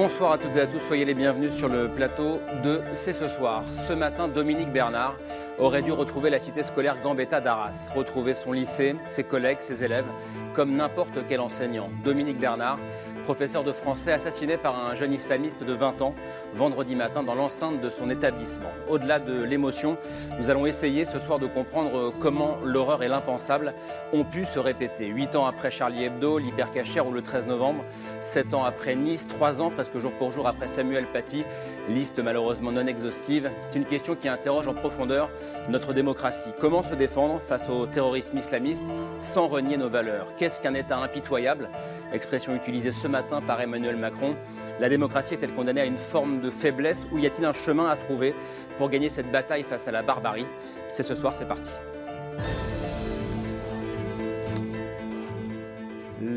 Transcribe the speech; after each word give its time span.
Bonsoir 0.00 0.30
à 0.30 0.38
toutes 0.38 0.54
et 0.54 0.60
à 0.60 0.68
tous, 0.68 0.78
soyez 0.78 1.04
les 1.04 1.12
bienvenus 1.12 1.52
sur 1.52 1.66
le 1.66 1.88
plateau 1.88 2.38
de 2.62 2.80
C'est 2.92 3.12
ce 3.12 3.26
soir. 3.26 3.64
Ce 3.64 3.92
matin, 3.92 4.28
Dominique 4.28 4.72
Bernard 4.72 5.16
aurait 5.58 5.82
dû 5.82 5.90
retrouver 5.90 6.30
la 6.30 6.38
cité 6.38 6.62
scolaire 6.62 6.96
Gambetta 7.02 7.40
d'Arras, 7.40 7.90
retrouver 7.92 8.34
son 8.34 8.52
lycée, 8.52 8.94
ses 9.08 9.24
collègues, 9.24 9.58
ses 9.58 9.82
élèves, 9.82 10.06
comme 10.54 10.76
n'importe 10.76 11.18
quel 11.28 11.40
enseignant. 11.40 11.90
Dominique 12.04 12.38
Bernard, 12.38 12.78
professeur 13.24 13.64
de 13.64 13.72
français 13.72 14.12
assassiné 14.12 14.56
par 14.56 14.88
un 14.88 14.94
jeune 14.94 15.12
islamiste 15.12 15.64
de 15.64 15.72
20 15.72 16.00
ans 16.00 16.14
vendredi 16.54 16.94
matin 16.94 17.24
dans 17.24 17.34
l'enceinte 17.34 17.80
de 17.80 17.90
son 17.90 18.08
établissement. 18.08 18.70
Au-delà 18.88 19.18
de 19.18 19.42
l'émotion, 19.42 19.96
nous 20.38 20.48
allons 20.48 20.66
essayer 20.66 21.06
ce 21.06 21.18
soir 21.18 21.40
de 21.40 21.48
comprendre 21.48 22.12
comment 22.20 22.58
l'horreur 22.64 23.02
et 23.02 23.08
l'impensable 23.08 23.74
ont 24.12 24.24
pu 24.24 24.44
se 24.44 24.60
répéter. 24.60 25.06
Huit 25.06 25.34
ans 25.34 25.46
après 25.46 25.72
Charlie 25.72 26.04
Hebdo, 26.04 26.38
l'hypercachère 26.38 27.06
ou 27.08 27.12
le 27.12 27.22
13 27.22 27.48
novembre, 27.48 27.84
sept 28.22 28.54
ans 28.54 28.64
après 28.64 28.94
Nice, 28.94 29.26
trois 29.26 29.60
ans 29.60 29.70
presque 29.70 29.87
jour 29.96 30.12
pour 30.12 30.30
jour 30.30 30.46
après 30.46 30.68
Samuel 30.68 31.06
Paty, 31.06 31.44
liste 31.88 32.18
malheureusement 32.18 32.72
non 32.72 32.86
exhaustive. 32.86 33.50
C'est 33.60 33.76
une 33.76 33.84
question 33.84 34.14
qui 34.14 34.28
interroge 34.28 34.68
en 34.68 34.74
profondeur 34.74 35.30
notre 35.68 35.92
démocratie. 35.92 36.50
Comment 36.60 36.82
se 36.82 36.94
défendre 36.94 37.40
face 37.40 37.68
au 37.68 37.86
terrorisme 37.86 38.36
islamiste 38.36 38.86
sans 39.18 39.46
renier 39.46 39.76
nos 39.76 39.88
valeurs? 39.88 40.34
Qu'est-ce 40.36 40.60
qu'un 40.60 40.74
État 40.74 40.98
impitoyable? 40.98 41.68
Expression 42.12 42.54
utilisée 42.54 42.92
ce 42.92 43.08
matin 43.08 43.40
par 43.40 43.60
Emmanuel 43.60 43.96
Macron. 43.96 44.34
La 44.80 44.88
démocratie 44.88 45.34
est-elle 45.34 45.52
condamnée 45.52 45.80
à 45.80 45.86
une 45.86 45.98
forme 45.98 46.40
de 46.40 46.50
faiblesse 46.50 47.06
ou 47.12 47.18
y 47.18 47.26
a-t-il 47.26 47.44
un 47.44 47.52
chemin 47.52 47.88
à 47.88 47.96
trouver 47.96 48.34
pour 48.76 48.88
gagner 48.90 49.08
cette 49.08 49.30
bataille 49.30 49.62
face 49.62 49.88
à 49.88 49.92
la 49.92 50.02
barbarie? 50.02 50.46
C'est 50.88 51.02
ce 51.02 51.14
soir, 51.14 51.34
c'est 51.34 51.48
parti. 51.48 51.72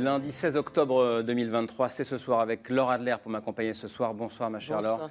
Lundi 0.01 0.31
16 0.31 0.57
octobre 0.57 1.21
2023, 1.21 1.87
c'est 1.89 2.03
ce 2.03 2.17
soir 2.17 2.39
avec 2.39 2.69
Laure 2.71 2.89
Adler 2.89 3.15
pour 3.21 3.31
m'accompagner 3.31 3.73
ce 3.73 3.87
soir. 3.87 4.15
Bonsoir 4.15 4.49
ma 4.49 4.59
chère 4.59 4.77
Bonsoir, 4.77 4.97
Laure. 4.97 5.09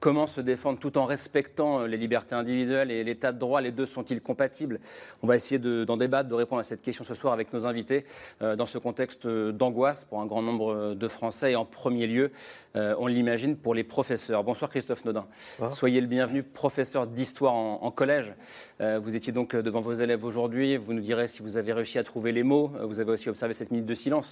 Comment 0.00 0.26
se 0.26 0.40
défendre 0.40 0.80
tout 0.80 0.98
en 0.98 1.04
respectant 1.04 1.80
euh, 1.82 1.86
les 1.86 1.96
libertés 1.96 2.34
individuelles 2.34 2.90
et 2.90 3.04
l'état 3.04 3.30
de 3.30 3.38
droit? 3.38 3.60
Les 3.60 3.70
deux 3.70 3.86
sont-ils 3.86 4.20
compatibles? 4.20 4.80
On 5.22 5.28
va 5.28 5.36
essayer 5.36 5.60
de- 5.60 5.84
d'en 5.84 5.96
débattre, 5.96 6.28
de 6.28 6.34
répondre 6.34 6.58
à 6.58 6.62
cette 6.64 6.82
question 6.82 7.04
ce 7.04 7.14
soir 7.14 7.32
avec 7.32 7.52
nos 7.52 7.64
invités 7.64 8.06
euh, 8.42 8.56
dans 8.56 8.66
ce 8.66 8.78
contexte 8.78 9.26
euh, 9.26 9.52
d'angoisse 9.52 10.04
pour 10.04 10.20
un 10.20 10.26
grand 10.26 10.42
nombre 10.42 10.72
euh, 10.74 10.94
de 10.96 11.06
Français 11.06 11.52
et 11.52 11.56
en 11.56 11.64
premier 11.64 12.08
lieu, 12.08 12.32
euh, 12.74 12.96
on 12.98 13.06
l'imagine, 13.06 13.56
pour 13.56 13.72
les 13.72 13.84
professeurs. 13.84 14.42
Bonsoir 14.42 14.68
Christophe 14.68 15.04
Nodin. 15.04 15.26
Soyez 15.70 16.00
le 16.00 16.08
bienvenu, 16.08 16.42
professeur 16.42 17.06
d'histoire 17.06 17.52
en, 17.54 17.78
en 17.82 17.90
collège. 17.92 18.32
Euh, 18.80 18.98
vous 19.00 19.14
étiez 19.14 19.32
donc 19.32 19.54
euh, 19.54 19.62
devant 19.62 19.80
vos 19.80 19.94
élèves 19.94 20.24
aujourd'hui. 20.24 20.76
Vous 20.76 20.92
nous 20.92 21.02
direz 21.02 21.28
si 21.28 21.40
vous 21.40 21.56
avez 21.56 21.72
réussi 21.72 21.98
à 22.00 22.02
trouver 22.02 22.32
les 22.32 22.42
mots. 22.42 22.72
Euh, 22.80 22.86
Vous 22.86 22.98
avez 22.98 23.12
aussi 23.12 23.28
observé 23.28 23.54
cette 23.54 23.70
minute 23.70 23.86
de 23.86 23.94
silence 23.94 24.23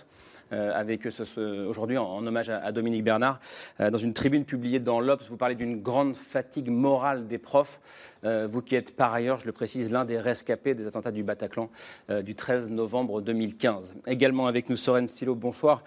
euh, 0.52 0.72
avec 0.74 1.04
ce- 1.10 1.66
aujourd'hui 1.66 1.96
en, 1.98 2.26
hommage 2.26 2.50
à, 2.50 2.58
à 2.62 2.72
Dominique 2.72 3.04
Bernard. 3.04 3.40
Euh, 3.80 3.90
dans 3.90 3.98
une 3.98 4.12
tribune 4.12 4.44
publiée 4.44 4.80
dans 4.80 5.00
l'Obs, 5.00 5.26
vous 5.28 5.36
parlez 5.38 5.54
d'une 5.54 5.80
grande 5.80 6.14
fatigue 6.14 6.68
morale 6.70 7.26
des 7.26 7.38
profs. 7.38 7.80
Euh, 8.24 8.46
vous 8.48 8.62
qui 8.62 8.76
êtes 8.76 8.94
par 8.94 9.12
ailleurs, 9.12 9.40
je 9.40 9.46
le 9.46 9.52
précise, 9.52 9.90
l'un 9.90 10.04
des 10.04 10.18
rescapés 10.18 10.74
des 10.74 10.86
attentats 10.86 11.10
du 11.10 11.24
Bataclan 11.24 11.70
euh, 12.10 12.22
du 12.22 12.34
13 12.34 12.70
novembre 12.70 13.20
2015. 13.20 13.96
Également 14.06 14.46
avec 14.46 14.68
nous 14.68 14.76
Soren 14.76 15.08
Stilo, 15.08 15.34
bonsoir. 15.34 15.82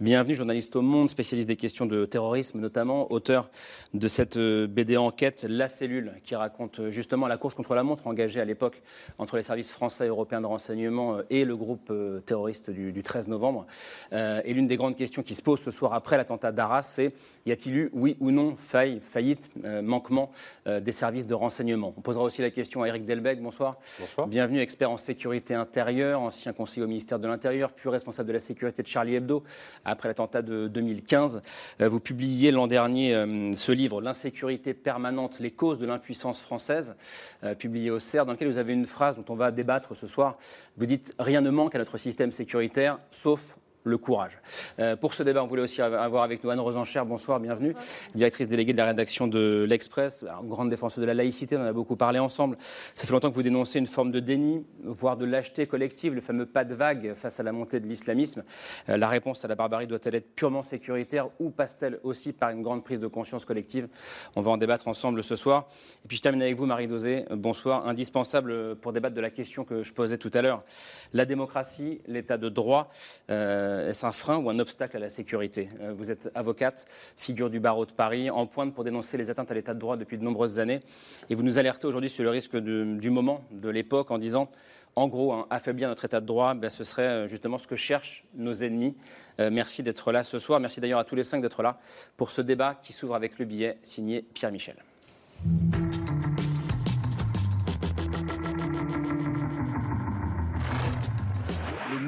Bienvenue, 0.00 0.36
journaliste 0.36 0.76
au 0.76 0.82
Monde, 0.82 1.10
spécialiste 1.10 1.48
des 1.48 1.56
questions 1.56 1.86
de 1.86 2.04
terrorisme 2.04 2.60
notamment, 2.60 3.10
auteur 3.10 3.50
de 3.92 4.06
cette 4.06 4.36
euh, 4.36 4.68
BD 4.68 4.96
enquête 4.96 5.44
La 5.48 5.66
Cellule, 5.66 6.12
qui 6.22 6.36
raconte 6.36 6.90
justement 6.90 7.26
la 7.26 7.36
course 7.36 7.54
contre 7.54 7.74
la 7.74 7.82
montre 7.82 8.06
engagée 8.06 8.40
à 8.40 8.44
l'époque 8.44 8.82
entre 9.18 9.36
les 9.36 9.42
services 9.42 9.70
français 9.70 10.04
et 10.04 10.08
européens 10.08 10.40
de 10.40 10.46
renseignement 10.46 11.18
et 11.28 11.44
le 11.44 11.56
groupe 11.56 11.92
terroriste 12.24 12.70
du, 12.70 12.92
du 12.92 13.02
13 13.02 13.28
novembre. 13.28 13.66
Et 14.12 14.52
l'une 14.52 14.66
des 14.66 14.76
grandes 14.76 14.96
questions 14.96 15.22
qui 15.22 15.34
se 15.34 15.42
posent 15.42 15.60
ce 15.60 15.70
soir 15.70 15.94
après 15.94 16.16
l'attentat 16.16 16.52
d'Arras, 16.52 16.82
c'est 16.82 17.12
y 17.46 17.52
a-t-il 17.52 17.76
eu, 17.76 17.90
oui 17.92 18.16
ou 18.20 18.30
non, 18.30 18.56
faille, 18.56 19.00
faillite, 19.00 19.50
manquement 19.82 20.30
des 20.66 20.92
services 20.92 21.26
de 21.26 21.34
renseignement? 21.34 21.79
On 21.84 22.00
posera 22.00 22.24
aussi 22.24 22.42
la 22.42 22.50
question 22.50 22.82
à 22.82 22.88
Eric 22.88 23.04
Delbecq. 23.04 23.40
Bonsoir. 23.40 23.76
Bonsoir. 23.98 24.26
Bienvenue, 24.26 24.60
expert 24.60 24.90
en 24.90 24.96
sécurité 24.96 25.54
intérieure, 25.54 26.20
ancien 26.20 26.52
conseiller 26.52 26.84
au 26.84 26.88
ministère 26.88 27.18
de 27.18 27.26
l'Intérieur, 27.26 27.72
puis 27.72 27.88
responsable 27.88 28.28
de 28.28 28.32
la 28.34 28.40
sécurité 28.40 28.82
de 28.82 28.88
Charlie 28.88 29.14
Hebdo 29.14 29.42
après 29.84 30.08
l'attentat 30.08 30.42
de 30.42 30.68
2015. 30.68 31.42
Euh, 31.80 31.88
Vous 31.88 32.00
publiez 32.00 32.50
l'an 32.50 32.66
dernier 32.66 33.14
euh, 33.14 33.52
ce 33.54 33.72
livre, 33.72 34.00
L'insécurité 34.00 34.74
permanente, 34.74 35.40
les 35.40 35.50
causes 35.50 35.78
de 35.78 35.86
l'impuissance 35.86 36.42
française, 36.42 36.96
euh, 37.44 37.54
publié 37.54 37.90
au 37.90 37.98
CERF, 37.98 38.26
dans 38.26 38.32
lequel 38.32 38.48
vous 38.48 38.58
avez 38.58 38.72
une 38.72 38.86
phrase 38.86 39.16
dont 39.16 39.24
on 39.28 39.36
va 39.36 39.50
débattre 39.50 39.96
ce 39.96 40.06
soir. 40.06 40.38
Vous 40.76 40.86
dites 40.86 41.14
Rien 41.18 41.40
ne 41.40 41.50
manque 41.50 41.74
à 41.74 41.78
notre 41.78 41.98
système 41.98 42.32
sécuritaire, 42.32 42.98
sauf 43.10 43.56
le 43.84 43.98
courage. 43.98 44.38
Euh, 44.78 44.96
pour 44.96 45.14
ce 45.14 45.22
débat, 45.22 45.42
on 45.42 45.46
voulait 45.46 45.62
aussi 45.62 45.80
avoir 45.80 46.22
avec 46.22 46.44
nous 46.44 46.50
Anne 46.50 46.60
Rosencher. 46.60 47.02
Bonsoir, 47.06 47.40
bienvenue. 47.40 47.74
Directrice 48.14 48.48
déléguée 48.48 48.72
de 48.72 48.78
la 48.78 48.86
rédaction 48.86 49.26
de 49.26 49.64
l'Express, 49.68 50.24
grande 50.44 50.70
défenseuse 50.70 51.00
de 51.00 51.06
la 51.06 51.14
laïcité, 51.14 51.56
on 51.56 51.60
en 51.60 51.66
a 51.66 51.72
beaucoup 51.72 51.96
parlé 51.96 52.18
ensemble. 52.18 52.56
Ça 52.94 53.06
fait 53.06 53.12
longtemps 53.12 53.30
que 53.30 53.34
vous 53.34 53.42
dénoncez 53.42 53.78
une 53.78 53.86
forme 53.86 54.10
de 54.10 54.20
déni, 54.20 54.64
voire 54.84 55.16
de 55.16 55.24
lâcheté 55.24 55.66
collective, 55.66 56.14
le 56.14 56.20
fameux 56.20 56.46
pas 56.46 56.64
de 56.64 56.74
vague 56.74 57.14
face 57.14 57.40
à 57.40 57.42
la 57.42 57.52
montée 57.52 57.80
de 57.80 57.86
l'islamisme. 57.86 58.44
Euh, 58.88 58.96
la 58.96 59.08
réponse 59.08 59.44
à 59.44 59.48
la 59.48 59.54
barbarie 59.54 59.86
doit-elle 59.86 60.14
être 60.14 60.34
purement 60.34 60.62
sécuritaire 60.62 61.28
ou 61.38 61.50
passe-t-elle 61.50 62.00
aussi 62.02 62.32
par 62.32 62.50
une 62.50 62.62
grande 62.62 62.84
prise 62.84 63.00
de 63.00 63.06
conscience 63.06 63.44
collective? 63.44 63.88
On 64.36 64.40
va 64.40 64.50
en 64.50 64.56
débattre 64.56 64.88
ensemble 64.88 65.22
ce 65.22 65.36
soir. 65.36 65.68
Et 66.04 66.08
puis 66.08 66.16
je 66.16 66.22
termine 66.22 66.42
avec 66.42 66.56
vous, 66.56 66.66
Marie 66.66 66.88
Dosé. 66.88 67.24
Bonsoir. 67.30 67.86
Indispensable 67.86 68.76
pour 68.76 68.92
débattre 68.92 69.14
de 69.14 69.20
la 69.20 69.30
question 69.30 69.64
que 69.64 69.82
je 69.82 69.92
posais 69.92 70.18
tout 70.18 70.30
à 70.34 70.42
l'heure. 70.42 70.62
La 71.12 71.24
démocratie, 71.24 72.00
l'état 72.06 72.36
de 72.36 72.48
droit, 72.48 72.90
euh, 73.30 73.69
est-ce 73.88 74.06
un 74.06 74.12
frein 74.12 74.36
ou 74.36 74.50
un 74.50 74.58
obstacle 74.58 74.96
à 74.96 75.00
la 75.00 75.08
sécurité 75.08 75.68
Euh, 75.80 75.92
Vous 75.96 76.10
êtes 76.10 76.30
avocate, 76.34 76.84
figure 77.16 77.50
du 77.50 77.60
barreau 77.60 77.86
de 77.86 77.92
Paris, 77.92 78.30
en 78.30 78.46
pointe 78.46 78.74
pour 78.74 78.84
dénoncer 78.84 79.16
les 79.16 79.30
atteintes 79.30 79.50
à 79.50 79.54
l'état 79.54 79.74
de 79.74 79.78
droit 79.78 79.96
depuis 79.96 80.18
de 80.18 80.24
nombreuses 80.24 80.58
années. 80.58 80.80
Et 81.28 81.34
vous 81.34 81.42
nous 81.42 81.58
alertez 81.58 81.86
aujourd'hui 81.86 82.10
sur 82.10 82.24
le 82.24 82.30
risque 82.30 82.56
du 82.56 83.10
moment, 83.10 83.44
de 83.50 83.68
l'époque, 83.68 84.10
en 84.10 84.18
disant, 84.18 84.48
en 84.96 85.08
gros, 85.08 85.32
hein, 85.32 85.46
affaiblir 85.50 85.88
notre 85.88 86.04
état 86.04 86.20
de 86.20 86.26
droit, 86.26 86.54
ben, 86.54 86.68
ce 86.68 86.84
serait 86.84 87.02
euh, 87.02 87.26
justement 87.26 87.58
ce 87.58 87.66
que 87.66 87.76
cherchent 87.76 88.24
nos 88.34 88.52
ennemis. 88.52 88.96
Euh, 89.38 89.50
merci 89.52 89.82
d'être 89.82 90.12
là 90.12 90.24
ce 90.24 90.38
soir. 90.38 90.60
Merci 90.60 90.80
d'ailleurs 90.80 90.98
à 90.98 91.04
tous 91.04 91.14
les 91.14 91.24
cinq 91.24 91.42
d'être 91.42 91.62
là 91.62 91.78
pour 92.16 92.30
ce 92.30 92.42
débat 92.42 92.78
qui 92.82 92.92
s'ouvre 92.92 93.14
avec 93.14 93.38
le 93.38 93.44
billet 93.44 93.78
signé 93.82 94.22
Pierre 94.22 94.52
Michel. 94.52 94.76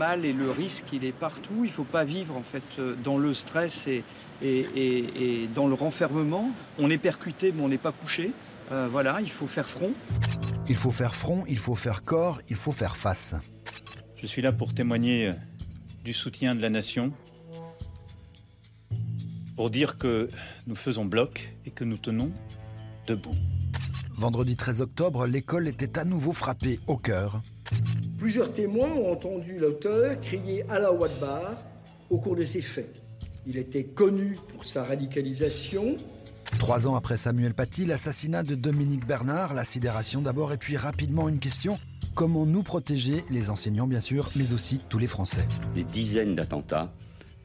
Mal 0.03 0.25
et 0.25 0.33
le 0.33 0.51
risque, 0.51 0.85
il 0.93 1.05
est 1.05 1.13
partout. 1.29 1.59
Il 1.65 1.69
ne 1.69 1.77
faut 1.81 1.85
pas 1.99 2.03
vivre 2.05 2.37
en 2.37 2.43
fait 2.43 2.63
euh, 2.81 2.97
dans 3.05 3.19
le 3.19 3.33
stress 3.35 3.87
et, 3.87 4.03
et- 4.43 4.67
et- 4.85 5.43
et 5.43 5.47
dans 5.59 5.69
le 5.69 5.75
renfermement. 5.75 6.51
On 6.79 6.91
est 6.91 6.99
percuté, 7.11 7.53
mais 7.55 7.63
on 7.63 7.69
n'est 7.69 7.85
pas 7.89 7.93
couché. 7.93 8.33
Euh, 8.73 8.89
voilà, 8.91 9.21
il 9.21 9.31
faut 9.31 9.47
faire 9.47 9.69
front. 9.69 9.93
Il 10.69 10.75
faut 10.77 10.91
faire 10.91 11.15
front, 11.15 11.45
il 11.49 11.59
faut 11.59 11.77
faire 11.77 12.03
corps, 12.03 12.41
il 12.49 12.57
faut 12.57 12.73
faire 12.73 12.97
face. 12.97 13.35
Je 14.17 14.27
suis 14.27 14.43
là 14.43 14.51
pour 14.53 14.75
témoigner 14.75 15.29
euh, 15.29 15.33
du 16.05 16.13
soutien 16.13 16.55
de 16.57 16.63
la 16.63 16.71
nation, 16.71 17.13
pour 19.57 19.71
dire 19.71 19.99
que 19.99 20.29
nous 20.67 20.75
faisons 20.75 21.05
bloc 21.05 21.55
et 21.67 21.71
que 21.71 21.85
nous 21.85 21.99
tenons 21.99 22.33
debout. 23.07 23.35
Vendredi 24.17 24.57
13 24.57 24.81
octobre, 24.81 25.27
l'école 25.27 25.69
était 25.69 25.97
à 25.99 26.05
nouveau 26.05 26.33
frappée 26.33 26.81
au 26.89 26.97
cœur. 26.97 27.41
Plusieurs 28.23 28.53
témoins 28.53 28.93
ont 28.93 29.11
entendu 29.11 29.59
l'auteur 29.59 30.21
crier 30.21 30.65
Allah 30.69 30.91
Akbar 30.91 31.57
au 32.09 32.19
cours 32.19 32.37
de 32.37 32.45
ces 32.45 32.63
faits. 32.63 33.03
Il 33.47 33.59
était 33.59 33.83
connu 33.83 34.39
pour 34.47 34.65
sa 34.65 34.85
radicalisation. 34.85 35.97
Trois 36.61 36.87
ans 36.87 36.95
après 36.95 37.17
Samuel 37.17 37.53
Paty, 37.53 37.85
l'assassinat 37.85 38.45
de 38.45 38.55
Dominique 38.55 39.05
Bernard, 39.09 39.55
la 39.55 39.65
sidération 39.65 40.23
d'abord 40.23 40.53
et 40.53 40.57
puis 40.57 40.77
rapidement 40.77 41.29
une 41.29 41.41
question. 41.41 41.81
Comment 42.15 42.47
nous 42.47 42.63
protéger, 42.63 43.25
les 43.29 43.51
enseignants 43.51 43.89
bien 43.89 44.01
sûr, 44.01 44.31
mais 44.37 44.53
aussi 44.53 44.79
tous 44.89 44.99
les 44.99 45.09
Français? 45.09 45.45
Des 45.75 45.83
dizaines 45.83 46.37
d'attentats 46.37 46.93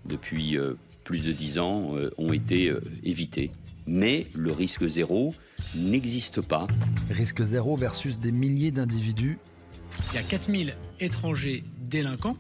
depuis 0.06 0.60
euh, 0.60 0.76
plus 1.04 1.26
de 1.26 1.32
dix 1.32 1.58
ans 1.58 1.96
euh, 1.96 2.12
ont 2.20 2.34
été 2.34 2.70
euh, 2.70 2.82
évités. 3.04 3.50
Mais 3.88 4.28
le 4.36 4.52
risque 4.52 4.86
zéro 4.86 5.34
n'existe 5.76 6.40
pas. 6.40 6.68
Risque 7.10 7.42
zéro 7.44 7.76
versus 7.76 8.20
des 8.20 8.32
milliers 8.32 8.70
d'individus. 8.70 9.40
Il 10.12 10.16
y 10.16 10.18
a 10.18 10.24
4000 10.24 10.76
étrangers 11.00 11.64
délinquants 11.80 12.38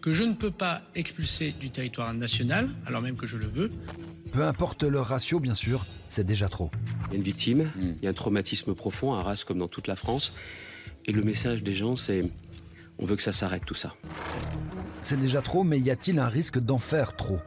que 0.00 0.12
je 0.12 0.22
ne 0.22 0.32
peux 0.32 0.50
pas 0.50 0.82
expulser 0.94 1.52
du 1.52 1.70
territoire 1.70 2.12
national, 2.14 2.68
alors 2.86 3.02
même 3.02 3.16
que 3.16 3.26
je 3.26 3.36
le 3.36 3.46
veux. 3.46 3.70
Peu 4.32 4.44
importe 4.44 4.82
leur 4.82 5.06
ratio, 5.06 5.40
bien 5.40 5.54
sûr, 5.54 5.86
c'est 6.08 6.24
déjà 6.24 6.48
trop. 6.48 6.70
Il 7.08 7.12
y 7.12 7.14
a 7.14 7.16
une 7.18 7.22
victime, 7.22 7.70
il 7.78 8.02
y 8.02 8.06
a 8.06 8.10
un 8.10 8.14
traumatisme 8.14 8.74
profond 8.74 9.14
à 9.14 9.20
Arras 9.20 9.44
comme 9.46 9.58
dans 9.58 9.68
toute 9.68 9.88
la 9.88 9.96
France. 9.96 10.32
Et 11.06 11.12
le 11.12 11.22
message 11.22 11.62
des 11.62 11.72
gens, 11.72 11.96
c'est 11.96 12.22
On 12.98 13.06
veut 13.06 13.16
que 13.16 13.22
ça 13.22 13.32
s'arrête 13.32 13.64
tout 13.64 13.74
ça. 13.74 13.94
C'est 15.02 15.18
déjà 15.18 15.42
trop, 15.42 15.64
mais 15.64 15.80
y 15.80 15.90
a-t-il 15.90 16.18
un 16.18 16.28
risque 16.28 16.58
d'en 16.58 16.78
faire 16.78 17.16
trop? 17.16 17.38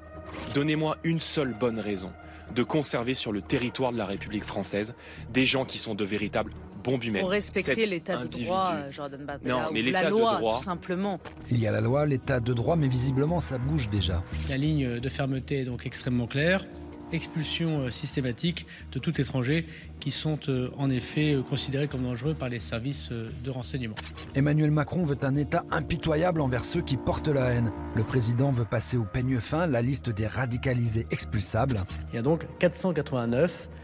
Donnez-moi 0.56 0.98
une 1.04 1.20
seule 1.20 1.54
bonne 1.54 1.80
raison 1.80 2.12
de 2.56 2.64
conserver 2.64 3.14
sur 3.14 3.32
le 3.32 3.42
territoire 3.42 3.92
de 3.92 3.98
la 3.98 4.06
République 4.06 4.44
française 4.44 4.94
des 5.32 5.46
gens 5.46 5.66
qui 5.66 5.78
sont 5.78 5.96
de 5.96 6.04
véritables 6.04 6.52
bombes 6.84 7.04
humaines. 7.04 7.22
Pour 7.22 7.32
respecter 7.32 7.86
l'état 7.86 8.18
de 8.18 8.28
droit, 8.28 8.72
euh, 8.76 8.92
Jordan 8.92 9.26
Bardella, 9.26 9.54
Non, 9.54 9.70
mais 9.72 9.82
la 9.84 10.06
de 10.06 10.10
loi, 10.10 10.38
droit- 10.38 10.58
tout 10.58 10.64
simplement. 10.64 11.20
Il 11.50 11.60
y 11.60 11.68
a 11.68 11.72
la 11.72 11.82
loi, 11.82 12.06
l'état 12.06 12.40
de 12.40 12.54
droit, 12.54 12.76
mais 12.76 12.88
visiblement 12.88 13.40
ça 13.40 13.58
bouge 13.58 13.90
déjà. 13.90 14.24
La 14.50 14.58
ligne 14.58 15.00
de 15.00 15.10
fermeté 15.10 15.62
est 15.62 15.66
donc 15.66 15.86
extrêmement 15.86 16.28
claire. 16.28 16.66
Expulsion 17.12 17.82
euh, 17.82 17.90
systématique 17.92 18.66
de 18.92 18.98
tout 18.98 19.22
étranger 19.22 19.68
qui 20.00 20.10
sont 20.10 20.40
euh, 20.50 20.72
en 20.78 20.90
effet 20.90 21.38
considérés 21.48 21.88
comme 21.88 22.02
dangereux 22.02 22.34
par 22.34 22.50
les 22.50 22.58
services 22.58 23.12
de 23.12 23.50
renseignement. 23.52 23.94
Emmanuel 24.34 24.72
Macron 24.72 25.06
veut 25.06 25.18
un 25.22 25.36
État 25.36 25.64
impitoyable 25.70 26.42
envers 26.42 26.66
ceux 26.66 26.82
qui 26.82 26.98
portent 26.98 27.28
la 27.28 27.50
haine. 27.52 27.72
Le 27.96 28.04
président 28.04 28.50
veut 28.52 28.66
passer 28.66 28.98
au 28.98 29.04
peigne 29.06 29.40
fin 29.40 29.68
la 29.68 29.84
liste 29.84 30.10
des 30.10 30.26
radicalisés 30.26 31.06
expulsables. 31.12 31.84
Il 32.12 32.16
y 32.16 32.20
a 32.20 32.24
donc 32.24 32.48
489 32.58 33.70
euh, 33.72 33.76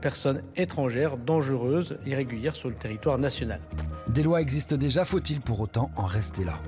personnes 0.00 0.42
étrangères 0.56 1.16
dangereuses, 1.16 1.96
irrégulières 2.06 2.56
sur 2.56 2.68
le 2.68 2.74
territoire 2.74 3.18
national. 3.18 3.60
Des 4.08 4.22
lois 4.22 4.40
existent 4.40 4.76
déjà, 4.76 5.04
faut-il 5.04 5.40
pour 5.40 5.60
autant 5.60 5.90
en 5.96 6.04
rester 6.04 6.44
là? 6.44 6.60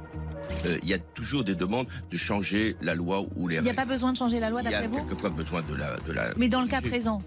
Euh, 0.67 0.79
il 0.83 0.89
y 0.89 0.95
a 0.95 0.99
toujours 0.99 1.43
des 1.45 1.55
demandes 1.55 1.87
de 2.11 2.17
changer 2.17 2.77
la 2.81 2.95
loi 2.95 3.23
ou 3.37 3.49
les 3.49 3.57
Il 3.57 3.63
n'y 3.63 3.69
a 3.69 3.71
règles. 3.73 3.75
pas 3.77 3.85
besoin 3.85 4.13
de 4.13 4.17
changer 4.17 4.39
la 4.41 4.49
loi 4.51 4.61
Il 4.63 4.71
y 4.71 4.75
a 4.75 4.81
d'après 4.83 4.89
vous? 4.89 5.05
quelquefois 5.05 5.31
besoin 5.31 5.63
de 5.63 5.75
la, 5.75 5.97
de 6.07 6.13
la. 6.13 6.27
Mais 6.37 6.49
dans 6.49 6.61
le 6.63 6.69
cas 6.69 6.81
présent, 6.81 7.21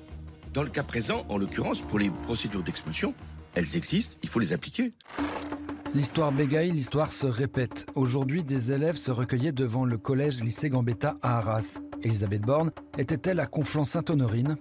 Dans 0.53 0.63
le 0.63 0.69
cas 0.69 0.83
présent, 0.83 1.25
en 1.29 1.37
l'occurrence, 1.37 1.81
pour 1.81 1.99
les 1.99 2.09
procédures 2.09 2.63
d'expulsion, 2.63 3.13
elles 3.55 3.75
existent, 3.75 4.15
il 4.23 4.29
faut 4.29 4.39
les 4.39 4.53
appliquer. 4.53 4.91
L'histoire 5.95 6.31
bégaye, 6.31 6.71
l'histoire 6.71 7.11
se 7.11 7.25
répète. 7.25 7.87
Aujourd'hui, 7.95 8.43
des 8.43 8.71
élèves 8.71 8.95
se 8.95 9.09
recueillaient 9.09 9.51
devant 9.51 9.85
le 9.85 9.97
collège 9.97 10.43
lycée 10.43 10.69
Gambetta 10.69 11.17
à 11.21 11.39
Arras. 11.39 11.79
Elisabeth 12.03 12.43
Borne 12.43 12.71
était-elle 12.97 13.39
à 13.39 13.47
Conflans-Sainte-Honorine? 13.47 14.57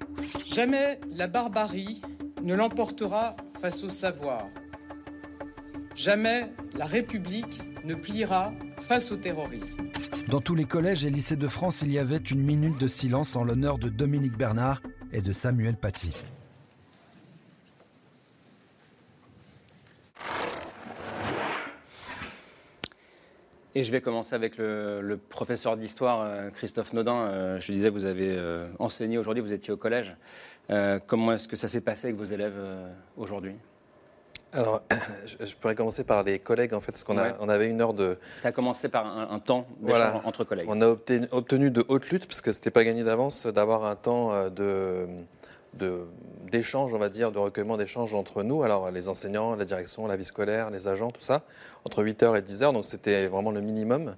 Jamais 0.47 0.99
la 1.11 1.27
barbarie 1.27 2.01
ne 2.43 2.55
l'emportera 2.55 3.37
face 3.61 3.85
au 3.85 3.91
savoir. 3.91 4.47
Jamais 5.95 6.51
la 6.75 6.87
République 6.87 7.63
ne 7.85 7.95
pliera 7.95 8.53
face 8.81 9.13
au 9.13 9.17
terrorisme. 9.17 9.85
Dans 10.29 10.41
tous 10.41 10.55
les 10.55 10.65
collèges 10.65 11.05
et 11.05 11.11
lycées 11.11 11.37
de 11.37 11.49
France, 11.49 11.83
il 11.83 11.93
y 11.93 11.99
avait 11.99 12.17
une 12.17 12.43
minute 12.43 12.79
de 12.79 12.89
silence 12.89 13.37
en 13.37 13.45
l'honneur 13.45 13.79
de 13.79 13.91
Dominique 13.91 14.37
Bernard 14.37 14.81
et 15.13 15.21
de 15.21 15.33
Samuel 15.33 15.77
Paty. 15.77 16.13
Et 23.75 23.85
je 23.85 23.93
vais 23.93 24.01
commencer 24.01 24.35
avec 24.35 24.57
le, 24.57 25.01
le 25.03 25.17
professeur 25.19 25.77
d'histoire, 25.77 26.23
euh, 26.23 26.51
Christophe 26.51 26.93
Nodin. 26.95 27.17
Euh, 27.17 27.61
je 27.61 27.71
disais, 27.73 27.91
vous 27.91 28.07
avez 28.07 28.35
euh, 28.37 28.67
enseigné 28.79 29.19
aujourd'hui, 29.19 29.43
vous 29.43 29.53
étiez 29.53 29.73
au 29.73 29.77
collège. 29.77 30.17
Comment 31.07 31.33
est-ce 31.33 31.49
que 31.49 31.57
ça 31.57 31.67
s'est 31.67 31.81
passé 31.81 32.09
avec 32.09 32.17
vos 32.19 32.25
élèves 32.27 32.53
aujourd'hui? 33.17 33.55
Alors, 34.53 34.83
je, 35.27 35.55
pourrais 35.57 35.75
commencer 35.75 36.05
par 36.05 36.23
les 36.23 36.39
collègues, 36.39 36.75
en 36.75 36.81
fait, 36.81 36.93
parce 36.93 37.05
qu'on 37.05 37.17
a- 37.17 37.23
Ouais. 37.29 37.35
on 37.41 37.49
avait 37.49 37.71
une 37.71 37.81
heure 37.81 37.95
de... 37.95 38.19
Ça 38.37 38.49
a 38.49 38.53
commencé 38.53 38.89
par 38.91 39.07
un, 39.07 39.29
un 39.31 39.39
temps 39.39 39.67
Voilà. 39.81 40.21
entre 40.25 40.45
collègues. 40.45 40.67
On 40.69 40.81
a 40.83 40.89
obtenu, 40.89 41.27
obtenu 41.31 41.71
de 41.71 41.83
haute 41.89 42.11
lutte, 42.11 42.27
parce 42.27 42.43
que 42.43 42.53
c'était 42.53 42.71
pas 42.71 42.85
gagné 42.85 43.03
d'avance, 43.03 43.47
d'avoir 43.47 43.85
un 43.87 43.97
temps 43.97 44.51
de 44.51 45.07
de- 45.75 46.07
d'échange, 46.51 46.95
on 46.95 46.99
va 46.99 47.09
dire, 47.11 47.31
de 47.31 47.39
recueillement 47.39 47.77
d'échange 47.77 48.15
entre 48.15 48.43
nous, 48.43 48.63
alors 48.63 48.91
les 48.91 49.09
enseignants, 49.09 49.55
la 49.55 49.65
direction, 49.65 50.07
la 50.07 50.17
vie 50.17 50.25
scolaire, 50.25 50.71
les 50.71 50.89
agents, 50.89 51.11
tout 51.11 51.21
ça, 51.21 51.43
entre 51.85 52.03
8h 52.03 52.37
et 52.37 52.43
10h, 52.43 52.73
donc 52.73 52.85
c'était 52.87 53.27
vraiment 53.29 53.51
le 53.51 53.61
minimum. 53.61 54.17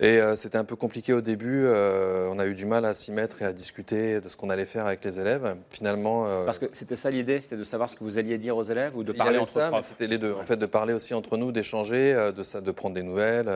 Et 0.00 0.20
euh, 0.20 0.34
c'était 0.36 0.58
un 0.58 0.64
peu 0.64 0.74
compliqué 0.74 1.12
au 1.12 1.20
début, 1.20 1.64
euh, 1.64 2.28
on 2.30 2.38
a 2.38 2.46
eu 2.46 2.54
du 2.54 2.66
mal 2.66 2.84
à 2.84 2.94
s'y 2.94 3.12
mettre 3.12 3.42
et 3.42 3.44
à 3.44 3.52
discuter 3.52 4.20
de 4.20 4.28
ce 4.28 4.36
qu'on 4.36 4.50
allait 4.50 4.64
faire 4.66 4.86
avec 4.86 5.04
les 5.04 5.20
élèves. 5.20 5.56
Finalement... 5.70 6.26
euh, 6.26 6.44
Parce 6.44 6.58
que 6.58 6.66
c'était 6.72 6.96
ça 6.96 7.10
l'idée, 7.10 7.40
c'était 7.40 7.56
de 7.56 7.64
savoir 7.64 7.88
ce 7.88 7.94
que 7.94 8.02
vous 8.02 8.18
alliez 8.18 8.38
dire 8.38 8.56
aux 8.56 8.62
élèves 8.62 8.96
ou 8.96 9.04
de 9.04 9.12
parler 9.12 9.38
entre 9.38 9.50
ça, 9.50 9.68
profs 9.68 9.86
c'était 9.86 10.08
les 10.08 10.18
deux. 10.18 10.34
En 10.34 10.44
fait, 10.44 10.56
de 10.56 10.66
parler 10.66 10.92
aussi 10.94 11.14
entre 11.14 11.36
nous, 11.36 11.52
d'échanger, 11.52 12.32
de, 12.36 12.42
ça, 12.42 12.60
de 12.60 12.70
prendre 12.70 12.94
des 12.94 13.02
nouvelles. 13.02 13.50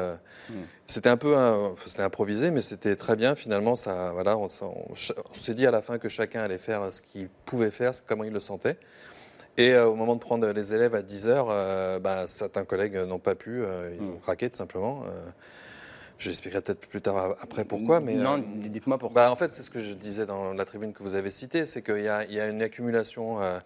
Hmm. 0.50 0.54
C'était 0.86 1.08
un 1.08 1.16
peu, 1.16 1.34
c'était 1.84 2.02
improvisé, 2.02 2.50
mais 2.50 2.60
c'était 2.60 2.96
très 2.96 3.16
bien. 3.16 3.34
Finalement, 3.34 3.74
ça, 3.74 4.12
voilà, 4.12 4.36
on, 4.36 4.46
s'est 4.48 5.54
dit 5.54 5.66
à 5.66 5.70
la 5.70 5.82
fin 5.82 5.98
que 5.98 6.08
chacun 6.08 6.42
allait 6.42 6.58
faire 6.58 6.92
ce 6.92 7.02
qu'il 7.02 7.28
pouvait 7.46 7.70
faire, 7.70 7.90
comment 8.06 8.24
il 8.24 8.32
le 8.32 8.40
sentait. 8.40 8.76
Et 9.58 9.72
euh, 9.72 9.86
au 9.86 9.94
moment 9.94 10.14
de 10.14 10.20
prendre 10.20 10.46
les 10.48 10.74
élèves 10.74 10.94
à 10.94 11.02
10 11.02 11.28
heures, 11.28 11.48
euh, 11.50 11.98
bah, 11.98 12.26
certains 12.26 12.64
collègues 12.64 12.96
n'ont 12.96 13.18
pas 13.18 13.34
pu, 13.34 13.62
euh, 13.62 13.90
ils 13.98 14.06
Hmm. 14.06 14.14
ont 14.14 14.18
craqué 14.18 14.50
tout 14.50 14.56
simplement. 14.58 15.02
J'expliquerai 16.18 16.62
peut-être 16.62 16.86
plus 16.86 17.02
tard 17.02 17.36
après 17.40 17.64
pourquoi, 17.64 18.00
mais 18.00 18.14
Non, 18.14 18.38
euh, 18.38 18.42
dites-moi 18.68 18.96
pourquoi. 18.98 19.22
bah, 19.24 19.30
en 19.30 19.36
fait, 19.36 19.52
c'est 19.52 19.62
ce 19.62 19.70
que 19.70 19.78
je 19.80 19.92
disais 19.92 20.24
dans 20.24 20.54
la 20.54 20.64
tribune 20.64 20.92
que 20.94 21.02
vous 21.02 21.14
avez 21.14 21.30
citée, 21.30 21.64
c'est 21.66 21.82
qu'il 21.82 22.00
y, 22.02 22.08
a- 22.08 22.24
il 22.24 22.32
y 22.32 22.40
a 22.40 22.48
une 22.48 22.62
accumulation 22.62 23.40
euh, 23.42 23.58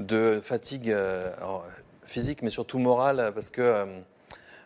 de 0.00 0.40
fatigue 0.42 0.90
euh, 0.90 1.32
alors, 1.38 1.64
physique, 2.02 2.42
mais 2.42 2.50
surtout 2.50 2.78
morale, 2.78 3.30
parce 3.34 3.50
que 3.50 3.86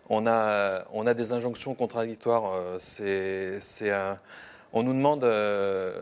on, 0.08 0.26
a, 0.26 0.84
on 0.92 1.06
a 1.06 1.14
des 1.14 1.32
injonctions 1.32 1.74
contradictoires. 1.74 2.52
c'est, 2.78 3.60
on 4.72 4.82
nous 4.82 4.92
demande, 4.94 5.24
euh, 5.24 5.92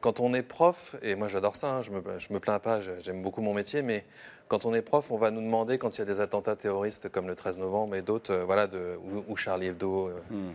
quand 0.00 0.20
on 0.20 0.32
est 0.34 0.42
prof, 0.42 0.96
et 1.02 1.14
moi 1.14 1.28
j'adore 1.28 1.54
ça, 1.54 1.74
hein, 1.74 1.82
je 1.82 1.90
me, 1.90 2.02
je 2.18 2.32
me 2.32 2.40
plains 2.40 2.58
pas, 2.58 2.80
j'aime 3.00 3.22
beaucoup 3.22 3.40
mon 3.42 3.54
métier, 3.54 3.82
mais 3.82 4.04
quand 4.50 4.64
on 4.64 4.74
est 4.74 4.82
prof, 4.82 5.12
on 5.12 5.16
va 5.16 5.30
nous 5.30 5.40
demander, 5.40 5.78
quand 5.78 5.96
il 5.96 6.00
y 6.00 6.02
a 6.02 6.04
des 6.04 6.18
attentats 6.18 6.56
terroristes 6.56 7.08
comme 7.08 7.28
le 7.28 7.36
13 7.36 7.58
novembre 7.58 7.94
et 7.94 8.02
d'autres, 8.02 8.32
euh, 8.34 8.44
voilà, 8.44 8.66
de, 8.66 8.98
ou, 9.04 9.24
ou 9.28 9.36
Charlie 9.36 9.68
Hebdo, 9.68 10.08
euh, 10.08 10.16
Hmm. 10.28 10.50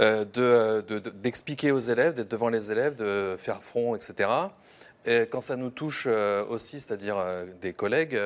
euh, 0.00 0.24
de, 0.24 0.80
de- 0.88 0.98
de- 0.98 1.10
d'expliquer 1.10 1.70
aux 1.70 1.78
élèves, 1.78 2.14
d'être 2.14 2.30
devant 2.30 2.48
les 2.48 2.72
élèves, 2.72 2.94
de 2.96 3.36
faire 3.38 3.62
front, 3.62 3.94
etc. 3.94 4.30
Et 5.04 5.26
quand 5.30 5.42
ça 5.42 5.56
nous 5.56 5.70
touche 5.70 6.06
aussi, 6.50 6.80
c'est-à-dire 6.80 7.16
des 7.60 7.72
collègues, 7.72 8.18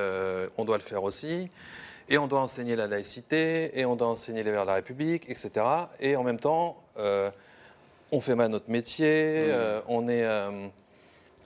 on 0.56 0.64
doit 0.64 0.78
le 0.78 0.82
faire 0.82 1.02
aussi. 1.02 1.50
Et 2.08 2.18
on 2.18 2.26
doit 2.26 2.40
enseigner 2.40 2.76
la 2.76 2.86
laïcité, 2.86 3.78
et 3.78 3.84
on 3.84 3.94
doit 3.96 4.08
enseigner 4.08 4.42
les 4.42 4.50
valeurs 4.50 4.64
de 4.66 4.70
la 4.70 4.76
République, 4.76 5.28
etc. 5.30 5.50
Et 6.00 6.16
en 6.16 6.22
même 6.24 6.40
temps, 6.40 6.76
on 8.10 8.20
fait 8.20 8.34
mal 8.34 8.50
notre 8.50 8.70
métier, 8.70 9.46
euh, 9.48 9.80
on, 9.86 10.08
est, 10.08 10.24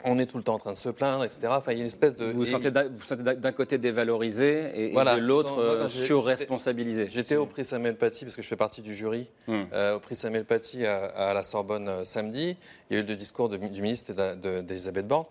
on 0.09 0.19
est 0.19 0.27
tout 0.27 0.37
le 0.39 0.43
temps 0.43 0.55
en 0.55 0.59
train 0.59 0.73
de 0.73 0.77
se 0.77 0.89
plaindre, 0.89 1.25
etc. 1.25 1.49
Enfin, 1.51 1.73
il 1.73 1.77
y 1.77 1.81
a 1.81 1.83
une 1.83 1.89
espèce 1.89 2.17
de... 2.17 2.27
Vous 2.27 2.39
vous 2.39 2.47
sentez 2.47 2.71
d'un- 2.71 3.53
côté 3.53 3.77
dévalorisé 3.77 4.71
et, 4.75 4.93
de 4.93 5.19
l'autre 5.19 5.59
euh, 5.61 5.89
surresponsabilisé. 5.89 7.09
J'étais 7.11 7.37
au 7.37 7.47
prix 7.47 7.65
Samuel 7.65 7.97
Paty 7.97 8.25
parce 8.25 8.37
que 8.37 8.43
je 8.43 8.49
fais 8.49 8.57
partie 8.57 8.83
du 8.83 8.95
jury 8.95 9.27
Hmm. 9.49 9.65
euh, 9.73 9.97
au 9.97 10.01
prix 10.01 10.17
Samuel 10.17 10.45
Paty 10.45 10.87
à, 10.87 11.05
à 11.07 11.35
la 11.35 11.43
Sorbonne 11.45 11.89
euh, 11.89 12.05
samedi. 12.05 12.57
Il 12.91 12.97
y 12.97 13.01
a 13.01 13.03
eu 13.03 13.07
le 13.07 13.17
discours 13.17 13.49
de- 13.49 13.57
du 13.57 13.83
ministre 13.83 14.11
et 14.11 14.15
de- 14.15 14.35
de- 14.41 14.61
d'Elisabeth 14.63 15.07
Borne. 15.07 15.27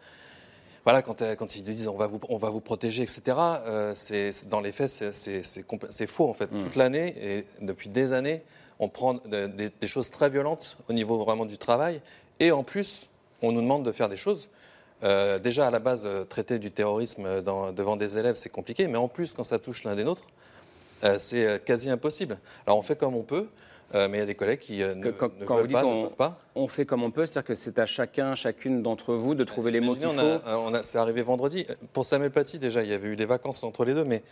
Voilà, 0.83 1.01
quand, 1.01 1.23
quand 1.37 1.55
ils 1.55 1.63
disent 1.63 1.87
on 1.87 1.97
va 1.97 2.05
vous, 2.07 2.19
on 2.29 2.37
va 2.37 2.49
vous 2.51 2.61
protéger, 2.61 3.01
etc., 3.01 3.21
c'est, 3.95 4.47
dans 4.49 4.61
les 4.61 4.71
faits, 4.71 4.89
c'est, 5.13 6.07
faux 6.07 6.29
en 6.29 6.33
fait. 6.35 6.51
Hmm. 6.51 6.59
Toute 6.63 6.75
l'année 6.75 7.15
et 7.21 7.45
depuis 7.61 7.89
des 7.89 8.13
années, 8.13 8.43
on 8.79 8.87
prend 8.89 9.15
de- 9.15 9.47
des, 9.47 9.69
des 9.81 9.87
choses 9.87 10.11
très 10.11 10.29
violentes 10.29 10.77
au 10.89 10.93
niveau 10.93 11.17
vraiment 11.23 11.45
du 11.45 11.57
travail. 11.57 12.01
Et 12.39 12.51
en 12.51 12.63
plus, 12.63 13.07
on 13.41 13.51
nous 13.51 13.61
demande 13.61 13.83
de 13.83 13.91
faire 13.91 14.09
des 14.09 14.17
choses. 14.17 14.49
Euh, 15.03 15.39
déjà, 15.39 15.67
à 15.67 15.71
la 15.71 15.79
base, 15.79 16.03
euh, 16.05 16.23
traiter 16.23 16.57
du 16.57 16.71
terrorisme 16.71 17.41
dans- 17.41 17.71
devant 17.73 17.95
des 17.97 18.17
élèves, 18.17 18.35
c'est 18.35 18.49
compliqué. 18.49 18.87
Mais 18.87 18.97
en 18.97 19.07
plus, 19.07 19.33
quand 19.33 19.43
ça 19.43 19.59
touche 19.59 19.83
l'un 19.83 19.95
des 19.95 20.03
nôtres, 20.03 20.23
euh, 21.03 21.17
c'est 21.19 21.45
euh, 21.45 21.57
quasi 21.57 21.89
impossible. 21.89 22.37
Alors, 22.65 22.77
on 22.79 22.81
fait 22.81 22.95
comme 22.97 23.15
on 23.15 23.23
peut. 23.23 23.47
euh, 23.93 24.07
mais 24.09 24.17
il 24.17 24.19
y 24.21 24.23
a 24.23 24.25
des 24.25 24.33
collègues 24.35 24.59
qui 24.59 24.81
euh, 24.81 24.95
ne, 24.95 25.11
quand, 25.11 25.29
ne 25.39 25.45
quand 25.45 25.55
veulent 25.57 25.63
vous 25.63 25.67
dites 25.67 25.75
pas, 25.77 25.83
ne 25.83 25.87
on, 25.87 26.03
peuvent 26.07 26.15
pas. 26.15 26.39
on 26.55 26.67
fait 26.67 26.85
comme 26.87 27.03
on 27.03 27.11
peut, 27.11 27.25
c'est-à-dire 27.27 27.43
que 27.43 27.53
c'est 27.55 27.77
à 27.77 27.85
chacun, 27.85 28.33
chacune 28.35 28.81
d'entre 28.81 29.13
vous 29.13 29.35
de 29.35 29.43
trouver 29.43 29.69
les 29.69 29.79
mots 29.79 29.93
qu'il 29.93 30.03
faut. 30.05 30.09
on 30.09 30.17
a- 30.19 30.57
on 30.57 30.73
a- 30.73 30.81
c'est 30.81 30.97
arrivé 30.97 31.21
vendredi. 31.21 31.67
Pour 31.93 32.03
Samuel 32.03 32.31
Paty, 32.31 32.57
déjà, 32.57 32.81
il 32.81 32.89
y 32.89 32.93
avait 32.93 33.09
eu 33.09 33.15
les 33.15 33.25
vacances 33.27 33.63
entre 33.63 33.85
les 33.85 33.93
deux, 33.93 34.03
mais, 34.03 34.23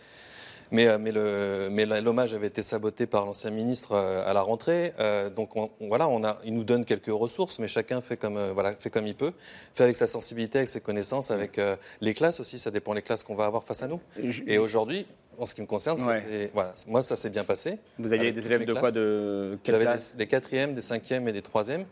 mais, 0.72 0.86
euh, 0.88 0.98
mais, 0.98 1.12
le, 1.12 1.68
mais 1.70 1.84
l'hommage 2.00 2.34
avait 2.34 2.46
été 2.48 2.62
saboté 2.62 3.06
par 3.06 3.26
l'ancien 3.26 3.50
ministre 3.50 3.92
euh, 3.92 4.28
à 4.28 4.32
la 4.32 4.42
rentrée. 4.42 4.92
Euh, 4.98 5.30
donc 5.30 5.56
on, 5.56 5.70
on- 5.80 5.88
voilà, 5.88 6.08
on 6.08 6.24
a, 6.24 6.38
il 6.44 6.54
nous 6.54 6.64
donne 6.64 6.84
quelques 6.84 7.06
ressources, 7.12 7.58
mais 7.58 7.68
chacun 7.68 8.00
fait 8.00 8.16
comme, 8.16 8.36
euh, 8.36 8.52
voilà, 8.52 8.74
fait 8.78 8.90
comme 8.90 9.06
il 9.06 9.14
peut, 9.14 9.32
fait 9.74 9.84
avec 9.84 9.96
sa 9.96 10.06
sensibilité, 10.06 10.58
avec 10.58 10.68
ses 10.68 10.80
connaissances, 10.80 11.30
avec 11.30 11.58
euh, 11.58 11.76
les 12.00 12.14
classes 12.14 12.40
aussi. 12.40 12.58
Ça 12.58 12.70
dépend 12.70 12.94
des 12.94 13.02
classes 13.02 13.22
qu'on 13.22 13.34
va 13.34 13.46
avoir 13.46 13.64
face 13.64 13.82
à 13.82 13.88
nous. 13.88 14.00
Et 14.46 14.58
aujourd'hui, 14.58 15.06
en 15.38 15.46
ce 15.46 15.54
qui 15.54 15.60
me 15.60 15.66
concerne, 15.66 15.98
ça 15.98 16.04
voilà, 16.52 16.74
moi, 16.86 17.02
ça 17.02 17.16
s'est 17.16 17.30
bien 17.30 17.44
passé. 17.44 17.78
Vous 17.98 18.12
aviez 18.12 18.32
des 18.32 18.46
élèves 18.46 18.64
de 18.64 18.72
quoi 18.74 18.90
de 18.90 19.58
quelle 19.62 19.74
J'avais 19.74 19.84
classe 19.84 20.12
des, 20.16 20.24
des 20.24 20.28
quatrièmes, 20.28 20.74
des 20.74 20.82
cinquièmes 20.82 21.26
et 21.28 21.32
des 21.32 21.42
troisièmes. 21.42 21.84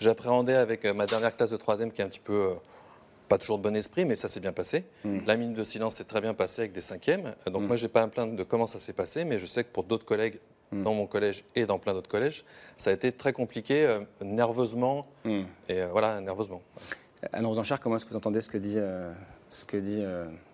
J'appréhendais 0.00 0.54
avec 0.54 0.84
ma 0.84 1.06
dernière 1.06 1.36
classe 1.36 1.50
de 1.50 1.56
troisième 1.56 1.90
qui 1.90 2.02
est 2.02 2.04
un 2.04 2.08
petit 2.08 2.20
peu, 2.20 2.50
pas 3.28 3.38
toujours 3.38 3.58
de 3.58 3.62
bon 3.62 3.76
esprit, 3.76 4.04
mais 4.04 4.16
ça 4.16 4.28
s'est 4.28 4.40
bien 4.40 4.52
passé. 4.52 4.84
Hmm. 5.04 5.18
La 5.26 5.36
minute 5.36 5.56
de 5.56 5.62
silence 5.64 5.96
s'est 5.96 6.04
très 6.04 6.20
bien 6.20 6.34
passée 6.34 6.62
avec 6.62 6.72
des 6.72 6.80
cinquièmes. 6.80 7.34
Euh, 7.46 7.50
Donc 7.50 7.62
Mm. 7.62 7.66
moi, 7.66 7.76
j'ai 7.76 7.88
pas 7.88 8.02
à 8.02 8.06
me 8.06 8.10
plaindre 8.10 8.34
de 8.36 8.42
comment 8.42 8.66
ça 8.66 8.78
s'est 8.78 8.92
passé, 8.92 9.24
mais 9.24 9.38
je 9.38 9.46
sais 9.46 9.64
que 9.64 9.68
pour 9.70 9.84
d'autres 9.84 10.04
collègues 10.06 10.38
Mm. 10.72 10.82
dans 10.82 10.94
mon 10.94 11.06
collège 11.06 11.44
et 11.54 11.64
dans 11.66 11.78
plein 11.78 11.94
d'autres 11.94 12.10
collèges, 12.10 12.44
ça 12.76 12.90
a 12.90 12.92
été 12.92 13.10
très 13.12 13.32
compliqué, 13.32 13.86
euh, 13.86 14.00
nerveusement, 14.22 15.06
Hmm. 15.24 15.42
et 15.68 15.80
euh, 15.82 15.88
voilà, 15.88 16.20
nerveusement. 16.20 16.62
Anne 17.32 17.46
Rosenchard, 17.46 17.80
comment 17.80 17.96
est-ce 17.96 18.04
que 18.04 18.10
vous 18.10 18.16
entendez 18.16 18.40
ce 18.40 18.48
que 18.48 18.58
dit, 18.58 18.76
ce 19.50 19.64
que 19.64 19.76
dit 19.76 20.02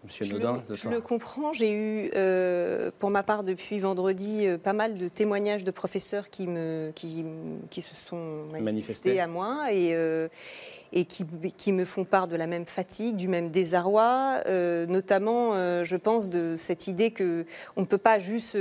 Monsieur 0.05 0.25
Je, 0.27 0.33
Nodin, 0.35 0.63
le, 0.69 0.75
je 0.75 0.89
le 0.89 1.01
comprends. 1.01 1.53
J'ai 1.55 1.73
eu, 1.73 2.11
euh, 2.15 2.91
pour 2.99 3.11
ma 3.11 3.23
part, 3.23 3.43
depuis 3.43 3.79
vendredi, 3.79 4.47
euh, 4.47 4.59
pas 4.59 4.75
mal 4.75 4.99
de 4.99 5.09
témoignages 5.09 5.65
de 5.65 5.71
professeurs 5.71 6.29
qui, 6.29 6.47
me, 6.47 6.91
qui, 6.95 7.25
qui 7.71 7.81
se 7.81 7.95
sont 7.95 8.45
manifestés, 8.53 8.63
Manifestés. 8.63 9.21
à 9.21 9.27
moi 9.27 9.73
et, 9.73 9.95
euh, 9.95 10.29
et 10.93 11.07
qui, 11.07 11.25
qui 11.57 11.73
me 11.73 11.85
font 11.87 12.05
part 12.05 12.29
de 12.29 12.37
la 12.37 12.47
même 12.47 12.67
fatigue, 12.67 13.17
du 13.17 13.29
même 13.29 13.51
désarroi, 13.51 14.41
notamment, 14.87 15.55
je 15.83 15.97
pense, 15.97 16.29
de 16.29 16.55
cette 16.57 16.87
idée 16.87 17.11
que 17.11 17.47
on 17.77 17.81
ne 17.81 17.87
peut 17.87 17.99
pas 17.99 18.19
juste, 18.21 18.57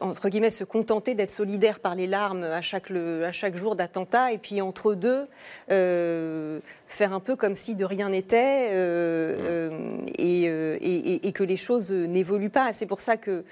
entre 0.00 0.28
guillemets, 0.30 0.50
se 0.50 0.64
contenter 0.64 1.14
d'être 1.14 1.30
solidaire 1.30 1.78
par 1.78 1.94
les 1.94 2.06
larmes 2.08 2.42
à 2.42 2.60
chaque, 2.60 2.90
le- 2.90 3.24
à 3.24 3.30
chaque 3.32 3.56
jour 3.56 3.76
d'attentat 3.76 4.32
et 4.32 4.38
puis 4.38 4.60
entre 4.62 4.94
deux, 4.94 5.26
faire 5.68 7.12
un 7.12 7.20
peu 7.20 7.36
comme 7.36 7.54
si 7.54 7.76
de 7.76 7.84
rien 7.84 8.08
n'était 8.08 8.70
et, 10.18 10.69
et- 10.80 11.14
et- 11.14 11.26
et 11.28 11.32
que 11.32 11.42
les 11.44 11.56
choses 11.56 11.90
n'évoluent 11.92 12.50
pas. 12.50 12.72
C'est 12.72 12.86
pour 12.86 13.00
ça 13.00 13.16
que 13.16 13.44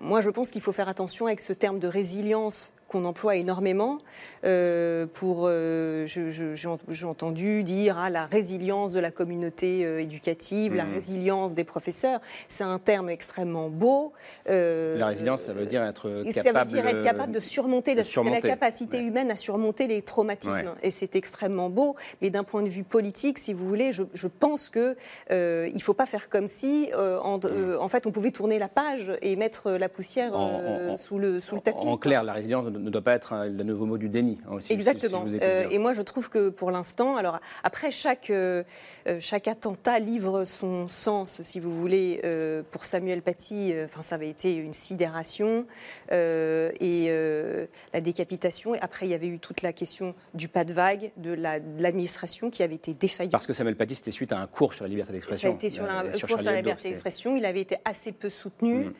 moi, 0.00 0.20
je 0.20 0.30
pense 0.30 0.50
qu'il 0.50 0.60
faut 0.62 0.72
faire 0.72 0.88
attention 0.88 1.26
avec 1.26 1.40
ce 1.40 1.52
terme 1.52 1.78
de 1.78 1.88
résilience 1.88 2.72
qu'on 2.88 3.04
emploie 3.04 3.36
énormément 3.36 3.98
euh, 4.44 5.06
pour 5.12 5.44
euh, 5.46 6.06
j'ai 6.06 6.68
ent- 6.68 6.78
j'ai 6.88 7.06
entendu 7.06 7.62
dire 7.64 7.96
ah, 7.98 8.10
la 8.10 8.26
résilience 8.26 8.92
de 8.92 9.00
la 9.00 9.10
communauté 9.10 9.84
euh, 9.84 10.00
éducative, 10.00 10.74
la 10.74 10.84
Mhm. 10.84 10.94
résilience 10.94 11.54
des 11.54 11.64
professeurs. 11.64 12.20
C'est 12.48 12.64
un 12.64 12.78
terme 12.78 13.08
extrêmement 13.10 13.68
beau. 13.68 14.12
La 14.46 15.06
résilience, 15.06 15.42
ça 15.42 15.52
veut 15.52 15.66
dire 15.66 15.82
être 15.82 16.08
capable. 16.32 16.70
ça 16.70 16.76
veut 16.76 16.82
dire 16.82 16.86
être 16.86 17.02
capable 17.02 17.32
de 17.32 17.40
surmonter, 17.40 17.92
de 17.94 18.02
c'est 18.02 18.08
la 18.08 18.12
surmonter. 18.12 18.48
capacité 18.48 18.98
humaine 18.98 19.30
à 19.30 19.36
surmonter 19.36 19.86
les 19.86 20.02
traumatismes. 20.02 20.52
Ouais. 20.52 20.64
Et 20.82 20.90
c'est 20.90 21.16
extrêmement 21.16 21.70
beau. 21.70 21.96
Mais 22.22 22.30
d'un 22.30 22.44
point 22.44 22.62
de 22.62 22.68
vue 22.68 22.84
politique, 22.84 23.38
si 23.38 23.52
vous 23.52 23.66
voulez, 23.66 23.92
je, 23.92 24.04
je 24.14 24.28
pense 24.28 24.68
que 24.68 24.96
euh, 25.30 25.68
il 25.74 25.82
faut 25.82 25.94
pas 25.94 26.06
faire 26.06 26.28
comme 26.28 26.48
si, 26.48 26.90
euh, 26.94 27.18
en, 27.20 27.40
en 27.80 27.88
fait, 27.88 28.06
on 28.06 28.12
pouvait 28.12 28.30
tourner 28.30 28.58
la 28.58 28.68
page 28.68 29.12
et 29.22 29.34
mettre 29.36 29.72
la 29.72 29.88
poussière. 29.88 30.36
En- 30.36 30.92
en- 30.92 30.96
sous 30.96 31.18
le 31.18 31.40
sous 31.40 31.56
le 31.56 31.60
tapis. 31.60 31.86
En 31.86 31.96
clair, 31.98 32.22
la 32.24 32.32
résilience 32.32 32.64
ne 32.66 32.75
ne 32.78 32.90
doit 32.90 33.02
pas 33.02 33.14
être 33.14 33.32
un- 33.32 33.46
le 33.46 33.64
nouveau 33.64 33.86
mot 33.86 33.98
du 33.98 34.08
déni. 34.08 34.38
hein, 34.46 34.52
aussi, 34.54 34.62
si- 34.62 34.66
si 34.68 34.72
Exactement. 34.74 35.24
Euh, 35.42 35.68
et 35.70 35.78
moi, 35.78 35.92
je 35.92 36.02
trouve 36.02 36.28
que 36.30 36.48
pour 36.48 36.70
l'instant, 36.70 37.16
alors 37.16 37.40
après 37.64 37.90
chaque 37.90 38.30
euh, 38.30 38.62
euh, 39.08 39.18
chaque 39.20 39.48
attentat 39.48 39.98
livre 39.98 40.44
son 40.44 40.88
sens, 40.88 41.42
si 41.42 41.60
vous 41.60 41.74
voulez. 41.76 42.20
Euh, 42.24 42.62
pour 42.70 42.84
Samuel 42.84 43.22
Paty, 43.22 43.72
enfin, 43.84 44.02
ça 44.02 44.14
avait 44.16 44.28
été 44.30 44.54
une 44.54 44.72
sidération 44.72 45.64
et 46.10 47.66
la 47.92 48.00
décapitation. 48.00 48.74
Et 48.74 48.78
après, 48.80 49.06
il 49.06 49.10
y 49.10 49.14
avait 49.14 49.26
eu 49.28 49.38
toute 49.38 49.62
la 49.62 49.72
question 49.72 50.14
du 50.34 50.48
pas 50.48 50.64
de 50.64 50.72
vague, 50.72 51.10
de 51.16 51.32
la- 51.32 51.60
de 51.60 51.82
l'administration 51.82 52.50
qui 52.50 52.62
avait 52.62 52.74
été 52.74 52.94
défaillante. 52.94 53.32
Parce 53.32 53.46
que 53.46 53.52
Samuel 53.52 53.76
Paty, 53.76 53.94
c'était 53.94 54.10
suite 54.10 54.32
à 54.32 54.38
un 54.40 54.46
cours 54.46 54.74
sur 54.74 54.84
la 54.84 54.88
liberté 54.88 55.08
Ça 55.12 55.12
d'expression. 55.14 55.50
a 55.50 55.54
été 55.54 55.68
sur 55.68 55.84
un 55.84 56.02
cours 56.04 56.38
sur 56.40 56.42
la 56.50 56.56
liberté 56.56 56.88
d'expression. 56.90 57.36
Il 57.36 57.44
avait 57.44 57.60
été 57.60 57.76
assez 57.84 58.12
peu 58.12 58.30
soutenu. 58.30 58.86
Mm. 58.86 58.92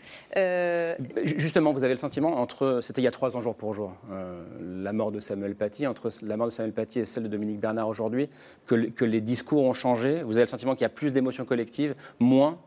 Ju- 1.25 1.35
Justement, 1.39 1.73
vous 1.73 1.85
avez 1.85 1.95
le 1.95 1.99
sentiment, 1.99 2.39
entre, 2.41 2.81
c'était 2.83 3.01
il 3.01 3.05
y 3.05 3.09
a 3.09 3.13
trois 3.13 3.37
ans 3.37 3.41
jour 3.41 3.55
pour 3.55 3.66
jour, 3.73 3.93
euh, 4.11 4.45
la 4.83 4.93
mort 4.93 5.13
de 5.13 5.21
Samuel 5.21 5.55
Paty, 5.55 5.87
entre 5.87 6.09
la 6.23 6.37
mort 6.37 6.47
de 6.49 6.53
Samuel 6.53 6.73
Paty 6.73 7.01
et 7.01 7.05
celle 7.05 7.25
de 7.25 7.29
Dominique 7.29 7.61
Bernard 7.61 7.89
aujourd'hui, 7.89 8.29
que, 8.67 8.75
le- 8.75 8.91
que 8.91 9.05
les 9.05 9.21
discours 9.21 9.63
ont 9.63 9.75
changé 9.75 10.23
Vous 10.23 10.33
avez 10.37 10.43
le 10.43 10.47
sentiment 10.51 10.75
qu'il 10.75 10.83
y 10.83 10.87
a 10.87 10.91
plus 10.91 11.13
d'émotions 11.13 11.45
collectives, 11.45 11.95
moins 12.19 12.59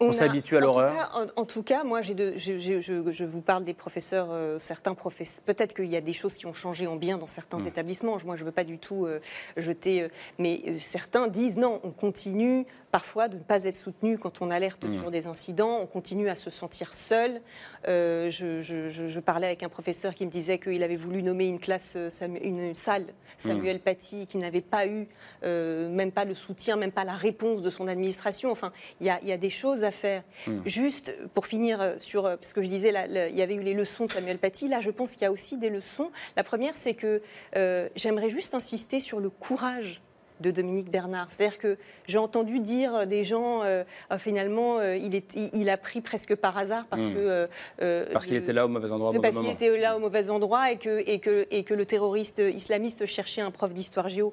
On, 0.00 0.12
s'habitue 0.12 0.56
à 0.56 0.60
l'horreur 0.60 0.92
En, 1.36 1.42
en 1.42 1.44
tout 1.44 1.62
cas, 1.62 1.82
moi, 1.84 2.00
de- 2.02 2.34
je, 2.36 2.58
je- 2.58 2.80
je- 2.80 3.12
je 3.12 3.24
vous 3.24 3.40
parle 3.40 3.64
des 3.64 3.74
professeurs, 3.74 4.28
euh, 4.30 4.58
certains 4.58 4.94
professeurs. 4.94 5.44
Peut-être 5.44 5.72
qu'il 5.74 5.86
y 5.86 5.96
a 5.96 6.00
des 6.00 6.12
choses 6.12 6.36
qui 6.36 6.46
ont 6.46 6.52
changé 6.52 6.86
en 6.86 6.96
bien 6.96 7.16
dans 7.18 7.26
certains 7.28 7.58
Mm. 7.58 7.66
établissements. 7.68 8.16
Moi, 8.24 8.36
je 8.36 8.42
ne 8.42 8.46
veux 8.46 8.52
pas 8.52 8.64
du 8.64 8.78
tout 8.78 9.06
euh, 9.06 9.20
jeter. 9.56 10.02
euh, 10.02 10.08
mais 10.38 10.78
certains 10.78 11.28
disent 11.28 11.56
non, 11.58 11.80
on 11.84 11.90
continue 11.90 12.64
parfois 12.94 13.26
de 13.26 13.36
ne 13.38 13.42
pas 13.42 13.64
être 13.64 13.74
soutenu 13.74 14.18
quand 14.18 14.40
on 14.40 14.52
alerte 14.52 14.84
Mm. 14.84 14.96
sur 15.00 15.10
des 15.10 15.26
incidents. 15.26 15.80
On 15.82 15.86
continue 15.86 16.28
à 16.28 16.36
se 16.36 16.48
sentir 16.48 16.94
seul. 16.94 17.40
Euh, 17.88 18.30
je, 18.30 18.60
je- 18.60 18.86
je- 18.86 19.08
je 19.08 19.20
parlais 19.20 19.48
avec 19.48 19.64
un 19.64 19.68
professeur 19.68 20.14
qui 20.14 20.24
me 20.24 20.30
disait 20.30 20.60
qu'il 20.60 20.80
avait 20.84 20.94
voulu 20.94 21.20
nommer 21.24 21.48
une 21.48 21.58
classe, 21.58 21.94
euh, 21.96 22.08
une 22.40 22.76
salle 22.76 23.06
Samuel 23.36 23.80
Paty, 23.80 24.28
qui 24.28 24.38
n'avait 24.38 24.60
pas 24.60 24.86
eu 24.86 25.08
euh, 25.42 25.88
même 25.90 26.12
pas 26.12 26.24
le 26.24 26.34
soutien, 26.34 26.76
même 26.76 26.92
pas 26.92 27.02
la 27.02 27.14
réponse 27.16 27.62
de 27.62 27.70
son 27.70 27.88
administration. 27.88 28.52
Enfin, 28.52 28.72
il 29.00 29.08
y 29.08 29.10
a, 29.10 29.18
il 29.22 29.28
y 29.28 29.32
a 29.32 29.38
des 29.38 29.50
choses 29.50 29.82
à 29.82 29.90
faire. 29.90 30.22
Mm. 30.46 30.60
Juste 30.64 31.12
pour 31.34 31.46
finir 31.46 31.94
sur 31.98 32.38
ce 32.42 32.54
que 32.54 32.62
je 32.62 32.68
disais, 32.68 32.90
il 33.10 33.36
y 33.36 33.42
avait 33.42 33.54
eu 33.56 33.62
les 33.62 33.74
leçons 33.74 34.04
de 34.04 34.10
Samuel 34.10 34.38
Paty. 34.38 34.68
Là, 34.68 34.78
je 34.78 34.92
pense 34.92 35.14
qu'il 35.14 35.22
y 35.22 35.26
a 35.26 35.32
aussi 35.32 35.58
des 35.58 35.68
leçons. 35.68 36.12
La 36.36 36.44
première, 36.44 36.76
c'est 36.76 36.94
que 36.94 37.22
euh, 37.56 37.88
j'aimerais 37.96 38.30
juste 38.30 38.54
insister 38.54 39.00
sur 39.00 39.18
le 39.18 39.30
courage 39.30 40.00
de 40.40 40.50
Dominique 40.50 40.90
Bernard. 40.90 41.28
C'est-à-dire 41.30 41.58
que 41.58 41.76
j'ai 42.06 42.18
entendu 42.18 42.58
dire 42.60 43.06
des 43.06 43.24
gens, 43.24 43.62
euh, 43.62 43.84
Ah, 44.10 44.18
finalement, 44.18 44.78
euh, 44.78 44.96
il, 44.96 45.14
est, 45.14 45.32
il, 45.34 45.50
il 45.54 45.70
a 45.70 45.76
pris 45.76 46.00
presque 46.00 46.34
par 46.34 46.56
hasard 46.58 46.86
parce 46.90 47.02
Mm. 47.02 47.14
que... 47.14 47.18
euh, 47.18 47.46
euh, 47.82 48.06
Parce 48.12 48.26
qu'il 48.26 48.34
était 48.36 48.52
là 48.52 48.66
au 48.66 48.68
mauvais 48.68 48.90
endroit 48.90 49.10
au 49.10 49.20
parce 49.20 49.36
qu'il 49.36 49.48
était 49.50 49.76
là 49.78 49.96
au 49.96 50.00
mauvais 50.00 50.30
endroit 50.30 50.72
et 50.72 50.76
que, 50.76 51.02
et 51.08 51.18
que, 51.20 51.46
et 51.50 51.62
que 51.64 51.74
le 51.74 51.86
terroriste 51.86 52.38
islamiste 52.40 53.06
cherchait 53.06 53.40
un 53.42 53.50
prof 53.50 53.72
d'histoire 53.72 54.08
géo. 54.08 54.32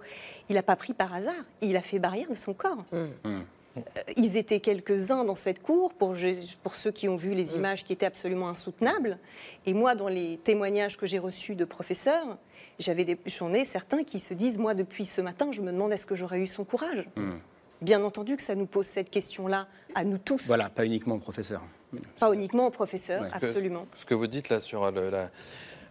Il 0.49 0.55
n'a 0.55 0.63
pas 0.63 0.75
pris 0.75 0.93
par 0.93 1.13
hasard, 1.13 1.33
il 1.61 1.77
a 1.77 1.81
fait 1.81 1.99
barrière 1.99 2.29
de 2.29 2.35
son 2.35 2.53
corps. 2.53 2.83
Mm. 2.91 3.29
Euh, 3.77 3.81
Ils 4.17 4.35
étaient 4.37 4.59
quelques-uns 4.59 5.23
dans 5.23 5.35
cette 5.35 5.61
cour, 5.61 5.93
pour, 5.93 6.15
je- 6.15 6.55
pour 6.63 6.75
ceux 6.75 6.91
qui 6.91 7.07
ont 7.07 7.15
vu 7.15 7.33
les 7.33 7.55
images 7.55 7.83
qui 7.85 7.93
étaient 7.93 8.05
absolument 8.05 8.49
insoutenables. 8.49 9.17
Et 9.65 9.73
moi, 9.73 9.95
dans 9.95 10.07
les 10.09 10.37
témoignages 10.43 10.97
que 10.97 11.05
j'ai 11.05 11.19
reçus 11.19 11.55
de 11.55 11.63
professeurs, 11.65 12.37
j'avais 12.79 13.05
des- 13.05 13.17
j'en 13.25 13.53
ai 13.53 13.63
certains 13.63 14.03
qui 14.03 14.19
se 14.19 14.33
disent, 14.33 14.57
moi, 14.57 14.73
depuis 14.73 15.05
ce 15.05 15.21
matin, 15.21 15.51
je 15.51 15.61
me 15.61 15.71
demande 15.71 15.93
est-ce 15.93 16.05
que 16.05 16.15
j'aurais 16.15 16.39
eu 16.39 16.47
son 16.47 16.65
courage? 16.65 17.07
Mm. 17.15 17.31
Bien 17.81 18.03
entendu 18.03 18.35
que 18.35 18.43
ça 18.43 18.55
nous 18.55 18.65
pose 18.67 18.85
cette 18.85 19.09
question-là 19.09 19.67
à 19.95 20.03
nous 20.03 20.17
tous, 20.17 20.45
Voilà, 20.47 20.69
pas 20.69 20.85
uniquement 20.85 21.15
au 21.15 21.19
professeur. 21.19 21.61
pas 22.19 22.31
uniquement 22.33 22.67
aux 22.67 22.71
professeurs, 22.71 23.25
Ce 23.25 23.31
que- 23.39 23.45
absolument. 23.47 23.87
Ce 23.95 24.05
que 24.05 24.13
vous 24.13 24.27
dites 24.27 24.49
là 24.49 24.59
sur 24.59 24.91
le, 24.91 25.09
la- 25.09 25.29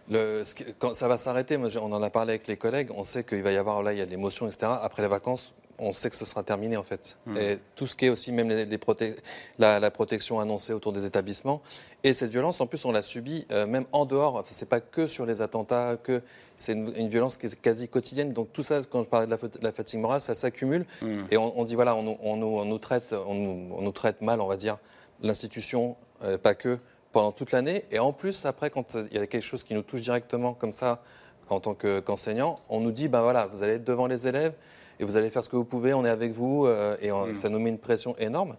le- 0.09 0.43
qui- 0.55 0.65
quand 0.79 0.93
ça 0.93 1.07
va 1.07 1.17
s'arrêter, 1.17 1.57
on 1.57 1.91
en 1.91 2.01
a 2.03 2.09
parlé 2.09 2.33
avec 2.33 2.47
les 2.47 2.57
collègues, 2.57 2.91
on 2.95 3.03
sait 3.03 3.23
qu'il 3.23 3.41
va 3.43 3.51
y 3.51 3.57
avoir, 3.57 3.83
là, 3.83 3.91
il 3.93 3.99
y 3.99 4.01
a 4.01 4.05
des 4.05 4.17
motions, 4.17 4.47
etc. 4.47 4.71
Après 4.81 5.01
les 5.01 5.07
vacances, 5.09 5.53
on 5.81 5.93
sait 5.93 6.09
que 6.09 6.15
ce 6.15 6.25
sera 6.25 6.43
terminé 6.43 6.77
en 6.77 6.83
fait. 6.83 7.17
Mhm. 7.25 7.37
Et 7.37 7.57
tout 7.75 7.87
ce 7.87 7.95
qui 7.95 8.05
est 8.05 8.09
aussi, 8.09 8.31
même 8.31 8.47
les, 8.49 8.65
les 8.65 8.77
proté- 8.77 9.15
la, 9.59 9.79
la 9.79 9.91
protection 9.91 10.39
annoncée 10.39 10.71
autour 10.73 10.93
des 10.93 11.05
établissements. 11.05 11.61
Et 12.03 12.13
cette 12.13 12.31
violence, 12.31 12.61
en 12.61 12.67
plus, 12.67 12.85
on 12.85 12.91
l'a 12.91 13.01
subie 13.01 13.45
euh, 13.51 13.65
même 13.67 13.85
en 13.91 14.05
dehors. 14.05 14.35
Enfin, 14.35 14.49
c'est 14.51 14.69
pas 14.69 14.79
que 14.79 15.07
sur 15.07 15.25
les 15.25 15.41
attentats, 15.41 15.97
que 16.01 16.21
c'est 16.57 16.73
une, 16.73 16.93
une 16.95 17.07
violence 17.09 17.35
qui 17.37 17.47
est 17.47 17.59
quasi 17.61 17.87
quotidienne. 17.87 18.31
Donc 18.31 18.53
tout 18.53 18.63
ça, 18.63 18.81
quand 18.89 19.01
je 19.01 19.07
parlais 19.07 19.25
de 19.25 19.31
la, 19.31 19.37
fa- 19.37 19.47
de 19.47 19.59
la 19.63 19.71
fatigue 19.71 19.99
morale, 19.99 20.21
ça 20.21 20.33
s'accumule. 20.35 20.85
Mm. 21.01 21.23
Et 21.31 21.37
on, 21.37 21.59
on 21.59 21.63
dit 21.63 21.75
voilà, 21.75 21.95
on, 21.95 22.03
nous- 22.03 22.17
on 22.21 22.37
nous, 22.37 22.47
on 22.47 22.65
nous 22.65 22.79
traite, 22.79 23.13
on 23.27 23.33
nous, 23.33 23.75
on 23.75 23.81
nous 23.81 23.91
traite 23.91 24.21
mal, 24.21 24.39
on 24.39 24.47
va 24.47 24.55
dire, 24.57 24.77
l'institution, 25.21 25.95
euh, 26.23 26.37
pas 26.37 26.55
que, 26.55 26.79
pendant 27.11 27.31
toute 27.31 27.51
l'année. 27.51 27.85
Et 27.91 27.99
en 27.99 28.13
plus, 28.13 28.45
après, 28.45 28.69
quand 28.69 28.95
euh, 28.95 29.07
il 29.11 29.17
y 29.17 29.19
a 29.19 29.27
quelque 29.27 29.43
chose 29.43 29.63
qui 29.63 29.73
nous 29.73 29.81
touche 29.83 30.01
directement 30.01 30.53
comme 30.53 30.73
ça, 30.73 31.01
en 31.49 31.59
tant 31.59 31.73
que- 31.73 31.99
qu'enseignant, 31.99 32.59
on 32.69 32.79
nous 32.79 32.91
dit, 32.91 33.07
ben 33.09 33.21
voilà, 33.21 33.45
vous 33.47 33.61
allez 33.61 33.73
être 33.73 33.83
devant 33.83 34.07
les 34.07 34.27
élèves 34.27 34.53
et 35.01 35.05
vous 35.05 35.17
allez 35.17 35.29
faire 35.31 35.43
ce 35.43 35.49
que 35.49 35.55
vous 35.57 35.65
pouvez, 35.65 35.93
on 35.93 36.05
est 36.05 36.09
avec 36.09 36.31
vous, 36.31 36.65
euh, 36.67 36.95
et 37.01 37.11
on- 37.11 37.27
Mm. 37.27 37.33
ça 37.33 37.49
nous 37.49 37.59
met 37.59 37.69
une 37.71 37.79
pression 37.79 38.15
énorme. 38.17 38.55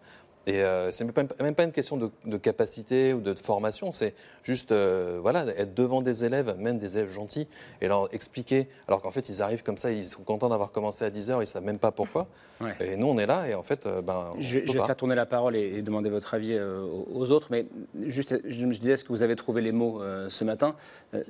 Et 0.48 0.60
euh, 0.64 0.90
c'est 0.90 1.04
même 1.04 1.12
pas, 1.12 1.22
même 1.40 1.54
pas 1.54 1.62
une 1.62 1.70
question 1.70 1.96
de, 1.96 2.10
de 2.24 2.36
capacité 2.36 3.12
ou 3.14 3.20
de, 3.20 3.32
formation, 3.34 3.92
c'est 3.92 4.12
juste 4.42 4.72
euh, 4.72 5.20
voilà, 5.22 5.46
être 5.56 5.72
devant 5.72 6.02
des 6.02 6.24
élèves, 6.24 6.56
même 6.58 6.78
des 6.80 6.96
élèves 6.96 7.10
gentils, 7.10 7.46
et 7.80 7.86
leur 7.86 8.12
expliquer, 8.12 8.68
alors 8.88 9.02
qu'en 9.02 9.12
fait 9.12 9.28
ils 9.28 9.40
arrivent 9.40 9.62
comme 9.62 9.76
ça, 9.76 9.92
ils 9.92 10.02
sont 10.04 10.24
contents 10.24 10.48
d'avoir 10.48 10.72
commencé 10.72 11.04
à 11.04 11.10
10h, 11.10 11.34
ils 11.36 11.38
ne 11.38 11.44
savent 11.44 11.62
même 11.62 11.78
pas 11.78 11.92
pourquoi. 11.92 12.26
Ouais. 12.60 12.74
Et 12.80 12.96
nous 12.96 13.06
on 13.06 13.18
est 13.18 13.26
là, 13.26 13.46
et 13.48 13.54
en 13.54 13.62
fait, 13.62 13.86
euh, 13.86 14.02
ben, 14.02 14.32
Je, 14.40 14.58
je 14.66 14.72
vais 14.72 14.78
pas. 14.80 14.86
faire 14.86 14.96
tourner 14.96 15.14
la 15.14 15.26
parole 15.26 15.54
et, 15.54 15.78
et 15.78 15.82
demander 15.82 16.10
votre 16.10 16.34
avis 16.34 16.54
euh, 16.54 16.82
aux, 17.14 17.30
autres, 17.30 17.46
mais 17.52 17.66
juste, 18.00 18.36
je 18.44 18.66
me 18.66 18.74
disais, 18.74 18.94
est-ce 18.94 19.04
que 19.04 19.10
vous 19.10 19.22
avez 19.22 19.36
trouvé 19.36 19.62
les 19.62 19.70
mots 19.70 20.00
ce 20.28 20.42
matin 20.42 20.74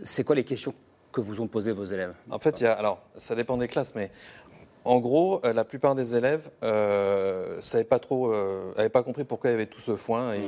C'est 0.02 0.24
quoi 0.24 0.36
les 0.36 0.44
questions 0.44 0.72
que 1.12 1.20
vous 1.20 1.42
ont 1.42 1.46
posées 1.48 1.72
vos 1.72 1.84
élèves? 1.84 2.14
En 2.30 2.38
fait, 2.38 2.62
il 2.62 2.64
y 2.64 2.66
a, 2.66 2.72
alors, 2.72 3.02
ça 3.16 3.34
dépend 3.34 3.58
des 3.58 3.68
classes, 3.68 3.94
mais 3.94 4.10
en 4.84 4.98
gros, 5.00 5.40
euh, 5.44 5.52
la 5.52 5.64
plupart 5.64 5.94
des 5.94 6.14
élèves 6.14 6.50
euh, 6.62 7.60
pas 7.88 7.98
trop, 7.98 8.32
euh, 8.32 8.72
avaient 8.76 8.88
pas 8.88 9.02
compris 9.02 9.24
pourquoi 9.24 9.50
il 9.50 9.52
y 9.52 9.56
avait 9.56 9.66
tout 9.66 9.80
ce 9.80 9.96
foin. 9.96 10.34
Et 10.34 10.40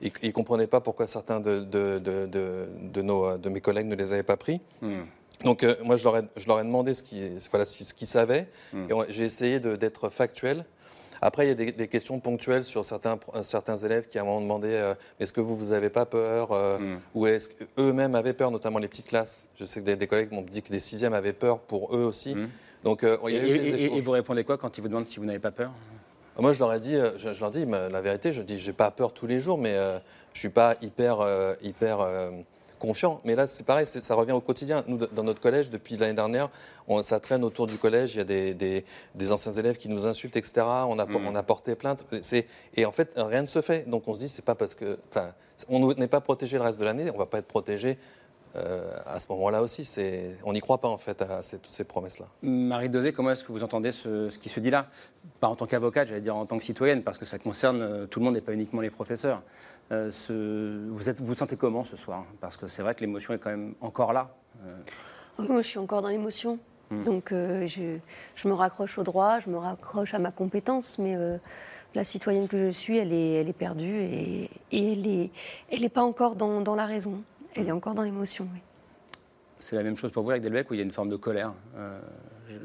Ils 0.00 0.28
ne 0.28 0.32
comprenaient 0.32 0.66
pas 0.66 0.80
pourquoi 0.80 1.06
certains 1.06 1.40
de, 1.40 1.60
de, 1.60 1.98
de, 1.98 2.26
de, 2.26 2.68
de 2.82 3.02
nos, 3.02 3.38
de 3.38 3.48
mes 3.48 3.60
collègues 3.60 3.86
ne 3.86 3.94
les 3.94 4.12
avaient 4.12 4.22
pas 4.24 4.36
pris. 4.36 4.60
Mm. 4.80 5.02
Donc, 5.44 5.62
euh, 5.62 5.76
moi, 5.84 5.96
je 5.96 6.04
leur, 6.04 6.16
ai, 6.18 6.22
je 6.36 6.46
leur 6.48 6.60
ai 6.60 6.64
demandé 6.64 6.92
ce 6.94 7.02
qu'ils 7.02 7.38
voilà, 7.50 7.64
ce 7.64 7.84
savaient. 8.06 8.48
Mm. 8.72 8.86
Et 8.90 8.92
on- 8.92 9.04
j'ai 9.08 9.24
essayé 9.24 9.60
d'être 9.60 10.08
factuel. 10.08 10.64
Après, 11.24 11.46
il 11.46 11.48
y 11.50 11.52
a 11.52 11.54
des, 11.54 11.70
des 11.70 11.86
questions 11.86 12.18
ponctuelles 12.18 12.64
sur 12.64 12.84
certains, 12.84 13.16
euh, 13.36 13.44
certains 13.44 13.76
élèves 13.76 14.08
qui 14.08 14.18
m'ont 14.18 14.40
demandé 14.40 14.68
euh, 14.70 14.94
est-ce 15.20 15.32
que 15.32 15.40
vous, 15.40 15.54
vous 15.56 15.70
avez 15.72 15.88
pas 15.88 16.04
peur 16.04 16.50
euh, 16.50 16.78
Mm. 16.78 17.00
Ou 17.14 17.26
est-ce 17.28 17.48
qu'eux-mêmes 17.48 18.16
avaient 18.16 18.32
peur, 18.32 18.50
notamment 18.50 18.80
les 18.80 18.88
petites 18.88 19.06
classes? 19.06 19.48
Je 19.54 19.64
sais 19.64 19.80
que 19.80 19.86
des, 19.86 19.94
des 19.94 20.08
collègues 20.08 20.32
m'ont 20.32 20.42
dit 20.42 20.62
que 20.62 20.72
des 20.72 20.80
sixièmes 20.80 21.14
avaient 21.14 21.32
peur 21.32 21.60
pour 21.60 21.94
eux 21.96 22.02
aussi. 22.02 22.34
Mm. 22.34 22.48
Donc, 22.84 23.04
euh, 23.04 23.16
il 23.28 23.34
y 23.34 23.36
Et, 23.36 23.40
a 23.40 23.44
eu 23.44 23.58
des 23.58 23.64
et- 23.66 23.70
et- 23.70 23.74
échanges. 23.84 23.98
et 23.98 24.00
vous 24.00 24.10
répondez 24.10 24.44
quoi 24.44 24.58
quand 24.58 24.76
ils 24.76 24.80
vous 24.80 24.88
demandent 24.88 25.06
si 25.06 25.18
vous 25.18 25.24
n'avez 25.24 25.38
pas 25.38 25.50
peur? 25.52 25.70
Moi, 26.38 26.52
je 26.52 26.58
leur 26.58 26.72
ai 26.72 26.80
dit, 26.80 26.96
euh, 26.96 27.10
je, 27.16 27.32
je 27.32 27.40
leur 27.40 27.50
dis 27.50 27.66
la 27.66 28.00
vérité, 28.00 28.32
je 28.32 28.40
dis, 28.42 28.58
j'ai 28.58 28.72
pas 28.72 28.90
peur 28.90 29.12
tous 29.12 29.26
les 29.26 29.38
jours, 29.38 29.58
mais 29.58 29.74
euh, 29.74 29.98
je 30.32 30.40
suis 30.40 30.48
pas 30.48 30.76
hyper, 30.82 31.20
euh, 31.20 31.54
hyper 31.62 31.98
confiant. 32.78 33.20
Mais 33.24 33.36
là, 33.36 33.46
c'est 33.46 33.64
pareil, 33.64 33.86
ça 33.86 34.14
revient 34.14 34.32
au 34.32 34.40
quotidien. 34.40 34.82
Nous, 34.88 34.96
dans 34.96 35.22
notre 35.22 35.40
collège, 35.40 35.70
depuis 35.70 35.96
l'année 35.96 36.14
dernière, 36.14 36.48
on, 36.88 37.00
ça 37.02 37.20
traîne 37.20 37.44
autour 37.44 37.66
du 37.68 37.76
collège. 37.78 38.14
Il 38.14 38.18
y 38.18 38.20
a 38.22 38.24
des, 38.24 38.54
des- 38.54 38.84
des 39.14 39.30
anciens 39.30 39.52
élèves 39.52 39.76
qui 39.76 39.88
nous 39.88 40.06
insultent, 40.06 40.36
etc. 40.36 40.52
On 40.88 40.98
a, 40.98 41.06
Mm. 41.06 41.26
on 41.28 41.34
a 41.36 41.42
porté 41.44 41.76
plainte. 41.76 42.04
Et 42.74 42.84
en 42.86 42.90
fait, 42.92 43.12
rien 43.16 43.42
ne 43.42 43.46
se 43.46 43.60
fait. 43.62 43.88
Donc 43.88 44.08
on 44.08 44.14
se 44.14 44.18
dit, 44.20 44.28
c'est 44.28 44.44
pas 44.44 44.54
parce 44.56 44.74
que. 44.74 44.98
Enfin, 45.10 45.28
on 45.68 45.92
n'est 45.94 46.08
pas 46.08 46.20
protégé 46.20 46.56
le 46.56 46.64
reste 46.64 46.80
de 46.80 46.84
l'année, 46.84 47.08
on 47.14 47.18
va 47.18 47.26
pas 47.26 47.38
être 47.38 47.46
protégé. 47.46 47.98
Euh, 48.56 48.92
à 49.06 49.18
ce 49.18 49.30
moment-là 49.32 49.62
aussi, 49.62 49.88
on 50.44 50.52
n'y 50.52 50.60
croit 50.60 50.78
pas 50.78 50.88
en 50.88 50.98
fait 50.98 51.22
à 51.22 51.42
ces- 51.42 51.58
toutes 51.58 51.72
ces 51.72 51.84
promesses-là. 51.84 52.26
Marie 52.42 52.88
Dosé, 52.90 53.12
comment 53.12 53.30
est-ce 53.30 53.44
que 53.44 53.52
vous 53.52 53.62
entendez 53.62 53.90
ce, 53.90 54.28
ce 54.30 54.38
qui 54.38 54.48
se 54.48 54.60
dit 54.60 54.70
là? 54.70 54.86
Pas 55.40 55.48
en 55.48 55.56
tant 55.56 55.66
qu'avocate, 55.66 56.08
j'allais 56.08 56.20
dire 56.20 56.36
en 56.36 56.46
tant 56.46 56.58
que 56.58 56.64
citoyenne, 56.64 57.02
parce 57.02 57.18
que 57.18 57.24
ça 57.24 57.38
concerne 57.38 57.82
euh, 57.82 58.06
tout 58.06 58.18
le 58.20 58.24
monde 58.26 58.36
et 58.36 58.40
pas 58.40 58.52
uniquement 58.52 58.80
les 58.80 58.90
professeurs. 58.90 59.42
Euh, 59.90 60.10
ce- 60.10 60.88
vous, 60.88 61.08
êtes, 61.08 61.20
vous 61.20 61.26
vous 61.26 61.34
sentez 61.34 61.56
comment 61.56 61.84
ce 61.84 61.96
soir? 61.96 62.24
Parce 62.40 62.56
que 62.56 62.68
c'est 62.68 62.82
vrai 62.82 62.94
que 62.94 63.00
l'émotion 63.00 63.34
est 63.34 63.38
quand 63.38 63.50
même 63.50 63.74
encore 63.80 64.12
là. 64.12 64.30
Euh, 64.66 64.76
Oui, 65.38 65.46
moi, 65.48 65.62
je 65.62 65.68
suis 65.68 65.78
encore 65.78 66.02
dans 66.02 66.08
l'émotion. 66.08 66.58
Hmm. 66.90 67.04
Donc, 67.04 67.32
euh, 67.32 67.66
je, 67.66 67.98
je 68.34 68.48
me 68.48 68.52
raccroche 68.54 68.98
au 68.98 69.02
droit, 69.02 69.40
je 69.40 69.48
me 69.48 69.56
raccroche 69.56 70.12
à 70.14 70.18
ma 70.18 70.30
compétence, 70.30 70.98
mais 70.98 71.16
euh, 71.16 71.38
la 71.94 72.04
citoyenne 72.04 72.48
que 72.48 72.66
je 72.66 72.70
suis, 72.70 72.98
elle 72.98 73.12
est, 73.12 73.32
elle 73.40 73.48
est 73.48 73.54
perdue 73.54 74.00
et, 74.02 74.50
et 74.72 74.92
elle 74.92 75.02
n'est 75.02 75.30
elle 75.70 75.84
est 75.84 75.88
pas 75.88 76.02
encore 76.02 76.36
dans, 76.36 76.60
dans 76.60 76.74
la 76.74 76.84
raison. 76.86 77.22
Elle 77.54 77.68
est 77.68 77.72
encore 77.72 77.94
dans 77.94 78.02
l'émotion, 78.02 78.46
oui. 78.52 78.60
c'est 79.58 79.76
la 79.76 79.82
même 79.82 79.96
chose 79.96 80.10
pour 80.12 80.22
vous 80.24 80.30
avec 80.30 80.42
Delbecq, 80.42 80.70
où 80.70 80.74
il 80.74 80.78
y 80.78 80.80
a 80.80 80.84
une 80.84 80.90
forme 80.90 81.08
de 81.10 81.16
colère 81.16 81.52
Euh, 81.76 82.00
je- 82.48 82.56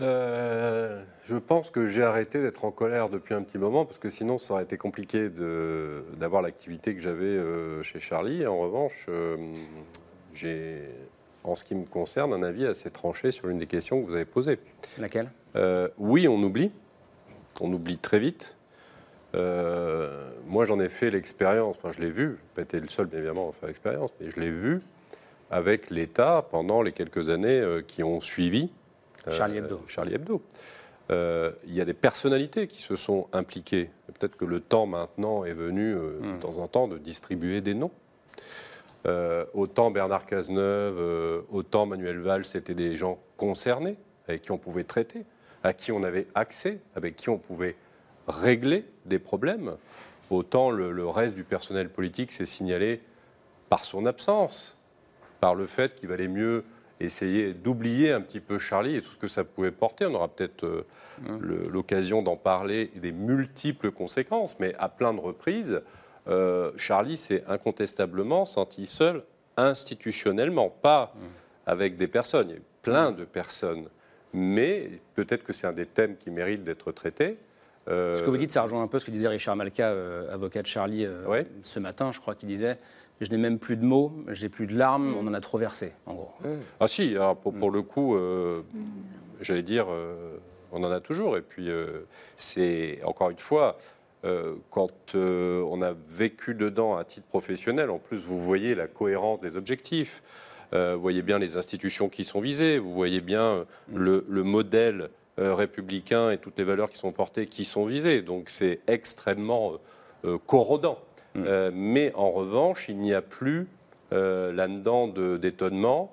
Euh, 0.00 1.02
je 1.24 1.36
pense 1.36 1.70
que 1.70 1.88
j'ai 1.88 2.04
arrêté 2.04 2.40
d'être 2.40 2.64
en 2.64 2.70
colère 2.70 3.08
depuis 3.08 3.34
un 3.34 3.42
petit 3.42 3.58
moment 3.58 3.84
parce 3.84 3.98
que 3.98 4.10
sinon 4.10 4.38
ça 4.38 4.54
aurait 4.54 4.62
été 4.62 4.76
compliqué 4.76 5.28
d'avoir 5.28 6.40
l'activité 6.40 6.94
que 6.94 7.00
j'avais 7.00 7.24
euh, 7.24 7.82
chez 7.82 7.98
Charlie. 7.98 8.46
En 8.46 8.58
revanche, 8.58 9.06
euh, 9.08 9.36
j'ai, 10.34 10.88
en 11.42 11.56
ce 11.56 11.64
qui 11.64 11.74
me 11.74 11.84
concerne, 11.84 12.32
un 12.32 12.44
avis 12.44 12.64
assez 12.64 12.92
tranché 12.92 13.32
sur 13.32 13.48
l'une 13.48 13.58
des 13.58 13.66
questions 13.66 14.00
que 14.00 14.06
vous 14.06 14.14
avez 14.14 14.24
posées. 14.24 14.60
Laquelle? 14.98 15.30
Euh, 15.56 15.88
Oui, 15.98 16.28
on 16.28 16.40
oublie. 16.44 16.70
On 17.60 17.72
oublie 17.72 17.98
très 17.98 18.20
vite. 18.20 18.56
Euh, 19.34 20.30
moi, 20.46 20.64
j'en 20.64 20.80
ai 20.80 20.88
fait 20.88 21.10
l'expérience, 21.10 21.76
enfin, 21.76 21.92
je 21.92 22.00
l'ai 22.00 22.10
vu, 22.10 22.38
pas 22.54 22.62
été 22.62 22.78
le 22.78 22.88
seul, 22.88 23.06
bien 23.06 23.18
évidemment, 23.18 23.50
à 23.50 23.52
faire 23.52 23.66
l'expérience, 23.68 24.10
mais 24.20 24.30
je 24.30 24.40
l'ai 24.40 24.50
vu 24.50 24.80
avec 25.50 25.90
l'État 25.90 26.46
pendant 26.50 26.82
les 26.82 26.92
quelques 26.92 27.28
années 27.28 27.60
euh, 27.60 27.82
qui 27.82 28.02
ont 28.02 28.20
suivi. 28.20 28.70
euh, 29.26 29.32
Charlie 29.32 29.58
Hebdo. 29.58 29.80
Charlie 29.86 30.14
Hebdo. 30.14 30.42
Il 31.10 31.72
y 31.74 31.80
a 31.80 31.84
des 31.86 31.94
personnalités 31.94 32.66
qui 32.66 32.82
se 32.82 32.94
sont 32.96 33.28
impliquées. 33.32 33.88
Peut-être 34.18 34.36
que 34.36 34.44
le 34.44 34.60
temps 34.60 34.86
maintenant 34.86 35.44
est 35.44 35.54
venu, 35.54 35.94
Hmm. 35.94 36.36
de 36.36 36.40
temps 36.40 36.58
en 36.58 36.68
temps, 36.68 36.86
de 36.88 36.98
distribuer 36.98 37.60
des 37.62 37.74
noms. 37.74 37.90
Autant 39.54 39.90
Bernard 39.90 40.26
Cazeneuve, 40.26 41.44
autant 41.50 41.86
Manuel 41.86 42.18
Valls, 42.18 42.44
c'était 42.44 42.74
des 42.74 42.94
gens 42.96 43.18
concernés, 43.38 43.96
avec 44.26 44.42
qui 44.42 44.52
on 44.52 44.58
pouvait 44.58 44.84
traiter, 44.84 45.24
à 45.62 45.72
qui 45.72 45.92
on 45.92 46.02
avait 46.02 46.26
accès, 46.34 46.78
avec 46.94 47.16
qui 47.16 47.30
on 47.30 47.38
pouvait 47.38 47.76
régler 48.28 48.84
des 49.06 49.18
problèmes. 49.18 49.76
Autant 50.30 50.70
le, 50.70 50.92
le 50.92 51.06
reste 51.08 51.34
du 51.34 51.44
personnel 51.44 51.88
politique 51.88 52.30
s'est 52.32 52.46
signalé 52.46 53.00
par 53.68 53.84
son 53.84 54.06
absence, 54.06 54.76
par 55.40 55.54
le 55.54 55.66
fait 55.66 55.94
qu'il 55.94 56.08
valait 56.08 56.28
mieux 56.28 56.64
essayer 57.00 57.54
d'oublier 57.54 58.12
un 58.12 58.20
petit 58.20 58.40
peu 58.40 58.58
Charlie 58.58 58.96
et 58.96 59.02
tout 59.02 59.12
ce 59.12 59.16
que 59.16 59.28
ça 59.28 59.44
pouvait 59.44 59.70
porter. 59.70 60.04
On 60.06 60.14
aura 60.14 60.28
peut-être 60.28 60.64
euh, 60.64 60.86
le- 61.40 61.68
l'occasion 61.68 62.22
d'en 62.22 62.36
parler 62.36 62.90
et 62.96 62.98
des 63.00 63.12
multiples 63.12 63.90
conséquences, 63.92 64.58
mais 64.58 64.74
à 64.78 64.88
plein 64.88 65.14
de 65.14 65.20
reprises, 65.20 65.80
euh, 66.26 66.72
Charlie 66.76 67.16
s'est 67.16 67.44
incontestablement 67.48 68.44
senti 68.44 68.84
seul 68.86 69.22
institutionnellement, 69.56 70.68
pas 70.70 71.14
avec 71.66 71.96
des 71.96 72.08
personnes. 72.08 72.48
Il 72.48 72.52
y 72.52 72.54
a 72.54 72.58
eu 72.58 72.62
plein 72.82 73.12
de 73.12 73.24
personnes, 73.24 73.88
mais 74.32 74.90
peut-être 75.14 75.44
que 75.44 75.52
c'est 75.52 75.66
un 75.66 75.72
des 75.72 75.86
thèmes 75.86 76.16
qui 76.16 76.30
mérite 76.30 76.62
d'être 76.64 76.90
traité. 76.92 77.38
Euh, 77.88 78.16
Ce 78.16 78.22
que 78.22 78.30
vous 78.30 78.36
dites, 78.36 78.52
ça 78.52 78.62
rejoint 78.62 78.82
un 78.82 78.86
peu 78.86 78.98
ce 78.98 79.04
que 79.06 79.10
disait 79.10 79.28
Richard 79.28 79.56
Malka, 79.56 79.88
euh, 79.88 80.32
avocat 80.32 80.62
de 80.62 80.66
Charlie, 80.66 81.04
euh, 81.06 81.42
ce 81.62 81.78
matin, 81.80 82.12
je 82.12 82.20
crois 82.20 82.34
qu'il 82.34 82.48
disait 82.48 82.78
Je 83.20 83.30
n'ai 83.30 83.38
même 83.38 83.58
plus 83.58 83.76
de 83.76 83.84
mots, 83.84 84.12
j'ai 84.28 84.48
plus 84.48 84.66
de 84.66 84.76
larmes, 84.76 85.14
on 85.18 85.26
en 85.26 85.34
a 85.34 85.40
trop 85.40 85.58
versé, 85.58 85.92
en 86.06 86.14
gros. 86.14 86.30
Ah 86.80 86.86
si, 86.88 87.14
alors 87.16 87.36
pour, 87.36 87.52
pour 87.54 87.70
le 87.70 87.82
coup, 87.82 88.16
euh, 88.16 88.62
j'allais 89.40 89.62
dire, 89.62 89.86
euh, 89.90 90.36
on 90.72 90.84
en 90.84 90.90
a 90.90 91.00
toujours. 91.00 91.36
Et 91.36 91.42
puis, 91.42 91.70
euh, 91.70 92.00
c'est 92.36 93.00
encore 93.04 93.30
une 93.30 93.38
fois, 93.38 93.78
euh, 94.24 94.54
quand 94.70 95.14
euh, 95.14 95.62
on 95.68 95.80
a 95.82 95.92
vécu 96.08 96.54
dedans 96.54 96.96
à 96.96 97.04
titre 97.04 97.26
professionnel, 97.26 97.90
en 97.90 97.98
plus, 97.98 98.18
vous 98.18 98.38
voyez 98.38 98.74
la 98.74 98.86
cohérence 98.86 99.40
des 99.40 99.56
objectifs. 99.56 100.22
Euh, 100.74 100.94
vous 100.96 101.00
voyez 101.00 101.22
bien 101.22 101.38
les 101.38 101.56
institutions 101.56 102.10
qui 102.10 102.24
sont 102.24 102.40
visées, 102.40 102.78
vous 102.78 102.92
voyez 102.92 103.22
bien 103.22 103.64
le, 103.94 104.26
le 104.28 104.42
modèle 104.42 105.08
euh, 105.38 105.54
républicain 105.54 106.30
et 106.30 106.38
toutes 106.38 106.58
les 106.58 106.64
valeurs 106.64 106.90
qui 106.90 106.98
sont 106.98 107.12
portées 107.12 107.46
qui 107.46 107.64
sont 107.64 107.84
visées. 107.86 108.22
Donc 108.22 108.48
c'est 108.48 108.80
extrêmement 108.86 109.72
euh, 109.72 109.76
euh, 110.34 110.38
corrodant. 110.46 110.98
Euh, 111.36 111.70
mais 111.72 112.12
en 112.14 112.30
revanche, 112.30 112.88
il 112.88 112.98
n'y 112.98 113.14
a 113.14 113.22
plus 113.22 113.68
là-dedans 114.10 115.06
de- 115.06 115.36
d'étonnement. 115.36 116.12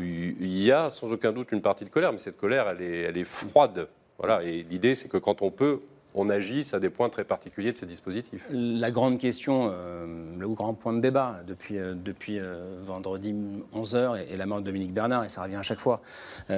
Il 0.00 0.36
il 0.40 0.62
y 0.62 0.72
a 0.72 0.90
sans 0.90 1.12
aucun 1.12 1.32
doute 1.32 1.52
une 1.52 1.62
partie 1.62 1.84
de 1.84 1.90
colère, 1.90 2.12
mais 2.12 2.18
cette 2.18 2.36
colère, 2.36 2.68
elle 2.68 2.82
est, 2.82 3.00
elle 3.02 3.16
est 3.16 3.24
froide. 3.24 3.88
Voilà. 4.18 4.42
Et 4.42 4.64
l'idée, 4.68 4.94
c'est 4.94 5.08
que 5.08 5.16
quand 5.18 5.40
on 5.42 5.50
peut, 5.50 5.80
on 6.14 6.30
agisse 6.30 6.74
à 6.74 6.80
des 6.80 6.90
points 6.90 7.08
très 7.08 7.24
particuliers 7.24 7.72
de 7.72 7.78
ces 7.78 7.86
dispositifs. 7.86 8.46
La 8.50 8.90
grande 8.92 9.18
question, 9.18 9.70
euh, 9.72 10.06
le 10.38 10.48
grand 10.48 10.74
point 10.74 10.92
de 10.92 11.00
débat 11.00 11.40
depuis, 11.46 11.78
euh, 11.78 11.94
euh, 12.30 12.76
vendredi 12.84 13.34
11h 13.74 14.22
et, 14.22 14.32
et 14.32 14.36
la 14.36 14.46
mort 14.46 14.60
de 14.60 14.64
Dominique 14.66 14.94
Bernard, 14.94 15.24
et 15.24 15.28
ça 15.28 15.42
revient 15.42 15.56
à 15.56 15.62
chaque 15.62 15.80
fois, 15.80 16.00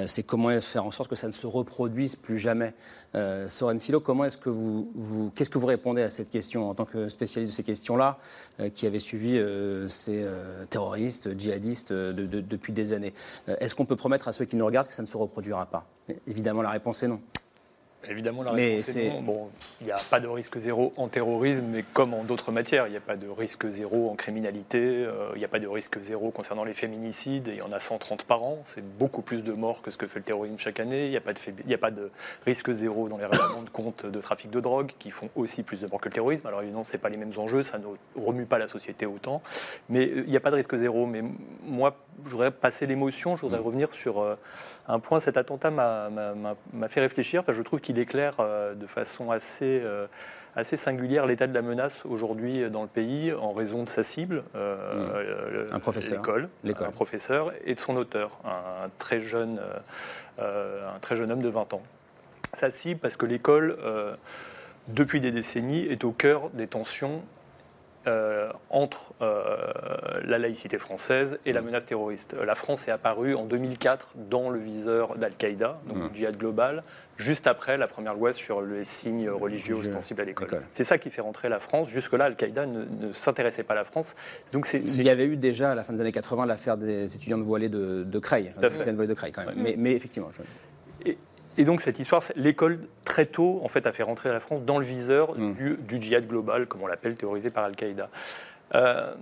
c'est 0.05 0.23
comment 0.23 0.59
faire 0.61 0.85
en 0.85 0.91
sorte 0.91 1.09
que 1.09 1.15
ça 1.15 1.27
ne 1.27 1.31
se 1.31 1.47
reproduise 1.47 2.15
plus 2.15 2.37
jamais. 2.37 2.73
Soren 3.47 3.79
Silo, 3.79 3.99
comment 3.99 4.25
est-ce 4.25 4.37
que 4.37 4.49
vous, 4.49 5.31
qu'est-ce 5.35 5.49
que 5.49 5.57
vous 5.57 5.65
répondez 5.65 6.03
à 6.03 6.09
cette 6.09 6.29
question 6.29 6.69
en 6.69 6.75
tant 6.75 6.85
que 6.85 7.09
spécialiste 7.09 7.51
de 7.53 7.55
ces 7.55 7.63
questions-là, 7.63 8.19
qui 8.75 8.85
avait 8.85 8.99
suivi 8.99 9.41
ces 9.87 10.23
terroristes, 10.69 11.37
djihadistes 11.37 11.91
de- 11.93 12.11
de- 12.27 12.41
depuis 12.41 12.73
des 12.73 12.93
années? 12.93 13.13
Est-ce 13.59 13.73
qu'on 13.73 13.85
peut 13.85 13.95
promettre 13.95 14.27
à 14.27 14.33
ceux 14.33 14.45
qui 14.45 14.55
nous 14.55 14.65
regardent 14.65 14.87
que 14.87 14.93
ça 14.93 15.01
ne 15.01 15.07
se 15.07 15.17
reproduira 15.17 15.65
pas? 15.65 15.85
Évidemment, 16.27 16.61
la 16.61 16.69
réponse 16.71 17.01
est 17.03 17.07
non. 17.07 17.19
Évidemment, 18.09 18.43
la 18.43 18.51
réponse 18.51 18.95
est 18.95 19.09
non. 19.09 19.21
Bon, 19.21 19.49
il 19.81 19.87
n'y 19.87 19.91
a 19.91 19.97
pas 20.09 20.19
de 20.19 20.27
risque 20.27 20.57
zéro 20.59 20.93
en 20.97 21.07
terrorisme, 21.07 21.65
mais 21.69 21.83
comme 21.93 22.13
en 22.13 22.23
d'autres 22.23 22.51
matières, 22.51 22.87
il 22.87 22.91
n'y 22.91 22.97
a 22.97 23.01
pas 23.01 23.15
de 23.15 23.27
risque 23.27 23.67
zéro 23.67 24.09
en 24.09 24.15
criminalité, 24.15 24.79
euh, 24.79 25.31
il 25.35 25.39
n'y 25.39 25.45
a 25.45 25.49
pas 25.49 25.59
de 25.59 25.67
risque 25.67 25.99
zéro 25.99 26.31
concernant 26.31 26.63
les 26.63 26.73
féminicides, 26.73 27.47
et 27.47 27.51
il 27.53 27.57
y 27.57 27.61
en 27.61 27.71
a 27.71 27.79
130 27.79 28.23
par 28.23 28.43
an, 28.43 28.59
c'est 28.65 28.83
beaucoup 28.97 29.21
plus 29.21 29.41
de 29.43 29.51
morts 29.53 29.81
que 29.81 29.91
ce 29.91 29.97
que 29.97 30.07
fait 30.07 30.19
le 30.19 30.25
terrorisme 30.25 30.55
chaque 30.57 30.79
année, 30.79 31.05
il 31.05 31.11
n'y 31.11 31.17
a, 31.17 31.21
pas 31.21 31.33
de 31.33 31.39
fait- 31.39 31.53
il 31.59 31.67
n'y 31.67 31.73
a 31.73 31.77
pas 31.77 31.91
de 31.91 32.09
risque 32.45 32.71
zéro 32.71 33.09
dans 33.09 33.17
les 33.17 33.25
règlements 33.25 33.63
de 33.63 33.69
compte 33.69 34.05
de 34.05 34.21
trafic 34.21 34.49
de 34.51 34.59
drogue, 34.59 34.91
qui 34.99 35.09
font 35.11 35.29
aussi 35.35 35.63
plus 35.63 35.81
de 35.81 35.87
morts 35.87 35.99
que 36.01 36.09
le 36.09 36.13
terrorisme. 36.13 36.47
Alors 36.47 36.61
évidemment, 36.61 36.83
ce 36.83 36.93
n'est 36.93 36.99
pas 36.99 37.09
les 37.09 37.17
mêmes 37.17 37.33
enjeux, 37.37 37.63
ça 37.63 37.77
ne 37.77 37.85
remue 38.21 38.45
pas 38.45 38.57
la 38.57 38.67
société 38.67 39.05
autant, 39.05 39.41
mais 39.89 40.05
euh, 40.07 40.23
il 40.25 40.29
n'y 40.31 40.37
a 40.37 40.41
pas 40.41 40.51
de 40.51 40.55
risque 40.55 40.75
zéro. 40.77 41.05
Mais 41.07 41.23
moi, 41.65 41.95
je 42.25 42.29
voudrais 42.31 42.51
passer 42.51 42.85
l'émotion, 42.87 43.35
je 43.35 43.41
voudrais 43.41 43.59
revenir 43.59 43.91
sur... 43.91 44.19
euh, 44.21 44.35
un 44.87 44.99
point, 44.99 45.19
cet 45.19 45.37
attentat 45.37 45.71
m'a- 45.71 46.09
fait 46.87 47.01
réfléchir. 47.01 47.41
Enfin, 47.41 47.53
je 47.53 47.61
trouve 47.61 47.79
qu'il 47.81 47.99
éclaire 47.99 48.35
euh, 48.39 48.73
de 48.73 48.87
façon 48.87 49.31
assez, 49.31 49.81
euh, 49.83 50.07
assez 50.55 50.77
singulière 50.77 51.25
l'état 51.25 51.47
de 51.47 51.53
la 51.53 51.61
menace 51.61 52.05
aujourd'hui 52.05 52.69
dans 52.69 52.83
le 52.83 52.87
pays 52.87 53.33
en 53.33 53.51
raison 53.53 53.83
de 53.83 53.89
sa 53.89 54.03
cible, 54.03 54.43
euh, 54.55 54.77
euh, 55.15 55.67
Un 55.71 55.79
professeur. 55.79 56.17
l'école, 56.17 56.49
un 56.87 56.91
professeur, 56.91 57.51
et 57.65 57.75
de 57.75 57.79
son 57.79 57.95
auteur, 57.97 58.31
un 58.45 58.89
très 58.97 59.19
jeune, 59.21 59.59
euh, 59.59 59.73
euh, 60.39 60.95
un 60.95 60.99
très 60.99 61.15
jeune 61.15 61.31
homme 61.31 61.41
de 61.41 61.49
20 61.49 61.73
ans. 61.73 61.81
Sa 62.53 62.71
cible, 62.71 62.99
parce 63.01 63.17
que 63.17 63.25
l'école, 63.25 63.77
euh, 63.83 64.15
depuis 64.87 65.19
des 65.19 65.31
décennies, 65.31 65.85
est 65.85 66.05
au 66.05 66.11
cœur 66.11 66.49
des 66.51 66.67
tensions 66.67 67.21
euh, 68.07 68.49
entre 68.69 69.11
euh, 69.21 69.36
la 70.27 70.37
laïcité 70.37 70.77
française 70.77 71.39
et 71.45 71.53
la 71.53 71.61
menace 71.61 71.85
terroriste. 71.85 72.35
La 72.45 72.53
France 72.55 72.87
est 72.87 72.91
apparue 72.91 73.33
en 73.33 73.45
2004 73.45 74.09
dans 74.29 74.49
le 74.49 74.59
viseur 74.59 75.17
d'Al-Qaïda, 75.17 75.79
donc 75.87 75.97
Mmh. 75.97 76.09
du 76.09 76.17
djihad 76.17 76.37
global, 76.37 76.83
juste 77.17 77.47
après 77.47 77.77
la 77.77 77.87
première 77.87 78.13
loi 78.13 78.33
sur 78.33 78.61
les 78.61 78.83
signes 78.83 79.29
religieux 79.29 79.75
ostensibles 79.75 80.21
à 80.21 80.25
l'école. 80.25 80.49
C'est 80.71 80.83
ça 80.83 80.97
qui 80.97 81.09
fait 81.09 81.21
rentrer 81.21 81.49
la 81.49 81.59
France. 81.59 81.89
Jusque-là, 81.89 82.25
Al-Qaïda 82.25 82.65
ne, 82.65 82.83
ne 82.83 83.13
s'intéressait 83.13 83.63
pas 83.63 83.73
à 83.73 83.77
la 83.77 83.85
France. 83.85 84.15
Donc 84.53 84.67
Il 84.73 85.01
y 85.01 85.09
avait 85.09 85.25
eu 85.25 85.37
déjà 85.37 85.71
à 85.71 85.75
la 85.75 85.83
fin 85.83 85.93
des 85.93 86.01
années 86.01 86.11
80 86.11 86.45
l'affaire 86.45 86.77
des 86.77 87.15
étudiants 87.15 87.37
de 87.39 87.43
voilés 87.43 87.69
de, 87.69 88.03
de 88.03 88.19
Creil, 88.19 88.51
voilées 88.57 89.07
de 89.07 89.13
Creil 89.13 89.31
quand 89.31 89.45
même. 89.45 89.55
Mais, 89.57 89.75
mais 89.77 89.93
effectivement, 89.93 90.29
je- 90.31 91.09
Et, 91.09 91.17
et 91.57 91.63
donc 91.65 91.81
cette 91.81 91.99
histoire, 91.99 92.21
l'école 92.35 92.79
très 93.05 93.25
tôt 93.25 93.61
en 93.63 93.69
fait 93.69 93.87
a 93.87 93.91
fait 93.91 94.03
rentrer 94.03 94.29
la 94.29 94.39
France 94.39 94.61
dans 94.63 94.77
le 94.77 94.85
viseur 94.85 95.35
Mm. 95.37 95.53
du, 95.53 95.77
du 95.77 96.01
djihad 96.01 96.27
global, 96.27 96.67
comme 96.67 96.81
on 96.83 96.87
l'appelle, 96.87 97.15
théorisé 97.15 97.49
par 97.49 97.63
Al-Qaïda. 97.63 98.09
Euh, 98.75 99.13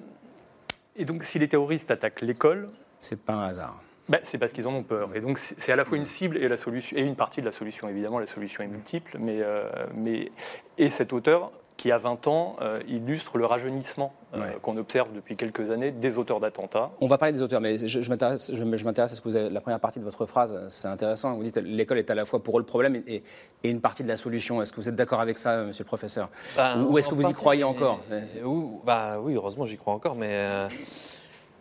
et 0.96 1.06
donc 1.06 1.24
si 1.24 1.40
les 1.40 1.48
terroristes 1.48 1.92
attaquent 1.92 2.22
l'école, 2.22 2.70
c'est 3.00 3.20
pas 3.20 3.34
un 3.34 3.48
hasard. 3.48 3.82
ben, 4.08 4.20
c'est 4.24 4.38
parce 4.38 4.52
qu'ils 4.52 4.68
en 4.68 4.74
ont 4.74 4.84
peur. 4.84 5.16
Et 5.16 5.22
donc 5.22 5.40
c'est 5.40 5.72
à 5.72 5.76
la 5.76 5.84
fois 5.84 5.98
une 5.98 6.06
cible 6.06 6.38
et 6.38 6.48
la 6.48 6.58
solution 6.58 6.96
et 6.96 7.02
une 7.02 7.16
partie 7.16 7.42
de 7.42 7.46
la 7.46 7.52
solution. 7.52 7.90
Évidemment, 7.90 8.20
la 8.20 8.28
solution 8.28 8.64
est 8.64 8.68
multiple, 8.68 9.18
mais, 9.20 9.40
euh, 9.42 9.68
mais 9.96 10.32
et 10.78 10.90
cet 10.90 11.12
auteur 11.12 11.52
qui 11.78 11.92
a 11.92 11.98
20 11.98 12.28
ans 12.28 12.56
euh, 12.62 12.80
illustre 12.88 13.38
le 13.38 13.46
rajeunissement 13.46 14.14
euh, 14.34 14.52
qu'on 14.62 14.78
observe 14.78 15.12
depuis 15.14 15.36
quelques 15.36 15.70
années 15.70 15.92
des 15.92 16.18
auteurs 16.18 16.40
d'attentats. 16.40 16.92
On 17.02 17.08
va 17.08 17.18
parler 17.18 17.34
des 17.34 17.42
auteurs, 17.42 17.60
mais 17.60 17.78
je, 17.88 18.02
je 18.02 18.10
m'intéresse 18.10 18.50
à 18.50 19.08
ce 19.16 19.20
que 19.22 19.28
vous 19.28 19.36
avez, 19.36 19.50
la 19.50 19.60
première 19.62 19.80
partie 19.82 20.00
de 20.00 20.06
votre 20.06 20.26
phrase, 20.26 20.58
c'est 20.70 20.88
intéressant. 20.88 21.34
Vous 21.36 21.44
dites 21.44 21.58
l'école 21.58 21.98
est 22.00 22.10
à 22.10 22.16
la 22.16 22.24
fois 22.24 22.42
pour 22.42 22.58
eux 22.58 22.62
le 22.62 22.66
problème 22.66 22.96
et, 23.08 23.24
et 23.64 23.70
une 23.70 23.82
partie 23.82 24.04
de 24.04 24.08
la 24.08 24.16
solution. 24.18 24.62
Est-ce 24.62 24.72
que 24.72 24.78
vous 24.78 24.88
êtes 24.88 24.96
d'accord 24.96 25.20
avec 25.20 25.38
ça, 25.38 25.64
monsieur 25.64 25.84
le 25.84 25.88
professeur? 25.88 26.30
Bah, 26.56 26.78
Ou 26.78 26.98
est-ce 26.98 27.10
que 27.10 27.16
vous 27.16 27.28
y 27.28 27.34
croyez 27.34 27.64
mais- 27.64 27.70
encore 27.70 28.00
ou- 28.46 28.82
bah, 28.86 29.18
Oui, 29.22 29.36
heureusement, 29.36 29.66
j'y 29.66 29.78
crois 29.78 29.94
encore. 29.94 30.16
Mais, 30.16 30.30
euh, 30.32 30.68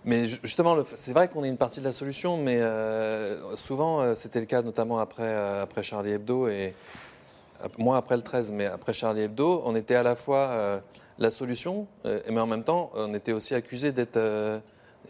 mais 0.04 0.26
ju- 0.28 0.38
justement, 0.44 0.76
c'est 0.94 1.12
vrai 1.12 1.28
qu'on 1.28 1.42
est 1.44 1.48
une 1.48 1.56
partie 1.56 1.80
de 1.80 1.84
la 1.86 1.92
solution, 1.92 2.36
mais 2.36 2.60
euh, 2.60 3.56
souvent, 3.56 4.00
euh, 4.00 4.14
c'était 4.14 4.38
le 4.40 4.46
cas 4.46 4.62
notamment 4.62 4.98
après, 4.98 5.22
euh, 5.24 5.62
après 5.62 5.82
Charlie 5.82 6.12
Hebdo, 6.12 6.46
et 6.48 6.68
euh, 6.68 6.70
moins 7.78 7.96
après 7.96 8.16
le 8.16 8.22
13, 8.22 8.52
mais 8.52 8.66
après 8.66 8.92
Charlie 8.92 9.22
Hebdo, 9.22 9.62
on 9.64 9.74
était 9.74 9.94
à 9.94 10.02
la 10.02 10.16
fois 10.16 10.48
euh, 10.50 10.80
la 11.18 11.30
solution, 11.30 11.86
euh, 12.06 12.20
mais 12.30 12.40
en 12.40 12.46
même 12.46 12.64
temps, 12.64 12.90
on 12.94 13.14
était 13.14 13.32
aussi 13.32 13.54
accusé 13.54 13.92
d'être 13.92 14.16
euh, 14.16 14.58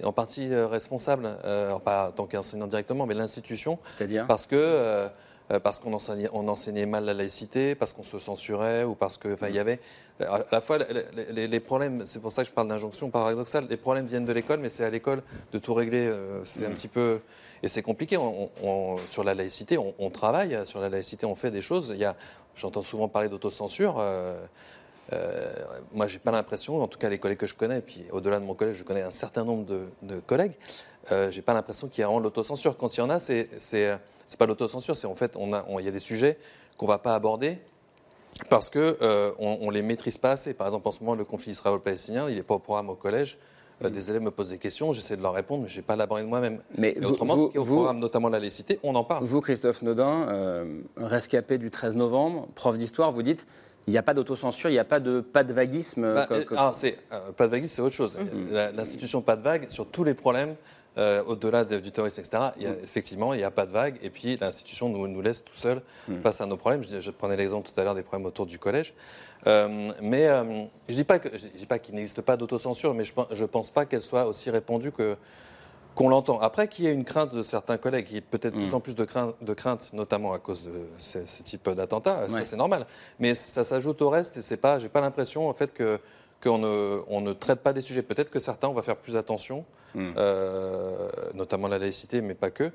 en 0.03 0.13
partie 0.13 0.55
responsable, 0.55 1.29
alors 1.45 1.81
pas 1.81 2.09
en 2.09 2.13
tant 2.13 2.27
qu'enseignant 2.27 2.67
directement, 2.67 3.07
mais 3.07 3.15
l'institution. 3.15 3.79
C'est-à-dire? 3.87 4.27
Parce 4.27 4.47
que. 4.47 5.09
Euh, 5.51 5.55
euh, 5.55 5.61
parce 5.61 5.79
qu'on 5.79 5.93
enseignait, 5.93 6.29
on 6.33 6.49
enseignait 6.49 6.87
mal 6.87 7.05
la 7.05 7.13
laïcité, 7.15 7.75
parce 7.75 7.93
qu'on 7.93 8.03
se 8.03 8.19
censurait, 8.19 8.85
ou 8.85 8.95
parce 8.95 9.19
que, 9.19 9.35
enfin, 9.35 9.49
il 9.49 9.55
y 9.55 9.59
avait 9.59 9.79
à 10.21 10.41
la 10.51 10.61
fois 10.61 10.79
les, 10.79 10.87
les- 11.33 11.49
les 11.49 11.61
problèmes. 11.61 12.07
C'est 12.07 12.21
pour 12.21 12.33
ça 12.33 12.43
que 12.43 12.49
je 12.49 12.53
parle 12.55 12.69
d'injonction 12.69 13.11
paradoxale. 13.11 13.67
Les 13.69 13.77
problèmes 13.77 14.07
viennent 14.07 14.25
de 14.25 14.33
l'école, 14.33 14.61
mais 14.61 14.69
c'est 14.71 14.85
à 14.85 14.91
l'école 14.91 15.23
de 15.53 15.59
tout 15.59 15.75
régler. 15.75 16.07
euh, 16.07 16.45
c'est 16.45 16.67
un 16.67 16.71
petit 16.71 16.89
peu 16.89 17.21
et 17.63 17.69
c'est 17.69 17.83
compliqué. 17.83 18.17
On- 18.17 18.49
on- 18.63 18.97
sur 19.09 19.25
la 19.25 19.35
laïcité, 19.35 19.77
on, 19.77 19.95
on 19.99 20.11
travaille 20.11 20.59
sur 20.65 20.81
la 20.81 20.89
laïcité, 20.89 21.27
on 21.27 21.35
fait 21.35 21.51
des 21.51 21.63
choses. 21.63 21.91
Il 21.95 21.99
y 22.01 22.05
a, 22.05 22.17
j'entends 22.57 22.83
souvent 22.83 23.09
parler 23.09 23.29
d'autocensure. 23.29 23.97
Euh, 23.99 24.41
euh, 25.13 25.53
moi, 25.93 26.07
j'ai 26.07 26.19
pas 26.19 26.31
l'impression, 26.33 26.83
en 26.83 26.89
tout 26.89 26.99
cas 26.99 27.11
les 27.11 27.19
collègues 27.19 27.39
que 27.39 27.47
je 27.47 27.55
connais, 27.55 27.79
et 27.79 27.83
puis 27.83 28.05
au-delà 28.11 28.41
de 28.41 28.45
mon 28.47 28.55
collège, 28.55 28.77
je 28.77 28.85
connais 28.85 29.03
un 29.03 29.11
certain 29.11 29.45
nombre 29.45 29.67
de, 29.67 29.83
de 30.03 30.21
collègues, 30.21 30.55
euh, 31.13 31.31
j'ai 31.31 31.43
pas 31.43 31.53
l'impression 31.53 31.89
qu'il 31.89 32.01
y 32.01 32.05
a 32.05 32.07
vraiment 32.07 32.21
de 32.21 32.25
l'autocensure. 32.25 32.79
Quand 32.79 32.97
il 32.97 33.01
y 33.01 33.03
en 33.03 33.11
a, 33.11 33.19
c'est 33.19 33.49
c'est 33.59 33.99
c'est 34.29 34.39
pas 34.39 34.47
l'autocensure, 34.47 34.97
c'est 34.97 35.07
en 35.07 35.15
fait, 35.15 35.37
on 35.37 35.53
a, 35.53 35.65
on- 35.69 35.79
il 35.79 35.85
y 35.85 35.89
a 35.89 35.93
des 35.93 35.99
sujets 35.99 36.39
qu'on 36.79 36.87
va 36.87 36.99
pas 36.99 37.15
aborder 37.15 37.59
parce 38.51 38.69
que 38.71 38.99
euh, 39.01 39.31
on, 39.39 39.59
on 39.63 39.71
les 39.71 39.83
maîtrise 39.83 40.19
pas 40.19 40.33
assez. 40.33 40.55
Par 40.55 40.67
exemple, 40.67 40.89
en 40.89 40.91
ce 40.91 41.01
moment, 41.01 41.15
le 41.15 41.25
conflit 41.25 41.53
israélo-palestinien, 41.53 42.27
il 42.29 42.37
n'est 42.37 42.43
pas 42.43 42.55
au 42.55 42.59
programme 42.59 42.91
au 42.91 42.95
collège. 42.97 43.39
Euh, 43.85 43.91
Des 43.91 44.11
élèves 44.11 44.23
me 44.23 44.31
posent 44.31 44.51
des 44.51 44.59
questions, 44.59 44.93
j'essaie 44.93 45.17
de 45.17 45.23
leur 45.23 45.33
répondre, 45.35 45.65
mais 45.65 45.69
je 45.69 45.77
n'ai 45.77 45.83
pas 45.83 45.97
l'abordé 45.97 46.23
de 46.25 46.29
moi-même. 46.29 46.61
Mais 46.79 46.97
vous- 47.01 47.11
autrement, 47.11 47.35
vous- 47.35 47.47
ce 47.47 47.51
qui 47.53 47.57
est 47.57 47.61
au 47.61 47.65
vous- 47.65 47.75
programme, 47.77 47.99
notamment 47.99 48.29
la 48.29 48.39
laïcité, 48.39 48.79
on 48.85 48.95
en 48.95 49.03
parle. 49.05 49.25
Vous, 49.25 49.41
Christophe 49.41 49.83
Nodin, 49.83 50.29
euh, 50.29 50.81
rescapé 50.97 51.59
du 51.59 51.71
13 51.71 51.97
novembre, 51.97 52.49
prof 52.55 52.77
d'histoire, 52.77 53.11
vous 53.13 53.23
dites 53.23 53.47
il 53.87 53.91
n'y 53.91 53.99
a 53.99 54.03
pas 54.03 54.15
d'autocensure, 54.15 54.71
il 54.71 54.75
n'y 54.75 54.79
a 54.79 54.85
pas 54.85 54.99
de, 55.01 55.21
pas 55.21 55.45
de 55.45 55.53
vaguisme. 55.53 56.15
Bah, 56.15 56.27
comme- 56.27 56.37
euh, 56.39 56.45
comme- 56.45 56.59
ah, 56.59 56.73
c'est, 56.75 56.97
euh, 57.13 57.33
pas 57.33 57.47
de 57.47 57.51
vague, 57.53 57.65
c'est 57.67 57.83
autre 57.83 57.95
chose. 57.95 58.19
La- 58.51 58.73
L'institution 58.73 59.21
pas 59.23 59.37
de 59.37 59.43
vague, 59.43 59.69
sur 59.69 59.87
tous 59.87 60.05
les 60.05 60.15
problèmes, 60.15 60.55
euh, 60.97 61.23
au-delà 61.27 61.65
de- 61.65 61.81
du 61.81 61.91
terrorisme, 61.91 62.21
etc., 62.21 62.45
il 62.57 62.63
y 62.63 62.67
a, 62.67 62.71
effectivement, 62.71 63.35
il 63.35 63.39
n'y 63.39 63.43
a 63.45 63.51
pas 63.51 63.67
de 63.67 63.73
vague. 63.73 63.99
Et 64.03 64.11
puis, 64.11 64.37
l'institution 64.41 64.89
nous, 64.89 65.07
nous 65.09 65.23
laisse 65.23 65.45
tout 65.45 65.55
seuls 65.55 65.83
face 66.23 66.41
à 66.41 66.47
nos 66.47 66.57
problèmes. 66.57 66.83
Je, 66.83 67.01
je 67.01 67.11
prenais 67.11 67.37
l'exemple 67.37 67.69
tout 67.69 67.79
à 67.81 67.85
l'heure 67.85 67.95
des 67.95 68.03
problèmes 68.03 68.27
autour 68.27 68.47
du 68.47 68.59
collège. 68.59 68.95
Euh, 69.47 69.91
mais 70.01 70.27
euh, 70.29 70.65
je 70.89 70.93
ne 70.93 70.97
dis 70.99 71.05
pas, 71.05 71.79
qu'il 71.79 71.95
n'existe 71.95 72.23
pas 72.23 72.37
d'autocensure, 72.37 72.95
mais 72.95 73.05
je 73.05 73.13
ne 73.43 73.47
pense 73.47 73.71
pas 73.71 73.85
qu'elle 73.85 74.01
soit 74.01 74.27
aussi 74.27 74.51
répandue 74.51 74.91
que, 74.93 75.17
qu'on 75.95 76.09
l'entend. 76.09 76.41
Après, 76.41 76.67
qu'il 76.69 76.85
y 76.87 76.89
ait 76.89 76.95
une 76.95 77.05
crainte 77.05 77.35
de 77.35 77.43
certains 77.43 77.77
collègues, 77.77 78.07
qu'il 78.07 78.15
y 78.15 78.19
ait 78.19 78.23
peut-être 78.23 78.55
de 78.55 78.59
plus 78.61 78.75
en 78.75 78.81
plus 78.81 78.95
de 78.95 79.05
crainte, 79.05 79.35
de 79.45 79.53
crainte, 79.55 79.91
notamment 79.93 80.33
à 80.33 80.39
cause 80.39 80.65
de 80.65 80.87
ce, 80.99 81.27
ce 81.27 81.43
type 81.43 81.69
d'attentat, 81.71 82.23
ça 82.31 82.45
c'est 82.45 82.57
normal. 82.57 82.87
Mais 83.21 83.35
ça 83.35 83.63
s'ajoute 83.65 84.01
au 84.03 84.11
reste 84.11 84.37
et 84.39 84.43
c'est 84.43 84.57
pas, 84.57 84.79
j'ai 84.79 84.89
pas 84.89 85.01
l'impression 85.01 85.49
en 85.49 85.53
fait 85.55 85.73
que 85.73 86.01
qu'on 86.45 86.59
ne, 86.59 87.01
on 87.09 87.21
ne 87.21 87.33
traite 87.33 87.61
pas 87.61 87.73
des 87.73 87.81
sujets. 87.81 88.03
Peut-être 88.03 88.31
que 88.31 88.39
certains, 88.39 88.69
on 88.69 88.75
va 88.75 88.83
faire 88.83 88.97
plus 88.97 89.17
attention, 89.17 89.65
euh, 89.97 91.09
notamment 91.35 91.69
la 91.69 91.79
laïcité, 91.79 92.21
mais 92.21 92.35
pas 92.35 92.51
que. 92.51 92.71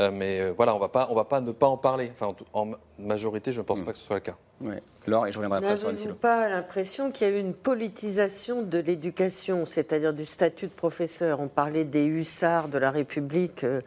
Euh, 0.00 0.10
mais 0.12 0.40
euh, 0.40 0.52
voilà, 0.56 0.74
on 0.74 0.78
va 0.78 0.88
pas, 0.88 1.08
on 1.10 1.14
va 1.14 1.24
pas 1.24 1.40
ne 1.40 1.52
pas 1.52 1.66
en 1.66 1.76
parler. 1.76 2.10
Enfin, 2.12 2.34
en, 2.52 2.72
majorité, 2.98 3.52
je 3.52 3.60
ne 3.60 3.64
pense 3.64 3.82
pas 3.82 3.92
que 3.92 3.98
ce 3.98 4.04
soit 4.04 4.16
le 4.16 4.22
cas. 4.22 4.36
Ouais. 4.60 4.82
Laure, 5.06 5.26
et 5.26 5.32
je 5.32 5.38
reviendrai 5.38 5.58
après 5.58 5.76
sur 5.76 5.88
N'avez-vous 5.88 6.14
pas 6.14 6.48
l'impression 6.48 7.10
qu'il 7.10 7.28
y 7.28 7.30
a 7.30 7.34
eu 7.34 7.40
une 7.40 7.54
politisation 7.54 8.62
de 8.62 8.78
l'éducation, 8.78 9.64
c'est-à-dire 9.66 10.12
du 10.12 10.24
statut 10.24 10.66
de 10.66 10.72
professeur? 10.72 11.40
On 11.40 11.48
parlait 11.48 11.84
des 11.84 12.04
hussards 12.04 12.68
de 12.68 12.78
la 12.78 12.90
République 12.90 13.62
euh, 13.64 13.80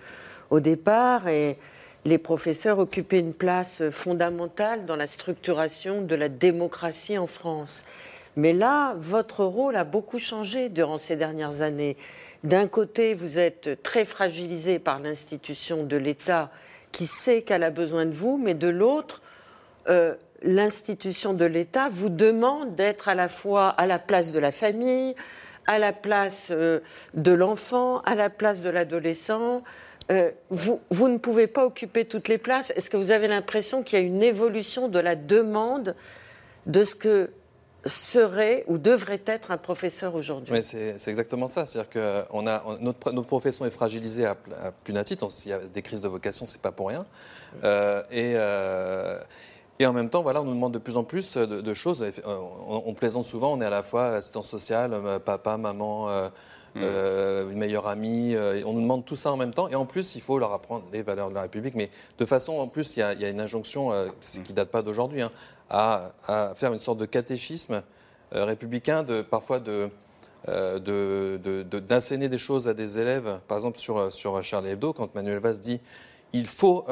au 0.49 0.59
départ, 0.59 1.27
et 1.27 1.57
les 2.05 2.17
professeurs 2.17 2.79
occupaient 2.79 3.19
une 3.19 3.33
place 3.33 3.89
fondamentale 3.89 4.85
dans 4.85 4.95
la 4.95 5.07
structuration 5.07 6.01
de 6.01 6.15
la 6.15 6.29
démocratie 6.29 7.17
en 7.17 7.27
France. 7.27 7.83
Mais 8.37 8.53
là, 8.53 8.93
votre 8.99 9.43
rôle 9.43 9.75
a 9.75 9.83
beaucoup 9.83 10.19
changé 10.19 10.69
durant 10.69 10.99
ces 10.99 11.15
dernières 11.15 11.61
années. 11.61 11.97
D'un 12.43 12.67
côté, 12.67 13.15
vous 13.15 13.39
êtes 13.39 13.81
très 13.81 14.05
fragilisé 14.05 14.77
par 14.77 14.99
l'institution 14.99 15.83
de 15.83 15.97
l'État 15.97 16.51
qui 16.91 17.07
sait 17.07 17.41
qu'elle 17.41 17.63
a 17.63 17.71
besoin 17.71 18.05
de 18.05 18.13
vous, 18.13 18.37
mais 18.37 18.53
de 18.53 18.67
l'autre, 18.67 19.23
euh, 19.89 20.13
l'institution 20.43 21.33
de 21.33 21.45
l'État 21.45 21.89
vous 21.89 22.09
demande 22.09 22.75
d'être 22.75 23.09
à 23.09 23.15
la 23.15 23.27
fois 23.27 23.69
à 23.69 23.87
la 23.87 23.97
place 23.97 24.31
de 24.31 24.39
la 24.39 24.51
famille, 24.51 25.15
à 25.65 25.79
la 25.79 25.91
place 25.91 26.49
euh, 26.51 26.79
de 27.15 27.31
l'enfant, 27.31 28.01
à 28.01 28.13
la 28.13 28.29
place 28.29 28.61
de 28.61 28.69
l'adolescent. 28.69 29.63
Euh, 30.11 30.29
vous, 30.51 30.79
vous 30.91 31.07
ne 31.09 31.17
pouvez 31.17 31.47
pas 31.47 31.65
occuper 31.65 32.05
toutes 32.05 32.27
les 32.27 32.37
places. 32.37 32.71
Est-ce 32.75 32.91
que 32.91 32.97
vous 32.97 33.09
avez 33.09 33.27
l'impression 33.27 33.81
qu'il 33.81 33.97
y 33.97 34.01
a 34.03 34.05
une 34.05 34.21
évolution 34.21 34.89
de 34.89 34.99
la 34.99 35.15
demande 35.15 35.95
de 36.67 36.83
ce 36.83 36.93
que 36.93 37.31
serait 37.87 38.63
ou 38.67 38.77
devrait 38.77 39.21
être 39.25 39.51
un 39.51 39.57
professeur 39.57 40.15
aujourd'hui 40.15 40.53
Mais 40.53 40.63
c'est 40.63 41.07
exactement 41.07 41.47
ça. 41.47 41.65
C'est-à-dire 41.65 41.89
que 41.89 42.23
on 42.31 42.47
a, 42.47 42.63
notre, 42.79 43.11
notre 43.11 43.27
profession 43.27 43.65
est 43.65 43.71
fragilisée 43.71 44.25
à, 44.25 44.35
à 44.61 44.71
plus 44.71 44.93
d'un 44.93 45.03
titre. 45.03 45.29
S'il 45.31 45.51
y 45.51 45.53
a 45.53 45.59
des 45.59 45.81
crises 45.81 46.01
de 46.01 46.07
vocation, 46.07 46.45
c'est 46.45 46.61
pas 46.61 46.71
pour 46.71 46.87
rien. 46.89 47.05
Euh, 47.63 48.03
et, 48.11 48.33
euh, 48.35 49.19
et 49.79 49.85
en 49.85 49.93
même 49.93 50.09
temps, 50.09 50.21
voilà, 50.21 50.41
on 50.41 50.45
nous 50.45 50.53
demande 50.53 50.73
de 50.73 50.79
plus 50.79 50.97
en 50.97 51.03
plus 51.03 51.37
de, 51.37 51.73
choses. 51.73 52.01
Euh, 52.01 52.11
On, 52.25 52.83
on 52.85 52.93
plaisante 52.93 53.25
souvent. 53.25 53.53
On 53.53 53.61
est 53.61 53.65
à 53.65 53.69
la 53.69 53.83
fois 53.83 54.07
assistance 54.07 54.47
sociale, 54.47 54.93
euh, 54.93 55.19
papa, 55.19 55.57
maman. 55.57 56.29
Euh, 56.81 57.47
euh, 57.47 57.51
une 57.51 57.57
meilleure 57.57 57.87
amie, 57.87 58.35
euh, 58.35 58.61
on 58.65 58.73
nous 58.73 58.81
demande 58.81 59.05
tout 59.05 59.15
ça 59.15 59.31
en 59.31 59.37
même 59.37 59.53
temps, 59.53 59.67
et 59.69 59.75
en 59.75 59.85
plus 59.85 60.15
il 60.15 60.21
faut 60.21 60.39
leur 60.39 60.53
apprendre 60.53 60.85
les 60.91 61.01
valeurs 61.01 61.29
de 61.29 61.35
la 61.35 61.41
République, 61.41 61.75
mais 61.75 61.89
de 62.17 62.25
façon, 62.25 62.53
en 62.53 62.67
plus 62.67 62.95
il 62.95 62.99
y 62.99 63.03
a, 63.03 63.13
il 63.13 63.21
y 63.21 63.25
a 63.25 63.29
une 63.29 63.41
injonction, 63.41 63.91
euh, 63.91 64.07
ce 64.21 64.39
qui 64.39 64.53
date 64.53 64.69
pas 64.69 64.81
d'aujourd'hui, 64.81 65.21
hein, 65.21 65.31
à, 65.69 66.11
à 66.27 66.53
faire 66.55 66.73
une 66.73 66.79
sorte 66.79 66.97
de 66.97 67.05
catéchisme 67.05 67.83
euh, 68.33 68.45
républicain, 68.45 69.03
de, 69.03 69.21
parfois 69.21 69.59
de, 69.59 69.89
des 72.27 72.37
choses 72.37 72.67
à 72.67 72.73
des 72.73 72.99
élèves. 72.99 73.39
Par 73.47 73.57
exemple, 73.57 73.77
sur, 73.77 74.13
sur 74.13 74.43
Charlie 74.43 74.69
Hebdo, 74.69 74.93
quand 74.93 75.13
Manuel 75.15 75.39
Valls 75.39 75.59
dit 75.59 75.79
il 76.33 76.45
faut 76.45 76.85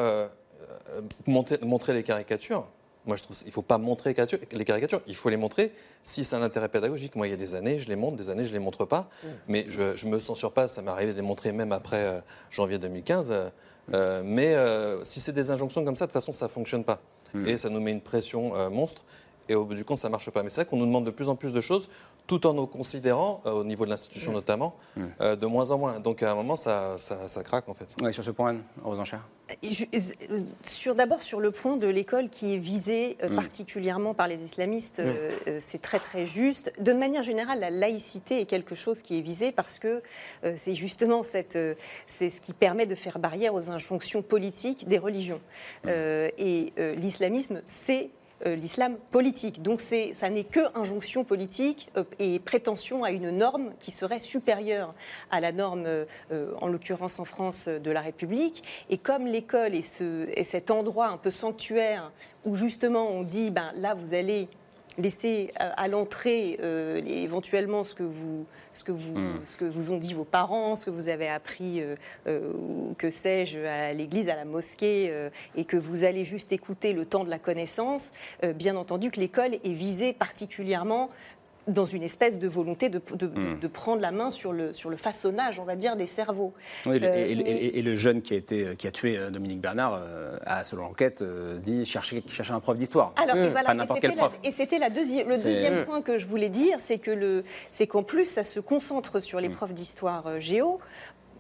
montrer 1.27 1.93
les 1.93 2.03
caricatures. 2.03 2.67
Moi, 3.05 3.15
je 3.17 3.23
trouve 3.23 3.37
qu'il 3.37 3.47
ne 3.47 3.51
faut 3.51 3.61
pas 3.61 3.77
montrer 3.77 4.09
les 4.11 4.13
caricatures, 4.15 4.39
les 4.51 4.65
caricatures, 4.65 5.01
il 5.07 5.15
faut 5.15 5.29
les 5.29 5.37
montrer 5.37 5.71
si 6.03 6.23
c'est 6.23 6.35
un 6.35 6.41
intérêt 6.41 6.69
pédagogique. 6.69 7.15
Moi, 7.15 7.27
il 7.27 7.31
y 7.31 7.33
a 7.33 7.37
des 7.37 7.53
années, 7.55 7.79
je 7.79 7.87
les 7.87 7.95
montre, 7.95 8.17
des 8.17 8.29
années, 8.29 8.43
je 8.45 8.49
ne 8.49 8.53
les 8.53 8.59
montre 8.63 8.85
pas. 8.85 9.09
Mais 9.47 9.65
je 9.67 10.05
ne 10.05 10.11
me 10.11 10.19
censure 10.19 10.51
pas, 10.53 10.67
ça 10.67 10.81
m'est 10.81 10.91
arrivé 10.91 11.11
de 11.11 11.17
les 11.17 11.21
montrer 11.21 11.51
même 11.51 11.71
après 11.71 12.03
euh, 12.03 12.19
janvier 12.51 12.77
2015. 12.79 13.29
euh, 13.31 13.49
euh, 13.93 14.23
mais 14.25 14.55
euh, 14.55 15.03
si 15.03 15.19
c'est 15.19 15.31
des 15.33 15.51
injonctions 15.51 15.85
comme 15.85 15.95
ça, 15.95 16.05
de 16.05 16.09
toute 16.09 16.13
façon, 16.13 16.31
ça 16.31 16.45
ne 16.45 16.49
fonctionne 16.51 16.83
pas. 16.83 16.99
Et 17.45 17.57
ça 17.57 17.69
nous 17.69 17.81
met 17.81 17.91
une 17.91 17.99
pression 18.01 18.55
euh, 18.55 18.69
monstre. 18.69 19.03
Et 19.49 19.55
au 19.55 19.65
bout 19.65 19.75
du 19.75 19.85
compte, 19.85 19.97
ça 19.97 20.07
ne 20.07 20.11
marche 20.11 20.29
pas. 20.31 20.43
Mais 20.43 20.49
c'est 20.49 20.61
vrai 20.61 20.65
qu'on 20.69 20.77
nous 20.77 20.85
demande 20.85 21.05
de 21.05 21.11
plus 21.11 21.29
en 21.29 21.35
plus 21.35 21.53
de 21.53 21.61
choses, 21.61 21.87
tout 22.27 22.47
en 22.47 22.53
nous 22.53 22.65
considérant, 22.67 23.41
euh, 23.45 23.51
au 23.51 23.63
niveau 23.63 23.85
de 23.85 23.89
l'institution 23.91 24.31
notamment, 24.31 24.75
euh, 25.21 25.35
de 25.35 25.45
moins 25.45 25.71
en 25.71 25.77
moins. 25.77 25.99
Donc 25.99 26.23
à 26.23 26.31
un 26.31 26.35
moment, 26.35 26.55
ça, 26.55 26.95
ça, 26.97 27.27
ça 27.27 27.43
craque 27.43 27.69
en 27.69 27.73
fait. 27.73 27.95
Ouais, 28.01 28.11
sur 28.13 28.23
ce 28.23 28.31
point, 28.31 28.49
Anne, 28.49 28.63
Rose 28.83 28.99
Enchère. 28.99 29.27
Sur 30.65 30.95
d'abord 30.95 31.21
sur 31.21 31.39
le 31.39 31.51
point 31.51 31.77
de 31.77 31.87
l'école 31.87 32.29
qui 32.29 32.55
est 32.55 32.57
visée 32.57 33.17
euh, 33.21 33.29
Mm. 33.29 33.35
particulièrement 33.35 34.13
par 34.13 34.27
les 34.27 34.43
islamistes, 34.43 34.99
Mm. 34.99 35.59
c'est 35.59 35.81
très 35.81 35.99
très 35.99 36.25
juste. 36.25 36.71
De 36.79 36.93
manière 36.93 37.23
générale, 37.23 37.59
la 37.59 37.69
laïcité 37.69 38.41
est 38.41 38.45
quelque 38.45 38.75
chose 38.75 39.01
qui 39.01 39.17
est 39.17 39.21
visé 39.21 39.51
parce 39.51 39.77
que 39.79 40.01
euh, 40.43 40.53
c'est 40.55 40.73
justement 40.73 41.21
cette, 41.23 41.55
euh, 41.55 41.75
c'est 42.07 42.29
ce 42.29 42.41
qui 42.41 42.53
permet 42.53 42.85
de 42.87 42.95
faire 42.95 43.19
barrière 43.19 43.53
aux 43.53 43.69
injonctions 43.69 44.21
politiques 44.23 44.87
des 44.87 44.97
religions. 44.97 45.41
Euh, 45.87 46.29
et 46.37 46.73
euh, 46.79 46.95
l'islamisme, 46.95 47.61
c'est 47.67 48.09
l'islam 48.45 48.97
politique. 49.11 49.61
Donc 49.61 49.81
ça 49.81 50.29
n'est 50.29 50.43
que 50.43 50.77
injonction 50.77 51.23
politique 51.23 51.89
euh, 51.97 52.03
et 52.19 52.39
prétention 52.39 53.03
à 53.03 53.11
une 53.11 53.29
norme 53.29 53.71
qui 53.79 53.91
serait 53.91 54.19
supérieure 54.19 54.93
à 55.31 55.39
la 55.39 55.51
norme, 55.51 55.85
euh, 55.85 56.05
euh, 56.31 56.53
en 56.61 56.67
l'occurrence 56.67 57.19
en 57.19 57.25
France, 57.25 57.65
euh, 57.67 57.79
de 57.79 57.91
la 57.91 58.01
République. 58.01 58.63
Et 58.89 58.97
comme 58.97 59.25
l'école 59.27 59.75
est, 59.75 59.81
ce, 59.81 60.27
cet 60.43 60.71
endroit 60.71 61.07
un 61.07 61.17
peu 61.17 61.31
sanctuaire 61.31 62.11
où 62.45 62.55
justement 62.55 63.09
on 63.09 63.23
dit, 63.23 63.51
ben 63.51 63.71
là 63.75 63.93
vous 63.93 64.13
allez 64.13 64.47
laisser 64.97 65.51
à 65.57 65.87
l'entrée 65.87 66.57
éventuellement 67.05 67.83
ce 67.83 67.95
que 67.95 68.03
vous 68.03 68.45
ce 68.75 68.83
que 68.83 68.91
vous, 68.91 69.17
hmm. 69.17 69.39
ce 69.45 69.57
que 69.57 69.65
vous 69.65 69.91
ont 69.91 69.97
dit 69.97 70.13
vos 70.13 70.25
parents, 70.25 70.75
ce 70.75 70.85
que 70.85 70.89
vous 70.89 71.07
avez 71.07 71.27
appris, 71.27 71.81
euh, 71.81 71.95
euh, 72.27 72.51
que 72.97 73.09
sais-je, 73.09 73.57
à 73.59 73.93
l'église, 73.93 74.29
à 74.29 74.35
la 74.35 74.45
mosquée, 74.45 75.07
euh, 75.09 75.29
et 75.55 75.63
que 75.63 75.77
vous 75.77 76.03
allez 76.03 76.25
juste 76.25 76.51
écouter 76.51 76.93
le 76.93 77.05
temps 77.05 77.23
de 77.23 77.29
la 77.29 77.39
connaissance, 77.39 78.11
bien 78.55 78.75
entendu 78.75 79.11
que 79.11 79.19
l'école 79.19 79.55
est 79.55 79.73
visée 79.73 80.13
particulièrement 80.13 81.09
dans 81.67 81.85
une 81.85 82.03
espèce 82.03 82.39
de 82.39 82.47
volonté 82.47 82.89
de, 82.89 82.99
hmm. 82.99 83.59
de, 83.59 83.67
prendre 83.67 84.01
la 84.01 84.11
main 84.11 84.29
sur 84.29 84.53
le, 84.53 84.73
sur 84.73 84.89
le 84.89 84.97
façonnage, 84.97 85.59
on 85.59 85.63
va 85.63 85.75
dire, 85.75 85.95
des 85.95 86.07
cerveaux. 86.07 86.53
Oui, 86.85 86.97
et, 86.97 87.81
le 87.81 87.95
jeune 87.95 88.21
qui 88.21 88.33
a, 88.33 88.37
été, 88.37 88.75
qui 88.75 88.87
a 88.87 88.91
tué 88.91 89.19
Dominique 89.31 89.61
Bernard, 89.61 90.01
a, 90.45 90.63
selon 90.63 90.83
l'enquête, 90.83 91.23
dit 91.61 91.85
chercher, 91.85 92.23
chercher 92.27 92.53
un 92.53 92.59
prof 92.59 92.77
d'histoire. 92.77 93.13
Alors, 93.15 93.35
et 93.35 93.49
voilà, 93.49 93.67
pas 93.67 93.73
n'importe 93.73 93.99
quel 93.99 94.15
prof. 94.15 94.39
et 94.43 94.51
c'était 94.51 94.79
le 94.79 94.93
deuxième 94.93 95.85
point 95.85 96.01
que 96.01 96.17
je 96.17 96.25
voulais 96.25 96.49
dire, 96.49 96.77
c'est 96.79 96.99
que 96.99 97.43
c'est 97.69 97.87
qu'en 97.87 98.03
plus, 98.03 98.25
ça 98.25 98.43
se 98.43 98.59
concentre 98.59 99.19
sur 99.19 99.39
les 99.39 99.49
hmm. 99.49 99.55
profs 99.55 99.73
d'histoire 99.73 100.39
géo, 100.39 100.79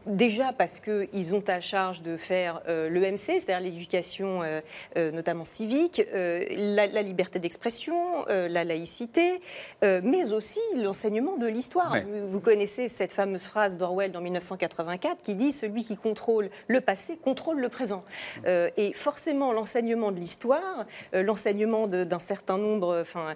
Déjà 0.05 0.53
parce 0.53 0.79
qu'ils 0.79 1.33
ont 1.33 1.43
à 1.47 1.61
charge 1.61 2.03
de 2.03 2.15
faire 2.15 2.61
euh, 2.67 2.89
l'EMC, 2.89 3.17
c'est-à-dire 3.17 3.59
l'éducation 3.59 4.43
euh, 4.43 4.61
euh, 4.97 5.11
notamment 5.11 5.45
civique, 5.45 6.01
la, 6.13 7.01
liberté 7.01 7.39
d'expression, 7.39 8.25
la 8.27 8.63
laïcité, 8.63 9.41
mais 9.81 10.33
aussi 10.33 10.59
l'enseignement 10.75 11.37
de 11.37 11.47
l'histoire. 11.47 11.95
Vous, 12.29 12.39
connaissez 12.39 12.87
cette 12.87 13.11
fameuse 13.11 13.43
phrase 13.43 13.77
d'Orwell 13.77 14.11
dans 14.11 14.21
1984 14.21 15.21
qui 15.21 15.35
dit 15.35 15.51
Celui 15.51 15.83
qui 15.83 15.97
contrôle 15.97 16.49
le 16.67 16.81
passé 16.81 17.17
contrôle 17.17 17.59
le 17.59 17.69
présent. 17.69 18.03
et 18.45 18.93
forcément, 18.93 19.51
l'enseignement 19.51 20.11
de 20.11 20.19
l'histoire, 20.19 20.85
l'enseignement 21.13 21.87
d'un 21.87 22.19
certain 22.19 22.57
nombre, 22.57 22.99
enfin, 23.01 23.35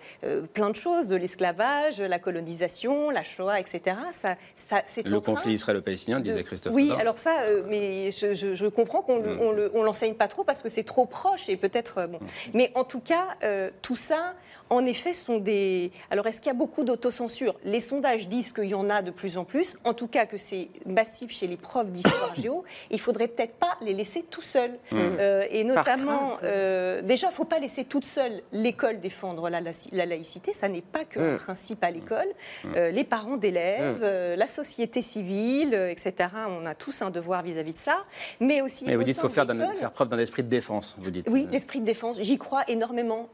plein 0.53 0.69
de 0.69 0.75
choses, 0.75 1.07
de 1.07 1.15
l'esclavage, 1.15 1.99
la 1.99 2.19
colonisation, 2.19 3.09
la 3.09 3.23
Shoah, 3.23 3.59
etc., 3.59 3.97
ça, 4.11 4.35
ça 4.55 4.83
c'est 4.85 5.05
Le 5.05 5.19
conflit 5.19 5.53
israélo-palestinien, 5.53 6.19
disait 6.19 6.43
Christophe 6.43 6.58
oui, 6.71 6.91
alors 6.99 7.17
ça, 7.17 7.41
euh, 7.41 7.63
mais 7.67 8.11
je, 8.11 8.67
comprends 8.67 9.01
qu'on 9.01 9.19
ne 9.19 9.67
mm. 9.67 9.83
l'enseigne 9.83 10.15
pas 10.15 10.27
trop 10.27 10.43
parce 10.43 10.61
que 10.61 10.69
c'est 10.69 10.83
trop 10.83 11.05
proche 11.05 11.49
et 11.49 11.57
peut-être. 11.57 11.99
Euh, 11.99 12.07
bon. 12.07 12.17
Mm. 12.17 12.27
Mais 12.53 12.71
en 12.75 12.83
tout 12.83 12.99
cas, 12.99 13.27
euh, 13.43 13.69
tout 13.81 13.95
ça, 13.95 14.35
en 14.69 14.85
effet, 14.85 15.13
sont 15.13 15.37
des. 15.37 15.91
Alors, 16.11 16.27
est-ce 16.27 16.37
qu'il 16.37 16.47
y 16.47 16.55
a 16.55 16.57
beaucoup 16.57 16.83
d'autocensure? 16.83 17.55
Les 17.63 17.81
sondages 17.81 18.27
disent 18.27 18.51
qu'il 18.51 18.69
y 18.69 18.75
en 18.75 18.89
a 18.89 19.01
de 19.01 19.11
plus 19.11 19.37
en 19.37 19.45
plus. 19.45 19.77
En 19.83 19.93
tout 19.93 20.07
cas, 20.07 20.25
que 20.25 20.37
c'est 20.37 20.69
massif 20.85 21.31
chez 21.31 21.47
les 21.47 21.57
profs 21.57 21.87
d'histoire 21.87 22.35
géo. 22.35 22.63
Il 22.91 22.99
faudrait 22.99 23.27
peut-être 23.27 23.55
pas 23.55 23.77
les 23.81 23.93
laisser 23.93 24.23
tout 24.29 24.41
seuls. 24.41 24.77
Mmh. 24.91 24.97
Euh, 25.19 25.45
et 25.49 25.63
notamment, 25.63 26.37
euh, 26.43 27.01
déjà, 27.01 27.27
il 27.27 27.31
ne 27.31 27.35
faut 27.35 27.45
pas 27.45 27.59
laisser 27.59 27.85
toute 27.85 28.05
seule 28.05 28.41
l'école 28.51 28.99
défendre 28.99 29.49
la, 29.49 29.61
laïcité. 30.05 30.53
Ça 30.53 30.69
n'est 30.69 30.81
pas 30.81 31.05
qu'un 31.05 31.35
mmh. 31.35 31.37
principe 31.37 31.83
à 31.83 31.91
l'école. 31.91 32.27
Mmh. 32.63 32.67
Euh, 32.75 32.91
les 32.91 33.03
parents 33.03 33.37
d'élèves, 33.37 34.03
la 34.03 34.47
société 34.47 35.01
civile, 35.01 35.73
etc. 35.73 36.29
On 36.49 36.65
a 36.65 36.75
tous 36.75 37.01
un 37.01 37.09
devoir 37.09 37.43
vis-à-vis 37.43 37.73
de 37.73 37.77
ça. 37.77 38.05
Mais 38.39 38.61
aussi. 38.61 38.85
Mais 38.85 38.95
vous 38.95 39.03
dites 39.03 39.15
qu'il 39.15 39.21
faut 39.21 39.29
faire, 39.29 39.47
faire, 39.47 39.91
preuve 39.91 40.09
d'un 40.09 40.19
esprit 40.19 40.43
de 40.43 40.49
défense. 40.49 40.95
Vous 40.99 41.11
dites. 41.11 41.27
Oui, 41.29 41.47
l'esprit 41.51 41.81
de 41.81 41.85
défense. 41.85 42.21
J'y 42.21 42.37
crois 42.37 42.63
énormément 42.67 43.29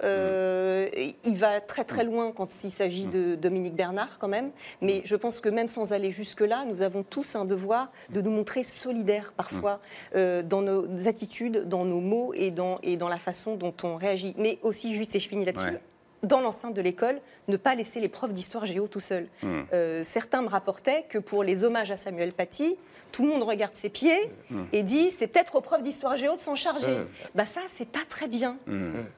il 1.26 1.36
va 1.36 1.60
très 1.62 1.84
très 1.84 2.04
loin 2.04 2.32
quand 2.32 2.64
il 2.64 2.72
s'agit 2.72 3.06
de 3.08 3.36
Dominique 3.36 3.76
Bernard 3.76 4.18
quand 4.20 4.28
même, 4.28 4.52
mais 4.82 5.02
je 5.06 5.16
pense 5.16 5.40
que 5.40 5.50
même 5.50 5.68
sans 5.68 5.94
aller 5.94 6.12
jusque-là, 6.12 6.66
nous 6.66 6.82
avons 6.82 7.04
tous 7.04 7.36
un 7.36 7.46
devoir 7.46 7.92
de 8.10 8.22
nous 8.22 8.32
montrer 8.32 8.64
solidaires 8.64 9.34
parfois 9.36 9.80
euh, 10.16 10.42
dans 10.42 10.62
nos 10.62 11.08
attitudes, 11.08 11.68
dans 11.68 11.86
nos 11.86 12.02
mots 12.02 12.34
et 12.34 12.52
dans, 12.52 12.80
et 12.84 12.98
dans 12.98 13.10
la 13.10 13.18
façon 13.18 13.56
dont 13.56 13.74
on 13.84 13.96
réagit. 13.96 14.34
Mais 14.38 14.60
aussi, 14.62 14.94
juste 14.94 15.16
et 15.16 15.20
je 15.20 15.28
finis 15.28 15.46
là-dessus, 15.46 15.78
dans 16.24 16.42
l'enceinte 16.42 16.74
de 16.74 16.82
l'école, 16.82 17.20
ne 17.48 17.58
pas 17.58 17.76
laisser 17.76 18.00
les 18.00 18.10
profs 18.10 18.34
d'histoire 18.34 18.66
géo 18.66 18.88
tout 18.88 19.00
seuls. 19.00 19.28
Euh, 19.74 20.04
certains 20.04 20.42
me 20.42 20.48
rapportaient 20.48 21.06
que 21.08 21.18
pour 21.18 21.44
les 21.44 21.64
hommages 21.64 21.92
à 21.92 21.98
Samuel 21.98 22.34
Paty, 22.34 22.76
tout 23.16 23.24
le 23.24 23.30
monde 23.30 23.44
regarde 23.44 23.72
ses 23.76 23.88
pieds 23.88 24.30
et 24.74 24.84
dit 24.84 25.10
c'est 25.10 25.28
peut-être 25.28 25.56
aux 25.56 25.62
profs 25.62 25.82
d'histoire 25.82 26.18
géo 26.18 26.36
de 26.36 26.42
s'en 26.42 26.56
charger. 26.56 26.88
Hmm. 26.88 27.08
Bah 27.34 27.46
ça, 27.46 27.62
c'est 27.74 27.88
pas 27.88 28.04
très 28.10 28.28
bien. 28.28 28.58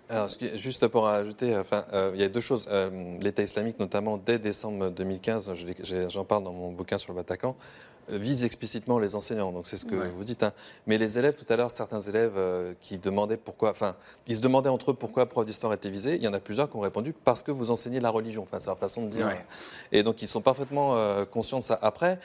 Alors, 0.08 0.30
juste 0.56 0.88
pour 0.88 1.08
ajouter, 1.08 1.58
enfin, 1.58 1.84
euh, 1.94 2.12
il 2.14 2.22
y 2.22 2.24
a 2.24 2.30
deux 2.30 2.42
choses. 2.42 2.68
Euh, 2.70 3.18
L'État 3.20 3.42
islamique, 3.42 3.80
notamment 3.80 4.22
dès 4.24 4.38
décembre 4.38 4.92
2015, 4.92 5.52
j'en 6.10 6.26
parle 6.26 6.44
dans 6.44 6.54
mon 6.54 6.72
bouquin 6.72 7.00
sur 7.00 7.12
le 7.12 7.18
Bataclan, 7.18 7.56
vise 8.10 8.44
explicitement 8.44 9.00
les 9.00 9.16
enseignants. 9.16 9.52
Donc 9.52 9.66
c'est 9.68 9.78
ce 9.78 9.86
que 9.86 9.96
vous 9.96 10.24
dites. 10.24 10.44
Hein. 10.44 10.54
Mais 10.86 10.98
les 10.98 11.18
élèves, 11.18 11.36
tout 11.36 11.52
à 11.52 11.58
l'heure, 11.58 11.72
certains 11.72 12.00
élèves 12.00 12.34
euh, 12.38 12.74
qui 12.82 12.98
demandaient 12.98 13.38
pourquoi, 13.38 13.72
enfin, 13.72 13.96
ils 14.28 14.38
se 14.38 14.42
demandaient 14.42 14.70
entre 14.70 14.92
eux 14.92 14.94
pourquoi 14.94 15.26
prof 15.26 15.44
d'histoire 15.44 15.74
était 15.74 15.90
visé. 15.90 16.16
Il 16.16 16.24
y 16.24 16.28
en 16.28 16.34
a 16.34 16.40
plusieurs 16.40 16.70
qui 16.70 16.78
ont 16.78 16.82
répondu 16.82 17.14
parce 17.14 17.44
que 17.44 17.52
vous 17.52 17.72
enseignez 17.72 18.00
la 18.00 18.10
religion. 18.10 18.44
Enfin, 18.44 18.60
c'est 18.60 18.68
leur 18.68 18.78
façon 18.78 19.04
de 19.04 19.10
dire. 19.10 19.28
Et 19.92 20.04
donc 20.04 20.22
ils 20.22 20.28
sont 20.28 20.42
parfaitement 20.42 20.96
euh, 20.96 21.26
conscients 21.26 21.60
de 21.60 21.64
ça. 21.64 21.78
Après, 21.82 22.20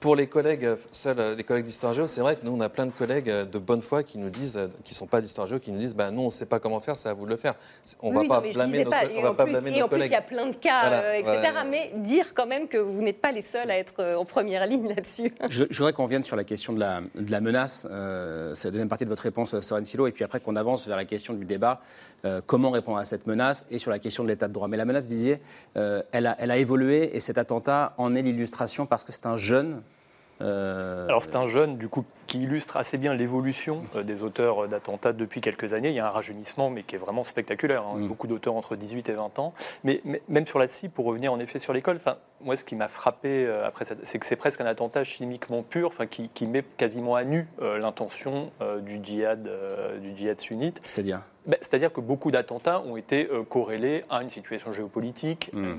pour 0.00 0.16
les 0.16 0.26
collègues, 0.26 0.68
seuls 0.92 1.36
les 1.36 1.44
collègues 1.44 1.64
d'histoire 1.64 1.92
géo, 1.92 2.06
c'est 2.06 2.20
vrai 2.20 2.36
que 2.36 2.44
nous, 2.44 2.52
on 2.52 2.60
a 2.60 2.68
plein 2.68 2.86
de 2.86 2.90
collègues 2.90 3.30
de 3.30 3.58
bonne 3.58 3.82
foi 3.82 4.02
qui 4.02 4.18
nous 4.18 4.30
disent, 4.30 4.58
qui 4.84 4.92
ne 4.92 4.96
sont 4.96 5.06
pas 5.06 5.20
d'histoire 5.20 5.46
géo, 5.46 5.58
qui 5.58 5.72
nous 5.72 5.78
disent, 5.78 5.94
bah, 5.94 6.10
nous, 6.10 6.22
on 6.22 6.26
ne 6.26 6.30
sait 6.30 6.46
pas 6.46 6.58
comment 6.58 6.80
faire, 6.80 6.96
c'est 6.96 7.08
à 7.08 7.14
vous 7.14 7.24
de 7.24 7.30
le 7.30 7.36
faire. 7.36 7.54
On 8.02 8.12
ne 8.12 8.20
va 8.20 8.40
pas 8.40 8.40
blâmer 8.40 8.84
nos, 8.84 8.90
on 9.16 9.22
va 9.22 9.32
pas 9.34 9.44
blâmer 9.44 9.76
et 9.76 9.82
en 9.82 9.88
plus, 9.88 10.04
il 10.04 10.10
y 10.10 10.14
a 10.14 10.22
plein 10.22 10.46
de 10.46 10.56
cas, 10.56 10.92
euh, 10.92 11.14
etc. 11.14 11.58
Mais 11.68 11.92
dire 11.96 12.34
quand 12.34 12.46
même 12.46 12.68
que 12.68 12.78
vous 12.78 13.02
n'êtes 13.02 13.20
pas 13.20 13.32
les 13.32 13.42
seuls 13.42 13.70
à 13.70 13.78
être 13.78 13.94
euh, 14.00 14.16
en 14.16 14.24
première 14.24 14.66
ligne 14.66 14.88
là-dessus. 14.88 15.32
Je, 15.48 15.64
voudrais 15.76 15.92
qu'on 15.92 16.06
vienne 16.06 16.24
sur 16.24 16.36
la 16.36 16.44
question 16.44 16.72
de 16.72 16.80
la, 16.80 17.00
de 17.14 17.30
la 17.30 17.40
menace. 17.40 17.86
Euh, 17.90 18.54
c'est 18.54 18.68
la 18.68 18.72
deuxième 18.72 18.88
partie 18.88 19.04
de 19.04 19.10
votre 19.10 19.22
réponse, 19.22 19.58
Soren 19.60 19.84
Silo. 19.84 20.06
Et 20.06 20.12
puis 20.12 20.24
après 20.24 20.40
qu'on 20.40 20.56
avance 20.56 20.86
vers 20.86 20.96
la 20.96 21.04
question 21.04 21.34
du 21.34 21.44
débat, 21.44 21.80
comment 22.46 22.70
répondre 22.72 22.98
à 22.98 23.04
cette 23.04 23.28
menace 23.28 23.66
et 23.70 23.78
sur 23.78 23.92
la 23.92 24.00
question 24.00 24.24
de 24.24 24.28
l'état 24.28 24.48
de 24.48 24.52
droit. 24.52 24.66
Mais 24.66 24.76
la 24.76 24.84
menace, 24.84 25.04
vous 25.04 25.08
disiez, 25.08 25.40
elle, 25.74 26.26
a, 26.26 26.36
elle 26.40 26.50
a 26.50 26.56
évolué 26.56 27.14
et 27.14 27.20
cet 27.20 27.38
attentat 27.38 27.94
en 27.98 28.16
est 28.16 28.22
l'illustration 28.22 28.84
parce 28.84 29.04
que 29.04 29.12
c'est 29.12 29.26
un 29.26 29.36
jeune 29.36 29.80
euh, 30.40 31.06
Alors 31.06 31.22
c'est 31.22 31.36
un 31.36 31.46
jeune 31.46 31.78
du 31.78 31.88
coup 31.88 32.04
qui 32.26 32.42
illustre 32.42 32.76
assez 32.76 32.98
bien 32.98 33.14
l'évolution 33.14 33.84
euh, 33.94 34.02
des 34.02 34.22
auteurs 34.22 34.68
d'attentats 34.68 35.12
depuis 35.12 35.40
quelques 35.40 35.72
années. 35.72 35.88
Il 35.88 35.94
y 35.94 36.00
a 36.00 36.06
un 36.06 36.10
rajeunissement 36.10 36.68
mais 36.70 36.82
qui 36.82 36.96
est 36.96 36.98
vraiment 36.98 37.24
spectaculaire. 37.24 37.82
Hein. 37.86 37.98
Mm. 37.98 38.08
Beaucoup 38.08 38.26
d'auteurs 38.26 38.54
entre 38.54 38.76
18 38.76 39.08
et 39.08 39.12
20 39.12 39.38
ans. 39.38 39.54
Mais, 39.84 40.02
même 40.28 40.46
sur 40.46 40.58
la 40.58 40.68
CIE, 40.68 40.88
pour 40.88 41.06
revenir 41.06 41.32
en 41.32 41.38
effet 41.38 41.58
sur 41.58 41.72
l'école, 41.72 42.00
moi 42.42 42.56
ce 42.56 42.64
qui 42.64 42.74
m'a 42.74 42.88
frappé 42.88 43.46
euh, 43.46 43.66
après 43.66 43.84
c'est 44.02 44.18
que 44.18 44.26
c'est 44.26 44.36
presque 44.36 44.60
un 44.60 44.66
attentat 44.66 45.04
chimiquement 45.04 45.62
pur, 45.62 45.92
qui, 46.10 46.28
qui, 46.28 46.46
met 46.46 46.64
quasiment 46.76 47.16
à 47.16 47.24
nu 47.24 47.48
l'intention 47.60 48.50
du 48.82 49.00
djihad, 49.02 49.48
du 50.00 50.16
djihad 50.16 50.38
sunnite. 50.38 50.80
C'est-à-dire? 50.84 51.22
Ben, 51.46 51.56
C'est-à-dire 51.60 51.92
que 51.92 52.00
beaucoup 52.00 52.30
d'attentats 52.30 52.80
ont 52.80 52.96
été 52.96 53.28
corrélés 53.48 54.04
à 54.10 54.22
une 54.22 54.30
situation 54.30 54.72
géopolitique, 54.72 55.50
mm 55.52 55.76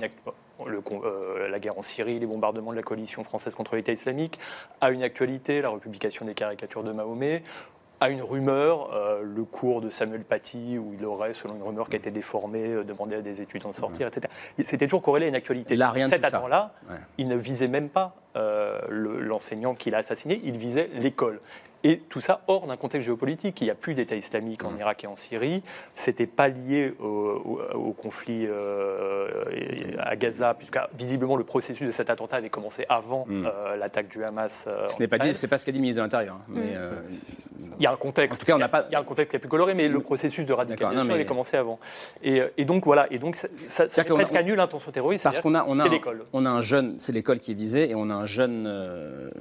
le, 0.66 0.82
euh, 0.92 1.48
la 1.48 1.60
guerre 1.60 1.78
en 1.78 1.82
Syrie, 1.82 2.20
les 2.20 2.26
bombardements 2.26 2.72
de 2.72 2.78
la 2.78 2.84
coalition 2.84 3.24
française 3.24 3.54
contre 3.54 3.76
l'État 3.76 3.92
islamique, 3.92 4.40
à 4.82 4.92
une 4.92 5.04
actualité, 5.04 5.62
la 5.62 5.70
republication 5.70 6.26
des 6.26 6.34
caricatures 6.34 6.84
de 6.84 6.92
Mahomet, 6.92 7.44
à 8.00 8.10
une 8.10 8.22
rumeur, 8.22 8.94
euh, 8.94 9.24
le 9.24 9.44
cours 9.44 9.82
de 9.82 9.90
Samuel 9.90 10.24
Paty, 10.24 10.78
où 10.78 10.94
il 10.98 11.04
aurait, 11.04 11.34
selon 11.34 11.56
une 11.56 11.64
rumeur 11.64 11.90
qui 11.90 11.96
a 11.96 11.98
été 11.98 12.12
déformée, 12.12 12.68
euh, 12.68 12.84
demandé 12.84 13.16
à 13.16 13.22
des 13.22 13.42
étudiants 13.42 13.72
de 13.72 13.76
sortir, 13.76 14.08
etc. 14.08 14.32
C'était 14.64 14.86
toujours 14.86 15.02
corrélé 15.02 15.26
à 15.26 15.30
une 15.30 15.36
actualité. 15.36 15.76
Là, 15.76 15.90
rien 15.90 16.08
Cet 16.08 16.24
attend-là, 16.24 16.74
il 17.18 17.28
ne 17.28 17.36
visait 17.36 17.68
même 17.68 17.90
pas 17.90 18.16
l'enseignant 18.90 19.74
qui 19.74 19.90
l'a 19.90 19.98
assassiné, 19.98 20.40
il 20.44 20.58
visait 20.58 20.92
l'école. 20.94 21.40
Et 21.88 22.02
tout 22.10 22.20
ça 22.20 22.42
hors 22.48 22.68
d'un 22.68 22.76
contexte 22.76 23.06
géopolitique. 23.06 23.62
Il 23.62 23.64
n'y 23.64 23.70
a 23.70 23.76
plus 23.76 23.94
d'État 23.94 24.18
islamique 24.18 24.66
en 24.66 24.76
Irak 24.76 25.06
et 25.06 25.08
en 25.08 25.16
Syrie. 25.16 25.64
C'était 25.96 26.26
pas 26.26 26.50
lié 26.50 26.94
au, 27.00 27.94
conflit 27.98 28.46
euh, 28.46 29.96
à 29.98 30.18
Gaza, 30.18 30.54
puisque 30.54 30.78
visiblement 31.00 31.38
le 31.38 31.46
processus 31.46 31.88
de 31.88 31.92
cet 31.92 32.10
attentat 32.10 32.36
avait 32.36 32.50
commencé 32.50 32.86
avant 32.90 33.24
mm. 33.26 33.46
euh, 33.46 33.78
l'attaque 33.78 34.10
du 34.10 34.22
Hamas. 34.22 34.66
Euh, 34.68 34.86
ce 34.90 35.00
n'est 35.00 35.08
pas, 35.08 35.18
pas 35.18 35.34
ce 35.34 35.48
qu'a 35.48 35.72
dit 35.72 35.78
le 35.78 35.82
ministre 35.82 36.02
de 36.02 36.04
l'Intérieur. 36.04 36.36
Hein, 36.36 36.50
mais 36.50 36.76
mm. 36.76 37.70
il 37.80 37.84
y 37.84 37.88
a 37.88 37.94
un 37.94 37.96
contexte. 37.96 38.36
En 38.36 38.40
tout 38.40 38.46
cas, 38.46 38.56
on 38.56 38.60
n'a 38.60 38.68
pas. 38.68 38.84
Il 38.90 38.92
y 38.92 38.96
a 38.96 39.00
un 39.00 39.06
contexte 39.06 39.32
qui 39.32 39.38
est 39.38 39.40
plus 39.40 39.48
coloré, 39.48 39.74
mais 39.74 39.88
le 39.88 40.02
processus 40.02 40.46
de 40.46 40.52
radicalisation 40.52 41.10
avait 41.10 41.26
commencé 41.26 41.56
avant. 41.56 41.80
Et, 42.22 42.66
donc 42.66 42.84
voilà. 42.84 43.08
Et 43.12 43.18
donc 43.18 43.38
ça, 43.38 43.88
ça 43.88 44.04
presque 44.04 44.36
annule 44.36 44.58
l'intention 44.58 44.92
terroriste. 44.92 45.24
Parce 45.24 45.40
qu'on 45.40 45.56
a, 45.56 45.64
on 45.66 45.80
a, 45.80 45.88
l'école. 45.88 46.26
On 46.34 46.46
a 46.46 46.50
un 46.50 46.62
jeune, 46.62 46.96
c'est 47.00 47.14
l'école 47.14 47.40
qui 47.40 47.52
est 47.52 47.56
visée, 47.56 47.90
et 47.90 47.96
on 47.96 48.10
a 48.10 48.14
un 48.14 48.26
jeune 48.26 49.32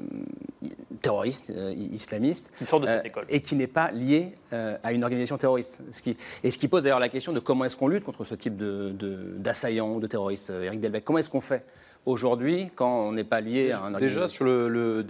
terroriste 1.02 1.52
islamiste 1.92 2.35
qui 2.58 2.64
sort 2.64 2.80
de 2.80 2.86
cette 2.86 3.04
euh, 3.04 3.08
école. 3.08 3.24
et 3.28 3.40
qui 3.40 3.54
n'est 3.54 3.66
pas 3.66 3.90
lié 3.90 4.32
euh, 4.52 4.76
à 4.82 4.92
une 4.92 5.04
organisation 5.04 5.38
terroriste. 5.38 5.80
Ce 5.90 6.02
qui, 6.02 6.16
et 6.42 6.50
ce 6.50 6.58
qui 6.58 6.68
pose 6.68 6.84
d'ailleurs 6.84 7.00
la 7.00 7.08
question 7.08 7.32
de 7.32 7.40
comment 7.40 7.64
est-ce 7.64 7.76
qu'on 7.76 7.88
lutte 7.88 8.04
contre 8.04 8.24
ce 8.24 8.34
type 8.34 8.56
d'assaillants 8.56 9.90
de, 9.92 9.96
ou 9.96 10.00
de 10.00 10.06
terroristes. 10.06 10.50
Eric 10.50 10.80
Delbecq, 10.80 11.04
comment 11.04 11.18
est-ce 11.18 11.30
qu'on 11.30 11.40
fait 11.40 11.64
aujourd'hui 12.04 12.70
quand 12.74 13.08
on 13.08 13.12
n'est 13.12 13.24
pas 13.24 13.40
lié 13.40 13.72
à 13.72 13.80
un 13.80 13.94
organisation 13.94 14.20
Déjà 14.20 14.28
sur 14.28 14.44
le, 14.44 15.02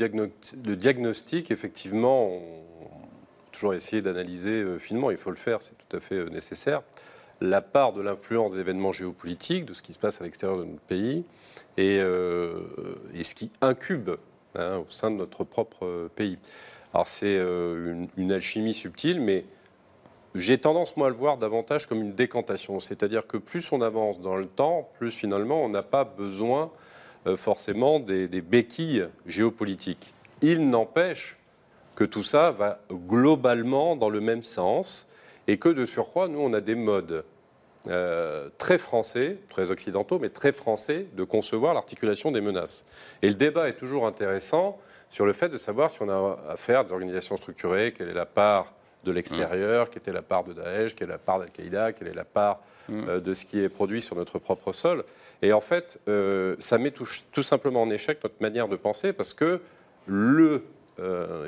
diagnostic, 0.77 1.51
effectivement, 1.51 2.27
on 2.27 2.39
a 2.39 3.53
toujours 3.53 3.75
essayé 3.75 4.03
d'analyser 4.03 4.63
euh, 4.63 4.79
finement, 4.79 5.11
il 5.11 5.19
faut 5.19 5.31
le 5.31 5.37
faire, 5.37 5.63
c'est 5.63 5.77
tout 5.77 5.97
à 5.97 6.01
fait 6.01 6.29
nécessaire, 6.31 6.83
la 7.41 7.61
part 7.61 7.93
de 7.93 8.01
l'influence 8.01 8.53
des 8.53 8.61
événements 8.61 8.93
géopolitiques, 8.93 9.67
de 9.67 9.75
ce 9.75 9.83
qui 9.83 9.93
se 9.93 9.99
passe 9.99 10.21
à 10.21 10.25
l'extérieur 10.25 10.59
de 10.59 10.65
notre 10.65 10.81
pays, 10.81 11.25
et, 11.77 11.97
et 11.97 13.25
ce 13.25 13.35
qui 13.35 13.51
incube 13.61 14.13
hein, 14.55 14.79
au 14.79 14.91
sein 14.91 15.11
de 15.11 15.17
notre 15.17 15.45
propre 15.45 16.09
pays. 16.17 16.39
Alors 16.97 17.09
c'est 17.09 17.37
euh, 17.37 18.07
une, 18.17 18.33
alchimie 18.33 18.73
subtile, 18.73 19.21
mais 19.21 19.45
j'ai 20.35 20.57
tendance, 20.57 20.97
moi, 20.97 21.09
à 21.09 21.11
le 21.11 21.17
voir 21.17 21.37
davantage 21.37 21.85
comme 21.85 22.01
une 22.01 22.15
décantation. 22.15 22.81
C'est-à-dire 22.81 23.27
que 23.27 23.37
plus 23.37 23.71
on 23.71 23.83
avance 23.83 24.19
dans 24.23 24.35
le 24.35 24.47
temps, 24.47 24.89
plus 24.97 25.11
finalement, 25.11 25.63
on 25.63 25.69
n'a 25.69 25.83
pas 25.83 26.05
besoin 26.05 26.71
euh, 27.27 27.37
forcément 27.37 28.01
des, 28.01 28.29
des 28.29 28.41
béquilles 28.41 29.09
géopolitiques. 29.27 30.15
Il 30.41 30.71
n'empêche 30.71 31.37
que 31.97 32.05
tout 32.05 32.23
ça 32.23 32.51
va 32.51 32.81
globalement 32.91 33.95
dans 33.95 34.09
le 34.09 34.23
même 34.23 34.43
sens 34.43 35.07
et 35.49 35.59
que 35.59 35.69
de 35.69 35.85
surcroît, 35.85 36.29
nous, 36.29 36.41
on 36.41 36.55
a 36.55 36.63
des 36.63 36.77
modes 36.77 37.27
euh, 37.89 38.49
très 38.59 38.79
français, 38.79 39.39
très 39.49 39.71
occidentaux, 39.71 40.19
mais 40.19 40.29
très 40.29 40.53
français 40.53 41.07
de 41.15 41.25
concevoir 41.25 41.75
l'articulation 41.75 42.33
des 42.33 42.41
menaces. 42.41 42.85
Et 43.23 43.29
le 43.29 43.35
débat 43.35 43.69
est 43.69 43.75
toujours 43.75 44.07
intéressant 44.07 44.79
sur 45.11 45.25
le 45.25 45.33
fait 45.33 45.49
de 45.49 45.57
savoir 45.57 45.91
si 45.91 46.03
on 46.03 46.09
a 46.09 46.39
affaire 46.49 46.81
à 46.81 46.85
des 46.85 46.93
organisations 46.93 47.37
structurées, 47.37 47.93
quelle 47.97 48.09
est 48.09 48.15
la 48.15 48.27
part 48.27 48.73
de 49.05 49.13
l'extérieur, 49.13 49.89
quelle 49.89 50.03
était 50.03 50.13
la 50.13 50.23
part 50.23 50.43
de 50.43 50.53
Daesh, 50.53 50.97
quelle 50.97 51.09
est 51.09 51.13
la 51.13 51.19
part 51.19 51.39
d'Al-Qaïda, 51.39 51.93
quelle 51.93 52.09
est 52.09 52.15
la 52.15 52.25
part 52.25 52.61
euh, 52.91 53.21
de 53.21 53.35
ce 53.35 53.45
qui 53.45 53.61
est 53.61 53.69
produit 53.69 54.03
sur 54.03 54.17
notre 54.17 54.41
propre 54.41 54.73
sol. 54.73 55.05
Et 55.43 55.53
en 55.53 55.61
fait, 55.61 56.01
euh, 56.09 56.57
ça 56.59 56.79
met 56.79 56.91
tout, 56.91 57.09
tout, 57.31 57.45
simplement 57.45 57.83
en 57.83 57.91
échec 57.91 58.19
notre 58.25 58.41
manière 58.41 58.67
de 58.67 58.77
penser 58.77 59.13
parce 59.13 59.33
que 59.33 59.61
le 60.07 60.65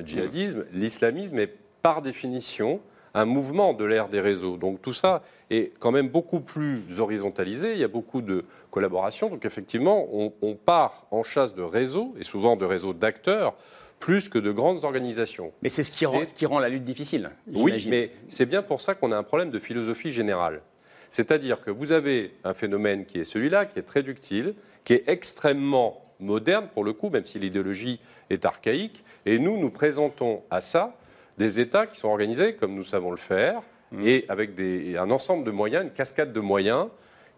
djihadisme, 0.04 0.66
l'islamisme 0.72 1.38
est 1.38 1.52
par 1.82 2.02
définition 2.02 2.80
un 3.18 3.24
mouvement 3.24 3.74
de 3.74 3.84
l'ère 3.84 4.08
des 4.08 4.20
réseaux. 4.20 4.56
Donc 4.56 4.80
tout 4.80 4.92
ça 4.92 5.22
est 5.50 5.76
quand 5.80 5.90
même 5.90 6.08
beaucoup 6.08 6.38
plus 6.38 6.82
horizontalisé, 7.00 7.72
il 7.72 7.80
y 7.80 7.84
a 7.84 7.88
beaucoup 7.88 8.22
de 8.22 8.44
collaboration. 8.70 9.28
Donc 9.28 9.44
effectivement, 9.44 10.06
on, 10.12 10.54
part 10.54 11.06
en 11.10 11.24
chasse 11.24 11.52
de 11.52 11.62
réseaux, 11.62 12.14
et 12.20 12.22
souvent 12.22 12.54
de 12.54 12.64
réseaux 12.64 12.92
d'acteurs, 12.92 13.54
plus 13.98 14.28
que 14.28 14.38
de 14.38 14.52
grandes 14.52 14.84
organisations. 14.84 15.52
Mais 15.62 15.68
c'est 15.68 15.82
ce, 15.82 15.90
ce, 15.90 16.34
qui 16.34 16.46
rend 16.46 16.60
la 16.60 16.68
lutte 16.68 16.84
difficile. 16.84 17.30
Oui, 17.52 17.84
mais 17.90 18.12
c'est 18.28 18.46
bien 18.46 18.62
pour 18.62 18.80
ça 18.80 18.94
qu'on 18.94 19.10
a 19.10 19.16
un 19.16 19.24
problème 19.24 19.50
de 19.50 19.58
philosophie 19.58 20.12
générale. 20.12 20.62
C'est-à-dire 21.10 21.60
que 21.60 21.72
vous 21.72 21.90
avez 21.90 22.34
un 22.44 22.54
phénomène 22.54 23.04
qui 23.04 23.18
est 23.18 23.24
celui-là, 23.24 23.66
qui 23.66 23.80
est 23.80 23.82
très 23.82 24.04
ductile, 24.04 24.54
qui 24.84 24.92
est 24.92 25.04
extrêmement 25.08 26.04
moderne 26.20 26.68
pour 26.72 26.84
le 26.84 26.92
coup, 26.92 27.10
même 27.10 27.26
si 27.26 27.40
l'idéologie 27.40 27.98
est 28.30 28.44
archaïque, 28.44 29.02
et 29.26 29.40
nous, 29.40 29.58
nous 29.58 29.70
présentons 29.70 30.42
à 30.50 30.60
ça 30.60 30.94
des 31.38 31.60
États 31.60 31.86
qui 31.86 31.98
sont 31.98 32.08
organisés 32.08 32.54
comme 32.54 32.74
nous 32.74 32.82
savons 32.82 33.10
le 33.10 33.16
faire, 33.16 33.62
mmh. 33.92 34.06
et 34.06 34.24
avec 34.28 34.54
des, 34.54 34.96
un 34.96 35.10
ensemble 35.10 35.44
de 35.44 35.50
moyens, 35.50 35.84
une 35.84 35.92
cascade 35.92 36.32
de 36.32 36.40
moyens 36.40 36.88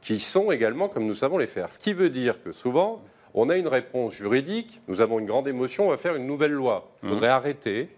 qui 0.00 0.18
sont 0.18 0.50
également 0.50 0.88
comme 0.88 1.06
nous 1.06 1.14
savons 1.14 1.38
les 1.38 1.46
faire. 1.46 1.72
Ce 1.72 1.78
qui 1.78 1.92
veut 1.92 2.08
dire 2.08 2.42
que 2.42 2.52
souvent, 2.52 3.02
on 3.34 3.48
a 3.50 3.56
une 3.56 3.68
réponse 3.68 4.14
juridique, 4.14 4.80
nous 4.88 5.02
avons 5.02 5.18
une 5.18 5.26
grande 5.26 5.46
émotion, 5.46 5.86
on 5.86 5.90
va 5.90 5.98
faire 5.98 6.16
une 6.16 6.26
nouvelle 6.26 6.52
loi. 6.52 6.90
Il 7.02 7.06
mmh. 7.06 7.12
faudrait 7.12 7.28
arrêter 7.28 7.88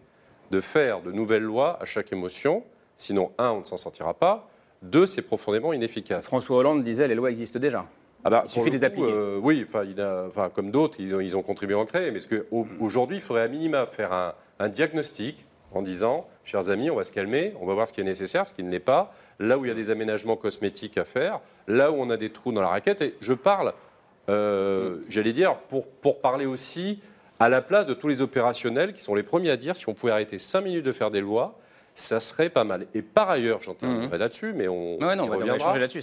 de 0.51 0.61
faire 0.61 1.01
de 1.01 1.13
nouvelles 1.13 1.45
lois 1.45 1.79
à 1.81 1.85
chaque 1.85 2.13
émotion, 2.13 2.65
sinon, 2.99 3.31
un, 3.39 3.51
on 3.53 3.61
ne 3.61 3.65
s'en 3.65 3.77
sortira 3.77 4.13
pas, 4.13 4.49
deux, 4.83 5.07
c'est 5.07 5.23
profondément 5.23 5.73
inefficace. 5.73 6.27
François 6.27 6.57
Hollande 6.59 6.83
disait 6.83 7.07
les 7.07 7.15
lois 7.15 7.31
existent 7.31 7.61
déjà. 7.61 7.87
Ah 8.25 8.31
bah, 8.31 8.43
il 8.47 8.51
suffit 8.51 8.71
de 8.71 8.77
les 8.77 8.85
appliquer. 8.85 9.11
Euh, 9.11 9.39
oui, 9.41 9.65
enfin, 9.67 10.49
comme 10.51 10.71
d'autres, 10.71 10.97
ils 11.01 11.15
ont, 11.15 11.21
ils 11.21 11.37
ont, 11.37 11.43
contribué 11.43 11.75
à 11.75 11.79
en 11.79 11.87
créer. 11.87 12.11
Mais 12.11 12.21
qu'aujourd'hui, 12.21 13.17
il 13.17 13.21
faudrait 13.21 13.43
à 13.43 13.49
minima 13.49 13.87
faire 13.87 14.13
un, 14.13 14.35
un 14.59 14.69
diagnostic 14.69 15.45
en 15.75 15.83
disant, 15.83 16.27
chers 16.45 16.71
amis, 16.71 16.91
on 16.91 16.97
va 16.97 17.05
se 17.05 17.13
calmer, 17.13 17.55
on 17.61 17.67
va 17.67 17.75
voir 17.75 17.89
ce 17.89 17.93
qui 17.93 18.01
est 18.01 18.05
nécessaire, 18.05 18.45
ce 18.47 18.53
qui 18.53 18.63
ne 18.63 18.71
l'est 18.71 18.81
pas, 18.81 19.13
là 19.39 19.59
où 19.59 19.65
il 19.65 19.69
y 19.69 19.71
a 19.71 19.75
des 19.75 19.91
aménagements 19.91 20.37
cosmétiques 20.37 20.99
à 20.99 21.05
faire, 21.05 21.41
là 21.69 21.91
où 21.91 21.97
on 21.97 22.11
a 22.11 22.17
des 22.17 22.31
trous 22.31 22.53
dans 22.53 22.61
la 22.61 22.69
raquette. 22.69 23.01
Et 23.03 23.15
je 23.21 23.33
parle, 23.33 23.73
euh, 24.29 24.99
j'allais 25.09 25.33
dire, 25.33 25.57
pour, 25.69 25.87
pour 25.87 26.21
parler 26.21 26.47
aussi 26.47 27.01
à 27.41 27.49
la 27.49 27.63
place 27.63 27.87
de 27.87 27.95
tous 27.95 28.09
les 28.09 28.21
opérationnels 28.21 28.93
qui 28.93 29.01
sont 29.01 29.15
les 29.15 29.23
premiers 29.23 29.51
à 29.51 29.57
dire 29.57 29.77
si 29.77 29.89
on 29.89 29.95
pouvait 29.95 30.13
arrêter 30.13 30.39
cinq 30.39 30.63
minutes 30.63 30.85
de 30.85 30.93
faire 30.93 31.11
des 31.11 31.21
lois, 31.21 31.59
ça 31.95 32.21
serait 32.21 32.49
pas 32.49 32.65
mal. 32.65 32.87
Et 32.95 33.03
par 33.03 33.29
ailleurs, 33.29 33.61
j'entends 33.61 33.87
mmh. 33.87 34.15
là-dessus, 34.17 34.53
mais 34.55 34.67
on, 34.69 34.97
ouais, 34.99 35.17
non, 35.17 35.25
on 35.25 35.37
va 35.37 35.57
échanger 35.57 35.79
là-dessus. 35.79 36.03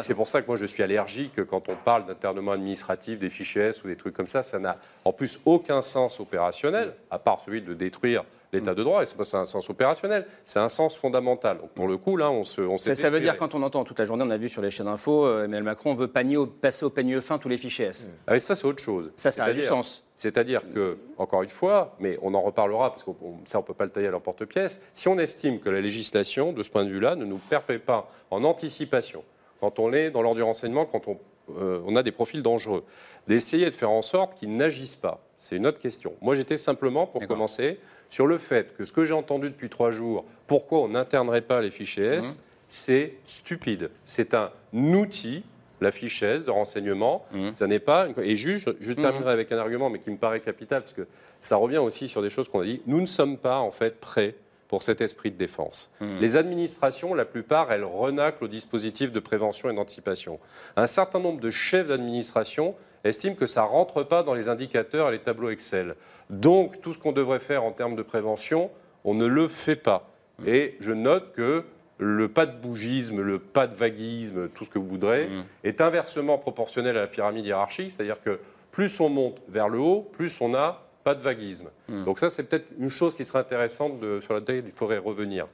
C'est 0.00 0.14
pour 0.14 0.28
ça 0.28 0.42
que 0.42 0.46
moi 0.46 0.56
je 0.56 0.66
suis 0.66 0.82
allergique 0.82 1.44
quand 1.46 1.68
on 1.68 1.76
parle 1.76 2.06
d'internement 2.06 2.52
administratif, 2.52 3.18
des 3.18 3.30
fichiers 3.30 3.62
S 3.62 3.82
ou 3.82 3.88
des 3.88 3.96
trucs 3.96 4.14
comme 4.14 4.26
ça. 4.26 4.42
Ça 4.42 4.58
n'a 4.58 4.76
en 5.04 5.12
plus 5.12 5.40
aucun 5.46 5.80
sens 5.80 6.20
opérationnel, 6.20 6.92
à 7.10 7.18
part 7.18 7.40
celui 7.44 7.62
de 7.62 7.72
détruire 7.72 8.24
l'état 8.52 8.74
de 8.74 8.82
droit. 8.82 9.02
Et 9.02 9.04
c'est 9.04 9.16
pas 9.16 9.38
un 9.38 9.44
sens 9.44 9.68
opérationnel, 9.70 10.26
c'est 10.44 10.58
un 10.58 10.68
sens 10.68 10.96
fondamental. 10.96 11.58
Donc 11.58 11.70
pour 11.70 11.88
le 11.88 11.96
coup, 11.96 12.16
là, 12.16 12.30
on 12.30 12.44
se. 12.44 12.60
On 12.60 12.78
ça, 12.78 12.94
ça 12.94 13.10
veut 13.10 13.20
dire 13.20 13.36
quand 13.36 13.54
on 13.54 13.62
entend 13.62 13.84
toute 13.84 13.98
la 13.98 14.04
journée, 14.04 14.24
on 14.26 14.30
a 14.30 14.36
vu 14.36 14.48
sur 14.48 14.62
les 14.62 14.70
chaînes 14.70 14.86
d'infos, 14.86 15.24
euh, 15.24 15.44
Emmanuel 15.44 15.64
Macron 15.64 15.94
veut 15.94 16.08
panier 16.08 16.38
passer 16.60 16.84
au 16.84 16.90
peigne 16.90 17.20
fin 17.20 17.38
tous 17.38 17.48
les 17.48 17.58
fichiers 17.58 17.86
S. 17.86 18.10
Ah, 18.26 18.38
ça, 18.38 18.54
c'est 18.54 18.66
autre 18.66 18.82
chose. 18.82 19.10
Ça, 19.16 19.30
ça 19.30 19.44
a 19.44 19.52
du 19.52 19.62
sens. 19.62 20.04
C'est-à-dire 20.16 20.60
que, 20.74 20.98
encore 21.16 21.42
une 21.42 21.48
fois, 21.48 21.96
mais 21.98 22.18
on 22.20 22.34
en 22.34 22.42
reparlera 22.42 22.90
parce 22.90 23.02
que 23.02 23.10
ça, 23.46 23.58
on 23.58 23.62
ne 23.62 23.66
peut 23.66 23.72
pas 23.72 23.84
le 23.84 23.90
tailler 23.90 24.08
à 24.08 24.10
l'emporte-pièce, 24.10 24.80
si 24.92 25.08
on 25.08 25.18
estime 25.18 25.60
que 25.60 25.70
la 25.70 25.80
législation, 25.80 26.52
de 26.52 26.62
ce 26.62 26.68
point 26.68 26.84
de 26.84 26.90
vue-là, 26.90 27.16
ne 27.16 27.24
nous 27.24 27.38
permet 27.38 27.78
pas 27.78 28.10
en 28.30 28.44
anticipation, 28.44 29.24
quand 29.60 29.78
on 29.78 29.94
est 29.94 30.10
dans 30.10 30.20
l'ordre 30.20 30.36
du 30.36 30.42
renseignement, 30.42 30.84
quand 30.84 31.08
on, 31.08 31.18
euh, 31.58 31.80
on 31.86 31.96
a 31.96 32.02
des 32.02 32.12
profils 32.12 32.42
dangereux, 32.42 32.84
d'essayer 33.28 33.64
de 33.64 33.74
faire 33.74 33.90
en 33.90 34.02
sorte 34.02 34.34
qu'ils 34.34 34.54
n'agissent 34.54 34.96
pas. 34.96 35.24
C'est 35.38 35.56
une 35.56 35.66
autre 35.66 35.78
question. 35.78 36.12
Moi, 36.20 36.34
j'étais 36.34 36.58
simplement, 36.58 37.06
pour 37.06 37.26
commencer, 37.26 37.78
sur 38.10 38.26
le 38.26 38.36
fait 38.36 38.76
que 38.76 38.84
ce 38.84 38.92
que 38.92 39.04
j'ai 39.04 39.14
entendu 39.14 39.48
depuis 39.48 39.70
trois 39.70 39.90
jours, 39.90 40.26
pourquoi 40.46 40.80
on 40.80 40.88
n'internerait 40.88 41.40
pas 41.40 41.62
les 41.62 41.70
fichiers 41.70 42.16
S, 42.16 42.34
mmh. 42.34 42.40
c'est 42.68 43.14
stupide. 43.24 43.90
C'est 44.04 44.34
un 44.34 44.50
outil 44.74 45.44
la 45.80 45.92
fiche 45.92 46.22
S 46.22 46.44
de 46.44 46.50
renseignement. 46.50 47.24
Mmh. 47.32 47.52
Ça 47.54 47.66
n'est 47.66 47.78
pas. 47.78 48.08
Et 48.22 48.36
juste, 48.36 48.70
je, 48.80 48.92
terminerai 48.92 49.30
mmh. 49.30 49.38
avec 49.38 49.52
un 49.52 49.58
argument, 49.58 49.88
mais 49.88 49.98
qui 49.98 50.10
me 50.10 50.16
paraît 50.16 50.40
capital, 50.40 50.82
parce 50.82 50.92
que 50.92 51.06
ça 51.40 51.56
revient 51.56 51.78
aussi 51.78 52.08
sur 52.08 52.20
des 52.20 52.30
choses 52.30 52.48
qu'on 52.48 52.60
a 52.60 52.64
dit. 52.64 52.82
Nous 52.86 53.00
ne 53.00 53.06
sommes 53.06 53.38
pas, 53.38 53.58
en 53.58 53.70
fait, 53.70 53.98
prêts 53.98 54.34
pour 54.68 54.82
cet 54.84 55.00
esprit 55.00 55.32
de 55.32 55.36
défense. 55.36 55.90
Les 56.20 56.36
administrations, 56.36 57.12
la 57.12 57.24
plupart, 57.24 57.72
elles 57.72 57.82
renaclent 57.82 58.44
au 58.44 58.48
dispositif 58.48 59.10
de 59.10 59.18
prévention 59.18 59.68
et 59.68 59.74
d'anticipation. 59.74 60.38
Un 60.76 60.86
certain 60.86 61.18
nombre 61.18 61.40
de 61.40 61.50
chefs 61.50 61.88
d'administration 61.88 62.76
estime 63.04 63.36
que 63.36 63.46
ça 63.46 63.62
ne 63.62 63.66
rentre 63.66 64.02
pas 64.02 64.22
dans 64.22 64.34
les 64.34 64.48
indicateurs 64.48 65.08
et 65.08 65.12
les 65.12 65.18
tableaux 65.18 65.50
Excel. 65.50 65.94
Donc, 66.28 66.80
tout 66.80 66.92
ce 66.92 66.98
qu'on 66.98 67.12
devrait 67.12 67.38
faire 67.38 67.64
en 67.64 67.72
termes 67.72 67.96
de 67.96 68.02
prévention, 68.02 68.70
on 69.04 69.14
ne 69.14 69.26
le 69.26 69.48
fait 69.48 69.76
pas. 69.76 70.10
Et 70.46 70.76
je 70.80 70.92
note 70.92 71.32
que 71.32 71.64
le 71.98 72.28
pas 72.28 72.46
de 72.46 72.56
bougisme, 72.58 73.20
le 73.20 73.38
pas 73.38 73.66
de 73.66 73.74
vaguisme, 73.74 74.48
tout 74.48 74.64
ce 74.64 74.70
que 74.70 74.78
vous 74.78 74.88
voudrez, 74.88 75.26
mmh. 75.26 75.44
est 75.64 75.80
inversement 75.80 76.38
proportionnel 76.38 76.96
à 76.96 77.02
la 77.02 77.06
pyramide 77.06 77.44
hiérarchique, 77.44 77.90
c'est-à-dire 77.90 78.22
que 78.22 78.40
plus 78.70 79.00
on 79.00 79.08
monte 79.08 79.42
vers 79.48 79.68
le 79.68 79.78
haut, 79.78 80.08
plus 80.12 80.40
on 80.40 80.54
a 80.54 80.82
pas 81.02 81.14
de 81.14 81.20
vaguisme. 81.20 81.68
Hmm. 81.88 82.04
Donc 82.04 82.18
ça, 82.18 82.28
c'est 82.28 82.42
peut-être 82.42 82.66
une 82.78 82.90
chose 82.90 83.14
qui 83.14 83.24
serait 83.24 83.38
intéressante 83.38 84.00
sur 84.20 84.34
laquelle 84.34 84.64
il 84.66 84.72
faudrait 84.72 84.98
revenir. 84.98 85.46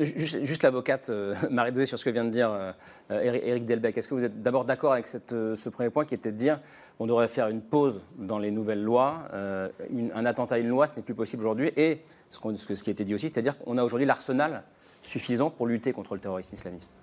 juste, 0.00 0.62
l'avocate 0.62 1.10
euh, 1.10 1.34
Marie 1.50 1.86
sur 1.86 1.98
ce 1.98 2.04
que 2.04 2.10
vient 2.10 2.24
de 2.24 2.30
dire 2.30 2.74
euh, 3.10 3.40
Éric 3.42 3.66
Delbecq. 3.66 3.98
Est-ce 3.98 4.08
que 4.08 4.14
vous 4.14 4.24
êtes 4.24 4.42
d'abord 4.42 4.64
d'accord 4.64 4.92
avec 4.92 5.06
cette, 5.06 5.32
euh, 5.32 5.56
ce 5.56 5.68
premier 5.68 5.90
point 5.90 6.04
qui 6.04 6.14
était 6.14 6.32
de 6.32 6.36
dire 6.36 6.60
on 6.98 7.06
devrait 7.06 7.28
faire 7.28 7.48
une 7.48 7.60
pause 7.60 8.02
dans 8.16 8.38
les 8.38 8.50
nouvelles 8.50 8.82
lois, 8.82 9.28
euh, 9.32 9.68
un 10.14 10.26
attentat 10.26 10.54
à 10.54 10.58
une 10.58 10.68
loi, 10.68 10.86
ce 10.86 10.94
n'est 10.94 11.02
plus 11.02 11.14
possible 11.14 11.42
aujourd'hui, 11.42 11.72
et 11.76 12.02
ce, 12.30 12.38
ce, 12.56 12.74
ce, 12.76 12.84
qui 12.84 12.90
a 12.90 12.92
été 12.92 13.04
dit 13.04 13.14
aussi, 13.14 13.28
c'est-à-dire 13.28 13.58
qu'on 13.58 13.76
a 13.78 13.84
aujourd'hui 13.84 14.06
l'arsenal 14.06 14.62
suffisant 15.02 15.50
pour 15.50 15.66
lutter 15.66 15.92
contre 15.92 16.14
le 16.14 16.20
terrorisme 16.20 16.54
islamiste? 16.54 16.96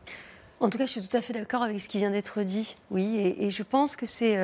En 0.61 0.69
tout 0.69 0.77
cas, 0.77 0.85
je 0.85 0.91
suis 0.91 1.01
tout 1.01 1.17
à 1.17 1.21
fait 1.21 1.33
d'accord 1.33 1.61
avec 1.61 1.81
ce 1.81 1.89
qui 1.89 1.97
vient 1.97 2.11
d'être 2.11 2.41
dit, 2.41 2.77
oui, 2.89 3.17
et, 3.17 3.47
et 3.47 3.51
je 3.51 3.63
pense 3.63 3.97
que 3.97 4.05
c'est 4.05 4.37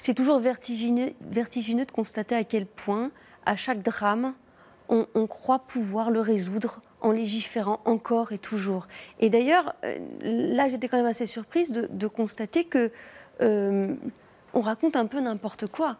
c'est 0.00 0.14
toujours 0.14 0.40
vertigineux, 0.40 1.12
de 1.20 1.90
constater 1.92 2.34
à 2.34 2.42
quel 2.42 2.64
point, 2.64 3.10
à 3.44 3.54
chaque 3.56 3.82
drame, 3.82 4.32
on, 4.88 5.26
croit 5.28 5.60
pouvoir 5.60 6.10
le 6.10 6.20
résoudre 6.20 6.80
en 7.00 7.12
légiférant 7.12 7.80
encore 7.84 8.32
et 8.32 8.38
toujours. 8.38 8.88
Et 9.20 9.30
d'ailleurs, 9.30 9.76
euh, 9.84 9.98
là, 10.22 10.68
j'étais 10.68 10.88
quand 10.88 10.96
même 10.96 11.06
assez 11.06 11.26
surprise 11.26 11.70
de, 11.72 12.06
constater 12.08 12.64
que 12.64 12.90
euh, 13.40 13.94
on 14.52 14.62
raconte 14.62 14.96
un 14.96 15.06
peu 15.06 15.20
n'importe 15.20 15.70
quoi. 15.70 15.98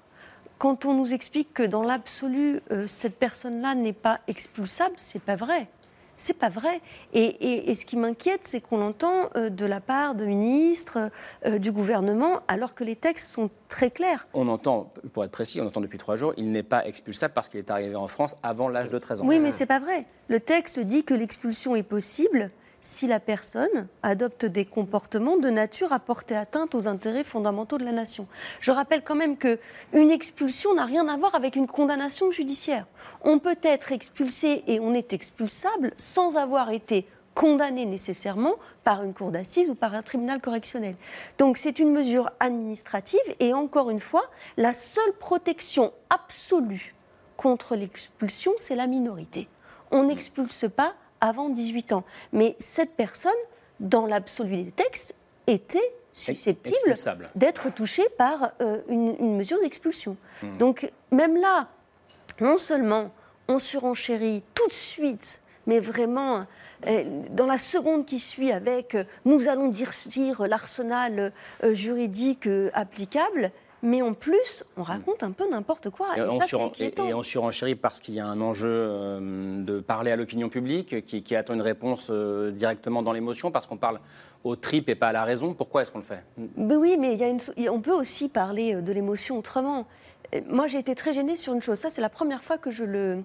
Quand 0.58 0.86
on 0.86 0.94
nous 0.94 1.14
explique 1.14 1.54
que 1.54 1.62
dans 1.62 1.82
l'absolu, 1.82 2.62
euh, 2.72 2.86
cette 2.88 3.16
personne-là 3.16 3.74
n'est 3.74 3.92
pas 3.92 4.20
expulsable, 4.26 4.94
c'est 4.96 5.22
pas 5.22 5.36
vrai. 5.36 5.68
C'est 6.20 6.36
pas 6.36 6.50
vrai. 6.50 6.82
Et, 7.14 7.74
ce 7.74 7.86
qui 7.86 7.96
m'inquiète, 7.96 8.42
c'est 8.42 8.60
qu'on 8.60 8.82
entend 8.82 9.30
euh, 9.36 9.48
de 9.48 9.64
la 9.64 9.80
part 9.80 10.14
de 10.14 10.26
ministres, 10.26 11.10
euh, 11.46 11.58
du 11.58 11.72
gouvernement, 11.72 12.40
alors 12.46 12.74
que 12.74 12.84
les 12.84 12.94
textes 12.94 13.30
sont 13.30 13.48
très 13.68 13.90
clairs. 13.90 14.28
On 14.34 14.48
entend, 14.48 14.92
pour 15.14 15.24
être 15.24 15.30
précis, 15.30 15.62
on 15.62 15.66
entend 15.66 15.80
depuis 15.80 15.96
trois 15.96 16.16
jours, 16.16 16.34
il 16.36 16.52
n'est 16.52 16.62
pas 16.62 16.86
expulsable 16.86 17.32
parce 17.32 17.48
qu'il 17.48 17.58
est 17.58 17.70
arrivé 17.70 17.96
en 17.96 18.06
France 18.06 18.36
avant 18.42 18.68
l'âge 18.68 18.90
de 18.90 18.98
13 18.98 19.22
ans. 19.22 19.26
Oui, 19.26 19.38
mais 19.38 19.50
c'est 19.50 19.64
pas 19.64 19.78
vrai. 19.78 20.04
Le 20.28 20.40
texte 20.40 20.78
dit 20.78 21.04
que 21.04 21.14
l'expulsion 21.14 21.74
est 21.74 21.82
possible 21.82 22.50
si 22.82 23.06
la 23.06 23.20
personne 23.20 23.88
adopte 24.02 24.44
des 24.44 24.64
comportements 24.64 25.36
de 25.36 25.50
nature 25.50 25.92
à 25.92 25.98
porter 25.98 26.36
atteinte 26.36 26.74
aux 26.74 26.88
intérêts 26.88 27.24
fondamentaux 27.24 27.78
de 27.78 27.84
la 27.84 27.92
nation. 27.92 28.26
Je 28.60 28.70
rappelle 28.70 29.02
quand 29.02 29.14
même 29.14 29.36
que 29.36 29.58
une 29.92 30.10
expulsion 30.10 30.74
n'a 30.74 30.84
rien 30.84 31.08
à 31.08 31.16
voir 31.16 31.34
avec 31.34 31.56
une 31.56 31.66
condamnation 31.66 32.30
judiciaire. 32.30 32.86
On 33.22 33.38
peut 33.38 33.58
être 33.62 33.92
expulsé 33.92 34.62
et 34.66 34.80
on 34.80 34.94
est 34.94 35.12
expulsable 35.12 35.92
sans 35.96 36.36
avoir 36.36 36.70
été 36.70 37.06
condamné 37.34 37.86
nécessairement 37.86 38.56
par 38.84 39.02
une 39.02 39.14
cour 39.14 39.30
d'assises 39.30 39.70
ou 39.70 39.74
par 39.74 39.94
un 39.94 40.02
tribunal 40.02 40.40
correctionnel. 40.40 40.96
Donc 41.38 41.56
c'est 41.56 41.78
une 41.78 41.92
mesure 41.92 42.30
administrative 42.40 43.20
et 43.38 43.54
encore 43.54 43.90
une 43.90 44.00
fois, 44.00 44.24
la 44.56 44.72
seule 44.72 45.12
protection 45.18 45.92
absolue 46.10 46.94
contre 47.36 47.76
l'expulsion, 47.76 48.52
c'est 48.58 48.76
la 48.76 48.86
minorité. 48.86 49.48
On 49.90 50.04
n'expulse 50.04 50.66
pas 50.68 50.94
avant 51.20 51.48
18 51.48 51.92
ans. 51.92 52.04
Mais 52.32 52.56
cette 52.58 52.92
personne, 52.92 53.32
dans 53.78 54.06
l'absolu 54.06 54.62
des 54.62 54.72
textes, 54.72 55.14
était 55.46 55.92
susceptible 56.12 56.94
d'être 57.34 57.72
touchée 57.72 58.06
par 58.18 58.52
euh, 58.60 58.80
une, 58.88 59.16
une 59.18 59.36
mesure 59.36 59.60
d'expulsion. 59.60 60.16
Hmm. 60.42 60.58
Donc 60.58 60.90
même 61.10 61.36
là, 61.36 61.68
non 62.40 62.58
seulement 62.58 63.12
on 63.48 63.58
surenchérit 63.58 64.42
tout 64.54 64.68
de 64.68 64.72
suite, 64.72 65.40
mais 65.66 65.80
vraiment 65.80 66.46
euh, 66.86 67.04
dans 67.30 67.46
la 67.46 67.58
seconde 67.58 68.06
qui 68.06 68.18
suit 68.18 68.52
avec 68.52 68.94
euh, 68.94 69.04
nous 69.24 69.48
allons 69.48 69.68
durcir 69.68 70.46
l'arsenal 70.46 71.32
juridique 71.72 72.48
applicable, 72.74 73.50
mais 73.82 74.02
en 74.02 74.12
plus 74.14 74.64
on 74.76 74.82
raconte 74.82 75.22
un 75.22 75.30
peu 75.32 75.48
n'importe 75.50 75.90
quoi. 75.90 76.08
Et, 76.16 76.20
Et 76.20 76.22
on, 76.22 76.38
ça, 76.38 76.44
c'est 76.44 76.56
suren- 76.56 76.66
inquiétant. 76.66 77.06
et- 77.06 77.10
et 77.10 77.14
on 77.14 77.22
surenchérit 77.22 77.74
parce 77.74 78.00
qu'il 78.00 78.14
y 78.14 78.20
a 78.20 78.26
un 78.26 78.40
enjeu 78.40 78.68
euh, 78.70 79.62
de 79.64 79.80
parler 79.80 80.10
à 80.10 80.16
l'opinion 80.16 80.48
publique 80.48 81.04
qui, 81.04 81.22
qui 81.22 81.36
attend 81.36 81.54
une 81.54 81.62
réponse 81.62 82.08
euh, 82.10 82.50
directement 82.50 83.02
dans 83.02 83.12
l'émotion, 83.12 83.50
parce 83.50 83.66
qu'on 83.66 83.76
parle 83.76 84.00
aux 84.44 84.56
tripes 84.56 84.88
et 84.88 84.94
pas 84.94 85.08
à 85.08 85.12
la 85.12 85.24
raison. 85.24 85.54
Pourquoi 85.54 85.82
est-ce 85.82 85.90
qu'on 85.90 85.98
le 85.98 86.04
fait? 86.04 86.22
Ben 86.36 86.76
oui, 86.76 86.96
mais 86.98 87.12
il 87.14 87.18
y 87.18 87.24
a 87.24 87.28
une 87.28 87.40
on 87.70 87.80
peut 87.80 87.92
aussi 87.92 88.28
parler 88.28 88.74
euh, 88.74 88.80
de 88.80 88.92
l'émotion 88.92 89.38
autrement. 89.38 89.86
Moi, 90.48 90.66
j'ai 90.68 90.78
été 90.78 90.94
très 90.94 91.12
gênée 91.12 91.34
sur 91.36 91.52
une 91.54 91.62
chose. 91.62 91.78
Ça, 91.78 91.90
c'est 91.90 92.00
la 92.00 92.08
première 92.08 92.44
fois 92.44 92.56
que 92.56 92.70
je 92.70 92.84
le, 92.84 93.22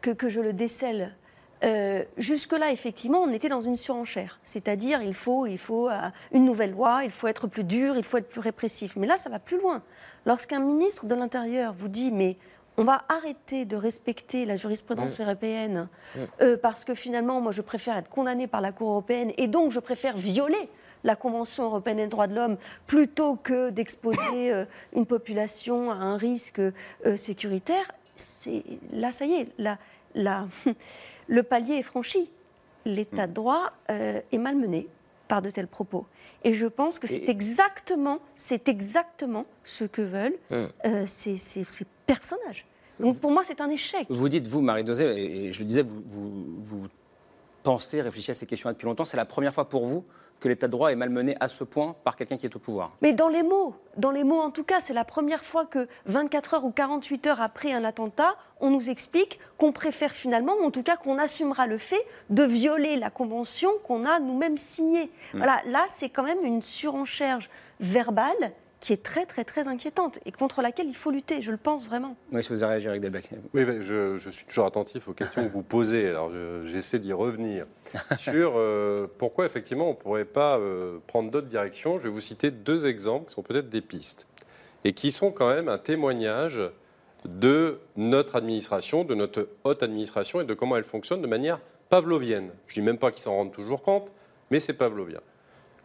que, 0.00 0.10
que 0.10 0.28
je 0.30 0.40
le 0.40 0.52
décèle. 0.54 1.14
Euh, 1.62 2.04
Jusque-là, 2.16 2.72
effectivement, 2.72 3.18
on 3.20 3.30
était 3.32 3.48
dans 3.48 3.60
une 3.60 3.76
surenchère. 3.76 4.40
C'est-à-dire, 4.42 5.02
il 5.02 5.14
faut, 5.14 5.46
il 5.46 5.58
faut 5.58 5.88
euh, 5.88 6.08
une 6.32 6.44
nouvelle 6.44 6.72
loi, 6.72 7.02
il 7.04 7.10
faut 7.10 7.28
être 7.28 7.46
plus 7.46 7.64
dur, 7.64 7.96
il 7.96 8.04
faut 8.04 8.16
être 8.16 8.28
plus 8.28 8.40
répressif. 8.40 8.96
Mais 8.96 9.06
là, 9.06 9.16
ça 9.16 9.28
va 9.30 9.38
plus 9.38 9.58
loin. 9.60 9.82
Lorsqu'un 10.26 10.60
ministre 10.60 11.06
de 11.06 11.14
l'Intérieur 11.14 11.72
vous 11.72 11.88
dit, 11.88 12.10
mais 12.10 12.36
on 12.76 12.84
va 12.84 13.04
arrêter 13.08 13.64
de 13.66 13.76
respecter 13.76 14.46
la 14.46 14.56
jurisprudence 14.56 15.20
européenne 15.20 15.88
euh, 16.40 16.56
parce 16.56 16.84
que 16.84 16.94
finalement, 16.94 17.40
moi, 17.40 17.52
je 17.52 17.60
préfère 17.62 17.96
être 17.98 18.08
condamné 18.08 18.46
par 18.46 18.60
la 18.62 18.72
Cour 18.72 18.90
européenne 18.90 19.32
et 19.36 19.48
donc 19.48 19.72
je 19.72 19.80
préfère 19.80 20.16
violer 20.16 20.68
la 21.04 21.16
Convention 21.16 21.64
européenne 21.64 21.96
des 21.98 22.06
droits 22.06 22.26
de 22.26 22.34
l'homme 22.34 22.56
plutôt 22.86 23.36
que 23.36 23.70
d'exposer 23.70 24.52
euh, 24.52 24.64
une 24.94 25.04
population 25.06 25.90
à 25.90 25.94
un 25.94 26.16
risque 26.16 26.60
euh, 26.60 27.16
sécuritaire. 27.16 27.90
C'est 28.16 28.62
là, 28.92 29.12
ça 29.12 29.24
y 29.26 29.32
est, 29.34 29.48
la- 29.58 29.78
la- 30.14 30.46
le 31.30 31.42
palier 31.42 31.76
est 31.76 31.82
franchi. 31.82 32.28
L'état 32.84 33.26
de 33.26 33.32
droit 33.32 33.72
euh, 33.90 34.20
est 34.32 34.38
malmené 34.38 34.88
par 35.28 35.40
de 35.42 35.50
tels 35.50 35.68
propos. 35.68 36.06
Et 36.44 36.54
je 36.54 36.66
pense 36.66 36.98
que 36.98 37.06
c'est 37.06 37.28
exactement, 37.28 38.18
c'est 38.34 38.68
exactement 38.68 39.46
ce 39.64 39.84
que 39.84 40.02
veulent 40.02 40.36
Mm. 40.50 40.56
euh, 40.86 41.04
ces, 41.06 41.38
ces- 41.38 41.64
ces 41.64 41.86
personnages. 42.06 42.66
Donc 42.98 43.18
pour 43.20 43.30
moi, 43.30 43.42
c'est 43.44 43.60
un 43.60 43.70
échec. 43.70 44.06
Vous 44.10 44.28
dites, 44.28 44.46
vous, 44.46 44.60
Marie-Dosé, 44.60 45.04
et, 45.04 45.44
et 45.46 45.52
je 45.52 45.60
le 45.60 45.64
disais, 45.66 45.82
vous, 45.82 46.02
vous, 46.04 46.44
vous 46.60 46.86
pensez, 47.62 48.00
réfléchissez 48.02 48.32
à 48.32 48.34
ces 48.34 48.46
questions 48.46 48.68
depuis 48.70 48.86
longtemps. 48.86 49.04
C'est 49.04 49.16
la 49.16 49.24
première 49.24 49.54
fois 49.54 49.68
pour 49.68 49.86
vous 49.86 50.04
que 50.40 50.48
l'état 50.48 50.66
de 50.66 50.72
droit 50.72 50.90
est 50.90 50.96
malmené 50.96 51.36
à 51.38 51.48
ce 51.48 51.64
point 51.64 51.94
par 52.02 52.16
quelqu'un 52.16 52.36
qui 52.36 52.46
est 52.46 52.56
au 52.56 52.58
pouvoir. 52.58 52.96
Mais 53.02 53.12
dans 53.12 53.28
les 53.28 53.42
mots, 53.42 53.74
dans 53.96 54.10
les 54.10 54.24
mots 54.24 54.40
en 54.40 54.50
tout 54.50 54.64
cas, 54.64 54.80
c'est 54.80 54.94
la 54.94 55.04
première 55.04 55.44
fois 55.44 55.66
que 55.66 55.86
24 56.06 56.54
heures 56.54 56.64
ou 56.64 56.70
48 56.70 57.26
heures 57.28 57.40
après 57.40 57.72
un 57.72 57.84
attentat, 57.84 58.36
on 58.60 58.70
nous 58.70 58.90
explique 58.90 59.38
qu'on 59.58 59.72
préfère 59.72 60.12
finalement, 60.12 60.54
ou 60.60 60.64
en 60.64 60.70
tout 60.70 60.82
cas 60.82 60.96
qu'on 60.96 61.18
assumera 61.18 61.66
le 61.66 61.78
fait 61.78 62.04
de 62.30 62.42
violer 62.42 62.96
la 62.96 63.10
convention 63.10 63.70
qu'on 63.86 64.04
a 64.04 64.18
nous-mêmes 64.18 64.58
signée. 64.58 65.10
Mm. 65.34 65.38
Voilà, 65.38 65.60
là 65.66 65.84
c'est 65.88 66.08
quand 66.08 66.24
même 66.24 66.44
une 66.44 66.62
surenchère 66.62 67.40
verbale 67.78 68.52
qui 68.80 68.92
est 68.94 69.02
très 69.02 69.26
très 69.26 69.44
très 69.44 69.68
inquiétante 69.68 70.18
et 70.24 70.32
contre 70.32 70.62
laquelle 70.62 70.86
il 70.88 70.96
faut 70.96 71.10
lutter, 71.10 71.42
je 71.42 71.50
le 71.50 71.56
pense 71.58 71.86
vraiment. 71.86 72.16
Oui, 72.32 72.42
si 72.42 72.48
vous 72.48 72.62
avez 72.62 72.78
réagi, 72.78 72.98
Delbecq. 73.00 73.28
Oui, 73.52 73.64
je, 73.80 74.16
je 74.16 74.30
suis 74.30 74.46
toujours 74.46 74.64
attentif 74.66 75.06
aux 75.08 75.12
questions 75.12 75.46
que 75.46 75.52
vous 75.52 75.62
posez. 75.62 76.08
Alors, 76.08 76.30
je- 76.32 76.64
j'essaie 76.66 76.98
d'y 76.98 77.12
revenir 77.12 77.66
sur 78.16 78.54
euh, 78.56 79.06
pourquoi, 79.18 79.44
effectivement, 79.46 79.86
on 79.88 79.90
ne 79.90 79.96
pourrait 79.96 80.24
pas 80.24 80.58
euh, 80.58 80.98
prendre 81.06 81.30
d'autres 81.30 81.48
directions. 81.48 81.98
Je 81.98 82.04
vais 82.04 82.10
vous 82.10 82.20
citer 82.22 82.50
deux 82.50 82.86
exemples 82.86 83.28
qui 83.28 83.34
sont 83.34 83.42
peut-être 83.42 83.68
des 83.68 83.82
pistes 83.82 84.26
et 84.84 84.94
qui 84.94 85.12
sont 85.12 85.30
quand 85.30 85.48
même 85.54 85.68
un 85.68 85.76
témoignage 85.78 86.60
de 87.26 87.78
notre 87.96 88.36
administration, 88.36 89.04
de 89.04 89.14
notre 89.14 89.46
haute 89.64 89.82
administration 89.82 90.40
et 90.40 90.44
de 90.44 90.54
comment 90.54 90.76
elle 90.78 90.84
fonctionne 90.84 91.20
de 91.20 91.26
manière 91.26 91.60
pavlovienne. 91.90 92.50
Je 92.66 92.80
dis 92.80 92.82
même 92.82 92.96
pas 92.96 93.10
qu'ils 93.10 93.22
s'en 93.22 93.34
rendent 93.34 93.52
toujours 93.52 93.82
compte, 93.82 94.10
mais 94.50 94.58
c'est 94.58 94.72
pavlovien. 94.72 95.20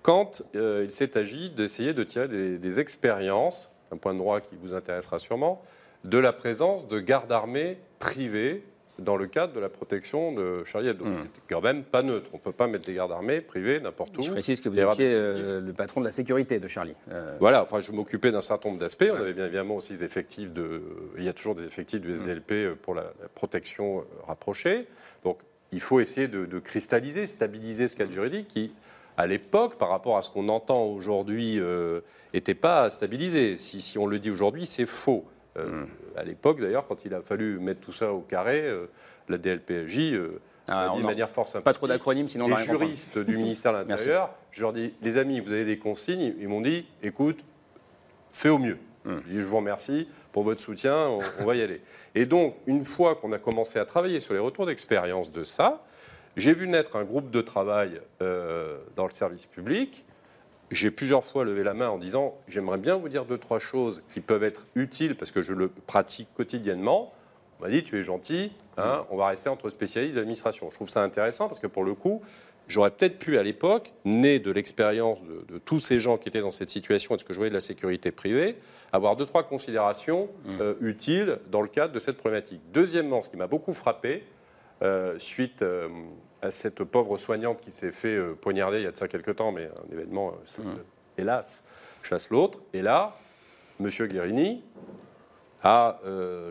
Quand 0.05 0.43
euh, 0.55 0.83
il 0.85 0.91
s'est 0.91 1.17
agi 1.17 1.49
d'essayer 1.49 1.95
de 1.95 2.03
tirer 2.03 2.27
des, 2.27 2.59
des 2.59 2.79
expériences, 2.79 3.71
un 3.91 3.97
point 3.97 4.13
de 4.13 4.19
droit 4.19 4.39
qui 4.39 4.55
vous 4.61 4.75
intéressera 4.75 5.17
sûrement, 5.17 5.63
de 6.03 6.19
la 6.19 6.31
présence 6.31 6.87
de 6.87 6.99
gardes 6.99 7.31
armés 7.31 7.79
privés 7.97 8.63
dans 8.99 9.17
le 9.17 9.25
cadre 9.25 9.53
de 9.53 9.59
la 9.59 9.67
protection 9.67 10.31
de 10.31 10.63
Charlie 10.63 10.89
Hebdo. 10.89 11.05
C'est 11.33 11.41
quand 11.55 11.59
même 11.61 11.83
pas 11.83 12.03
neutre. 12.03 12.29
On 12.33 12.37
ne 12.37 12.41
peut 12.41 12.51
pas 12.51 12.67
mettre 12.67 12.85
des 12.85 12.93
gardes 12.93 13.13
armés 13.13 13.41
privés 13.41 13.79
n'importe 13.79 14.15
où. 14.15 14.21
Je 14.21 14.29
précise 14.29 14.61
que 14.61 14.69
vous 14.69 14.79
étiez 14.79 15.11
euh, 15.11 15.59
le 15.59 15.73
patron 15.73 16.01
de 16.01 16.05
la 16.05 16.11
sécurité 16.11 16.59
de 16.59 16.67
Charlie. 16.67 16.93
Euh, 17.11 17.35
Voilà, 17.39 17.63
enfin, 17.63 17.79
je 17.79 17.91
m'occupais 17.91 18.31
d'un 18.31 18.41
certain 18.41 18.69
nombre 18.69 18.79
d'aspects. 18.79 19.05
On 19.11 19.15
avait 19.15 19.33
bien 19.33 19.45
évidemment 19.47 19.77
aussi 19.77 19.93
des 19.93 20.03
effectifs 20.03 20.53
de. 20.53 20.83
Il 21.17 21.23
y 21.23 21.29
a 21.29 21.33
toujours 21.33 21.55
des 21.55 21.65
effectifs 21.65 21.99
du 22.01 22.13
SDLP 22.13 22.75
pour 22.79 22.93
la, 22.93 23.11
la 23.23 23.27
protection 23.33 24.05
rapprochée. 24.27 24.85
Donc, 25.23 25.39
il 25.71 25.81
faut 25.81 25.99
essayer 25.99 26.27
de, 26.27 26.45
de 26.45 26.59
cristalliser, 26.59 27.25
stabiliser 27.25 27.87
ce 27.87 27.95
cadre 27.95 28.11
juridique 28.11 28.47
qui, 28.47 28.71
à 29.17 29.27
l'époque, 29.27 29.77
par 29.77 29.89
rapport 29.89 30.17
à 30.17 30.21
ce 30.21 30.29
qu'on 30.29 30.49
entend 30.49 30.83
aujourd'hui, 30.85 31.59
n'était 32.33 32.53
pas 32.53 32.89
stabilisé. 32.89 33.55
Si, 33.57 33.81
si 33.81 33.97
on 33.97 34.07
le 34.07 34.19
dit 34.19 34.29
aujourd'hui, 34.29 34.65
c'est 34.65 34.85
faux. 34.85 35.25
Euh, 35.57 35.85
À 36.17 36.23
l'époque, 36.23 36.59
d'ailleurs, 36.59 36.87
quand 36.87 37.05
il 37.05 37.13
a 37.13 37.21
fallu 37.21 37.59
mettre 37.59 37.81
tout 37.81 37.93
ça 37.93 38.11
au 38.11 38.19
carré, 38.21 38.61
euh, 38.61 38.87
la 39.29 39.37
DLPJ. 39.37 40.13
euh, 40.13 40.39
Ah, 40.67 40.89
dit 40.93 41.01
de 41.01 41.05
manière 41.05 41.29
fort 41.29 41.47
pas 41.63 41.73
trop 41.73 41.87
d'acronymes, 41.87 42.27
sinon 42.27 42.45
on 42.45 42.55
Les 42.55 42.63
juristes 42.63 43.19
du 43.19 43.37
ministère 43.37 43.71
de 43.71 43.77
l'Intérieur, 43.89 44.31
je 44.51 44.61
leur 44.61 44.73
dis, 44.73 44.93
les 45.01 45.17
amis, 45.17 45.39
vous 45.39 45.51
avez 45.51 45.65
des 45.65 45.77
consignes 45.77 46.33
Ils 46.39 46.47
m'ont 46.47 46.61
dit, 46.61 46.85
écoute, 47.03 47.39
fais 48.31 48.49
au 48.49 48.57
mieux. 48.57 48.77
Hmm. 49.05 49.17
Je 49.27 49.33
dis, 49.33 49.41
je 49.41 49.47
vous 49.47 49.57
remercie 49.57 50.07
pour 50.31 50.43
votre 50.43 50.59
soutien, 50.59 51.07
on, 51.07 51.19
on 51.39 51.45
va 51.45 51.55
y 51.55 51.61
aller. 51.61 51.81
Et 52.15 52.25
donc, 52.25 52.55
une 52.65 52.83
fois 52.83 53.15
qu'on 53.15 53.31
a 53.31 53.37
commencé 53.39 53.79
à 53.79 53.85
travailler 53.85 54.19
sur 54.19 54.33
les 54.33 54.39
retours 54.39 54.65
d'expérience 54.65 55.31
de 55.31 55.43
ça, 55.43 55.83
j'ai 56.37 56.53
vu 56.53 56.67
naître 56.67 56.95
un 56.95 57.03
groupe 57.03 57.31
de 57.31 57.41
travail 57.41 58.01
euh, 58.21 58.77
dans 58.95 59.05
le 59.05 59.11
service 59.11 59.45
public. 59.45 60.05
J'ai 60.71 60.91
plusieurs 60.91 61.23
fois 61.23 61.45
levé 61.45 61.63
la 61.63 61.73
main 61.73 61.89
en 61.89 61.97
disant, 61.97 62.37
j'aimerais 62.47 62.77
bien 62.77 62.95
vous 62.95 63.07
dire 63.07 63.25
deux, 63.25 63.37
trois 63.37 63.59
choses 63.59 64.01
qui 64.09 64.19
peuvent 64.19 64.43
être 64.43 64.67
utiles 64.75 65.15
parce 65.15 65.31
que 65.31 65.41
je 65.41 65.53
le 65.53 65.69
pratique 65.69 66.27
quotidiennement. 66.35 67.13
On 67.59 67.63
m'a 67.63 67.69
dit, 67.69 67.83
tu 67.83 67.97
es 67.97 68.03
gentil, 68.03 68.51
hein, 68.77 69.05
on 69.11 69.17
va 69.17 69.27
rester 69.27 69.47
entre 69.47 69.69
spécialistes 69.69 70.13
de 70.13 70.19
l'administration. 70.19 70.69
Je 70.69 70.75
trouve 70.75 70.89
ça 70.89 71.03
intéressant 71.03 71.47
parce 71.47 71.59
que 71.59 71.67
pour 71.67 71.83
le 71.85 71.93
coup, 71.93 72.21
j'aurais 72.67 72.91
peut-être 72.91 73.19
pu 73.19 73.37
à 73.37 73.43
l'époque, 73.43 73.93
né 74.03 74.39
de 74.39 74.51
l'expérience 74.51 75.23
de, 75.23 75.45
de 75.53 75.59
tous 75.59 75.79
ces 75.79 75.99
gens 75.99 76.17
qui 76.17 76.27
étaient 76.27 76.41
dans 76.41 76.51
cette 76.51 76.67
situation 76.67 77.13
et 77.13 77.17
de 77.17 77.21
ce 77.21 77.25
que 77.25 77.33
je 77.33 77.37
voyais 77.37 77.51
de 77.51 77.55
la 77.55 77.61
sécurité 77.61 78.11
privée, 78.11 78.57
avoir 78.91 79.15
deux, 79.15 79.25
trois 79.25 79.43
considérations 79.43 80.29
euh, 80.59 80.73
utiles 80.81 81.37
dans 81.49 81.61
le 81.61 81.67
cadre 81.69 81.93
de 81.93 81.99
cette 81.99 82.17
problématique. 82.17 82.61
Deuxièmement, 82.73 83.21
ce 83.21 83.29
qui 83.29 83.37
m'a 83.37 83.47
beaucoup 83.47 83.73
frappé, 83.73 84.25
euh, 84.81 85.17
suite 85.19 85.61
euh, 85.61 85.87
à 86.41 86.51
cette 86.51 86.83
pauvre 86.83 87.17
soignante 87.17 87.61
qui 87.61 87.71
s'est 87.71 87.91
fait 87.91 88.15
euh, 88.15 88.33
poignarder 88.33 88.79
il 88.79 88.83
y 88.83 88.87
a 88.87 88.91
de 88.91 88.97
ça 88.97 89.07
quelques 89.07 89.35
temps, 89.35 89.51
mais 89.51 89.65
un 89.65 89.93
événement, 89.93 90.33
ça, 90.45 90.61
hélas, 91.17 91.63
chasse 92.03 92.29
l'autre. 92.29 92.59
Et 92.73 92.81
là, 92.81 93.15
M. 93.79 93.89
Guérini 93.89 94.63
a 95.63 95.99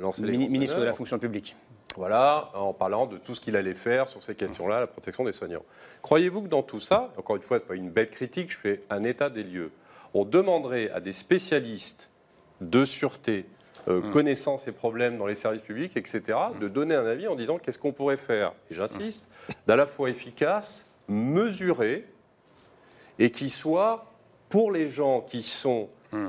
lancé 0.01 0.23
les 0.23 0.33
Mini- 0.33 0.45
grandes 0.45 0.53
ministre 0.53 0.79
de 0.81 0.85
la 0.85 0.95
fonction 0.95 1.19
publique. 1.19 1.57
Voilà, 1.97 2.51
en 2.55 2.73
parlant 2.73 3.07
de 3.07 3.19
tout 3.19 3.37
ce 3.37 3.41
qu'il 3.41 3.55
allait 3.55 3.75
faire 3.75 4.09
sur 4.09 4.21
ces 4.23 4.35
questions-là, 4.35 4.81
la 4.81 4.87
protection 4.89 5.23
des 5.25 5.33
soignants. 5.33 5.63
Croyez-vous 6.03 6.43
que 6.43 6.49
dans 6.49 6.65
tout 6.65 6.81
ça, 6.81 7.13
encore 7.17 7.37
une 7.37 7.43
fois, 7.43 7.59
ce 7.59 7.63
n'est 7.63 7.69
pas 7.69 7.75
une 7.77 7.91
bête 7.91 8.11
critique, 8.11 8.51
je 8.51 8.57
fais 8.57 8.81
un 8.91 9.05
état 9.05 9.31
des 9.31 9.45
lieux, 9.45 9.71
on 10.13 10.25
demanderait 10.25 10.91
à 10.91 10.99
des 11.01 11.13
spécialistes 11.13 12.11
de 12.61 12.85
sûreté, 12.85 13.47
euh, 13.89 14.01
connaissant 14.11 14.59
ces 14.59 14.73
problèmes 14.73 15.19
dans 15.19 15.27
les 15.27 15.35
services 15.35 15.63
publics, 15.63 15.97
etc., 15.97 16.23
de 16.61 16.69
donner 16.69 16.95
un 16.95 17.07
avis 17.07 17.29
en 17.29 17.35
disant 17.35 17.59
qu'est-ce 17.59 17.79
qu'on 17.79 17.93
pourrait 17.93 18.17
faire, 18.17 18.53
et 18.71 18.75
j'insiste, 18.75 19.25
d'à 19.67 19.77
la 19.77 19.87
fois 19.87 20.09
efficace, 20.11 20.87
mesuré, 21.09 22.07
et 23.19 23.31
qui 23.31 23.51
soit 23.51 24.07
pour 24.49 24.71
les 24.73 24.89
gens 24.89 25.21
qui 25.21 25.43
sont, 25.43 25.89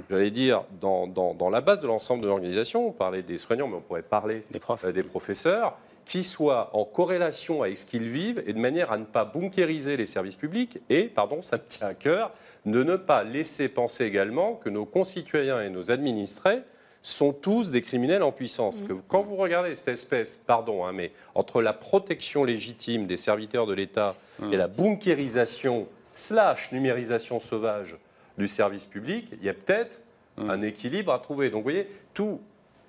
j'allais 0.10 0.32
dire, 0.32 0.64
dans, 0.82 1.08
dans- 1.08 1.34
dans 1.34 1.50
la 1.50 1.62
base 1.62 1.80
de 1.80 1.88
l'ensemble 1.88 2.24
de 2.24 2.28
l'organisation, 2.28 2.88
on 2.88 2.92
parlait 2.92 3.22
des 3.22 3.38
soignants, 3.38 3.68
mais 3.68 3.76
on 3.78 3.82
pourrait 3.82 4.02
parler 4.02 4.44
euh, 4.88 4.92
des 4.92 5.04
professeurs, 5.04 5.78
qui 6.06 6.24
soient 6.24 6.70
en 6.74 6.86
corrélation 6.86 7.64
avec 7.64 7.80
ce 7.80 7.86
qu'ils 7.86 8.10
vivent 8.10 8.44
et 8.46 8.54
de 8.54 8.60
manière 8.60 8.92
à 8.92 8.98
ne 9.00 9.06
pas 9.06 9.26
bunkériser 9.26 9.98
les 9.98 10.06
services 10.06 10.36
publics 10.36 10.80
et, 10.90 11.06
pardon, 11.06 11.42
ça 11.42 11.58
me 11.58 11.64
tient 11.68 11.88
à 11.88 11.94
cœur, 11.96 12.32
de 12.68 12.84
ne 12.84 12.96
pas 12.96 13.24
laisser 13.24 13.70
penser 13.70 14.06
également 14.06 14.54
que 14.54 14.70
nos 14.70 14.86
concitoyens 14.86 15.64
et 15.64 15.70
nos 15.72 15.90
administrés 15.92 16.62
sont 17.06 17.34
tous 17.34 17.70
des 17.70 17.84
criminels 17.84 18.24
en 18.24 18.32
puissance. 18.32 18.76
Parce 18.76 18.88
que 18.88 18.94
quand 19.08 19.22
vous 19.22 19.36
regardez 19.36 19.76
cette 19.76 19.90
espèce, 19.90 20.42
pardon, 20.48 20.86
hein, 20.86 20.92
mais 20.92 21.12
entre 21.36 21.62
la 21.62 21.72
protection 21.72 22.44
légitime 22.44 23.06
des 23.06 23.16
serviteurs 23.16 23.68
de 23.68 23.74
l'État 23.74 24.16
et 24.52 24.58
la 24.58 24.68
bunkérisation 24.68 25.88
slash 26.14 26.72
numérisation 26.72 27.40
sauvage 27.40 27.96
du 28.40 28.48
service 28.48 28.86
public, 28.86 29.28
il 29.34 29.44
y 29.44 29.50
a 29.50 29.54
peut-être 29.54 30.02
un 30.38 30.64
équilibre 30.64 31.14
à 31.14 31.20
trouver. 31.20 31.52
Donc 31.52 31.60
vous 31.60 31.70
voyez, 31.70 31.88
tout 32.16 32.40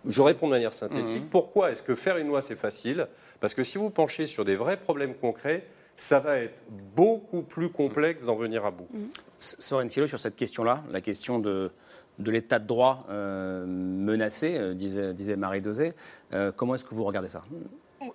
je 0.08 0.22
réponds 0.22 0.46
de 0.46 0.52
manière 0.52 0.72
synthétique. 0.72 1.28
Pourquoi 1.28 1.72
est-ce 1.72 1.82
que 1.82 1.94
faire 1.94 2.16
une 2.16 2.28
loi, 2.28 2.40
c'est 2.40 2.56
facile? 2.56 3.08
Parce 3.40 3.54
que 3.54 3.64
si 3.64 3.76
vous 3.76 3.90
penchez 3.90 4.26
sur 4.26 4.44
des 4.44 4.54
vrais 4.54 4.78
problèmes 4.78 5.14
concrets, 5.14 5.66
ça 5.96 6.20
va 6.20 6.38
être 6.38 6.54
beaucoup 6.94 7.42
plus 7.42 7.70
complexe 7.70 8.24
d'en 8.24 8.36
venir 8.36 8.64
à 8.64 8.70
bout. 8.70 8.88
Soren 9.38 9.90
Silo, 9.90 10.06
sur 10.06 10.20
cette 10.20 10.36
question-là, 10.36 10.84
la 10.90 11.00
question 11.00 11.38
de, 11.38 11.70
de 12.18 12.30
l'état 12.30 12.58
de 12.58 12.66
droit 12.66 13.06
euh, 13.10 13.64
menacé, 13.66 14.56
euh, 14.58 14.74
disait, 14.74 15.14
disait 15.14 15.36
Marie 15.36 15.60
Dosé, 15.60 15.92
euh, 16.32 16.52
comment 16.54 16.74
est-ce 16.74 16.84
que 16.84 16.94
vous 16.94 17.04
regardez 17.04 17.28
ça? 17.28 17.42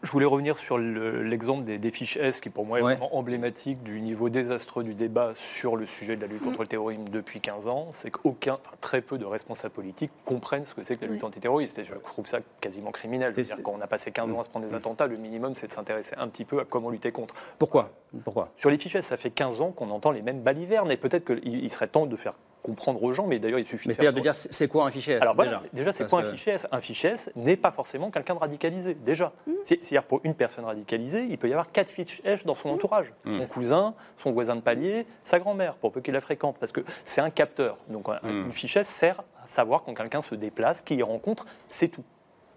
Je 0.04 0.12
voulais 0.12 0.26
revenir 0.26 0.58
sur 0.58 0.78
le- 0.78 1.22
l'exemple 1.22 1.66
des, 1.66 1.78
des 1.78 1.92
fiches 1.92 2.16
S, 2.16 2.40
qui 2.40 2.50
pour 2.50 2.66
moi 2.66 2.80
est 2.80 2.82
Ouais. 2.82 2.94
vraiment 2.96 3.16
emblématique 3.16 3.84
du 3.84 4.00
niveau 4.00 4.30
désastreux 4.30 4.84
du 4.84 4.94
débat 4.94 5.34
sur 5.36 5.76
le 5.76 5.86
sujet 5.86 6.16
de 6.16 6.22
la 6.22 6.28
lutte 6.28 6.44
contre 6.44 6.62
le 6.62 6.68
terrorisme 6.68 7.04
depuis 7.12 7.42
15 7.42 7.68
ans. 7.68 7.90
C'est 7.94 8.10
qu'aucun, 8.10 8.54
enfin, 8.54 8.76
très 8.80 9.02
peu 9.02 9.18
de 9.18 9.26
responsables 9.26 9.74
politiques 9.74 10.12
comprennent 10.24 10.66
ce 10.66 10.74
que 10.74 10.84
c'est 10.84 10.96
que 10.96 11.06
la 11.06 11.12
lutte 11.12 11.24
antiterroriste. 11.26 11.78
Et 11.80 11.84
je 11.86 11.94
trouve 11.96 12.26
ça 12.26 12.40
quasiment 12.62 12.92
criminel. 12.92 13.34
C'est-à-dire 13.36 13.62
qu'on 13.64 13.82
a 13.82 13.88
passé 13.88 14.12
15 14.12 14.32
ans 14.32 14.40
à 14.40 14.44
se 14.44 14.50
prendre 14.50 14.66
des 14.66 14.74
attentats, 14.74 15.08
le 15.08 15.18
minimum 15.18 15.56
c'est 15.56 15.68
de 15.68 15.74
s'intéresser 15.74 16.16
un 16.18 16.30
petit 16.30 16.46
peu 16.46 16.60
à 16.62 16.66
comment 16.66 16.90
lutter 16.90 17.12
contre. 17.12 17.36
Pourquoi? 17.60 17.92
Pourquoi? 18.24 18.50
Sur 18.56 18.70
les 18.70 18.78
fiches 18.78 18.96
S, 18.96 19.06
ça 19.08 19.18
fait 19.18 19.32
15 19.32 19.60
ans 19.62 19.72
qu'on 19.72 19.90
entend 19.90 20.12
les 20.12 20.22
mêmes 20.22 20.42
balivernes. 20.42 20.90
Et 20.90 20.98
peut-être 20.98 21.26
qu'il 21.26 21.42
il 21.64 21.70
serait 21.70 21.88
temps 21.88 22.06
de 22.06 22.16
faire 22.16 22.34
comprendre 22.62 23.02
aux 23.04 23.12
gens, 23.14 23.28
mais 23.28 23.40
d'ailleurs 23.40 23.60
il 23.60 23.66
suffit 23.66 23.88
Mais 23.88 23.94
c'est-à-dire 23.94 24.14
de 24.14 24.20
dire 24.20 24.36
c'est 24.36 24.68
quoi 24.68 24.86
un 24.86 24.92
fichier 24.92 25.16
S 25.16 25.22
alors 25.22 25.36
voilà, 25.36 25.62
déjà 25.74 25.92
déjà, 25.92 25.92
c'est 25.94 26.10
quoi 26.10 26.20
un 26.22 26.32
fichier 26.32 26.54
S? 26.54 26.68
Un 26.72 26.82
fichier 26.82 27.10
S 27.12 27.32
n'est 27.36 27.58
pas 27.58 27.72
forcément 27.72 28.12
quelqu'un 28.12 28.36
de 28.36 28.40
radicalisé, 28.40 28.94
déjà. 28.94 29.34
C'est- 29.66 29.84
C'est-à-dire 29.84 30.04
pour 30.08 30.22
une 30.24 30.36
personne 30.36 30.66
radicalisée, 30.66 31.26
il 31.30 31.38
peut 31.38 31.50
y 31.50 31.52
avoir 31.54 31.72
quatre 31.72 31.90
fiches 31.90 32.22
S 32.24 32.46
dans 32.46 32.56
son 32.56 32.70
entourage. 32.70 33.12
Mm. 33.26 33.40
Son 33.40 33.48
cousin, 33.48 33.94
son 34.20 34.32
voisin 34.32 34.56
de 34.56 34.62
palier, 34.62 35.06
sa 35.24 35.40
grand-mère, 35.40 35.76
pour 35.76 35.92
peu 35.92 36.02
qu'il 36.02 36.14
la 36.14 36.22
fréquente. 36.22 36.58
Parce 36.60 36.72
que 36.72 36.82
c'est 37.06 37.22
un 37.22 37.30
capteur. 37.30 37.78
Donc 37.90 38.08
un- 38.10 38.20
une 38.24 38.52
fiche 38.52 38.78
S 38.78 38.88
sert 38.88 39.22
à 39.44 39.48
savoir 39.48 39.84
quand 39.84 39.94
quelqu'un 39.94 40.22
se 40.22 40.36
déplace, 40.36 40.82
qui 40.82 40.96
y 40.96 41.04
rencontre, 41.04 41.46
c'est 41.70 41.88
tout. 41.88 42.04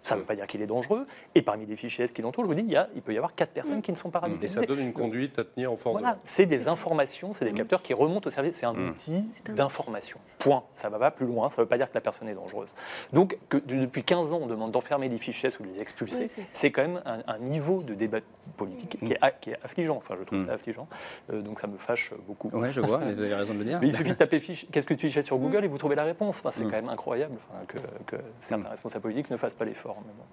Ça 0.05 0.15
ne 0.15 0.21
veut 0.21 0.27
pas 0.27 0.35
dire 0.37 0.47
qu'il 0.47 0.63
est 0.63 0.67
dangereux. 0.67 1.07
Et 1.35 1.43
parmi 1.43 1.67
les 1.67 1.77
fichiers 1.77 2.05
S 2.05 2.13
qui 2.13 2.23
l'entourent, 2.23 2.45
je 2.45 2.49
vous 2.49 2.55
dis, 2.55 2.63
il, 2.63 2.71
y 2.71 2.77
a- 2.77 2.89
il 2.95 3.03
peut 3.03 3.13
y 3.13 3.17
avoir 3.17 3.35
quatre 3.35 3.53
personnes 3.53 3.83
qui 3.83 3.91
ne 3.91 3.97
sont 3.97 4.11
pas 4.11 4.19
Et 4.21 4.23
radicalisées. 4.23 4.61
ça 4.61 4.67
donne 4.67 4.81
une 4.81 4.93
conduite 4.93 5.39
à 5.39 5.45
tenir 5.45 5.73
en 5.73 5.77
force 5.79 5.95
Voilà, 5.99 6.15
de 6.15 6.19
c'est 6.25 6.47
des 6.47 6.69
informations, 6.69 7.33
c'est 7.35 7.45
des 7.47 7.53
Mm. 7.53 7.57
capteurs 7.57 7.83
qui 7.83 7.95
remontent 7.95 8.29
au 8.29 8.31
service, 8.31 8.55
c'est 8.57 8.67
un 8.67 8.77
outil 8.77 9.25
d'information. 9.49 10.19
Point. 10.39 10.63
Ça 10.75 10.89
ne 10.89 10.93
va 10.93 10.99
pas 10.99 11.11
plus 11.11 11.27
loin, 11.27 11.49
ça 11.49 11.57
ne 11.57 11.65
veut 11.65 11.69
pas 11.69 11.79
dire 11.79 11.89
que 11.89 11.95
la 11.95 12.01
personne 12.03 12.29
est 12.29 12.35
dangereuse. 12.35 12.69
Donc, 13.13 13.39
que 13.49 13.57
depuis 13.57 14.05
15 14.05 14.31
ans, 14.33 14.41
on 14.43 14.47
demande 14.47 14.73
d'enfermer 14.73 15.09
les 15.09 15.17
fichiers 15.19 15.49
ou 15.59 15.63
de 15.63 15.69
les 15.69 15.81
expulser, 15.81 16.27
Oui, 16.37 16.45
c'est 16.47 16.71
quand 16.71 16.83
même 16.83 17.01
un, 17.07 17.21
un 17.27 17.39
niveau 17.39 17.83
de 17.83 17.95
débat 17.95 18.19
politique 18.59 18.99
qui 18.99 19.13
est, 19.13 19.19
a- 19.23 19.31
qui 19.31 19.51
est 19.51 19.59
affligeant. 19.65 19.97
Enfin, 19.97 20.17
je 20.19 20.25
trouve 20.25 20.45
ça 20.47 20.53
affligeant. 20.53 20.87
Euh, 21.33 21.41
donc, 21.41 21.61
ça 21.61 21.67
me 21.67 21.79
fâche 21.79 22.13
beaucoup. 22.27 22.49
Ouais, 22.51 22.73
je 22.73 22.81
vois, 22.83 22.99
mais 22.99 23.15
vous 23.15 23.23
avez 23.23 23.35
raison 23.35 23.55
de 23.55 23.59
le 23.61 23.65
dire. 23.65 23.79
Mais 23.81 23.87
il 23.89 23.95
suffit 23.97 24.11
de 24.11 24.15
taper 24.15 24.39
fiche, 24.41 24.67
qu'est-ce 24.71 24.87
que 24.87 24.93
tu 24.95 25.07
fichais 25.07 25.23
sur 25.23 25.39
Google 25.39 25.65
et 25.65 25.69
vous 25.69 25.79
trouvez 25.79 25.95
la 25.97 26.05
réponse. 26.05 26.37
Enfin, 26.41 26.51
c'est 26.53 26.63
Mm. 26.65 26.71
quand 26.71 26.77
même 26.77 26.89
incroyable 26.91 27.37
enfin, 27.51 27.65
que, 27.67 27.79
que 28.17 28.23
certains 28.43 28.69
responsables 28.69 29.03
politiques 29.03 29.31
ne 29.31 29.37
fassent 29.39 29.55
pas 29.55 29.65
l'effort. 29.65 29.94
Mais 30.07 30.13
bon. 30.17 30.25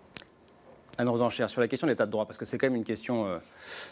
Anne 0.98 1.10
Rosenchère, 1.10 1.50
sur 1.50 1.62
la 1.62 1.68
question 1.68 1.88
de 1.88 1.92
l'état 1.92 2.06
de 2.06 2.12
droit, 2.12 2.26
parce 2.26 2.38
que 2.38 2.46
c'est 2.46 2.58
quand 2.58 2.68
même 2.68 2.76
une 2.76 2.84
question 2.84 3.26
euh, 3.26 3.40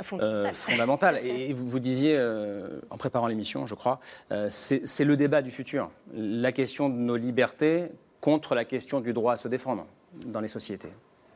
Fondamentale. 0.01 0.45
euh, 0.45 0.53
fondamentale. 0.53 1.19
Et 1.25 1.53
vous, 1.53 1.67
vous 1.67 1.79
disiez, 1.79 2.15
euh, 2.17 2.81
en 2.89 2.97
préparant 2.97 3.27
l'émission, 3.27 3.65
je 3.65 3.73
crois, 3.73 3.99
euh, 4.31 4.47
c'est 4.49 5.05
le 5.05 5.17
débat 5.17 5.41
du 5.41 5.49
futur. 5.51 5.89
La 6.13 6.51
question 6.51 6.89
de 6.89 6.95
nos 6.95 7.15
libertés 7.15 7.85
contre 8.21 8.53
la 8.53 8.65
question 8.65 8.99
du 8.99 9.13
droit 9.13 9.33
à 9.33 9.37
se 9.37 9.47
défendre 9.47 9.87
dans 10.25 10.41
les 10.41 10.49
sociétés. 10.49 10.89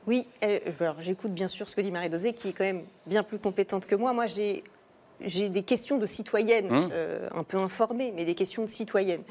Oui, 0.05 0.27
euh, 0.43 0.59
alors 0.81 0.99
j'écoute 0.99 1.31
bien 1.33 1.47
sûr 1.47 1.69
ce 1.69 1.75
que 1.77 1.81
dit 1.81 1.91
Marie 1.91 2.09
Dosé, 2.09 2.33
qui 2.33 2.49
est 2.49 2.53
quand 2.53 2.65
même 2.65 2.83
bien 3.07 3.23
plus 3.23 3.39
compétente 3.39 3.85
que 3.85 3.95
moi. 3.95 4.11
Moi, 4.13 4.27
j'ai 4.27 4.63
j'ai 5.21 5.47
des 5.47 5.63
questions 5.63 5.97
de 5.97 6.05
citoyenne, 6.05 6.67
euh, 6.91 7.29
un 7.33 7.43
peu 7.43 7.57
informées, 7.57 8.11
mais 8.13 8.25
des 8.25 8.35
questions 8.35 8.63
de 8.65 8.69
citoyenne. 8.69 9.21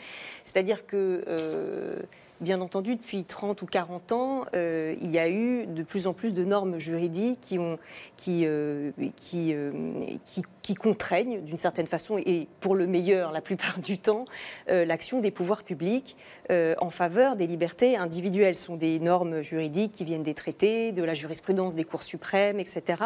C'est-à-dire 0.47 0.87
que, 0.87 1.23
euh, 1.29 1.99
bien 2.43 2.61
entendu, 2.61 2.97
depuis 2.97 3.25
30 3.25 3.63
ou 3.63 3.67
40 3.67 4.13
ans, 4.13 4.45
euh, 4.55 4.95
il 5.01 5.11
y 5.11 5.19
a 5.19 5.31
eu 5.31 5.67
de 5.67 5.83
plus 5.83 6.07
en 6.07 6.13
plus 6.13 6.35
de 6.35 6.45
normes 6.45 6.79
juridiques 6.79 7.55
euh, 7.57 7.77
euh, 8.29 8.91
qui, 9.17 10.43
qui 10.63 10.75
contraignent 10.75 11.41
d'une 11.41 11.57
certaine 11.57 11.87
façon, 11.87 12.19
et 12.19 12.49
pour 12.61 12.75
le 12.75 12.87
meilleur 12.87 13.33
la 13.33 13.41
plupart 13.41 13.79
du 13.79 13.99
temps, 13.99 14.25
l'action 14.69 15.21
des 15.21 15.31
pouvoirs 15.31 15.63
publics 15.63 16.17
en 16.51 16.91
faveur 16.91 17.37
des 17.37 17.47
libertés 17.47 17.97
individuelles. 17.97 18.55
Ce 18.55 18.65
sont 18.65 18.77
des 18.77 18.99
normes 18.99 19.43
juridiques 19.43 19.93
qui 19.93 20.05
viennent 20.05 20.23
des 20.23 20.35
traités, 20.35 20.93
de 20.93 21.03
la 21.03 21.15
jurisprudence 21.15 21.75
des 21.75 21.85
cours 21.85 22.03
suprêmes, 22.03 22.59
etc., 22.59 23.03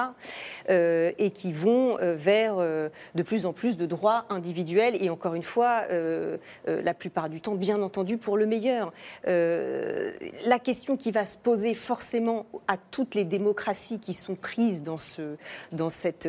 et 0.68 1.30
qui 1.34 1.52
vont 1.52 1.96
vers 2.00 2.56
de 2.56 3.22
plus 3.22 3.46
en 3.46 3.52
plus 3.52 3.76
de 3.76 3.86
droits 3.86 4.24
individuels, 4.30 4.96
et 5.02 5.10
encore 5.10 5.34
une 5.34 5.42
fois, 5.42 5.82
la 6.66 6.94
plupart 6.94 7.28
du 7.28 7.40
temps, 7.40 7.54
bien 7.54 7.82
entendu, 7.82 8.16
pour 8.16 8.36
le 8.36 8.46
meilleur. 8.46 8.92
Euh, 9.28 10.12
la 10.44 10.58
question 10.58 10.96
qui 10.96 11.10
va 11.10 11.26
se 11.26 11.36
poser 11.36 11.74
forcément 11.74 12.46
à 12.68 12.76
toutes 12.76 13.14
les 13.14 13.24
démocraties 13.24 13.98
qui 13.98 14.14
sont 14.14 14.36
prises 14.36 14.82
dans, 14.82 14.98
ce, 14.98 15.36
dans, 15.72 15.90
cette, 15.90 16.28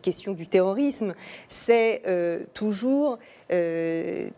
question 0.00 0.32
du 0.32 0.46
terrorisme, 0.46 1.14
c'est 1.48 2.02
euh, 2.06 2.44
toujours 2.54 3.18
euh, 3.50 4.28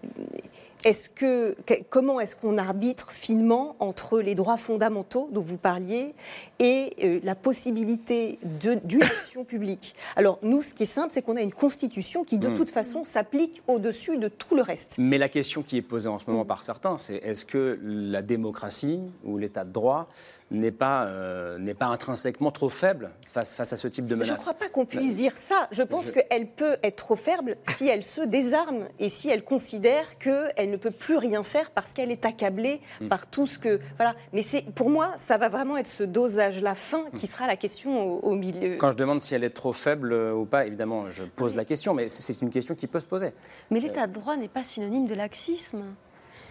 est-ce 0.84 1.10
que, 1.10 1.56
que- 1.66 1.82
comment 1.90 2.20
est-ce 2.20 2.36
qu'on 2.36 2.56
arbitre 2.58 3.10
finement 3.12 3.74
entre 3.80 4.20
les 4.20 4.34
droits 4.34 4.56
fondamentaux 4.56 5.28
dont 5.32 5.40
vous 5.40 5.58
parliez 5.58 6.14
et 6.60 6.92
euh, 7.02 7.20
la 7.24 7.34
possibilité 7.34 8.38
d'une 8.60 9.02
action 9.02 9.44
publique? 9.44 9.94
Alors 10.16 10.38
nous, 10.42 10.62
ce 10.62 10.74
qui 10.74 10.84
est 10.84 10.86
simple, 10.86 11.12
c'est 11.12 11.22
qu'on 11.22 11.36
a 11.36 11.42
une 11.42 11.52
constitution 11.52 12.24
qui, 12.24 12.38
de 12.38 12.48
Mm. 12.48 12.54
toute 12.56 12.70
façon, 12.70 13.04
s'applique 13.04 13.62
au-dessus 13.66 14.16
de 14.18 14.28
tout 14.28 14.54
le 14.54 14.62
reste. 14.62 14.94
Mais 14.98 15.18
la 15.18 15.28
question 15.28 15.62
qui 15.62 15.76
est 15.76 15.82
posée 15.82 16.08
en 16.08 16.18
ce 16.18 16.24
moment 16.28 16.44
par 16.44 16.62
certains, 16.62 16.96
c'est 16.98 17.16
est-ce 17.16 17.44
que 17.44 17.78
la 17.82 18.22
démocratie 18.22 19.00
ou 19.24 19.36
l'état 19.38 19.64
de 19.64 19.72
droit 19.72 20.08
n'est 20.50 20.70
pas, 20.70 21.04
euh, 21.06 21.58
n'est 21.58 21.74
pas 21.74 21.86
intrinsèquement 21.86 22.50
trop 22.50 22.70
faible 22.70 23.10
face, 23.26 23.52
face 23.52 23.72
à 23.72 23.76
ce 23.76 23.86
type 23.86 24.06
de 24.06 24.14
Je 24.14 24.20
menace 24.20 24.30
ne 24.30 24.36
crois 24.36 24.54
pas 24.54 24.68
qu'on 24.68 24.86
puisse 24.86 25.14
dire 25.14 25.36
ça. 25.36 25.68
Je 25.72 25.82
pense 25.82 26.06
Je- 26.06 26.12
qu'elle 26.12 26.46
peut 26.46 26.76
être 26.82 26.96
trop 26.96 27.16
faible 27.16 27.56
si 27.74 27.86
elle 27.86 28.02
se 28.02 28.22
désarme 28.22 28.88
et 28.98 29.10
si 29.10 29.28
elle 29.28 29.44
considère 29.44 30.16
qu'elle 30.18 30.70
ne 30.70 30.76
peut 30.78 30.90
plus 30.90 31.18
rien 31.18 31.42
faire 31.42 31.70
parce 31.72 31.92
qu'elle 31.92 32.10
est 32.10 32.24
accablée 32.24 32.80
Mm. 33.00 33.08
par 33.08 33.26
tout 33.26 33.46
ce 33.46 33.58
que. 33.58 33.78
Voilà. 33.96 34.14
Mais 34.32 34.42
c'est, 34.42 34.64
pour 34.74 34.88
moi, 34.88 35.12
ça 35.18 35.36
va 35.36 35.48
vraiment 35.50 35.76
être 35.76 35.86
ce 35.86 36.02
dosage-là 36.04 36.74
fin 36.74 37.04
qui 37.18 37.26
sera 37.26 37.46
la 37.46 37.56
question 37.56 38.02
au, 38.02 38.20
au 38.20 38.34
milieu. 38.34 38.76
Quand 38.76 38.90
je 38.90 38.96
demande 38.96 39.20
si 39.20 39.34
elle 39.34 39.44
est 39.44 39.50
trop 39.50 39.72
faible 39.74 40.12
euh, 40.12 40.32
ou 40.32 40.46
pas, 40.46 40.64
évidemment, 40.66 41.10
je 41.10 41.24
pose 41.24 41.56
la 41.56 41.64
question, 41.66 41.92
mais 41.92 42.08
c'est 42.08 42.22
c'est 42.22 42.40
une 42.42 42.50
question 42.50 42.74
qui 42.74 42.86
peut 42.86 43.00
se 43.00 43.06
poser. 43.06 43.32
Mais 43.70 43.80
l'état 43.80 44.06
de 44.06 44.12
droit 44.14 44.36
n'est 44.36 44.48
pas 44.48 44.64
synonyme 44.64 45.06
de 45.06 45.14
laxisme. 45.14 45.82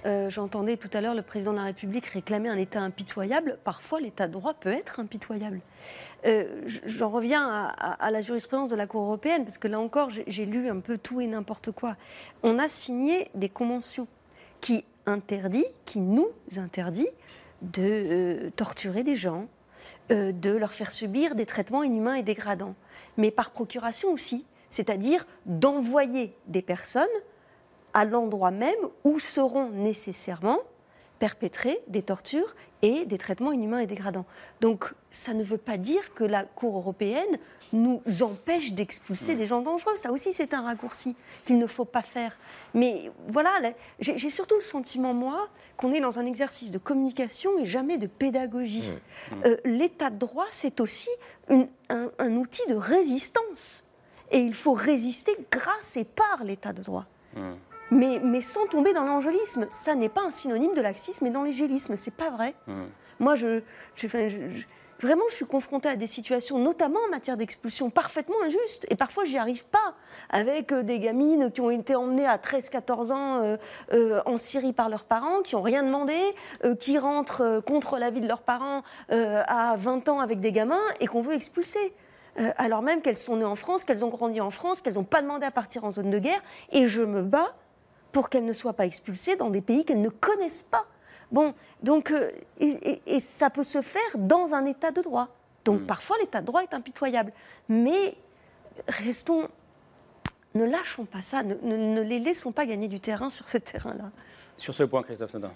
Euh, 0.06 0.30
J'entendais 0.30 0.78
tout 0.78 0.90
à 0.94 1.02
l'heure 1.02 1.16
le 1.16 1.22
président 1.22 1.52
de 1.52 1.58
la 1.58 1.64
République 1.64 2.06
réclamer 2.06 2.50
un 2.50 2.58
État 2.58 2.82
impitoyable. 2.82 3.58
Parfois, 3.64 4.00
l'État 4.00 4.28
de 4.28 4.34
droit 4.34 4.54
peut 4.54 4.72
être 4.72 5.00
impitoyable. 5.00 5.62
Euh, 6.26 6.62
J'en 6.86 7.10
reviens 7.10 7.74
à, 7.78 8.12
la 8.12 8.22
jurisprudence 8.22 8.70
de 8.70 8.76
la 8.76 8.88
Cour 8.88 9.02
européenne, 9.04 9.44
parce 9.44 9.58
que 9.58 9.68
là 9.68 9.80
encore, 9.80 10.10
j'ai- 10.10 10.46
lu 10.46 10.70
un 10.70 10.80
peu 10.80 10.98
tout 10.98 11.20
et 11.20 11.28
n'importe 11.28 11.72
quoi. 11.72 11.96
On 12.44 12.60
a 12.60 12.70
signé 12.70 13.30
des 13.36 13.50
conventions 13.50 14.08
qui 14.62 14.86
interdit, 15.06 15.66
qui 15.86 16.00
nous 16.00 16.30
interdit 16.58 17.08
de 17.62 17.82
euh, 17.82 18.50
torturer 18.56 19.04
des 19.04 19.16
gens, 19.16 19.48
de 20.10 20.52
leur 20.52 20.72
faire 20.72 20.92
subir 20.92 21.36
des 21.36 21.46
traitements 21.46 21.84
inhumains 21.84 22.16
et 22.16 22.24
dégradants, 22.24 22.76
mais 23.18 23.30
par 23.30 23.52
procuration 23.52 24.10
aussi, 24.14 24.46
c'est-à-dire 24.70 25.28
d'envoyer 25.46 26.34
des 26.48 26.62
personnes 26.62 27.06
à 27.98 28.06
l'endroit 28.06 28.52
même 28.52 28.84
où 29.04 29.20
seront 29.20 29.70
nécessairement 29.70 30.60
perpétrées 31.18 31.80
des 31.88 32.04
tortures 32.04 32.56
et 32.84 33.06
des 33.06 33.18
traitements 33.18 33.52
inhumains 33.52 33.80
et 33.80 33.88
dégradants. 33.88 34.28
Donc 34.62 34.94
ça 35.10 35.34
ne 35.34 35.44
veut 35.44 35.58
pas 35.58 35.78
dire 35.78 36.14
que 36.14 36.24
la 36.24 36.44
Cour 36.44 36.78
européenne 36.78 37.40
nous 37.74 38.04
empêche 38.22 38.74
d'expulser 38.74 39.34
des 39.34 39.48
gens 39.48 39.62
dangereux. 39.62 39.96
Ça 39.96 40.12
aussi 40.12 40.32
c'est 40.32 40.54
un 40.54 40.62
raccourci 40.62 41.16
qu'il 41.46 41.58
ne 41.58 41.66
faut 41.66 41.86
pas 41.86 42.04
faire. 42.04 42.38
Mais 42.76 43.10
voilà, 43.30 43.50
là, 43.64 43.72
j'ai 44.00 44.16
j'ai 44.20 44.30
surtout 44.30 44.54
le 44.56 44.62
sentiment, 44.62 45.16
moi, 45.16 45.48
qu'on 45.76 45.92
est 45.92 46.00
dans 46.02 46.20
un 46.20 46.26
exercice 46.28 46.70
de 46.70 46.78
communication 46.78 47.58
et 47.58 47.66
jamais 47.66 47.98
de 47.98 48.06
pédagogie. 48.06 48.92
Euh, 49.46 49.58
L'état 49.66 50.12
de 50.12 50.20
droit, 50.20 50.46
c'est 50.52 50.80
aussi 50.82 51.10
une- 51.50 51.68
un, 51.90 52.12
un 52.20 52.34
outil 52.36 52.62
de 52.70 52.76
résistance. 52.76 53.84
Et 54.30 54.38
il 54.40 54.54
faut 54.54 54.74
résister 54.74 55.36
grâce 55.52 55.98
et 55.98 56.04
par 56.06 56.44
l'état 56.44 56.74
de 56.74 56.84
droit. 56.84 57.06
Mais, 57.92 58.20
mais 58.24 58.42
sans 58.42 58.68
tomber 58.68 58.94
dans 58.94 59.04
l'angélisme. 59.04 59.68
Ça 59.72 59.96
n'est 59.96 60.10
pas 60.10 60.22
un 60.22 60.32
synonyme 60.32 60.76
de 60.76 60.82
laxisme 60.82 61.26
et 61.26 61.30
d'angélisme. 61.30 61.96
C'est 61.96 62.16
pas 62.16 62.30
vrai. 62.30 62.54
Moi, 63.20 63.36
je, 63.36 63.62
vraiment, 65.02 65.24
je 65.30 65.36
suis 65.36 65.46
confrontée 65.46 65.90
à 65.90 65.96
des 65.96 66.08
situations, 66.08 66.58
notamment 66.60 67.00
en 67.08 67.10
matière 67.10 67.38
d'expulsion, 67.38 67.90
parfaitement 67.90 68.36
injustes. 68.44 68.86
Et 68.90 68.96
parfois, 68.96 69.26
j'y 69.26 69.38
arrive 69.38 69.66
pas. 69.66 69.96
Avec 70.30 70.72
euh, 70.72 70.84
des 70.84 71.00
gamines 71.00 71.52
qui 71.52 71.62
ont 71.62 71.70
été 71.70 71.96
emmenées 71.96 72.28
à 72.28 72.38
13-14 72.38 73.12
ans 73.12 73.42
euh, 73.42 73.58
euh, 73.94 74.22
en 74.26 74.38
Syrie 74.38 74.74
par 74.74 74.90
leurs 74.90 75.06
parents, 75.06 75.42
qui 75.42 75.56
n'ont 75.56 75.62
rien 75.62 75.84
demandé, 75.84 76.18
euh, 76.66 76.76
qui 76.76 76.98
rentrent 76.98 77.62
contre 77.66 77.98
l'avis 77.98 78.22
de 78.22 78.28
leurs 78.28 78.42
parents 78.42 78.84
à 79.10 79.76
20 79.78 80.10
ans 80.10 80.20
avec 80.20 80.40
des 80.40 80.52
gamins 80.52 80.82
et 81.00 81.08
qu'on 81.08 81.22
veut 81.22 81.34
expulser. 81.34 81.94
Alors 82.58 82.84
même 82.84 83.02
qu'elles 83.02 83.18
sont 83.18 83.38
nées 83.38 83.46
en 83.46 83.56
France, 83.56 83.84
qu'elles 83.84 84.06
ont 84.06 84.10
grandi 84.10 84.42
en 84.42 84.52
France, 84.52 84.82
qu'elles 84.82 84.96
n'ont 84.96 85.04
pas 85.04 85.22
demandé 85.22 85.46
à 85.46 85.52
partir 85.52 85.86
en 85.86 85.92
zone 85.92 86.12
de 86.12 86.20
guerre. 86.20 86.42
Et 86.72 86.88
je 86.88 87.02
me 87.02 87.22
bats 87.22 87.56
pour 88.18 88.30
qu'elles 88.32 88.46
ne 88.46 88.54
soient 88.54 88.74
pas 88.74 88.88
expulsées 88.88 89.36
dans 89.36 89.52
des 89.52 89.62
pays 89.62 89.86
qu'elles 89.86 90.02
ne 90.02 90.10
connaissent 90.10 90.64
pas. 90.64 90.88
Bon, 91.32 91.54
donc, 91.84 92.10
euh, 92.10 92.32
et, 92.60 92.66
et- 92.66 93.02
et 93.06 93.20
ça 93.20 93.52
peut 93.52 93.64
se 93.64 93.84
faire 93.84 94.02
dans 94.16 94.56
un 94.56 94.66
état 94.66 94.90
de 94.90 95.02
droit. 95.04 95.28
Donc 95.66 95.82
parfois, 95.86 96.16
l'état 96.20 96.42
de 96.42 96.48
droit 96.48 96.64
est 96.64 96.74
impitoyable. 96.74 97.32
Mais 97.70 98.16
restons, 98.88 99.48
ne 100.56 100.64
lâchons 100.66 101.06
pas 101.06 101.22
ça, 101.22 101.44
ne, 101.44 101.54
ne- 101.62 101.94
ne 101.94 102.02
les 102.02 102.18
laissons 102.18 102.52
pas 102.52 102.66
gagner 102.66 102.88
du 102.88 103.00
terrain 103.00 103.30
sur 103.30 103.48
ce 103.48 103.60
terrain-là. 103.60 104.10
Sur 104.58 104.74
ce 104.74 104.84
point, 104.84 105.04
Christophe 105.04 105.34
Nodin. 105.36 105.52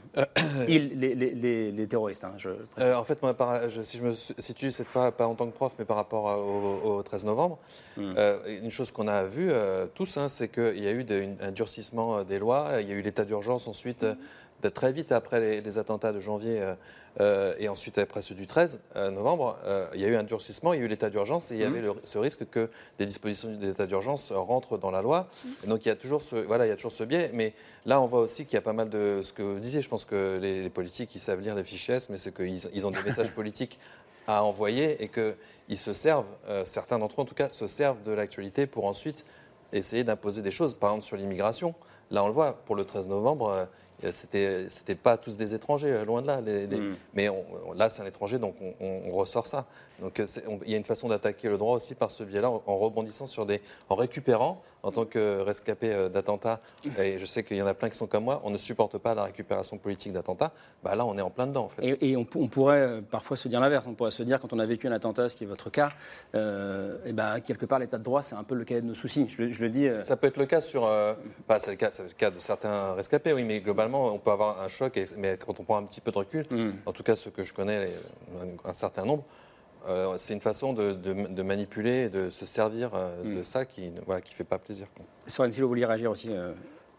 Ils, 0.68 1.00
les, 1.00 1.16
les- 1.16 1.34
les- 1.34 1.72
les 1.72 1.88
terroristes, 1.88 2.24
hein, 2.24 2.34
je 2.38 2.50
Euh, 2.80 2.94
en 2.96 3.04
fait, 3.04 3.20
moi, 3.24 3.34
par- 3.34 3.68
je- 3.70 3.82
si 3.82 3.98
je 3.98 4.04
me 4.04 4.14
situe 4.14 4.70
cette 4.70 4.88
fois, 4.88 5.12
pas 5.12 5.26
en 5.28 5.34
tant 5.34 5.48
que 5.48 5.54
prof, 5.56 5.74
mais 5.80 5.86
par 5.86 5.96
rapport 5.98 6.30
à- 6.30 6.38
au, 6.38 6.98
au 7.00 7.04
13 7.04 7.26
novembre, 7.26 7.58
Hmm. 7.98 8.14
euh, 8.16 8.60
une 8.62 8.70
chose 8.70 8.92
qu'on 8.92 9.08
a 9.08 9.24
vue 9.24 9.50
euh, 9.52 9.88
tous, 9.96 10.18
hein, 10.18 10.30
c'est 10.30 10.50
qu'il 10.50 10.80
y 10.84 10.88
a 10.88 10.92
eu 10.92 11.04
de- 11.04 11.16
une- 11.20 11.38
un 11.42 11.52
durcissement 11.52 12.18
euh, 12.20 12.24
des 12.24 12.38
lois. 12.38 12.74
Il 12.80 12.88
y 12.90 12.92
a 12.92 12.96
eu 12.96 13.02
l'état 13.02 13.26
d'urgence 13.26 13.68
ensuite, 13.68 14.04
euh, 14.04 14.14
de- 14.14 14.18
très 14.70 14.94
vite 14.94 15.12
après 15.12 15.40
les, 15.40 15.62
les 15.62 15.78
attentats 15.78 16.14
de 16.14 16.20
janvier 16.20 16.62
euh, 16.62 16.76
euh, 17.20 17.54
et 17.58 17.68
ensuite 17.68 17.98
après 17.98 18.22
ceux 18.22 18.36
du 18.36 18.46
13 18.48 18.80
euh, 18.96 19.10
novembre. 19.12 19.58
il 19.94 20.00
y 20.00 20.06
a 20.06 20.08
eu 20.08 20.16
un 20.16 20.24
durcissement, 20.24 20.74
il 20.74 20.80
y 20.80 20.82
a 20.82 20.86
eu 20.86 20.88
l'état 20.88 21.10
d'urgence 21.10 21.52
et 21.52 21.56
il 21.56 21.62
y 21.62 21.64
avait 21.64 21.82
le- 21.82 21.96
ce 22.04 22.18
risque 22.18 22.50
que 22.50 22.70
des 23.00 23.06
dispositions 23.06 23.52
de 23.54 23.66
l'état 23.66 23.86
d'urgence 23.86 24.32
rentrent 24.32 24.78
dans 24.78 24.92
la 24.92 25.02
loi. 25.02 25.28
Et 25.64 25.68
donc 25.68 25.86
il 25.86 25.90
y 25.90 25.92
a 25.92 25.96
toujours 25.96 26.22
ce, 26.22 26.36
voilà, 26.36 26.66
il 26.66 26.70
y 26.70 26.72
a 26.72 26.76
toujours 26.76 26.92
ce 26.92 27.04
biais. 27.04 27.32
Mais 27.34 27.54
là, 27.86 28.00
on 28.00 28.06
voit 28.06 28.20
aussi 28.22 28.46
qu'il 28.46 28.54
y 28.54 28.58
a 28.58 28.62
pas 28.62 28.74
mal 28.74 28.90
de 28.90 29.22
ce 29.24 29.34
que 29.34 29.42
vous 29.42 29.60
disiez. 29.60 29.82
Je 29.82 29.90
pense 29.90 30.06
que 30.06 30.38
les, 30.42 30.62
les 30.64 30.70
politiques, 30.70 31.14
ils 31.16 31.20
savent 31.20 31.42
lire 31.42 31.56
les 31.56 31.64
fichiers 31.64 31.98
mais 32.10 32.18
c'est 32.18 32.34
qu'ils 32.34 32.70
ils 32.74 32.88
ont 32.88 32.92
des 32.92 33.02
messages 33.04 33.32
politiques 33.36 33.80
à 34.28 34.44
envoyer 34.44 35.04
et 35.04 35.10
qu'ils 35.10 35.78
se 35.80 35.94
servent, 35.94 36.26
euh, 36.48 36.64
certains 36.64 37.00
d'entre 37.00 37.20
eux 37.20 37.24
en 37.24 37.26
tout 37.26 37.36
cas, 37.36 37.50
se 37.50 37.66
servent 37.68 38.02
de 38.04 38.12
l'actualité 38.12 38.68
pour 38.68 38.86
ensuite 38.86 39.26
essayer 39.74 40.04
d'imposer 40.04 40.42
des 40.42 40.52
choses. 40.52 40.76
Par 40.76 40.92
exemple 40.92 41.06
sur 41.06 41.18
l'immigration, 41.18 41.74
là 42.12 42.24
on 42.24 42.28
le 42.28 42.34
voit, 42.34 42.54
pour 42.66 42.76
le 42.76 42.86
13 42.86 43.08
novembre, 43.08 43.50
euh, 43.50 43.66
c'était 44.12 44.68
c'était 44.70 44.96
pas 44.96 45.18
tous 45.18 45.38
des 45.38 45.54
étrangers, 45.54 45.92
euh, 45.92 46.06
loin 46.06 46.22
de 46.22 46.28
là. 46.28 46.42
les- 46.42 46.66
les- 46.68 46.78
Mm. 46.78 46.96
Mais 47.14 47.30
on- 47.30 47.74
là 47.74 47.90
c'est 47.90 48.02
un 48.02 48.06
étranger, 48.08 48.40
donc 48.40 48.56
on, 48.80 49.12
ressort 49.12 49.46
ça. 49.48 49.66
Donc 50.00 50.20
euh, 50.20 50.26
il 50.66 50.72
y 50.72 50.74
a 50.74 50.78
une 50.78 50.84
façon 50.84 51.08
d'attaquer 51.10 51.50
le 51.50 51.58
droit 51.58 51.76
aussi 51.76 51.94
par 51.96 52.10
ce 52.10 52.24
biais-là, 52.24 52.50
en, 52.50 52.62
en 52.66 52.78
rebondissant 52.78 53.28
sur 53.28 53.46
des, 53.46 53.62
en 53.90 53.96
récupérant 53.96 54.62
en 54.84 54.92
tant 54.92 55.06
que 55.06 55.40
rescapé 55.42 55.94
euh, 55.94 56.10
d'attentats. 56.10 56.60
Et 57.00 57.20
je 57.20 57.26
sais 57.26 57.44
qu'il 57.44 57.58
y 57.58 57.62
en 57.62 57.68
a 57.68 57.74
plein 57.74 57.90
qui 57.90 57.98
sont 57.98 58.08
comme 58.08 58.24
moi. 58.24 58.42
On 58.44 58.50
ne 58.50 58.58
supporte 58.58 58.98
pas 58.98 59.14
la 59.14 59.24
récupération 59.24 59.78
politique 59.78 60.14
d'attentats. 60.14 60.52
Bah 60.84 60.96
là 60.96 61.06
on 61.06 61.18
est 61.18 61.22
en 61.22 61.30
plein 61.30 61.48
dedans 61.48 61.66
en 61.66 61.70
fait. 61.70 61.86
Et, 61.86 62.12
et 62.12 62.18
on, 62.18 62.26
on 62.36 62.48
pourrait 62.48 62.82
euh, 62.82 63.02
parfois 63.02 63.38
se 63.38 63.48
dire 63.48 63.60
l'inverse. 63.62 63.86
On 63.88 63.94
pourrait 63.94 64.12
se 64.12 64.24
dire, 64.24 64.40
quand 64.40 64.54
on 64.54 64.60
a 64.60 64.66
vécu 64.66 64.88
un 64.88 64.92
attentat, 64.92 65.30
ce 65.30 65.36
qui 65.36 65.44
est 65.44 65.48
votre 65.48 65.70
cas, 65.70 65.90
euh, 66.36 66.98
et 67.06 67.14
ben, 67.14 67.40
quelque 67.42 67.66
part, 67.66 67.80
l'état 67.80 67.98
de 67.98 68.04
droit, 68.04 68.22
c'est 68.22 68.36
un 68.36 68.44
peu 68.44 68.56
le 68.56 68.64
cahier 68.66 68.82
de 68.82 68.88
nos 68.88 68.96
soucis. 68.96 69.28
Je, 69.30 69.44
le- 69.44 69.50
je 69.52 69.62
le 69.62 69.70
dis. 69.70 69.86
euh, 69.88 70.04
Ça 70.04 70.18
peut 70.18 70.28
être 70.28 70.38
le 70.38 70.46
cas 70.46 70.62
sur, 70.62 70.86
euh, 70.86 71.14
pas 71.48 71.60
c'est 71.60 71.72
le 71.72 71.78
cas, 71.78 71.92
c'est 71.92 72.04
le 72.04 72.10
cas 72.10 72.32
de 72.32 72.40
certains 72.40 72.94
rescapés, 72.94 73.34
oui, 73.34 73.44
mais 73.44 73.60
globalement, 73.62 74.08
on 74.08 74.18
peut 74.18 74.32
avoir 74.32 74.62
un 74.62 74.68
choc. 74.70 74.98
et- 74.98 75.06
mais 75.18 75.38
quand 75.38 75.60
on 75.60 75.64
prend 75.64 75.78
un 75.78 75.84
petit 75.84 76.02
peu 76.02 76.12
de 76.12 76.18
recul, 76.18 76.46
Hmm. 76.50 76.72
en 76.86 76.92
tout 76.92 77.04
cas 77.04 77.16
ceux 77.16 77.30
que 77.32 77.44
je 77.44 77.54
connais, 77.54 77.90
un 78.66 78.74
certain 78.74 79.06
nombre, 79.06 79.24
euh, 79.88 80.14
c'est 80.18 80.34
une 80.34 80.42
façon 80.42 80.74
de, 80.74 80.92
de- 80.94 81.28
de 81.28 81.44
manipuler, 81.44 82.10
de 82.10 82.30
se 82.30 82.46
servir 82.46 82.92
euh, 82.94 83.24
Hmm. 83.24 83.36
de 83.38 83.44
ça 83.44 83.66
qui, 83.66 83.92
voilà, 84.06 84.22
qui 84.22 84.34
fait 84.34 84.44
pas 84.44 84.58
plaisir. 84.60 84.88
Soren 85.28 85.52
Silo, 85.52 85.68
vous 85.68 85.70
vouliez 85.72 85.86
réagir 85.86 86.12
aussi 86.12 86.28
euh, 86.32 86.54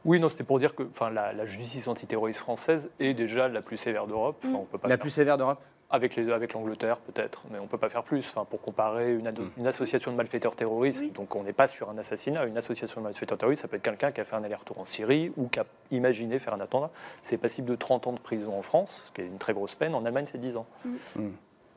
Oui, 0.05 0.19
non, 0.21 0.29
c'était 0.29 0.45
pour 0.45 0.59
dire 0.59 0.75
que 0.75 0.83
enfin, 0.85 1.11
la, 1.11 1.33
la 1.33 1.45
justice 1.47 1.87
antiterroriste 1.89 2.41
française 2.41 2.91
est 3.01 3.15
déjà 3.15 3.49
la 3.49 3.63
plus 3.63 3.77
sévère 3.77 4.07
d'Europe. 4.07 4.37
Enfin, 4.45 4.55
on 4.61 4.65
peut 4.65 4.79
pas 4.79 4.89
La 4.89 4.95
faire- 4.97 5.01
plus 5.01 5.11
sévère 5.11 5.39
d'Europe 5.39 5.61
Avec 5.95 6.17
les- 6.17 6.33
avec 6.33 6.55
l'Angleterre, 6.55 6.97
peut-être, 6.99 7.43
mais 7.51 7.59
on 7.59 7.65
ne 7.65 7.69
peut 7.69 7.77
pas 7.77 7.91
faire 7.91 8.03
plus. 8.03 8.21
Enfin, 8.31 8.47
pour 8.47 8.63
comparer 8.63 9.13
une, 9.15 9.27
ado- 9.27 9.45
une 9.59 9.67
association 9.67 10.11
de 10.11 10.17
malfaiteurs 10.17 10.57
terroristes, 10.57 11.13
donc 11.13 11.37
on 11.37 11.43
n'est 11.43 11.53
pas 11.53 11.69
sur 11.69 11.91
un 11.91 11.99
assassinat. 11.99 12.47
Une 12.47 12.57
association 12.57 13.01
de 13.03 13.05
malfaiteurs 13.09 13.37
terroristes, 13.37 13.61
ça 13.63 13.69
peut 13.69 13.77
être 13.77 13.83
quelqu'un 13.83 14.11
qui 14.11 14.21
a 14.23 14.25
fait 14.25 14.35
un 14.35 14.43
aller-retour 14.43 14.79
en 14.81 14.87
Syrie 14.87 15.33
ou 15.37 15.49
qui 15.49 15.61
a 15.61 15.67
imaginé 15.91 16.39
faire 16.39 16.55
un 16.55 16.61
attentat. 16.61 16.91
C'est 17.23 17.37
passible 17.37 17.69
de 17.69 17.77
30 17.77 18.07
ans 18.07 18.13
de 18.15 18.19
prison 18.21 18.59
en 18.59 18.63
France, 18.63 19.03
ce 19.07 19.13
qui 19.13 19.21
est 19.21 19.27
une 19.27 19.37
très 19.39 19.53
grosse 19.53 19.75
peine. 19.75 19.95
En 19.95 20.05
Allemagne, 20.07 20.25
c'est 20.33 20.41
10 20.41 20.57
ans. 20.57 20.67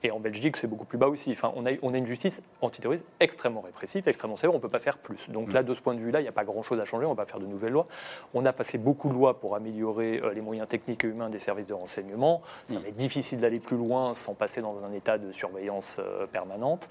Et 0.06 0.12
en 0.12 0.20
Belgique, 0.20 0.56
c'est 0.58 0.68
beaucoup 0.68 0.86
plus 0.86 0.99
bas 0.99 1.08
aussi. 1.08 1.32
Enfin, 1.32 1.51
on, 1.56 1.66
a, 1.66 1.72
on 1.82 1.91
a 1.95 1.97
une 1.97 2.06
justice 2.06 2.39
antiterroriste 2.62 3.03
extrêmement 3.20 3.62
répressive, 3.62 4.08
extrêmement 4.08 4.38
sévère, 4.38 4.53
on 4.53 4.58
ne 4.58 4.62
peut 4.62 4.70
pas 4.70 4.78
faire 4.78 4.99
plus. 4.99 5.32
Donc 5.32 5.51
là, 5.51 5.64
de 5.64 5.74
ce 5.74 5.82
point 5.82 5.95
de 5.95 5.99
vue-là, 5.99 6.20
il 6.20 6.24
n'y 6.24 6.30
a 6.30 6.32
pas 6.32 6.43
grand-chose 6.43 6.80
à 6.80 6.86
changer, 6.86 7.08
on 7.08 7.10
ne 7.10 7.16
va 7.16 7.26
pas 7.26 7.32
faire 7.32 7.39
de 7.39 7.47
nouvelles 7.47 7.72
lois. 7.72 7.88
On 8.36 8.45
a 8.45 8.53
passé 8.53 8.78
beaucoup 8.78 9.10
de 9.10 9.16
lois 9.16 9.39
pour 9.39 9.56
améliorer 9.56 10.22
euh, 10.24 10.32
les 10.32 10.41
moyens 10.41 10.68
techniques 10.68 11.03
et 11.03 11.08
humains 11.08 11.32
des 11.32 11.39
services 11.39 11.66
de 11.66 11.74
renseignement. 11.74 12.43
Ça 12.70 12.78
va 12.78 12.88
être 12.88 12.95
difficile 12.95 13.39
d'aller 13.39 13.60
plus 13.60 13.78
loin 13.78 14.14
sans 14.14 14.36
passer 14.36 14.62
dans 14.62 14.76
un 14.88 14.93
état 14.93 15.18
de 15.18 15.32
surveillance 15.32 15.97
euh, 15.97 16.28
permanente. 16.28 16.88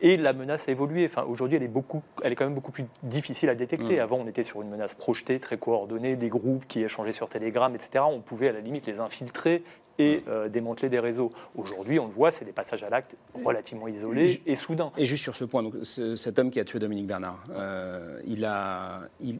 Et 0.00 0.16
la 0.16 0.32
menace 0.32 0.66
a 0.66 0.72
évolué. 0.72 1.06
Enfin, 1.06 1.22
Aujourd'hui, 1.22 1.58
elle, 1.58 1.62
est 1.62 1.68
beaucoup- 1.68 2.02
elle 2.24 2.32
est 2.32 2.34
quand 2.34 2.46
même 2.46 2.54
beaucoup 2.54 2.72
plus 2.72 2.86
difficile 3.04 3.48
à 3.48 3.54
détecter. 3.54 3.98
Mm. 3.98 4.00
Avant, 4.00 4.16
on 4.16 4.26
était 4.26 4.42
sur 4.42 4.60
une 4.60 4.70
menace 4.70 4.96
projetée, 4.96 5.38
très 5.38 5.56
coordonnée, 5.56 6.16
des 6.16 6.28
groupes 6.28 6.66
qui 6.66 6.82
échangeaient 6.82 7.12
sur 7.12 7.28
Telegram, 7.28 7.72
etc. 7.72 8.04
On 8.08 8.22
pouvait 8.22 8.48
à 8.48 8.52
la 8.52 8.60
limite 8.60 8.86
les 8.86 8.98
infiltrer 8.98 9.62
et 9.98 10.22
euh, 10.28 10.48
démanteler 10.48 10.88
des 10.88 10.98
réseaux. 11.00 11.32
Aujourd'hui, 11.56 11.98
on 11.98 12.06
le 12.06 12.12
voit, 12.12 12.30
c'est 12.30 12.44
des 12.44 12.52
passages 12.52 12.82
à 12.84 12.90
l'acte 12.90 13.16
relativement 13.44 13.88
isolés 13.88 14.42
et 14.46 14.56
soudains. 14.56 14.92
Et 14.96 15.06
juste 15.06 15.22
sur 15.22 15.36
ce 15.36 15.44
point, 15.44 15.62
donc, 15.62 15.74
ce- 15.82 16.16
cet 16.16 16.38
homme 16.38 16.50
qui 16.50 16.60
a 16.60 16.64
tué 16.64 16.78
Dominique 16.78 17.06
Bernard, 17.06 17.42
euh, 17.50 18.20
il 18.26 18.44
a, 18.44 19.02
il- 19.20 19.38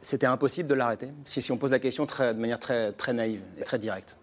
c'était 0.00 0.26
impossible 0.26 0.68
de 0.68 0.74
l'arrêter 0.74 1.08
si, 1.24 1.42
si 1.42 1.52
on 1.52 1.56
pose 1.58 1.72
la 1.72 1.78
question 1.78 2.06
très- 2.06 2.32
de 2.34 2.40
manière 2.40 2.58
très, 2.58 2.92
très 2.92 3.12
naïve 3.12 3.42
et 3.58 3.62
très 3.64 3.78
directe. 3.78 4.16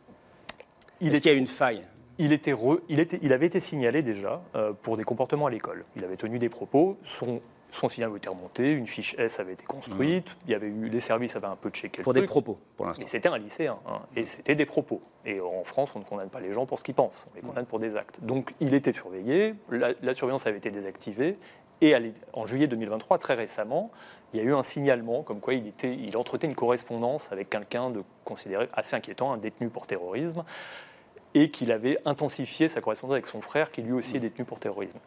Il 1.01 1.11
Est-ce 1.11 1.21
qu'il 1.21 1.31
y 1.31 1.35
a 1.35 1.37
une 1.37 1.47
faille? 1.47 1.83
Il, 2.17 2.31
était 2.31 2.53
re- 2.53 2.79
il, 2.87 2.99
était, 3.01 3.19
il 3.21 3.33
avait 3.33 3.45
été 3.47 3.59
signalé 3.59 4.01
déjà 4.01 4.41
euh, 4.55 4.71
pour 4.71 4.95
des 4.95 5.03
comportements 5.03 5.47
à 5.47 5.49
l'école. 5.49 5.83
Il 5.97 6.03
avait 6.05 6.15
tenu 6.15 6.39
des 6.39 6.47
propos, 6.47 6.97
son, 7.03 7.41
son 7.75 7.89
signal 7.89 8.09
avait 8.09 8.17
été 8.17 8.29
remonté, 8.29 8.71
une 8.71 8.87
fiche 8.87 9.15
S 9.17 9.39
avait 9.39 9.53
été 9.53 9.65
construite, 9.65 10.27
il 10.45 10.51
y 10.51 10.55
avait 10.55 10.67
eu, 10.67 10.89
les 10.89 10.99
services 10.99 11.35
avaient 11.35 11.47
un 11.47 11.55
peu 11.55 11.69
checké 11.69 11.97
le 11.99 12.03
Pour 12.03 12.13
des 12.13 12.21
truc. 12.21 12.29
propos, 12.29 12.59
pour 12.77 12.85
l'instant. 12.85 13.03
Mais 13.03 13.09
c'était 13.09 13.29
un 13.29 13.37
lycéen, 13.37 13.77
hein, 13.87 14.01
et 14.15 14.25
c'était 14.25 14.55
des 14.55 14.65
propos. 14.65 15.01
Et 15.25 15.39
en 15.41 15.63
France, 15.63 15.89
on 15.95 15.99
ne 15.99 16.03
condamne 16.03 16.29
pas 16.29 16.39
les 16.39 16.53
gens 16.53 16.65
pour 16.65 16.79
ce 16.79 16.83
qu'ils 16.83 16.95
pensent, 16.95 17.25
on 17.31 17.35
les 17.35 17.41
condamne 17.41 17.65
pour 17.65 17.79
des 17.79 17.95
actes. 17.95 18.19
Donc 18.21 18.53
il 18.59 18.73
était 18.73 18.93
surveillé, 18.93 19.55
la, 19.69 19.89
la 20.01 20.13
surveillance 20.13 20.47
avait 20.47 20.57
été 20.57 20.71
désactivée, 20.71 21.37
et 21.81 21.93
en 22.33 22.47
juillet 22.47 22.67
2023, 22.67 23.17
très 23.17 23.33
récemment, 23.33 23.91
il 24.33 24.39
y 24.39 24.41
a 24.41 24.45
eu 24.45 24.53
un 24.53 24.63
signalement 24.63 25.23
comme 25.23 25.39
quoi 25.39 25.53
il, 25.53 25.67
était, 25.67 25.93
il 25.93 26.15
entretenait 26.17 26.49
une 26.51 26.55
correspondance 26.55 27.29
avec 27.31 27.49
quelqu'un 27.49 27.89
de 27.89 28.03
considéré 28.23 28.69
assez 28.73 28.95
inquiétant, 28.95 29.33
un 29.33 29.37
détenu 29.37 29.69
pour 29.69 29.85
terrorisme, 29.85 30.43
et 31.33 31.51
qu'il 31.51 31.73
avait 31.73 31.97
intensifié 32.05 32.69
sa 32.69 32.79
correspondance 32.79 33.15
avec 33.15 33.27
son 33.27 33.41
frère, 33.41 33.71
qui 33.71 33.81
lui 33.81 33.91
aussi 33.91 34.15
est 34.15 34.21
détenu 34.21 34.45
pour 34.45 34.59
terrorisme. 34.59 34.97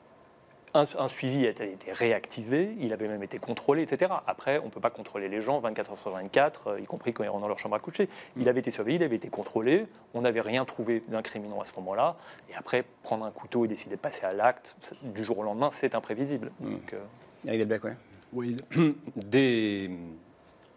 Un, 0.75 0.87
un 0.99 1.09
suivi 1.09 1.47
a 1.47 1.51
été 1.51 1.77
réactivé, 1.93 2.77
il 2.79 2.93
avait 2.93 3.09
même 3.09 3.23
été 3.23 3.39
contrôlé, 3.39 3.83
etc. 3.83 4.13
Après, 4.27 4.59
on 4.59 4.67
ne 4.67 4.71
peut 4.71 4.81
pas 4.81 4.91
contrôler 4.91 5.29
les 5.29 5.41
gens 5.41 5.61
24 5.61 5.93
heures 5.93 5.99
sur 5.99 6.11
24, 6.11 6.67
euh, 6.67 6.81
y 6.81 6.85
compris 6.85 7.13
quand 7.13 7.25
ils 7.25 7.29
rentrent 7.29 7.43
dans 7.43 7.49
leur 7.49 7.59
chambre 7.59 7.77
à 7.77 7.79
coucher. 7.79 8.09
Il 8.37 8.49
avait 8.49 8.61
été 8.61 8.71
surveillé, 8.71 8.97
il 8.97 9.03
avait 9.03 9.17
été 9.17 9.29
contrôlé, 9.29 9.87
on 10.15 10.23
n'avait 10.23 10.41
rien 10.41 10.65
trouvé 10.65 11.03
d'incriminant 11.09 11.61
à 11.61 11.65
ce 11.65 11.73
moment-là. 11.77 12.17
Et 12.51 12.55
après, 12.55 12.85
prendre 13.03 13.27
un 13.27 13.31
couteau 13.31 13.65
et 13.65 13.69
décider 13.69 13.97
de 13.97 14.01
passer 14.01 14.25
à 14.25 14.33
l'acte, 14.33 14.77
du 15.03 15.25
jour 15.25 15.39
au 15.39 15.43
lendemain, 15.43 15.71
c'est 15.73 15.95
imprévisible. 15.95 16.51
Donc, 16.61 16.93
euh, 16.93 16.99
Eric 17.47 17.61
Delbecq, 17.61 17.85
ouais. 17.85 17.97
Oui, 18.33 18.57
des, 19.17 19.91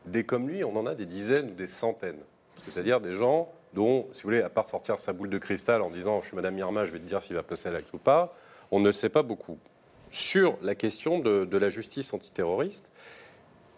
des 0.05 0.23
comme 0.23 0.47
lui, 0.47 0.63
on 0.63 0.75
en 0.77 0.85
a 0.85 0.95
des 0.95 1.05
dizaines 1.05 1.49
ou 1.49 1.53
des 1.53 1.67
centaines. 1.67 2.21
C'est-à-dire 2.57 3.01
des 3.01 3.13
gens 3.13 3.49
dont, 3.73 4.07
si 4.13 4.21
vous 4.21 4.29
voulez, 4.29 4.41
à 4.41 4.49
part 4.49 4.65
sortir 4.65 4.99
sa 4.99 5.13
boule 5.13 5.29
de 5.29 5.37
cristal 5.37 5.81
en 5.81 5.89
disant 5.89 6.21
je 6.21 6.27
suis 6.27 6.35
Madame 6.35 6.57
Irma, 6.57 6.85
je 6.85 6.91
vais 6.91 6.99
te 6.99 7.05
dire 7.05 7.21
s'il 7.21 7.35
va 7.35 7.43
passer 7.43 7.69
à 7.69 7.71
l'acte 7.71 7.91
ou 7.93 7.97
pas, 7.97 8.33
on 8.71 8.79
ne 8.79 8.91
sait 8.91 9.09
pas 9.09 9.23
beaucoup. 9.23 9.57
Sur 10.11 10.57
la 10.61 10.75
question 10.75 11.19
de, 11.19 11.57
la 11.57 11.69
justice 11.69 12.13
antiterroriste, 12.13 12.89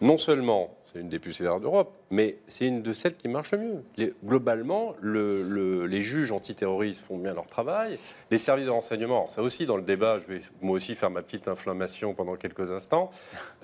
non 0.00 0.18
seulement 0.18 0.74
c'est 0.92 1.00
une 1.00 1.08
des 1.08 1.18
plus 1.18 1.32
sévères 1.32 1.58
d'Europe, 1.58 1.92
mais 2.10 2.36
c'est 2.46 2.66
une 2.66 2.82
de 2.82 2.92
celles 2.92 3.16
qui 3.16 3.26
marche 3.26 3.50
le 3.52 3.58
mieux. 3.58 4.12
Globalement, 4.24 4.94
le- 5.00 5.42
le- 5.42 5.86
les 5.86 6.02
juges 6.02 6.30
antiterroristes 6.30 7.02
font 7.02 7.18
bien 7.18 7.34
leur 7.34 7.46
travail. 7.46 7.98
Les 8.30 8.38
services 8.38 8.66
de 8.66 8.70
renseignement, 8.70 9.26
ça 9.26 9.42
aussi 9.42 9.66
dans 9.66 9.76
le 9.76 9.82
débat, 9.82 10.18
je 10.18 10.26
vais 10.32 10.40
moi 10.60 10.76
aussi 10.76 10.94
faire 10.94 11.10
ma 11.10 11.22
petite 11.22 11.48
inflammation 11.48 12.14
pendant 12.14 12.36
quelques 12.36 12.70
instants. 12.70 13.10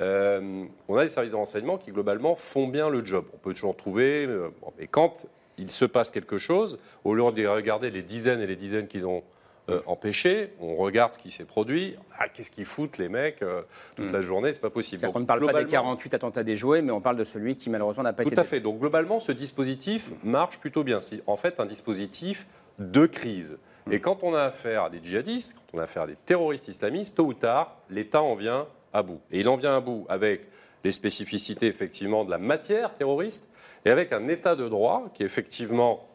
Euh, 0.00 0.64
on 0.88 0.96
a 0.96 1.02
des 1.04 1.08
services 1.08 1.32
de 1.32 1.36
renseignement 1.36 1.78
qui 1.78 1.92
globalement 1.92 2.34
font 2.34 2.66
bien 2.66 2.88
le 2.88 3.04
job. 3.04 3.24
On 3.32 3.38
peut 3.38 3.52
toujours 3.52 3.76
trouver, 3.76 4.26
euh, 4.26 4.48
quand 4.90 5.26
il 5.58 5.70
se 5.70 5.84
passe 5.84 6.10
quelque 6.10 6.38
chose, 6.38 6.78
au 7.04 7.14
lieu 7.14 7.30
de 7.30 7.46
regarder 7.46 7.90
les 7.90 8.02
dizaines 8.02 8.40
et 8.40 8.46
les 8.46 8.56
dizaines 8.56 8.88
qu'ils 8.88 9.06
ont 9.06 9.22
euh, 9.70 9.82
empêchés, 9.86 10.52
on 10.60 10.74
regarde 10.74 11.12
ce 11.12 11.18
qui 11.18 11.30
s'est 11.30 11.44
produit. 11.44 11.96
Ah, 12.18 12.28
qu'est-ce 12.28 12.50
qu'ils 12.50 12.64
foutent 12.64 12.98
les 12.98 13.08
mecs 13.08 13.42
euh, 13.42 13.62
toute 13.96 14.12
la 14.12 14.20
journée 14.20 14.52
C'est 14.52 14.60
pas 14.60 14.70
possible. 14.70 15.02
Donc, 15.02 15.14
ne 15.16 15.24
parle 15.24 15.40
pas 15.40 15.46
des 15.46 15.52
globalement- 15.52 15.70
48 15.70 16.14
attentats 16.14 16.42
déjoués, 16.44 16.82
mais 16.82 16.92
on 16.92 17.00
parle 17.00 17.16
de 17.16 17.24
celui 17.24 17.56
qui 17.56 17.70
malheureusement 17.70 18.02
n'a 18.02 18.12
pas 18.12 18.22
été 18.22 18.34
tout 18.34 18.40
à 18.40 18.44
fait. 18.44 18.60
Donc 18.60 18.78
globalement, 18.78 19.20
ce 19.20 19.32
dispositif 19.32 20.12
marche 20.22 20.58
plutôt 20.58 20.84
bien. 20.84 21.00
C'est 21.00 21.22
en 21.26 21.36
fait 21.36 21.60
un 21.60 21.66
dispositif 21.66 22.46
de 22.78 23.06
crise. 23.06 23.58
Et 23.90 24.00
quand 24.00 24.22
on 24.22 24.34
a 24.34 24.42
affaire 24.42 24.84
à 24.84 24.90
des 24.90 25.00
djihadistes, 25.02 25.54
quand 25.54 25.78
on 25.78 25.80
a 25.80 25.84
affaire 25.84 26.02
à 26.02 26.06
des 26.06 26.16
terroristes 26.16 26.68
islamistes, 26.68 27.16
tôt 27.16 27.24
ou 27.26 27.34
tard, 27.34 27.76
l'État 27.88 28.22
en 28.22 28.34
vient 28.36 28.66
à 28.92 29.02
bout. 29.02 29.20
Et 29.32 29.40
il 29.40 29.48
en 29.48 29.56
vient 29.56 29.76
à 29.76 29.80
bout 29.80 30.06
avec 30.08 30.42
les 30.84 30.92
spécificités 30.92 31.66
effectivement 31.66 32.24
de 32.24 32.30
la 32.30 32.38
matière 32.38 32.94
terroriste 32.94 33.48
et 33.84 33.90
avec 33.90 34.12
un 34.12 34.28
État 34.28 34.54
de 34.56 34.68
droit 34.68 35.08
qui 35.14 35.24
effectivement 35.24 36.06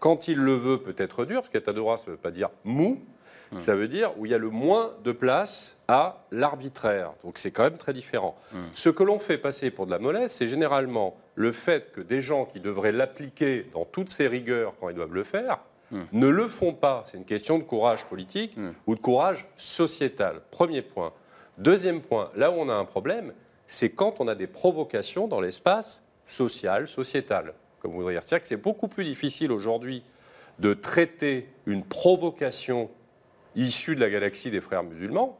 quand 0.00 0.26
il 0.28 0.38
le 0.38 0.54
veut, 0.54 0.78
peut 0.78 0.94
être 0.98 1.24
dur, 1.24 1.42
parce 1.42 1.74
droit, 1.74 1.98
ça 1.98 2.06
ne 2.06 2.12
veut 2.12 2.16
pas 2.16 2.30
dire 2.30 2.50
mou, 2.64 3.00
ça 3.58 3.74
veut 3.74 3.88
dire 3.88 4.12
où 4.16 4.26
il 4.26 4.32
y 4.32 4.34
a 4.34 4.38
le 4.38 4.50
moins 4.50 4.92
de 5.02 5.12
place 5.12 5.76
à 5.88 6.24
l'arbitraire. 6.30 7.12
Donc 7.24 7.36
c'est 7.38 7.50
quand 7.50 7.64
même 7.64 7.78
très 7.78 7.92
différent. 7.92 8.36
Ce 8.72 8.88
que 8.88 9.02
l'on 9.02 9.18
fait 9.18 9.38
passer 9.38 9.70
pour 9.70 9.86
de 9.86 9.90
la 9.90 9.98
mollesse, 9.98 10.34
c'est 10.34 10.48
généralement 10.48 11.16
le 11.34 11.52
fait 11.52 11.92
que 11.92 12.00
des 12.00 12.20
gens 12.20 12.44
qui 12.44 12.60
devraient 12.60 12.92
l'appliquer 12.92 13.66
dans 13.74 13.84
toutes 13.84 14.08
ses 14.08 14.28
rigueurs 14.28 14.74
quand 14.80 14.88
ils 14.88 14.94
doivent 14.94 15.14
le 15.14 15.24
faire, 15.24 15.58
ne 16.12 16.28
le 16.28 16.46
font 16.46 16.72
pas. 16.72 17.02
C'est 17.04 17.16
une 17.16 17.24
question 17.24 17.58
de 17.58 17.64
courage 17.64 18.04
politique 18.04 18.56
ou 18.86 18.94
de 18.94 19.00
courage 19.00 19.48
sociétal. 19.56 20.40
Premier 20.50 20.82
point. 20.82 21.12
Deuxième 21.58 22.00
point, 22.00 22.30
là 22.36 22.50
où 22.50 22.54
on 22.54 22.68
a 22.68 22.74
un 22.74 22.84
problème, 22.84 23.32
c'est 23.66 23.90
quand 23.90 24.20
on 24.20 24.28
a 24.28 24.34
des 24.34 24.46
provocations 24.46 25.28
dans 25.28 25.40
l'espace 25.40 26.04
social, 26.24 26.88
sociétal. 26.88 27.54
Comme 27.80 27.92
vous 27.92 28.08
dire. 28.10 28.22
C'est-à-dire 28.22 28.42
que 28.42 28.48
c'est 28.48 28.56
beaucoup 28.56 28.88
plus 28.88 29.04
difficile 29.04 29.52
aujourd'hui 29.52 30.02
de 30.58 30.74
traiter 30.74 31.48
une 31.66 31.84
provocation 31.84 32.90
issue 33.56 33.94
de 33.96 34.00
la 34.00 34.10
galaxie 34.10 34.50
des 34.50 34.60
frères 34.60 34.82
musulmans, 34.82 35.38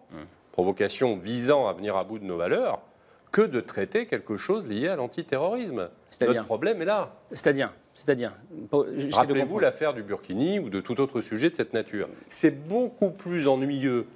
provocation 0.53 1.17
visant 1.17 1.69
à 1.69 1.73
venir 1.73 1.97
à 1.97 2.05
bout 2.05 2.19
de 2.19 2.25
nos 2.25 2.37
valeurs, 2.37 2.81
que 3.31 3.43
de 3.43 3.61
traiter 3.61 4.07
quelque 4.07 4.37
chose 4.37 4.67
lié 4.67 4.89
à 4.89 4.97
l'antiterrorisme. 4.97 5.89
Notre 6.21 6.45
problème 6.45 6.83
est 6.83 6.87
là. 6.87 7.15
C'est-à-dire 7.31 7.73
C'est-à-dire 7.95 8.33
Rappelez-vous 9.13 9.61
l'affaire 9.61 9.95
du 9.95 10.03
Burkini 10.03 10.59
ou 10.59 10.71
de 10.71 10.81
tout 10.81 11.01
autre 11.01 11.21
sujet 11.21 11.51
de 11.51 11.57
cette 11.57 11.73
nature. 11.73 12.09
C'est 12.29 12.67
beaucoup 12.67 13.11
plus 13.11 13.47
ennuyeux 13.47 14.07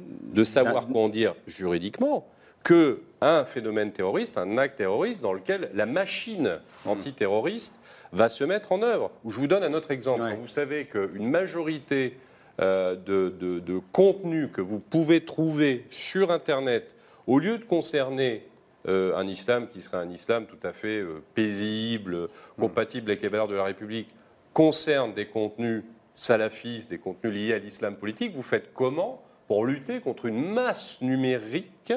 de 0.00 0.44
savoir 0.44 0.86
quoi 0.86 1.02
en 1.02 1.08
dire 1.08 1.34
juridiquement 1.46 2.26
que 2.62 3.02
un 3.24 3.44
phénomène 3.44 3.92
terroriste, 3.92 4.36
un 4.36 4.58
acte 4.58 4.76
terroriste 4.76 5.20
dans 5.20 5.32
lequel 5.32 5.70
la 5.74 5.86
machine 5.86 6.58
antiterroriste 6.84 7.74
va 8.12 8.28
se 8.28 8.44
mettre 8.44 8.72
en 8.72 8.82
œuvre. 8.82 9.10
Je 9.26 9.38
vous 9.38 9.46
donne 9.46 9.62
un 9.62 9.72
autre 9.72 9.90
exemple. 9.90 10.22
Vous 10.40 10.48
savez 10.48 10.84
qu'une 10.84 11.30
majorité 11.30 12.18
euh, 12.60 12.94
de, 12.94 13.34
de, 13.40 13.58
de 13.60 13.80
contenus 13.92 14.48
que 14.52 14.60
vous 14.60 14.78
pouvez 14.78 15.24
trouver 15.24 15.86
sur 15.90 16.30
Internet, 16.30 16.94
au 17.26 17.38
lieu 17.38 17.58
de 17.58 17.64
concerner 17.64 18.46
euh, 18.86 19.16
un 19.16 19.26
islam 19.26 19.66
qui 19.68 19.80
serait 19.80 19.96
un 19.96 20.10
islam 20.10 20.44
tout 20.46 20.64
à 20.64 20.72
fait 20.72 21.00
euh, 21.00 21.22
paisible, 21.34 22.28
compatible 22.60 23.10
avec 23.10 23.22
les 23.22 23.28
valeurs 23.28 23.48
de 23.48 23.54
la 23.54 23.64
République, 23.64 24.08
concerne 24.52 25.14
des 25.14 25.26
contenus 25.26 25.82
salafistes, 26.14 26.90
des 26.90 26.98
contenus 26.98 27.34
liés 27.34 27.54
à 27.54 27.58
l'islam 27.58 27.96
politique, 27.96 28.34
vous 28.36 28.42
faites 28.42 28.72
comment 28.74 29.22
pour 29.48 29.66
lutter 29.66 30.00
contre 30.00 30.26
une 30.26 30.52
masse 30.52 31.00
numérique 31.00 31.92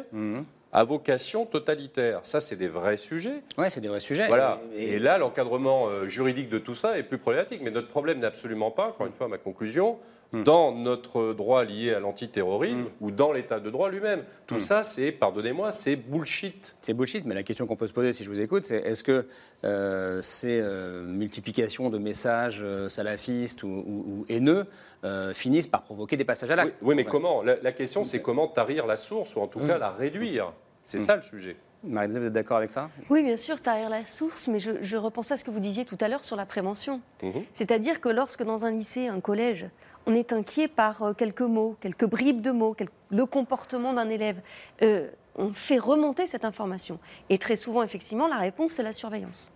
à 0.74 0.84
vocation 0.84 1.46
totalitaire 1.46 2.20
Ça, 2.24 2.40
c'est 2.40 2.56
des 2.56 2.68
vrais 2.68 2.98
sujets. 2.98 3.42
Oui, 3.58 3.68
c'est 3.70 3.82
des 3.82 3.88
vrais 3.88 4.00
sujets. 4.00 4.28
Voilà. 4.28 4.60
Et- 4.76 4.94
Et, 4.94 5.00
là, 5.00 5.18
l'encadrement 5.18 5.88
euh, 5.88 6.08
juridique 6.08 6.50
de 6.50 6.60
tout 6.60 6.76
ça 6.76 6.98
est 7.00 7.04
plus 7.04 7.18
problématique. 7.18 7.62
Mais 7.64 7.72
notre 7.72 7.88
problème 7.88 8.20
n'est 8.20 8.28
absolument 8.28 8.72
pas, 8.72 8.88
encore 8.90 9.08
une 9.08 9.14
fois, 9.14 9.28
ma 9.28 9.38
conclusion, 9.38 9.98
dans 10.34 10.72
notre 10.74 11.34
droit 11.34 11.64
lié 11.64 11.94
à 11.94 12.00
l'antiterrorisme 12.00 12.88
ou 13.02 13.12
dans 13.12 13.32
l'état 13.32 13.60
de 13.60 13.70
droit 13.70 13.90
lui-même. 13.90 14.24
Tout 14.46 14.60
ça, 14.60 14.84
c'est, 14.84 15.12
pardonnez-moi, 15.12 15.72
c'est 15.72 15.96
bullshit. 15.96 16.76
C'est 16.82 16.94
bullshit, 16.94 17.26
mais 17.26 17.34
la 17.36 17.44
question 17.44 17.66
qu'on 17.66 17.76
peut 17.78 17.88
se 17.88 17.94
poser, 17.94 18.12
si 18.14 18.24
je 18.24 18.30
vous 18.30 18.40
écoute, 18.42 18.66
c'est 18.66 18.78
est-ce 18.78 19.04
que 19.04 19.26
euh, 19.64 20.22
ces 20.22 20.60
euh, 20.62 21.04
multiplications 21.06 21.90
de 21.90 21.98
messages 21.98 22.60
euh, 22.62 22.88
salafistes 22.90 23.64
ou, 23.64 23.68
ou- 23.68 24.04
ou 24.08 24.26
haineux 24.30 24.66
euh, 25.04 25.34
finissent 25.34 25.68
par 25.68 25.84
provoquer 25.84 26.18
des 26.18 26.26
passages 26.26 26.52
à 26.52 26.54
Oui, 26.56 26.58
l'acte? 26.58 26.80
Oui, 26.82 26.96
mais 26.96 27.04
Ouais. 27.06 27.10
comment? 27.12 27.42
La, 27.44 27.56
la 27.62 27.72
question, 27.72 28.04
c'est 28.04 28.22
comment 28.22 28.48
tarir 28.48 28.86
la 28.86 28.96
source, 28.98 29.36
ou 29.36 29.40
en 29.40 29.48
tout 29.48 29.60
cas 29.60 29.78
la 29.78 29.92
réduire. 29.92 30.52
C'est 30.84 31.00
ça 31.00 31.16
le 31.16 31.22
sujet. 31.22 31.56
Marie-Josée, 31.84 32.20
vous 32.20 32.26
êtes 32.28 32.34
d'accord 32.34 32.58
avec 32.58 32.72
ça? 32.72 32.90
Oui, 33.10 33.22
bien 33.24 33.38
sûr, 33.38 33.62
tarir 33.62 33.90
la 33.90 34.06
source, 34.06 34.48
mais 34.48 34.60
je, 34.60 34.72
je 34.82 34.98
repensais 34.98 35.36
à 35.36 35.38
ce 35.38 35.44
que 35.44 35.52
vous 35.52 35.60
disiez 35.60 35.86
tout 35.86 35.98
à 36.02 36.08
l'heure 36.08 36.24
sur 36.24 36.36
la 36.36 36.46
prévention. 36.46 37.02
Mhm. 37.22 37.44
C'est-à-dire 37.54 38.02
que 38.02 38.10
lorsque 38.10 38.44
dans 38.44 38.66
un 38.66 38.72
lycée, 38.72 39.08
un 39.08 39.20
collège, 39.20 39.68
on 40.08 40.14
est 40.14 40.34
inquiet 40.34 40.68
par 40.68 41.04
euh, 41.04 41.14
quelques 41.14 41.42
mots, 41.42 41.76
quelques 41.82 42.06
bribes 42.06 42.42
de 42.42 42.52
mots, 42.52 42.76
le 43.12 43.26
comportement 43.26 43.94
d'un 43.94 44.10
élève, 44.10 44.40
euh, 44.82 45.10
on 45.36 45.54
fait 45.54 45.78
remonter 45.78 46.26
cette 46.26 46.46
information. 46.46 46.98
Et 47.30 47.38
très 47.38 47.58
souvent, 47.58 47.84
effectivement, 47.84 48.28
la 48.28 48.38
réponse, 48.38 48.72
c'est 48.72 48.84
la 48.84 48.94
surveillance. 48.94 49.52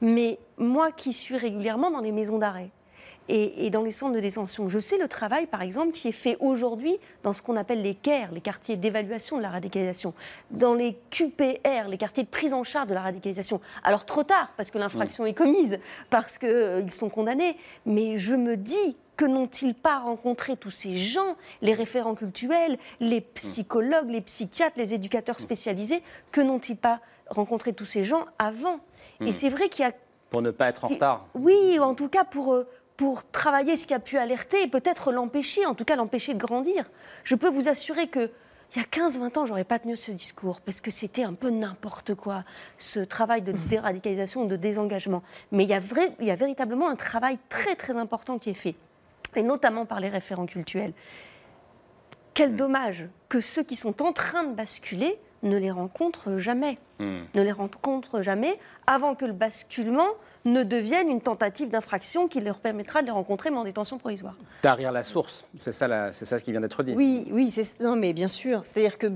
Mais 0.00 0.38
moi 0.56 0.90
qui 0.90 1.12
suis 1.12 1.36
régulièrement 1.36 1.90
dans 1.90 2.00
les 2.00 2.12
maisons 2.12 2.38
d'arrêt 2.38 2.70
et, 3.28 3.66
et 3.66 3.70
dans 3.70 3.82
les 3.82 3.92
centres 3.92 4.14
de 4.14 4.20
détention, 4.20 4.68
je 4.68 4.78
sais 4.78 4.98
le 4.98 5.06
travail, 5.06 5.46
par 5.46 5.62
exemple, 5.62 5.92
qui 5.92 6.08
est 6.08 6.12
fait 6.12 6.36
aujourd'hui 6.40 6.98
dans 7.22 7.32
ce 7.32 7.42
qu'on 7.42 7.56
appelle 7.56 7.82
les 7.82 7.94
CAIR, 7.94 8.32
les 8.32 8.40
quartiers 8.40 8.76
d'évaluation 8.76 9.36
de 9.36 9.42
la 9.42 9.50
radicalisation, 9.50 10.14
dans 10.50 10.74
les 10.74 10.98
QPR, 11.10 11.88
les 11.88 11.98
quartiers 11.98 12.24
de 12.24 12.28
prise 12.28 12.54
en 12.54 12.64
charge 12.64 12.88
de 12.88 12.94
la 12.94 13.02
radicalisation. 13.02 13.60
Alors 13.82 14.04
trop 14.06 14.24
tard, 14.24 14.52
parce 14.56 14.70
que 14.70 14.78
l'infraction 14.78 15.26
est 15.26 15.34
commise, 15.34 15.78
parce 16.10 16.38
qu'ils 16.38 16.90
sont 16.90 17.10
condamnés, 17.10 17.56
mais 17.86 18.18
je 18.18 18.34
me 18.34 18.56
dis 18.56 18.96
que 19.16 19.24
n'ont-ils 19.24 19.74
pas 19.74 19.98
rencontré 19.98 20.56
tous 20.56 20.70
ces 20.70 20.96
gens, 20.96 21.36
les 21.62 21.74
référents 21.74 22.14
cultuels, 22.14 22.78
les 23.00 23.20
psychologues, 23.20 24.10
les 24.10 24.20
psychiatres, 24.20 24.76
les 24.76 24.94
éducateurs 24.94 25.40
spécialisés, 25.40 26.02
que 26.32 26.40
n'ont-ils 26.40 26.76
pas 26.76 27.00
rencontré 27.28 27.72
tous 27.72 27.86
ces 27.86 28.04
gens 28.04 28.26
avant? 28.38 28.80
Et 29.20 29.32
c'est 29.32 29.48
vrai 29.48 29.68
qu'il 29.68 29.84
y 29.84 29.88
a 29.88 29.92
Pour 30.30 30.42
ne 30.42 30.50
pas 30.50 30.68
être 30.68 30.84
en 30.84 30.88
retard. 30.88 31.26
oui, 31.34 31.78
en 31.78 31.94
tout 31.94 32.08
cas 32.08 32.24
pour, 32.24 32.54
euh, 32.54 32.68
pour 32.96 33.24
travailler 33.30 33.76
ce 33.76 33.86
qui 33.86 33.94
a 33.94 34.00
pu 34.00 34.18
alerter 34.18 34.62
et 34.62 34.66
peut-être 34.66 35.12
l'empêcher, 35.12 35.64
en 35.66 35.74
tout 35.74 35.84
cas 35.84 35.96
l'empêcher 35.96 36.34
de 36.34 36.38
grandir. 36.38 36.90
Je 37.22 37.34
peux 37.34 37.48
vous 37.48 37.68
assurer 37.68 38.08
que 38.08 38.30
il 38.74 38.80
y 38.80 38.82
a 38.82 38.86
15-20 38.86 39.38
ans, 39.38 39.46
j'aurais 39.46 39.62
pas 39.62 39.78
tenu 39.78 39.96
ce 39.96 40.10
discours 40.10 40.60
parce 40.60 40.80
que 40.80 40.90
c'était 40.90 41.22
un 41.22 41.34
peu 41.34 41.50
n'importe 41.50 42.16
quoi, 42.16 42.42
ce 42.76 42.98
travail 42.98 43.42
de 43.42 43.52
déradicalisation, 43.68 44.46
de 44.46 44.56
désengagement. 44.56 45.22
Mais 45.52 45.62
il 45.62 45.70
y, 45.70 45.74
a 45.74 45.78
vrai, 45.78 46.12
il 46.18 46.26
y 46.26 46.30
a 46.32 46.34
véritablement 46.34 46.88
un 46.88 46.96
travail 46.96 47.38
très 47.48 47.76
très 47.76 47.96
important 47.96 48.38
qui 48.40 48.50
est 48.50 48.54
fait, 48.54 48.74
et 49.36 49.42
notamment 49.42 49.86
par 49.86 50.00
les 50.00 50.08
référents 50.08 50.46
cultuels. 50.46 50.92
Quel 52.34 52.56
dommage 52.56 53.08
que 53.28 53.40
ceux 53.40 53.62
qui 53.62 53.76
sont 53.76 54.02
en 54.02 54.12
train 54.12 54.44
de 54.44 54.54
basculer 54.54 55.18
ne 55.42 55.56
les 55.56 55.70
rencontrent 55.70 56.38
jamais. 56.38 56.78
Ne 56.98 57.42
les 57.42 57.52
rencontrent 57.52 58.22
jamais 58.22 58.58
avant 58.86 59.14
que 59.14 59.24
le 59.24 59.32
basculement 59.32 60.08
ne 60.44 60.62
devienne 60.62 61.08
une 61.08 61.20
tentative 61.20 61.68
d'infraction 61.68 62.28
qui 62.28 62.40
leur 62.40 62.58
permettra 62.58 63.00
de 63.00 63.06
les 63.06 63.12
rencontrer 63.12 63.50
mais 63.50 63.56
en 63.56 63.64
détention 63.64 63.98
provisoire. 63.98 64.36
Tarir 64.62 64.92
la 64.92 65.02
source, 65.02 65.44
c'est 65.56 65.72
ça, 65.72 65.88
la- 65.88 66.12
c'est 66.12 66.24
ça 66.26 66.38
ce 66.38 66.44
qui 66.44 66.50
vient 66.52 66.60
d'être 66.60 66.82
dit. 66.82 66.92
Oui, 66.94 67.26
oui, 67.32 67.50
c'est 67.50 67.80
non, 67.80 67.96
mais 67.96 68.12
bien 68.12 68.28
sûr. 68.28 68.64
C'est-à-dire 68.64 68.98
que 68.98 69.06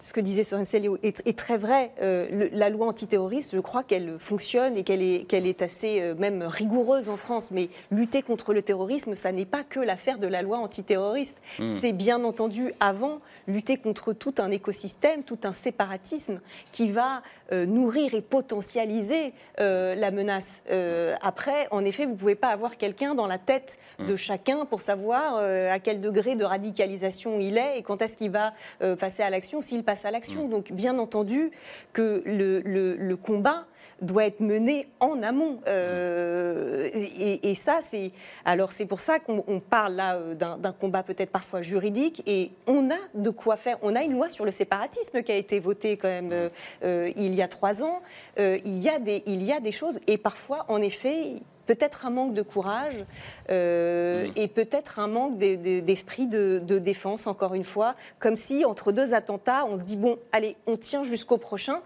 ce 0.00 0.12
que 0.12 0.20
disait 0.20 0.44
Soren 0.44 0.64
est, 1.02 1.26
est 1.26 1.36
très 1.38 1.56
vrai. 1.56 1.90
Euh, 2.00 2.28
le- 2.30 2.50
la 2.56 2.70
loi 2.70 2.86
antiterroriste, 2.86 3.54
je 3.54 3.60
crois 3.60 3.82
qu'elle 3.82 4.18
fonctionne 4.18 4.76
et 4.76 4.84
qu'elle 4.84 5.02
est, 5.02 5.24
qu'elle 5.28 5.46
est 5.46 5.62
assez 5.62 6.00
euh, 6.00 6.14
même 6.14 6.42
rigoureuse 6.42 7.08
en 7.08 7.16
France. 7.16 7.50
Mais 7.50 7.68
lutter 7.90 8.22
contre 8.22 8.52
le 8.52 8.62
terrorisme, 8.62 9.14
ça 9.14 9.32
n'est 9.32 9.44
pas 9.46 9.64
que 9.64 9.80
l'affaire 9.80 10.18
de 10.18 10.26
la 10.26 10.42
loi 10.42 10.58
antiterroriste. 10.58 11.36
Mm. 11.58 11.78
C'est 11.80 11.92
bien 11.92 12.22
entendu 12.24 12.72
avant 12.80 13.18
lutter 13.48 13.76
contre 13.78 14.12
tout 14.12 14.34
un 14.38 14.50
écosystème, 14.52 15.24
tout 15.24 15.38
un 15.42 15.52
séparatisme 15.52 16.40
qui 16.70 16.90
va 16.90 17.22
euh, 17.52 17.66
nourrir 17.66 18.14
et 18.14 18.20
potentialiser 18.22 19.32
euh, 19.58 19.94
la 19.94 20.10
menace. 20.10 20.62
Euh, 20.70 21.14
après, 21.22 21.66
en 21.70 21.84
effet, 21.84 22.04
vous 22.04 22.12
ne 22.12 22.16
pouvez 22.18 22.34
pas 22.34 22.48
avoir 22.48 22.76
quelqu'un 22.76 23.14
dans 23.14 23.26
la 23.26 23.38
tête 23.38 23.78
de 23.98 24.14
chacun 24.16 24.64
pour 24.66 24.80
savoir 24.80 25.36
à 25.38 25.78
quel 25.80 26.00
degré 26.00 26.36
de 26.36 26.44
radicalisation 26.44 27.40
il 27.40 27.58
est 27.58 27.78
et 27.78 27.82
quand 27.82 28.02
est-ce 28.02 28.16
qu'il 28.16 28.30
va 28.30 28.52
passer 29.00 29.22
à 29.22 29.30
l'action, 29.30 29.60
s'il 29.60 29.82
passe 29.82 30.04
à 30.04 30.10
l'action. 30.10 30.46
Donc, 30.46 30.70
bien 30.72 30.98
entendu 30.98 31.50
que 31.92 32.22
le, 32.24 32.60
le- 32.60 32.96
le 32.96 33.16
combat 33.16 33.66
doit 34.00 34.26
être 34.26 34.40
mené 34.40 34.88
en 35.00 35.22
amont. 35.22 35.60
Euh, 35.66 36.88
et, 36.92 37.50
et 37.50 37.54
ça, 37.54 37.80
c'est 37.82 38.12
alors 38.44 38.72
c'est 38.72 38.86
pour 38.86 39.00
ça 39.00 39.18
qu'on 39.18 39.44
on 39.48 39.60
parle 39.60 39.94
là 39.94 40.16
euh, 40.16 40.34
d'un 40.34 40.72
combat 40.72 41.02
peut-être 41.02 41.30
parfois 41.30 41.62
juridique. 41.62 42.22
Et 42.26 42.50
on 42.66 42.90
a 42.90 42.98
de 43.14 43.30
quoi 43.30 43.56
faire. 43.56 43.78
On 43.82 43.94
a 43.96 44.02
une 44.02 44.12
loi 44.12 44.28
sur 44.30 44.44
le 44.44 44.50
séparatisme 44.50 45.22
qui 45.22 45.32
a 45.32 45.36
été 45.36 45.58
votée 45.60 45.96
quand 45.96 46.08
même 46.08 46.50
euh, 46.84 47.10
il 47.16 47.34
y 47.34 47.42
a 47.42 47.48
trois 47.48 47.82
ans. 47.82 48.00
Euh, 48.38 48.58
il 48.64 48.78
y 48.78 48.88
a 48.88 48.98
des 48.98 49.22
il 49.26 49.42
y 49.42 49.52
a 49.52 49.60
des 49.60 49.72
choses 49.72 49.98
et 50.06 50.18
parfois, 50.18 50.64
en 50.68 50.80
effet. 50.80 51.34
Peut-être 51.68 52.06
un 52.06 52.10
manque 52.10 52.32
de 52.32 52.40
courage 52.40 53.04
euh, 53.50 54.26
et 54.36 54.48
peut-être 54.48 54.98
un 55.00 55.06
manque 55.06 55.36
de- 55.36 55.56
de- 55.56 55.80
d'esprit 55.80 56.26
de, 56.26 56.62
de 56.66 56.78
défense, 56.78 57.26
encore 57.26 57.52
une 57.52 57.62
fois, 57.64 57.94
comme 58.18 58.36
si 58.36 58.64
entre 58.64 58.90
deux 58.90 59.12
attentats, 59.12 59.66
on 59.66 59.76
se 59.76 59.82
dit 59.82 59.98
bon, 59.98 60.16
allez, 60.32 60.56
on 60.66 60.78
tient 60.78 61.04
jusqu'au 61.04 61.36
prochain. 61.36 61.82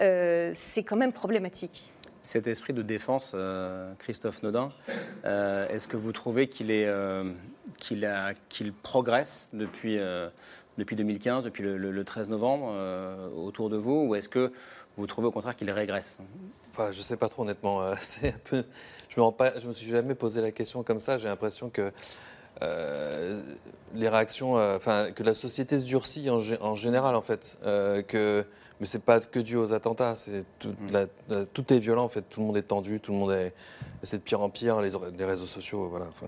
Euh, 0.00 0.52
c'est 0.54 0.82
quand 0.82 0.96
même 0.96 1.12
problématique. 1.12 1.90
Cet 2.22 2.46
esprit 2.46 2.72
de 2.72 2.82
défense, 2.82 3.32
euh, 3.34 3.92
Christophe 3.98 4.42
Nodin, 4.42 4.70
euh, 5.26 5.68
est-ce 5.68 5.88
que 5.88 5.96
vous 5.96 6.12
trouvez 6.12 6.48
qu'il 6.48 6.70
est, 6.70 6.86
euh, 6.86 7.30
qu'il 7.76 8.04
a- 8.06 8.32
qu'il 8.48 8.72
progresse 8.72 9.50
depuis, 9.52 9.98
euh, 9.98 10.30
depuis 10.78 10.96
2015, 10.96 11.44
depuis 11.44 11.62
le, 11.62 11.76
le- 11.76 11.90
le 11.90 12.04
13 12.04 12.30
novembre, 12.30 12.70
euh, 12.72 13.28
autour 13.36 13.68
de 13.68 13.76
vous, 13.76 14.06
ou 14.08 14.14
est-ce 14.14 14.30
que 14.30 14.52
vous 14.96 15.06
trouvez 15.06 15.26
au 15.28 15.32
contraire 15.32 15.54
qu'il 15.54 15.70
régresse? 15.70 16.18
Enfin, 16.70 16.92
je 16.92 17.02
sais 17.02 17.16
pas 17.18 17.28
trop 17.28 17.42
honnêtement. 17.42 17.82
euh, 17.82 17.94
c'est 18.00 18.28
un 18.28 18.38
peu. 18.44 18.64
Je 19.10 19.20
me. 19.20 19.26
Je 19.60 19.68
me 19.68 19.72
suis 19.74 19.90
jamais 19.90 20.14
posé 20.14 20.40
la 20.40 20.50
question 20.50 20.82
comme 20.82 20.98
ça. 21.00 21.18
J'ai 21.18 21.28
l'impression 21.28 21.68
que 21.68 21.92
euh, 22.62 23.42
les 23.94 24.08
réactions, 24.08 24.56
euh, 24.56 24.76
enfin, 24.76 25.10
que 25.14 25.22
la 25.22 25.34
société 25.34 25.78
se 25.78 25.84
durcit 25.84 26.30
en, 26.30 26.40
gé- 26.40 26.58
en 26.60 26.74
général, 26.74 27.14
en 27.16 27.22
fait. 27.22 27.58
Euh, 27.64 28.02
que, 28.02 28.44
mais 28.80 28.86
c'est 28.86 28.98
pas 29.02 29.20
que 29.20 29.38
dû 29.38 29.56
aux 29.56 29.72
attentats. 29.72 30.14
C'est 30.16 30.44
tout, 30.58 30.68
Mm. 30.68 30.92
la- 30.92 31.06
la- 31.28 31.46
tout 31.46 31.72
est 31.72 31.78
violent, 31.78 32.04
en 32.04 32.08
fait. 32.08 32.22
Tout 32.28 32.40
le 32.40 32.46
monde 32.46 32.56
est 32.56 32.62
tendu, 32.62 33.00
tout 33.00 33.12
le 33.12 33.18
monde 33.18 33.32
est. 33.32 33.52
C'est 34.02 34.18
de 34.18 34.22
pire 34.22 34.40
en 34.42 34.50
pire, 34.50 34.80
les, 34.82 34.90
les 35.16 35.24
réseaux 35.24 35.46
sociaux, 35.46 35.88
voilà. 35.88 36.06
enfin. 36.08 36.26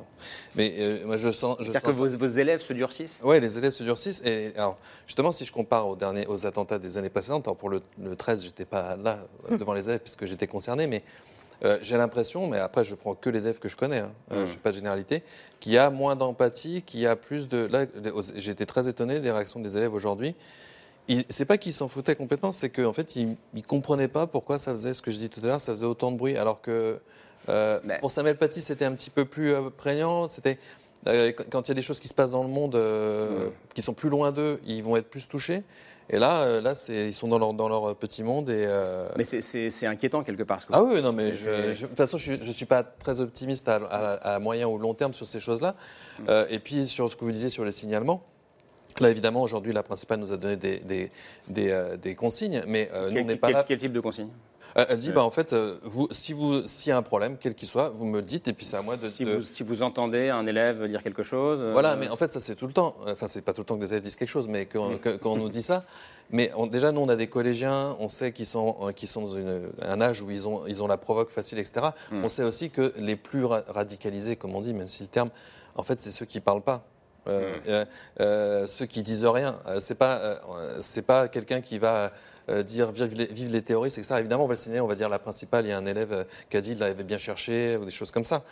Mais 0.54 0.74
euh, 0.78 1.04
moi, 1.06 1.16
je 1.18 1.30
sens. 1.30 1.56
C'est-à-dire 1.60 1.82
que 1.82 1.90
vos, 1.90 2.06
élèves 2.06 2.60
se 2.62 2.72
durcissent? 2.72 3.20
Oui, 3.24 3.38
les 3.40 3.58
élèves 3.58 3.72
se 3.72 3.82
durcissent. 3.82 4.22
Et 4.24 4.52
alors, 4.56 4.76
justement, 5.06 5.32
si 5.32 5.44
je 5.44 5.52
compare 5.52 5.86
aux, 5.88 5.96
derniers, 5.96 6.26
aux 6.26 6.46
attentats 6.46 6.78
des 6.78 6.96
années 6.96 7.10
précédentes, 7.10 7.46
alors 7.46 7.56
pour 7.56 7.68
le, 7.68 7.82
le 8.02 8.16
13, 8.16 8.42
j'étais 8.44 8.64
pas 8.64 8.96
là 8.96 9.18
euh, 9.50 9.58
devant 9.58 9.74
les 9.74 9.88
élèves 9.88 10.00
puisque 10.00 10.24
j'étais 10.24 10.46
concerné, 10.46 10.86
mais 10.86 11.02
euh, 11.64 11.78
j'ai 11.82 11.96
l'impression, 11.96 12.46
mais 12.48 12.58
après 12.58 12.84
je 12.84 12.94
prends 12.94 13.14
que 13.14 13.30
les 13.30 13.44
élèves 13.44 13.58
que 13.58 13.68
je 13.68 13.76
connais, 13.76 14.00
hein, 14.00 14.12
euh, 14.32 14.34
Mm. 14.34 14.38
je 14.38 14.40
ne 14.42 14.46
fais 14.46 14.56
pas 14.58 14.70
de 14.70 14.74
généralité, 14.76 15.22
qu'il 15.60 15.72
y 15.72 15.78
a 15.78 15.88
moins 15.90 16.14
d'empathie, 16.16 16.82
qu'il 16.82 17.00
y 17.00 17.06
a 17.06 17.16
plus 17.16 17.48
de. 17.48 17.66
Là, 17.66 17.82
été 18.36 18.66
très 18.66 18.88
étonné 18.88 19.20
des 19.20 19.30
réactions 19.30 19.60
des 19.60 19.76
élèves 19.76 19.92
aujourd'hui. 19.94 20.34
C'est 21.28 21.44
pas 21.44 21.56
qu'ils 21.58 21.72
s'en 21.72 21.88
foutaient 21.88 22.16
complètement, 22.16 22.52
c'est 22.52 22.68
qu'en 22.70 22.92
fait, 22.92 23.14
ils 23.16 23.36
ne 23.54 23.60
comprenaient 23.62 24.08
pas 24.08 24.26
pourquoi 24.26 24.58
ça 24.58 24.72
faisait 24.72 24.92
ce 24.94 25.02
que 25.02 25.10
je 25.10 25.18
dis 25.18 25.28
tout 25.28 25.40
à 25.44 25.46
l'heure, 25.46 25.60
ça 25.60 25.72
faisait 25.72 25.86
autant 25.86 26.10
de 26.10 26.16
bruit, 26.16 26.36
alors 26.36 26.60
que 26.60 26.98
euh, 27.48 27.78
pour 28.00 28.10
Samuel 28.10 28.36
Paty, 28.36 28.60
c'était 28.60 28.84
un 28.84 28.92
petit 28.92 29.10
peu 29.10 29.24
plus 29.24 29.52
euh, 29.54 29.70
prégnant. 29.70 30.26
C'était 30.26 30.58
euh, 31.06 31.30
quand 31.50 31.62
il 31.66 31.68
y 31.68 31.70
a 31.70 31.74
des 31.74 31.82
choses 31.82 32.00
qui 32.00 32.08
se 32.08 32.14
passent 32.14 32.32
dans 32.32 32.42
le 32.42 32.48
monde 32.48 32.74
euh, 32.74 33.50
qui 33.74 33.82
sont 33.82 33.92
plus 33.94 34.08
loin 34.08 34.32
d'eux, 34.32 34.58
ils 34.66 34.82
vont 34.82 34.96
être 34.96 35.08
plus 35.08 35.28
touchés. 35.28 35.62
Et 36.10 36.18
là, 36.18 36.60
là, 36.60 36.72
ils 36.88 37.12
sont 37.12 37.26
dans 37.28 37.38
leur, 37.38 37.52
dans 37.52 37.68
leur 37.68 37.94
petit 37.96 38.22
monde 38.24 38.48
et. 38.50 38.64
euh, 38.66 39.08
Mais 39.16 39.22
c'est- 39.24 39.86
inquiétant 39.86 40.22
quelque 40.24 40.42
part. 40.44 40.60
ce 40.60 40.66
que 40.66 40.72
ah 40.74 40.82
oui, 40.82 41.02
non, 41.02 41.12
mais 41.12 41.32
je- 41.32 41.38
c'est- 41.38 41.72
je- 41.72 41.82
de 41.82 41.86
toute 41.88 41.96
façon, 41.96 42.16
je 42.16 42.32
ne 42.34 42.42
suis 42.52 42.64
pas 42.66 42.82
très 42.84 43.20
optimiste 43.20 43.68
à, 43.68 43.76
à- 43.76 44.34
à 44.34 44.38
moyen 44.40 44.66
ou 44.68 44.78
long 44.78 44.94
terme 44.94 45.12
sur 45.14 45.26
ces 45.26 45.38
choses-là. 45.40 45.74
Mm. 46.18 46.22
Euh, 46.28 46.46
et 46.50 46.58
puis, 46.60 46.86
sur 46.88 47.08
ce 47.10 47.14
que 47.16 47.24
vous 47.24 47.32
disiez 47.32 47.50
sur 47.50 47.64
les 47.64 47.72
signalements, 47.72 48.22
là, 49.00 49.10
évidemment, 49.10 49.42
aujourd'hui, 49.42 49.72
la 49.72 49.82
principale 49.82 50.18
nous 50.20 50.32
a 50.32 50.36
donné 50.36 50.56
des, 50.56 50.78
des, 50.80 51.10
des, 51.48 51.70
euh, 51.70 51.96
des 51.96 52.14
consignes, 52.14 52.62
mais 52.66 52.90
euh, 52.94 53.10
nous, 53.10 53.20
on 53.20 53.24
n'est 53.24 53.36
pas 53.36 53.48
quel- 53.48 53.56
là. 53.56 53.64
quel 53.66 53.78
type 53.78 53.92
de 53.92 54.00
consigne? 54.00 54.28
Euh, 54.76 54.84
Elle 54.90 54.98
dit, 54.98 55.10
bah, 55.10 55.24
en 55.24 55.30
fait, 55.30 55.54
euh, 55.54 55.76
vous, 55.84 56.06
si 56.10 56.34
vous, 56.34 56.66
s'il 56.66 56.90
y 56.90 56.92
a 56.92 56.98
un 56.98 57.02
problème, 57.02 57.38
quel 57.40 57.54
qu'il 57.54 57.66
soit, 57.66 57.88
vous 57.88 58.04
me 58.04 58.18
le 58.18 58.26
dites, 58.26 58.46
et 58.48 58.52
puis 58.52 58.66
c'est 58.66 58.76
à 58.76 58.82
moi 58.82 58.94
de. 58.94 59.00
si, 59.00 59.24
de- 59.24 59.36
vous, 59.36 59.40
si 59.40 59.62
vous 59.62 59.82
entendez 59.82 60.28
un 60.28 60.46
élève 60.46 60.86
dire 60.86 61.02
quelque 61.02 61.22
chose. 61.22 61.58
euh, 61.62 61.72
Voilà, 61.72 61.96
mais 61.96 62.08
en 62.08 62.16
fait, 62.18 62.30
ça 62.30 62.40
c'est 62.40 62.56
tout 62.56 62.66
le 62.66 62.74
temps. 62.74 62.94
Enfin, 63.06 63.26
c'est 63.26 63.40
pas 63.40 63.54
tout 63.54 63.62
le 63.62 63.64
temps 63.64 63.76
que 63.76 63.82
les 63.82 63.92
élèves 63.92 64.02
disent 64.02 64.16
quelque 64.16 64.28
chose, 64.28 64.48
mais 64.48 64.66
quand, 64.66 64.90
quand 65.02 65.30
on 65.32 65.36
nous 65.36 65.48
dit 65.48 65.62
ça. 65.62 65.84
Mais 66.30 66.50
on- 66.56 66.66
déjà, 66.66 66.92
nous, 66.92 67.00
on 67.00 67.08
a 67.08 67.16
des 67.16 67.28
collégiens, 67.28 67.96
on 68.00 68.08
sait 68.08 68.32
qu'ils 68.32 68.44
sont, 68.46 68.76
euh, 68.82 68.92
qu'ils 68.92 69.08
sont 69.08 69.22
dans 69.22 69.34
une- 69.36 69.70
un 69.80 70.00
âge 70.02 70.20
où 70.20 70.30
ils 70.30 70.46
ont, 70.46 70.66
ils 70.66 70.82
ont 70.82 70.88
la 70.88 70.98
provoque 70.98 71.30
facile, 71.30 71.58
etc. 71.58 71.86
Mm. 72.10 72.24
On 72.24 72.28
sait 72.28 72.42
aussi 72.44 72.68
que 72.68 72.92
les 72.98 73.16
plus 73.16 73.44
ra- 73.46 73.62
radicalisés, 73.68 74.36
comme 74.36 74.54
on 74.54 74.60
dit, 74.60 74.74
même 74.74 74.88
si 74.88 75.04
le 75.04 75.08
terme, 75.08 75.30
en 75.76 75.84
fait, 75.84 76.00
c'est 76.02 76.10
ceux 76.10 76.26
qui 76.26 76.40
parlent 76.40 76.60
pas. 76.62 76.84
Euh, 77.28 77.54
euh, 77.68 77.84
euh, 78.20 78.66
ceux 78.66 78.86
qui 78.86 79.02
disent 79.02 79.24
rien. 79.24 79.58
C'est 79.80 79.96
pas, 79.96 80.36
c'est 80.80 81.02
pas 81.02 81.28
quelqu'un 81.28 81.60
qui 81.60 81.78
va 81.78 82.12
dire 82.64 82.92
vive 82.92 83.14
les, 83.14 83.26
vive 83.26 83.50
les 83.50 83.62
terroristes, 83.62 83.98
etc. 83.98 84.16
Évidemment, 84.18 84.44
on 84.44 84.48
va 84.48 84.54
le 84.54 84.58
signaler, 84.58 84.80
on 84.80 84.86
va 84.86 84.94
dire 84.94 85.08
la 85.08 85.18
principale, 85.18 85.66
il 85.66 85.70
y 85.70 85.72
a 85.72 85.78
un 85.78 85.86
élève 85.86 86.26
qui 86.48 86.56
a 86.56 86.60
dit 86.60 86.72
il 86.72 86.78
l'avait 86.78 87.04
bien 87.04 87.18
cherché, 87.18 87.76
ou 87.76 87.84
des 87.84 87.90
choses 87.90 88.10
comme 88.10 88.24
ça 88.24 88.42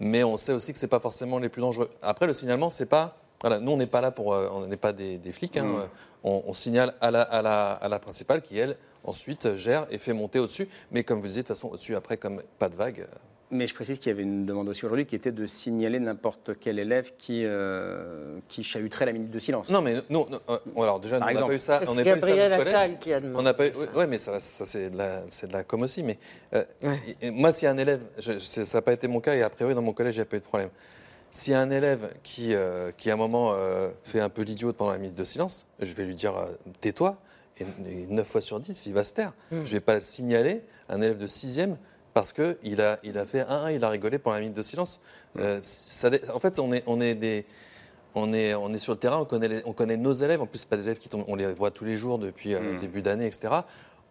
mais 0.00 0.24
on 0.24 0.36
sait 0.36 0.52
aussi 0.52 0.72
que 0.72 0.78
c'est 0.80 0.88
pas 0.88 0.98
forcément 1.00 1.38
les 1.38 1.48
plus 1.48 1.62
dangereux. 1.62 1.88
Après, 2.02 2.26
le 2.26 2.34
signalement, 2.34 2.68
c'est 2.68 2.86
pas. 2.86 3.16
Voilà, 3.40 3.60
nous, 3.60 3.72
on 3.72 3.76
n'est 3.76 3.86
pas 3.86 4.00
là 4.00 4.10
pour. 4.10 4.28
on 4.28 4.66
n'est 4.66 4.76
pas 4.76 4.92
des, 4.92 5.18
des 5.18 5.32
flics. 5.32 5.56
hein. 5.56 5.64
Mm. 5.64 5.88
On, 6.24 6.42
on 6.46 6.52
signale 6.52 6.94
à 7.00 7.10
la, 7.10 7.22
à, 7.22 7.42
la, 7.42 7.72
à 7.72 7.88
la 7.88 7.98
principale 7.98 8.42
qui, 8.42 8.58
elle, 8.58 8.76
ensuite 9.04 9.54
gère 9.56 9.86
et 9.90 9.98
fait 9.98 10.12
monter 10.12 10.38
au-dessus. 10.38 10.68
Mais 10.90 11.04
comme 11.04 11.20
vous 11.20 11.28
disiez, 11.28 11.42
de 11.42 11.46
toute 11.46 11.56
façon, 11.56 11.68
au-dessus, 11.68 11.94
après, 11.94 12.16
comme 12.16 12.42
pas 12.58 12.68
de 12.68 12.74
vague. 12.74 13.06
Mais 13.50 13.66
je 13.66 13.74
précise 13.74 13.98
qu'il 13.98 14.10
y 14.10 14.12
avait 14.12 14.22
une 14.22 14.46
demande 14.46 14.68
aussi 14.68 14.84
aujourd'hui 14.84 15.06
qui 15.06 15.14
était 15.14 15.30
de 15.30 15.46
signaler 15.46 16.00
n'importe 16.00 16.52
quel 16.58 16.78
élève 16.78 17.12
qui, 17.18 17.42
euh, 17.44 18.38
qui 18.48 18.62
chahuterait 18.64 19.04
la 19.06 19.12
minute 19.12 19.30
de 19.30 19.38
silence. 19.38 19.70
Non, 19.70 19.80
mais 19.80 19.96
nous, 20.08 20.26
euh, 20.48 20.58
alors 20.76 20.98
déjà, 20.98 21.18
Par 21.18 21.30
nous, 21.30 21.36
on 21.36 21.40
n'a 21.42 21.46
pas 21.46 21.54
eu 21.54 21.58
ça. 21.58 21.80
C'est 21.84 21.94
n'a 21.94 21.94
pas 21.94 22.00
eu 22.02 22.04
ça 22.04 22.14
Gabriel. 22.14 22.52
Attal 22.54 22.98
qui 22.98 23.12
a 23.12 23.20
demandé 23.20 23.38
On 23.38 23.42
n'a 23.42 23.54
pas 23.54 23.66
eu, 23.68 23.72
ça. 23.72 23.80
oui, 23.80 23.86
ouais, 23.96 24.06
mais 24.06 24.18
ça, 24.18 24.40
ça 24.40 24.66
c'est 24.66 24.90
de 24.90 24.96
la, 24.96 25.22
c'est 25.28 25.46
de 25.46 25.52
la 25.52 25.62
com 25.62 25.82
aussi. 25.82 26.02
Mais 26.02 26.18
euh, 26.54 26.64
et 27.20 27.30
moi, 27.30 27.52
s'il 27.52 27.66
y 27.66 27.68
a 27.68 27.72
un 27.72 27.78
élève, 27.78 28.00
je- 28.18 28.38
ça 28.38 28.78
n'a 28.78 28.82
pas 28.82 28.92
été 28.94 29.06
mon 29.08 29.20
cas 29.20 29.34
et 29.34 29.42
a 29.42 29.50
priori 29.50 29.74
dans 29.74 29.82
mon 29.82 29.92
collège, 29.92 30.14
il 30.16 30.18
n'y 30.18 30.22
a 30.22 30.26
pas 30.26 30.36
eu 30.36 30.40
de 30.40 30.44
problème. 30.44 30.70
S'il 31.30 31.52
y 31.52 31.56
a 31.56 31.60
un 31.60 31.70
élève 31.70 32.12
qui, 32.22 32.54
euh, 32.54 32.92
qui 32.96 33.10
à 33.10 33.14
un 33.14 33.16
moment 33.16 33.52
euh, 33.54 33.90
fait 34.04 34.20
un 34.20 34.28
peu 34.30 34.42
l'idiot 34.42 34.72
pendant 34.72 34.92
la 34.92 34.98
minute 34.98 35.16
de 35.16 35.24
silence, 35.24 35.66
je 35.80 35.92
vais 35.94 36.04
lui 36.04 36.14
dire 36.14 36.36
euh, 36.36 36.46
tais-toi. 36.80 37.18
Et, 37.60 37.64
et 37.88 38.06
9 38.08 38.26
fois 38.26 38.40
sur 38.40 38.58
10, 38.58 38.86
il 38.86 38.94
va 38.94 39.04
se 39.04 39.14
taire. 39.14 39.32
Mm. 39.52 39.56
Je 39.58 39.60
ne 39.60 39.66
vais 39.66 39.80
pas 39.80 39.94
le 39.94 40.00
signaler, 40.00 40.62
un 40.88 41.00
élève 41.02 41.18
de 41.18 41.28
6e, 41.28 41.76
parce 42.14 42.32
qu'il 42.32 42.80
a, 42.80 42.98
il 43.02 43.18
a 43.18 43.26
fait 43.26 43.40
un, 43.40 43.48
un, 43.64 43.70
il 43.70 43.84
a 43.84 43.88
rigolé 43.90 44.18
pendant 44.18 44.34
la 44.36 44.40
minute 44.40 44.56
de 44.56 44.62
silence. 44.62 45.00
Euh, 45.38 45.60
ça 45.64 46.08
en 46.32 46.38
fait, 46.40 46.58
on 46.58 46.72
est, 46.72 46.82
on 46.86 47.00
est 47.00 47.14
des. 47.14 47.44
On 48.16 48.32
est, 48.32 48.54
on 48.54 48.72
est 48.72 48.78
sur 48.78 48.92
le 48.92 48.98
terrain, 49.00 49.18
on 49.18 49.24
connaît, 49.24 49.48
les- 49.48 49.62
on 49.66 49.72
connaît 49.72 49.96
nos 49.96 50.12
élèves. 50.12 50.40
En 50.40 50.46
plus, 50.46 50.58
ce 50.60 50.66
pas 50.68 50.76
des 50.76 50.84
élèves 50.84 50.98
qui 51.00 51.08
tombent, 51.08 51.24
on 51.26 51.34
les 51.34 51.52
voit 51.52 51.72
tous 51.72 51.84
les 51.84 51.96
jours 51.96 52.18
depuis 52.20 52.54
euh, 52.54 52.60
Mm. 52.60 52.72
le 52.74 52.78
début 52.78 53.02
d'année, 53.02 53.26
etc. 53.26 53.52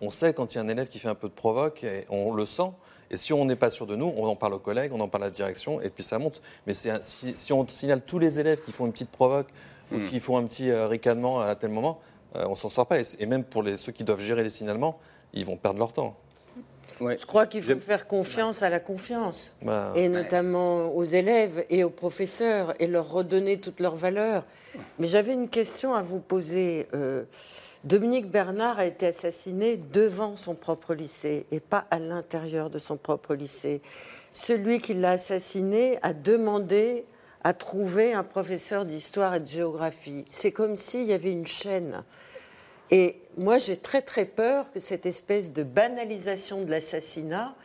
On 0.02 0.10
sait 0.10 0.34
quand 0.34 0.54
il 0.54 0.58
y 0.58 0.60
a 0.60 0.62
un 0.64 0.68
élève 0.68 0.90
qui 0.90 1.00
fait 1.00 1.08
un 1.08 1.16
peu 1.16 1.30
de 1.30 1.34
provoque, 1.34 1.86
et 1.86 2.04
on 2.10 2.34
le 2.34 2.46
sent. 2.46 2.70
Et 3.12 3.16
si 3.16 3.32
on 3.32 3.46
n'est 3.46 3.56
pas 3.56 3.70
sûr 3.70 3.88
de 3.88 3.96
nous, 3.96 4.12
on 4.18 4.26
en 4.28 4.36
parle 4.36 4.56
aux 4.56 4.60
collègues, 4.60 4.92
on 4.94 5.00
en 5.00 5.08
parle 5.08 5.24
à 5.24 5.28
la 5.28 5.32
direction, 5.32 5.80
et 5.80 5.90
puis 5.90 6.04
ça 6.04 6.20
monte. 6.20 6.42
Mais 6.68 6.74
un- 6.90 7.02
si, 7.02 7.32
si 7.38 7.54
on 7.54 7.66
signale 7.70 8.02
tous 8.02 8.20
les 8.20 8.42
élèves 8.42 8.62
qui 8.66 8.74
font 8.74 8.86
une 8.88 8.92
petite 8.92 9.12
provoque 9.12 9.48
ou 9.94 10.00
Mm. 10.00 10.10
qui 10.10 10.20
font 10.20 10.36
un 10.38 10.44
petit 10.44 10.70
euh, 10.70 10.88
ricanement 10.88 11.40
à 11.40 11.56
tel 11.56 11.72
moment, 11.72 12.02
on 12.36 12.56
s'en 12.56 12.68
sort 12.68 12.88
pas. 12.88 13.00
Et, 13.00 13.06
et 13.20 13.26
même 13.26 13.46
pour 13.46 13.64
les, 13.64 13.78
ceux 13.78 13.94
qui 13.94 14.04
doivent 14.04 14.20
gérer 14.20 14.44
les 14.44 14.50
signalements, 14.50 15.00
ils 15.34 15.46
vont 15.46 15.56
perdre 15.56 15.80
leur 15.80 15.94
temps. 15.94 16.18
Je 17.00 17.26
crois 17.26 17.46
qu'il 17.46 17.64
faut 17.64 17.78
faire 17.78 18.08
confiance 18.08 18.62
à 18.64 18.70
la 18.70 18.80
confiance. 18.80 19.56
Bah, 19.62 19.94
et 19.96 20.04
ouais. 20.04 20.10
notamment 20.10 20.96
aux 20.96 21.04
élèves 21.04 21.66
et 21.70 21.84
aux 21.84 21.90
professeurs 21.90 22.74
et 22.80 22.88
leur 22.88 23.12
redonner 23.12 23.60
toutes 23.60 23.80
leurs 23.80 23.96
valeurs. 23.96 24.46
Mais 25.00 25.08
j'avais 25.08 25.34
une 25.34 25.50
question 25.50 25.94
à 25.94 26.02
vous 26.02 26.20
poser. 26.20 26.88
Euh, 26.94 27.24
Dominique 27.84 28.32
Bernard 28.32 28.80
a 28.80 28.86
été 28.86 29.08
assassiné 29.08 29.78
devant 29.92 30.36
son 30.36 30.56
propre 30.56 30.94
lycée 30.94 31.46
et 31.52 31.60
pas 31.60 31.86
à 31.92 32.00
l'intérieur 32.00 32.70
de 32.70 32.80
son 32.80 32.96
propre 32.96 33.36
lycée. 33.36 33.82
Celui 34.32 34.80
qui 34.80 34.94
l'a 34.94 35.12
assassiné 35.12 36.00
a 36.02 36.14
demandé 36.14 37.06
à 37.44 37.54
trouver 37.54 38.14
un 38.14 38.24
professeur 38.24 38.86
d'histoire 38.86 39.36
et 39.36 39.42
de 39.42 39.48
géographie. 39.48 40.24
C'est 40.30 40.52
comme 40.52 40.78
s'il 40.78 41.04
y 41.04 41.14
avait 41.14 41.32
une 41.32 41.46
chaîne. 41.46 42.04
Et 42.96 43.20
moi, 43.38 43.58
j'ai 43.58 43.76
très 43.78 44.04
très 44.04 44.26
peur 44.26 44.72
que 44.72 44.80
cette 44.80 45.08
espèce 45.08 45.52
de 45.52 45.64
banalisation 45.64 46.62
de 46.64 46.70
l'assassinat 46.70 47.56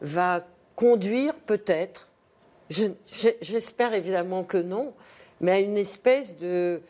va 0.00 0.42
conduire 0.74 1.34
peut-être, 1.34 2.08
je- 2.70 2.86
je- 3.12 3.28
j'espère 3.42 3.92
évidemment 3.92 4.42
que 4.42 4.56
non, 4.56 4.94
mais 5.42 5.52
à 5.52 5.58
une 5.60 5.76
espèce 5.76 6.38
de... 6.38 6.80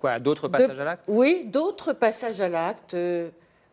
Quoi, 0.00 0.20
d'autres 0.20 0.46
de- 0.46 0.52
passages 0.52 0.78
à 0.78 0.84
l'acte? 0.84 1.04
Oui, 1.08 1.46
d'autres 1.46 1.92
passages 1.94 2.40
à 2.40 2.48
l'acte. 2.48 2.94
euh, 2.94 3.28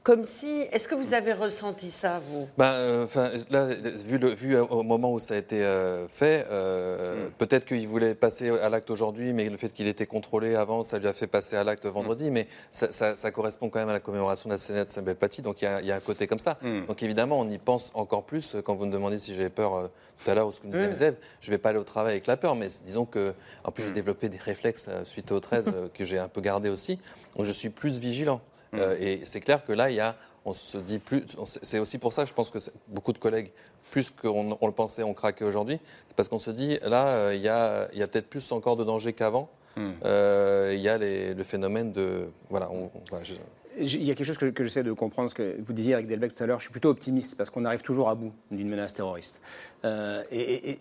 comme 0.07 0.23
si... 0.23 0.47
Est-ce 0.71 0.87
que 0.87 0.95
vous 0.95 1.13
avez 1.13 1.33
ressenti 1.33 1.91
ça, 1.91 2.21
vous? 2.29 2.47
Ben, 2.57 2.71
euh, 2.71 3.03
enfin, 3.03 3.29
là, 3.49 3.65
vu, 4.05 4.17
le, 4.17 4.29
vu 4.29 4.57
au 4.57 4.81
moment 4.81 5.11
où 5.11 5.19
ça 5.19 5.33
a 5.33 5.37
été 5.37 5.61
euh, 5.65 6.07
fait, 6.07 6.47
euh, 6.49 7.27
peut-être 7.37 7.65
qu'il 7.65 7.85
voulait 7.89 8.15
passer 8.15 8.49
à 8.49 8.69
l'acte 8.69 8.89
aujourd'hui, 8.89 9.33
mais 9.33 9.49
le 9.49 9.57
fait 9.57 9.67
qu'il 9.73 9.85
était 9.85 10.05
contrôlé 10.05 10.55
avant, 10.55 10.81
ça 10.81 10.97
lui 10.97 11.07
a 11.09 11.11
fait 11.13 11.27
passer 11.27 11.57
à 11.57 11.65
l'acte 11.65 11.85
vendredi. 11.87 12.31
Mais 12.31 12.47
ça, 12.71 12.89
ça- 12.93 13.17
ça 13.17 13.31
correspond 13.31 13.67
quand 13.69 13.79
même 13.79 13.89
à 13.89 13.93
la 13.93 13.99
commémoration 13.99 14.47
de 14.47 14.53
la 14.53 14.57
scénette 14.57 14.97
de 14.97 15.11
Paty, 15.11 15.41
donc 15.41 15.61
il 15.61 15.65
y, 15.65 15.67
a- 15.67 15.81
il 15.81 15.87
y 15.87 15.91
a 15.91 15.97
un 15.97 15.99
côté 15.99 16.25
comme 16.25 16.39
ça. 16.39 16.57
Mm. 16.61 16.85
Donc 16.85 17.03
évidemment, 17.03 17.41
on 17.41 17.49
y 17.49 17.57
pense 17.57 17.91
encore 17.93 18.23
plus 18.23 18.55
euh, 18.55 18.61
quand 18.61 18.75
vous 18.75 18.85
me 18.85 18.93
demandez 18.93 19.17
si 19.17 19.35
j'avais 19.35 19.49
peur 19.49 19.75
euh, 19.75 19.87
tout 20.23 20.31
à 20.31 20.35
l'heure 20.35 20.47
ou 20.47 20.53
ce 20.53 20.61
que 20.61 20.67
nous 20.67 20.71
disaient 20.71 20.87
les 20.87 20.97
élèves. 21.03 21.17
Je 21.41 21.51
ne 21.51 21.55
vais 21.55 21.59
pas 21.59 21.71
aller 21.71 21.79
au 21.79 21.83
travail 21.83 22.13
avec 22.13 22.27
la 22.27 22.37
peur, 22.37 22.55
mais 22.55 22.69
disons 22.85 23.03
que, 23.03 23.33
en 23.65 23.71
plus, 23.73 23.83
j'ai 23.83 23.91
développé 23.91 24.29
des 24.29 24.37
réflexes 24.37 24.85
euh, 24.87 25.03
suite 25.03 25.33
au 25.33 25.41
13 25.41 25.67
euh, 25.75 25.87
que 25.93 26.05
j'ai 26.05 26.17
un 26.17 26.29
peu 26.29 26.39
gardé 26.39 26.69
aussi. 26.69 26.97
Donc 27.35 27.45
je 27.45 27.51
suis 27.51 27.69
plus 27.69 27.99
vigilant. 27.99 28.39
Euh, 28.73 28.95
et 28.99 29.21
c'est 29.25 29.39
clair 29.39 29.65
que 29.65 29.71
là, 29.73 29.89
il 29.89 29.95
y 29.95 29.99
a, 29.99 30.15
on 30.45 30.53
se 30.53 30.77
dit 30.77 30.99
plus. 30.99 31.23
C'est 31.45 31.79
aussi 31.79 31.97
pour 31.97 32.13
ça, 32.13 32.25
je 32.25 32.33
pense 32.33 32.49
que 32.49 32.57
beaucoup 32.87 33.13
de 33.13 33.17
collègues, 33.17 33.51
plus 33.91 34.09
qu'on 34.09 34.57
on 34.59 34.67
le 34.67 34.73
pensait, 34.73 35.03
ont 35.03 35.13
craqué 35.13 35.45
aujourd'hui. 35.45 35.79
C'est 36.07 36.15
parce 36.15 36.27
qu'on 36.29 36.39
se 36.39 36.51
dit, 36.51 36.77
là, 36.83 37.07
euh, 37.09 37.35
il 37.35 37.41
y 37.41 37.47
a, 37.49 37.87
il 37.93 37.99
y 37.99 38.03
a 38.03 38.07
peut-être 38.07 38.29
plus 38.29 38.51
encore 38.51 38.75
de 38.75 38.83
danger 38.83 39.13
qu'avant. 39.13 39.49
Hmm. 39.75 39.91
Euh, 40.05 40.71
Il 40.73 40.79
y 40.81 40.89
a 40.89 40.97
les- 40.97 41.33
le 41.33 41.43
phénomène 41.43 41.91
de. 41.93 42.29
Voilà, 42.49 42.69
on- 42.71 42.85
on- 42.85 42.91
voilà, 43.09 43.23
je- 43.23 43.35
Il 43.79 44.03
y 44.03 44.09
a 44.09 44.15
quelque 44.15 44.25
chose 44.25 44.39
que, 44.39 44.47
que 44.47 44.63
j'essaie 44.63 44.81
de 44.81 44.91
comprendre, 44.91 45.29
ce 45.29 45.35
que 45.35 45.55
vous 45.61 45.71
disiez 45.71 45.93
avec 45.93 46.07
Delbecq 46.07 46.33
tout 46.33 46.43
à 46.43 46.47
l'heure. 46.47 46.57
Je 46.59 46.63
suis 46.63 46.71
plutôt 46.71 46.89
optimiste 46.89 47.37
parce 47.37 47.51
qu'on 47.51 47.63
arrive 47.63 47.83
toujours 47.83 48.09
à 48.09 48.15
bout 48.15 48.33
d'une 48.49 48.67
menace 48.69 48.93
terroriste. 48.95 49.39
Euh, 49.85 50.23
et, 50.31 50.39
et, 50.39 50.69
et- 50.71 50.79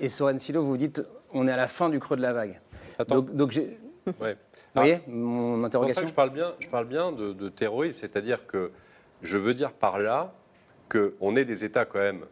et 0.00 0.08
Soren 0.08 0.38
Silo, 0.38 0.62
vous 0.62 0.78
dites, 0.78 1.02
on 1.34 1.46
est 1.46 1.52
à 1.52 1.58
la 1.58 1.66
fin 1.66 1.90
du 1.90 1.98
creux 2.00 2.16
de 2.16 2.22
la 2.22 2.32
vague. 2.32 2.58
Donc, 3.08 3.34
donc 3.34 3.50
j'ai- 3.50 3.78
Ouais. 4.18 4.36
Vous 4.74 4.80
voyez 4.80 5.00
Ah, 5.06 5.10
mon 5.10 5.54
C'est 5.54 5.56
pour 5.56 5.66
interrogation 5.66 6.00
ça 6.00 6.02
que 6.02 6.08
je 6.08 6.14
parle 6.14 6.30
bien, 6.30 6.54
je 6.60 6.68
parle 6.68 6.86
bien 6.86 7.12
de, 7.12 7.32
de 7.32 7.48
terrorisme, 7.48 8.00
c'est-à-dire 8.00 8.46
que 8.46 8.70
je 9.22 9.38
veux 9.38 9.54
dire 9.54 9.72
par 9.72 9.98
là 9.98 10.32
qu'on 10.88 11.36
est 11.36 11.44
des 11.44 11.64
États 11.64 11.84
quand 11.84 11.98
même 11.98 12.24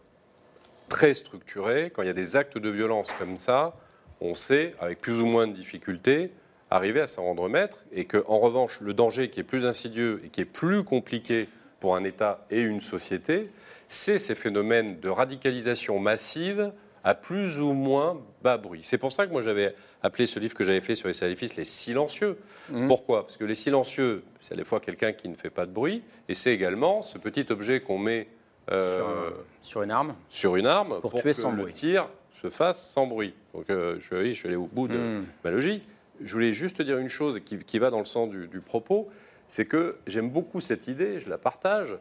très 0.89 1.15
structurés. 1.15 1.91
Quand 1.91 2.03
il 2.03 2.07
y 2.07 2.11
a 2.11 2.15
des 2.15 2.37
actes 2.37 2.59
de 2.59 2.71
violence 2.71 3.13
comme 3.19 3.37
ça, 3.37 3.75
on 4.21 4.35
sait, 4.35 4.75
avec 4.81 5.01
plus 5.01 5.21
ou 5.21 5.27
moins 5.27 5.47
de 5.47 5.53
difficultés, 5.53 6.33
arriver 6.71 7.01
à 7.01 7.07
s'en 7.07 7.25
rendre 7.25 7.49
maître, 7.49 7.85
et 7.93 8.07
que 8.07 8.25
en 8.27 8.39
revanche, 8.39 8.81
le 8.81 8.95
danger 8.95 9.31
qui 9.31 9.41
est 9.41 9.45
plus 9.45 9.67
insidieux 9.67 10.21
et 10.25 10.29
qui 10.29 10.41
est 10.41 10.47
plus 10.47 10.85
compliqué 10.85 11.49
pour 11.81 11.97
un 11.97 12.05
État 12.05 12.47
et 12.51 12.61
une 12.61 12.81
société, 12.81 13.51
c'est 13.89 14.19
ces 14.19 14.35
phénomènes 14.35 14.99
de 15.01 15.09
radicalisation 15.09 15.99
massive 15.99 16.73
à 17.07 17.15
plus 17.15 17.61
ou 17.61 17.73
moins 17.73 18.21
bas 18.43 18.57
bruit. 18.59 18.81
C'est 18.83 18.99
pour 18.99 19.13
ça 19.13 19.29
que 19.29 19.33
moi 19.33 19.41
j'avais 19.41 19.77
appelé 20.03 20.27
ce 20.27 20.41
livre 20.41 20.55
que 20.55 20.65
j'avais 20.65 20.81
fait 20.81 20.97
sur 20.97 21.07
les 21.07 21.15
salafistes 21.15 21.55
les 21.57 21.65
silencieux. 21.65 22.37
Mhm. 22.71 22.89
Pourquoi? 22.89 23.23
Parce 23.23 23.37
que 23.37 23.45
les 23.45 23.55
silencieux, 23.55 24.25
c'est 24.41 24.55
à 24.55 24.57
la 24.57 24.65
fois 24.65 24.81
quelqu'un 24.81 25.13
qui 25.13 25.29
ne 25.29 25.37
fait 25.37 25.51
pas 25.51 25.67
de 25.67 25.71
bruit, 25.71 26.03
et 26.29 26.35
c'est 26.35 26.53
également 26.53 27.03
ce 27.03 27.17
petit 27.19 27.47
objet 27.51 27.79
qu'on 27.79 27.99
met 27.99 28.27
euh, 28.73 28.97
Sur, 28.97 29.09
euh, 29.09 29.31
sur 29.63 29.83
une 29.83 29.93
arme 29.93 30.17
sur 30.29 30.57
une 30.57 30.67
arme 30.67 30.99
Pour 31.01 31.13
pour, 31.13 31.21
tuer 31.21 31.31
que 31.31 31.37
sans 31.37 31.53
le 31.53 31.63
bruit. 31.63 31.73
tir 31.73 32.09
se 32.43 32.51
fasse 32.51 32.91
sans 32.91 33.07
bruit. 33.07 33.35
Donc 33.55 33.71
euh, 33.71 33.99
je, 34.01 34.17
oui, 34.17 34.31
je 34.33 34.39
suis 34.39 34.49
allé 34.49 34.57
au 34.57 34.67
bout 34.67 34.89
de 34.89 34.97
Mm. 34.99 35.25
ma 35.45 35.51
logique. 35.53 35.85
Je 36.25 36.33
voulais 36.33 36.53
juste 36.53 36.83
dire 36.83 36.99
une 36.99 37.09
chose 37.09 37.39
qui, 37.45 37.57
qui 37.59 37.79
va 37.79 37.91
dans 37.91 38.01
le 38.01 38.05
sens 38.05 38.29
du, 38.31 38.49
du 38.49 38.61
propos, 38.61 39.09
c'est 39.49 39.65
que 39.65 39.97
j'aime 40.09 40.29
beaucoup 40.31 40.61
cette 40.61 40.89
idée, 40.89 41.21
je 41.21 41.29
la 41.31 41.39
partage. 41.39 41.97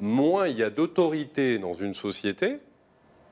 Moins 0.00 0.46
il 0.46 0.56
y 0.58 0.62
a 0.62 0.70
d'autorité 0.70 1.58
dans 1.58 1.72
une 1.72 1.94
société, 1.94 2.58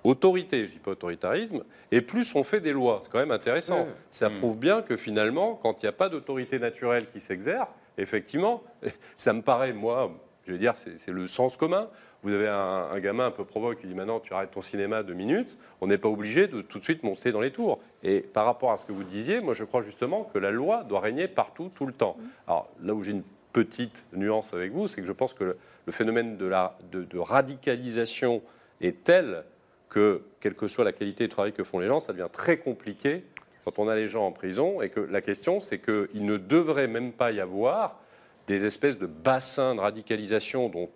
autorité, 0.06 0.66
je 0.66 0.72
dis 0.72 0.78
pas 0.78 0.92
autoritarisme, 0.92 1.64
et 1.90 2.00
plus 2.00 2.34
on 2.34 2.42
fait 2.42 2.60
des 2.60 2.72
lois. 2.72 3.00
C'est 3.02 3.10
quand 3.10 3.18
même 3.18 3.30
intéressant. 3.30 3.84
Mm. 3.84 3.90
Ça 4.10 4.30
prouve 4.30 4.56
bien 4.56 4.82
que 4.82 4.96
finalement, 4.96 5.54
quand 5.54 5.82
il 5.82 5.86
n'y 5.86 5.88
a 5.88 5.92
pas 5.92 6.08
d'autorité 6.08 6.58
naturelle 6.58 7.08
qui 7.10 7.20
s'exerce, 7.20 7.70
effectivement, 7.98 8.62
ça 9.16 9.32
me 9.32 9.42
paraît, 9.42 9.72
moi, 9.72 10.12
je 10.46 10.52
veux 10.52 10.58
dire, 10.58 10.76
c'est 10.76 10.98
c'est 10.98 11.10
le 11.10 11.26
sens 11.26 11.56
commun. 11.56 11.88
Vous 12.22 12.32
avez 12.32 12.48
un, 12.48 12.88
un 12.92 13.00
gamin 13.00 13.26
un 13.26 13.30
peu 13.30 13.44
provoque 13.44 13.80
qui 13.80 13.86
dit 13.86 13.94
maintenant 13.94 14.20
tu 14.20 14.32
arrêtes 14.32 14.50
ton 14.50 14.62
cinéma 14.62 15.02
deux 15.02 15.14
minutes, 15.14 15.56
on 15.80 15.86
n'est 15.86 15.98
pas 15.98 16.08
obligé 16.08 16.48
de 16.48 16.60
tout 16.60 16.78
de 16.78 16.84
suite 16.84 17.02
monter 17.02 17.30
dans 17.30 17.40
les 17.40 17.50
tours. 17.50 17.78
Et 18.02 18.20
par 18.20 18.46
rapport 18.46 18.72
à 18.72 18.76
ce 18.76 18.84
que 18.84 18.92
vous 18.92 19.04
disiez, 19.04 19.40
moi 19.40 19.54
je 19.54 19.64
crois 19.64 19.82
justement 19.82 20.24
que 20.32 20.38
la 20.38 20.50
loi 20.50 20.82
doit 20.84 21.00
régner 21.00 21.28
partout, 21.28 21.70
tout 21.74 21.86
le 21.86 21.92
temps. 21.92 22.16
Alors 22.46 22.68
là 22.82 22.94
où 22.94 23.02
j'ai 23.02 23.12
une 23.12 23.22
petite 23.52 24.04
nuance 24.12 24.54
avec 24.54 24.72
vous, 24.72 24.88
c'est 24.88 25.00
que 25.00 25.06
je 25.06 25.12
pense 25.12 25.34
que 25.34 25.44
le, 25.44 25.58
le 25.86 25.92
phénomène 25.92 26.36
de, 26.36 26.46
la, 26.46 26.76
de, 26.90 27.04
de 27.04 27.18
radicalisation 27.18 28.42
est 28.80 29.04
tel 29.04 29.44
que, 29.88 30.22
quelle 30.40 30.54
que 30.54 30.68
soit 30.68 30.84
la 30.84 30.92
qualité 30.92 31.24
du 31.24 31.30
travail 31.30 31.52
que 31.52 31.64
font 31.64 31.78
les 31.78 31.86
gens, 31.86 32.00
ça 32.00 32.12
devient 32.12 32.28
très 32.30 32.56
compliqué 32.58 33.24
quand 33.64 33.78
on 33.78 33.88
a 33.88 33.96
les 33.96 34.06
gens 34.06 34.26
en 34.26 34.32
prison. 34.32 34.80
Et 34.82 34.90
que 34.90 35.00
la 35.00 35.20
question, 35.20 35.60
c'est 35.60 35.78
qu'il 35.78 36.24
ne 36.24 36.36
devrait 36.36 36.88
même 36.88 37.12
pas 37.12 37.32
y 37.32 37.40
avoir 37.40 38.00
des 38.46 38.64
espèces 38.64 38.98
de 38.98 39.06
bassins 39.06 39.74
de 39.74 39.80
radicalisation 39.80 40.68
dont 40.68 40.88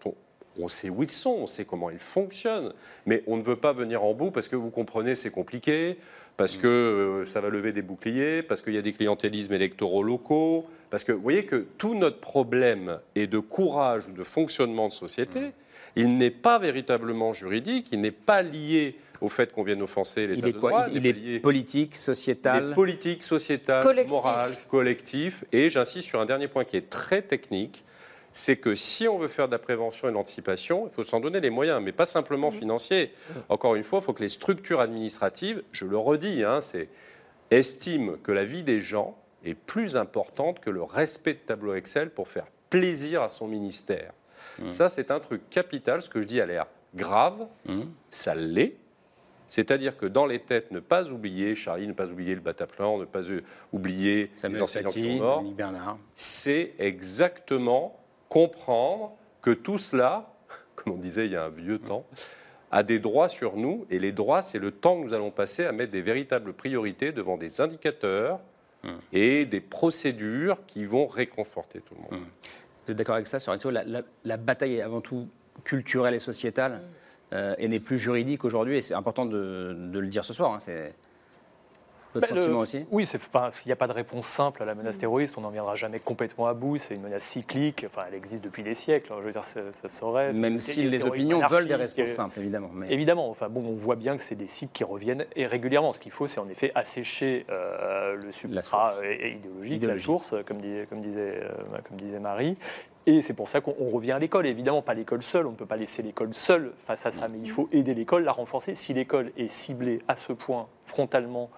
on, 0.57 0.69
sait 0.69 0.89
où 0.89 1.03
ils 1.03 1.11
sont, 1.11 1.31
on 1.31 1.47
sait 1.47 1.65
comment 1.65 1.91
ils 1.91 1.99
fonctionnent, 1.99 2.73
mais 3.07 3.25
on 3.27 3.37
ne 3.37 3.43
veut 3.43 3.57
pas 3.57 3.73
venir 3.73 4.05
en 4.05 4.15
bout 4.15 4.31
parce 4.31 4.47
que 4.47 4.57
vous 4.57 4.71
comprenez, 4.71 5.15
c'est 5.15 5.31
compliqué, 5.31 5.99
parce 6.37 6.57
que 6.57 6.69
euh, 6.69 7.27
ça 7.27 7.41
va 7.41 7.49
lever 7.49 7.73
des 7.73 7.83
boucliers, 7.83 8.43
parce 8.43 8.63
qu'il 8.63 8.75
y 8.75 8.79
a 8.79 8.83
des 8.83 8.93
clientélismes 8.93 9.53
électoraux 9.53 10.03
locaux, 10.03 10.67
parce 10.91 11.03
que 11.03 11.13
vous 11.13 11.23
voyez 11.23 11.45
que 11.45 11.67
tout 11.77 11.95
notre 11.95 12.19
problème 12.19 12.99
est 13.15 13.27
de 13.27 13.39
courage 13.39 14.07
ou 14.09 14.13
de 14.13 14.25
fonctionnement 14.25 14.89
de 14.89 14.93
société. 14.93 15.53
Il 15.97 16.17
n'est 16.17 16.31
pas 16.31 16.59
véritablement 16.59 17.33
juridique, 17.33 17.89
il 17.93 18.01
n'est 18.01 18.11
pas 18.11 18.43
lié 18.43 18.97
au 19.21 19.29
fait 19.29 19.53
qu'on 19.53 19.63
vienne 19.65 19.83
offenser 19.83 20.27
l'état 20.27 20.41
Il 20.47 20.49
est 20.49 20.53
de 20.53 20.59
quoi 20.59 20.71
droit. 20.71 20.87
Il, 20.91 20.97
il 20.99 21.07
est 21.07 21.13
lié- 21.13 21.41
politique, 21.41 21.93
il 21.95 21.99
sociétal 21.99 22.71
est 22.71 22.75
politique, 22.75 23.23
sociétal, 23.23 23.83
Collectif. 23.83 24.11
moral, 24.13 24.51
collectif. 24.71 25.45
Et 25.53 25.69
j'insiste 25.69 26.09
sur 26.09 26.21
un 26.21 26.27
dernier 26.27 26.49
point 26.49 26.65
qui 26.65 26.77
est 26.77 26.89
très 26.89 27.21
technique, 27.23 27.85
c'est 28.33 28.57
que 28.57 28.75
si 28.77 29.09
on 29.09 29.19
veut 29.19 29.29
faire 29.29 29.47
de 29.49 29.53
la 29.53 29.59
prévention 29.59 30.07
et 30.09 30.11
de 30.13 30.15
l'anticipation, 30.17 30.87
il 30.87 30.91
faut 30.93 31.03
s'en 31.03 31.19
donner 31.21 31.41
les 31.41 31.51
moyens, 31.51 31.83
mais 31.83 31.93
pas 31.93 32.05
simplement 32.05 32.51
financiers. 32.53 33.13
Encore 33.49 33.75
une 33.75 33.83
fois, 33.83 33.99
il 34.01 34.05
faut 34.05 34.13
que 34.13 34.23
les 34.23 34.29
structures 34.29 34.81
administratives, 34.81 35.63
je 35.73 35.85
le 35.85 35.99
redis, 35.99 36.45
hein, 36.45 36.61
c'est 36.61 36.89
estiment 37.51 38.15
que 38.23 38.31
la 38.33 38.45
vie 38.45 38.63
des 38.63 38.81
gens 38.81 39.19
est 39.45 39.55
plus 39.55 39.97
importante 39.97 40.61
que 40.61 40.71
le 40.71 40.83
respect 40.83 41.35
de 41.35 41.39
tableau 41.41 41.75
Excel 41.75 42.11
pour 42.11 42.29
faire 42.29 42.47
plaisir 42.71 43.23
à 43.23 43.29
son 43.31 43.49
ministère. 43.49 44.13
Ça, 44.69 44.89
c'est 44.89 45.11
un 45.11 45.21
truc 45.21 45.49
capital. 45.51 46.03
Ce 46.03 46.09
que 46.11 46.21
je 46.23 46.27
dis 46.27 46.41
a 46.41 46.47
l'air 46.47 46.67
grave, 46.95 47.47
ça 48.11 48.35
l'est. 48.35 48.77
C'est-à-dire 49.49 49.97
que 49.97 50.07
dans 50.07 50.27
les 50.27 50.39
têtes, 50.39 50.71
ne 50.71 50.79
pas 50.79 51.11
oublier 51.11 51.57
Charlie, 51.57 51.89
ne 51.89 51.93
pas 51.93 52.07
oublier 52.07 52.37
le 52.37 52.41
Bataclan, 52.41 52.99
ne 52.99 53.05
pas 53.05 53.29
euh, 53.31 53.43
oublier 53.73 54.31
les 54.33 54.41
Samuel 54.41 54.63
enseignants 54.63 54.91
qui 54.91 55.03
Paty, 55.03 55.19
sont 55.19 55.25
morts, 55.25 55.43
Bernard. 55.43 55.99
c'est 56.15 56.73
exactement 56.79 57.99
comprendre 58.29 59.17
que 59.43 59.51
tout 59.51 59.79
cela, 59.79 60.33
comme 60.77 60.93
on 60.93 60.97
disait 60.99 61.27
il 61.27 61.33
y 61.33 61.37
a 61.37 61.45
un 61.45 61.49
vieux 61.49 61.81
temps, 61.81 62.07
a 62.71 62.85
des 62.85 63.01
droits 63.01 63.29
sur 63.29 63.57
nous. 63.57 63.87
Et 63.91 63.99
les 63.99 64.13
droits, 64.13 64.41
c'est 64.41 64.61
le 64.61 64.71
temps 64.71 65.01
que 65.01 65.07
nous 65.07 65.15
allons 65.15 65.33
passer 65.33 65.65
à 65.65 65.73
mettre 65.73 65.91
des 65.91 66.03
véritables 66.03 66.53
priorités 66.53 67.11
devant 67.11 67.37
des 67.37 67.61
indicateurs 67.61 68.39
et 69.13 69.45
des 69.45 69.61
procédures 69.61 70.59
qui 70.67 70.85
vont 70.87 71.07
réconforter 71.07 71.81
tout 71.81 71.95
le 71.97 72.03
monde. 72.17 72.25
Vous 72.87 72.93
êtes 72.93 72.99
d'accord 72.99 73.15
avec 73.15 73.27
ça, 73.27 73.39
sur 73.39 73.71
la, 73.71 73.85
la, 73.85 74.03
la 74.25 74.37
bataille 74.37 74.77
est 74.77 74.83
avant 74.83 75.01
tout 75.01 75.29
culturelle 75.65 76.15
et 76.15 76.19
sociétale 76.19 76.81
euh, 77.33 77.55
et 77.59 77.69
n'est 77.69 77.81
plus 77.81 77.99
juridique 77.99 78.45
aujourd'hui. 78.45 78.79
Et 78.79 78.83
c'est 78.83 78.95
important 78.95 79.27
de, 79.27 79.77
de 79.93 79.99
le 79.99 80.07
dire 80.09 80.25
ce 80.25 80.33
soir. 80.33 80.55
hein, 80.55 80.59
votre 82.15 82.29
Bah, 82.29 82.35
le- 82.35 82.41
sentiment 82.43 82.61
aussi? 82.61 82.85
Oui, 82.91 83.09
il 83.13 83.67
n'y 83.67 83.73
a 83.73 83.77
pas 83.77 83.87
de 83.87 83.93
réponse 83.93 84.27
simple 84.27 84.63
à 84.63 84.67
la 84.67 84.75
menace 84.75 84.99
terroriste. 84.99 85.35
On 85.39 85.43
n'en 85.43 85.51
viendra 85.51 85.75
jamais 85.77 86.01
complètement 86.01 86.47
à 86.47 86.55
bout. 86.55 86.79
C'est 86.79 86.95
une 86.95 87.03
menace 87.03 87.23
cyclique. 87.25 87.85
Enfin, 87.87 88.03
elle 88.09 88.15
existe 88.15 88.43
depuis 88.43 88.63
des 88.63 88.75
siècles. 88.75 89.13
hein. 89.13 89.17
Je 89.21 89.27
veux 89.27 89.33
dire, 89.33 89.45
ça, 89.45 89.61
ça 89.81 89.89
saurait. 89.89 90.33
Même 90.33 90.61
si 90.61 90.83
le 90.83 90.91
les 90.91 91.05
opinions 91.05 91.47
veulent 91.49 91.69
des 91.69 91.75
réponses 91.75 92.09
simples, 92.09 92.39
évidemment. 92.41 92.71
Mais... 92.73 92.93
Évidemment, 92.93 93.29
enfin 93.31 93.49
bon, 93.49 93.61
on 93.67 93.75
voit 93.75 93.97
bien 93.97 94.17
que 94.17 94.23
c'est 94.23 94.35
des 94.35 94.47
cibles 94.47 94.73
qui 94.73 94.85
reviennent 94.85 95.25
et 95.37 95.47
régulièrement. 95.47 95.93
Ce 95.93 96.01
qu'il 96.01 96.13
faut, 96.13 96.27
c'est 96.27 96.41
en 96.41 96.49
effet 96.49 96.73
assécher 96.75 97.47
euh, 97.51 98.17
le 98.17 98.33
substrat 98.33 98.95
euh, 99.03 99.15
idéologique, 99.15 99.77
Idéologique. 99.77 99.83
la 99.85 99.99
source, 99.99 100.35
comme 100.47 100.59
disait, 100.61 100.87
comme 100.89 101.01
disait, 101.01 101.41
euh, 101.43 101.49
comme 101.89 101.97
disait 101.97 102.19
Marie. 102.21 102.57
Et 103.07 103.23
c'est 103.23 103.33
pour 103.35 103.49
ça 103.49 103.61
qu'on 103.63 103.75
on 103.81 103.89
revient 103.89 104.13
à 104.13 104.19
l'école. 104.19 104.47
Évidemment, 104.47 104.83
pas 104.83 104.93
l'école 104.95 105.23
seule. 105.23 105.47
On 105.47 105.53
ne 105.53 105.57
peut 105.57 105.65
pas 105.67 105.77
laisser 105.77 106.03
l'école 106.03 106.35
seule 106.35 106.73
face 106.87 107.07
à 107.07 107.11
ça, 107.11 107.29
mais 107.29 107.39
il 107.43 107.51
faut 107.51 107.69
aider 107.73 107.95
l'école, 107.95 108.25
la 108.25 108.33
renforcer. 108.33 108.75
Si 108.75 108.93
l'école 108.93 109.33
est 109.39 109.49
ciblée 109.49 110.01
à 110.07 110.17
ce 110.17 110.33
point 110.35 110.67
frontalement 110.85 111.51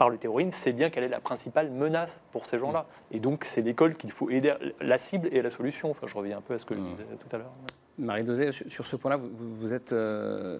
par 0.00 0.08
le 0.08 0.16
terrorisme, 0.16 0.50
c'est 0.54 0.72
bien 0.72 0.88
qu'elle 0.88 1.04
est 1.04 1.08
la 1.08 1.20
principale 1.20 1.70
menace 1.70 2.22
pour 2.32 2.46
ces 2.46 2.58
gens-là. 2.58 2.86
Et 3.10 3.20
donc, 3.20 3.44
c'est 3.44 3.60
l'école 3.60 3.96
qu'il 3.96 4.10
faut 4.10 4.30
aider, 4.30 4.54
la 4.80 4.96
cible 4.96 5.28
et 5.30 5.42
la 5.42 5.50
solution. 5.50 5.90
Enfin, 5.90 6.06
je 6.06 6.14
reviens 6.16 6.38
un 6.38 6.40
peu 6.40 6.54
à 6.54 6.58
ce 6.58 6.64
que 6.64 6.74
je 6.74 6.80
disais 6.80 7.04
tout 7.18 7.36
à 7.36 7.38
l'heure. 7.38 7.50
Marie 7.98 8.24
Dosé, 8.24 8.50
sur 8.50 8.86
ce 8.86 8.96
point-là, 8.96 9.18
vous, 9.20 9.74
êtes. 9.74 9.92
euh, 9.92 10.58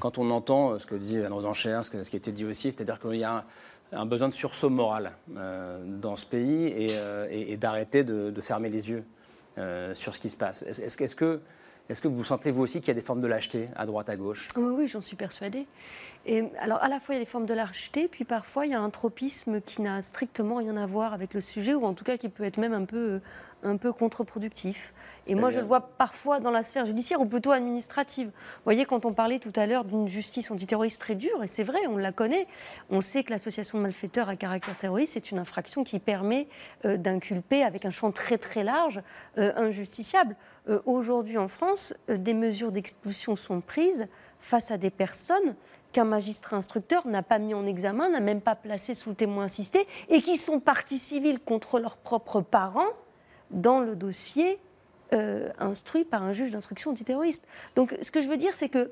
quand 0.00 0.18
on 0.18 0.28
entend 0.32 0.72
euh, 0.72 0.78
ce 0.80 0.86
que 0.86 0.96
dit 0.96 1.18
Anne 1.22 1.32
Rosencher, 1.32 1.78
ce, 1.84 1.90
qui 1.90 2.16
a 2.16 2.18
été 2.18 2.32
dit 2.32 2.44
aussi, 2.44 2.72
c'est-à-dire 2.72 2.98
qu'il 2.98 3.14
y 3.14 3.22
a 3.22 3.32
un, 3.32 3.44
un 3.92 4.06
besoin 4.06 4.28
de 4.28 4.34
sursaut 4.34 4.70
moral 4.70 5.12
euh, 5.36 5.84
dans 5.86 6.16
ce 6.16 6.26
pays 6.26 6.66
et, 6.66 6.88
euh, 6.96 7.28
et- 7.30 7.52
et 7.52 7.56
d'arrêter 7.56 8.02
de, 8.02 8.30
de 8.30 8.40
fermer 8.40 8.70
les 8.70 8.90
yeux 8.90 9.04
sur 9.94 10.16
ce 10.16 10.20
qui 10.20 10.30
se 10.30 10.36
passe. 10.36 10.64
Est-ce 10.64 10.82
est-ce 11.00 11.14
que- 11.16 11.40
est-ce 11.88 12.00
que, 12.00 12.08
vous 12.08 12.24
sentez 12.24 12.50
vous 12.50 12.62
aussi 12.62 12.80
qu'il 12.80 12.88
y 12.88 12.90
a 12.90 12.94
des 12.94 13.00
formes 13.00 13.20
de 13.20 13.26
lâcheté 13.26 13.68
à 13.76 13.86
droite, 13.86 14.08
à 14.08 14.16
gauche? 14.16 14.48
Oui, 14.56 14.74
oui, 14.76 14.88
j'en 14.88 15.00
suis 15.00 15.16
persuadée. 15.16 15.66
Et 16.26 16.44
alors, 16.58 16.82
à 16.82 16.88
la 16.88 16.98
fois, 16.98 17.14
il 17.14 17.18
y 17.18 17.20
a 17.20 17.24
des 17.24 17.30
formes 17.30 17.46
de 17.46 17.54
lâcheté, 17.54 18.08
puis 18.08 18.24
parfois, 18.24 18.66
il 18.66 18.72
y 18.72 18.74
a 18.74 18.80
un 18.80 18.90
tropisme 18.90 19.60
qui 19.60 19.82
n'a 19.82 20.02
strictement 20.02 20.56
rien 20.56 20.76
à 20.76 20.86
voir 20.86 21.14
avec 21.14 21.34
le 21.34 21.40
sujet, 21.40 21.74
ou 21.74 21.84
en 21.84 21.94
tout 21.94 22.04
cas 22.04 22.16
qui 22.16 22.28
peut 22.28 22.44
être 22.44 22.58
même 22.58 22.72
un 22.72 22.84
peu, 22.84 23.20
un 23.62 23.76
peu 23.76 23.92
contre-productif. 23.92 24.92
Et 25.28 25.34
moi, 25.34 25.50
je 25.50 25.58
le 25.58 25.66
vois 25.66 25.80
parfois 25.80 26.38
dans 26.38 26.52
la 26.52 26.62
sphère 26.62 26.86
judiciaire, 26.86 27.20
ou 27.20 27.26
plutôt 27.26 27.50
administrative. 27.50 28.28
Vous 28.28 28.64
voyez, 28.64 28.84
quand 28.84 29.04
on 29.04 29.12
parlait 29.12 29.40
tout 29.40 29.52
à 29.56 29.66
l'heure 29.66 29.84
d'une 29.84 30.06
justice 30.06 30.50
antiterroriste 30.50 31.00
très 31.00 31.16
dure, 31.16 31.42
et 31.42 31.48
c'est 31.48 31.64
vrai, 31.64 31.80
on 31.88 31.96
la 31.96 32.12
connaît, 32.12 32.46
on 32.90 33.00
sait 33.00 33.24
que 33.24 33.30
l'association 33.30 33.78
de 33.78 33.82
malfaiteurs 33.82 34.28
à 34.28 34.36
caractère 34.36 34.76
terroriste 34.76 35.16
est 35.16 35.30
une 35.32 35.38
infraction 35.38 35.82
qui 35.82 35.98
permet 35.98 36.46
euh, 36.84 36.96
d'inculper, 36.96 37.64
avec 37.64 37.84
un 37.84 37.90
champ 37.90 38.12
très 38.12 38.38
très 38.38 38.62
large, 38.62 39.02
euh, 39.38 39.52
un 39.56 39.70
justiciable. 39.70 40.36
Euh, 40.68 40.80
Aujourd'hui, 40.86 41.38
en 41.38 41.48
France, 41.48 41.94
euh, 42.08 42.16
des 42.16 42.34
mesures 42.34 42.70
d'expulsion 42.70 43.34
sont 43.34 43.60
prises 43.60 44.06
face 44.38 44.70
à 44.70 44.78
des 44.78 44.90
personnes 44.90 45.56
qu'un 45.92 46.04
magistrat 46.04 46.56
instructeur 46.56 47.06
n'a 47.06 47.22
pas 47.22 47.38
mis 47.38 47.54
en 47.54 47.66
examen, 47.66 48.10
n'a 48.10 48.20
même 48.20 48.42
pas 48.42 48.54
placé 48.54 48.94
sous 48.94 49.10
le 49.10 49.16
témoin 49.16 49.46
assisté, 49.46 49.88
et 50.08 50.22
qui 50.22 50.36
sont 50.36 50.60
partie 50.60 50.98
civile 50.98 51.40
contre 51.40 51.80
leurs 51.80 51.96
propres 51.96 52.42
parents 52.42 52.92
dans 53.50 53.80
le 53.80 53.94
dossier 53.96 54.58
euh, 55.12 55.50
instruit 55.58 56.04
par 56.04 56.22
un 56.22 56.32
juge 56.32 56.50
d'instruction 56.50 56.90
antiterroriste. 56.90 57.46
Donc 57.76 57.96
ce 58.02 58.10
que 58.10 58.20
je 58.22 58.28
veux 58.28 58.36
dire, 58.36 58.54
c'est 58.54 58.68
que 58.68 58.90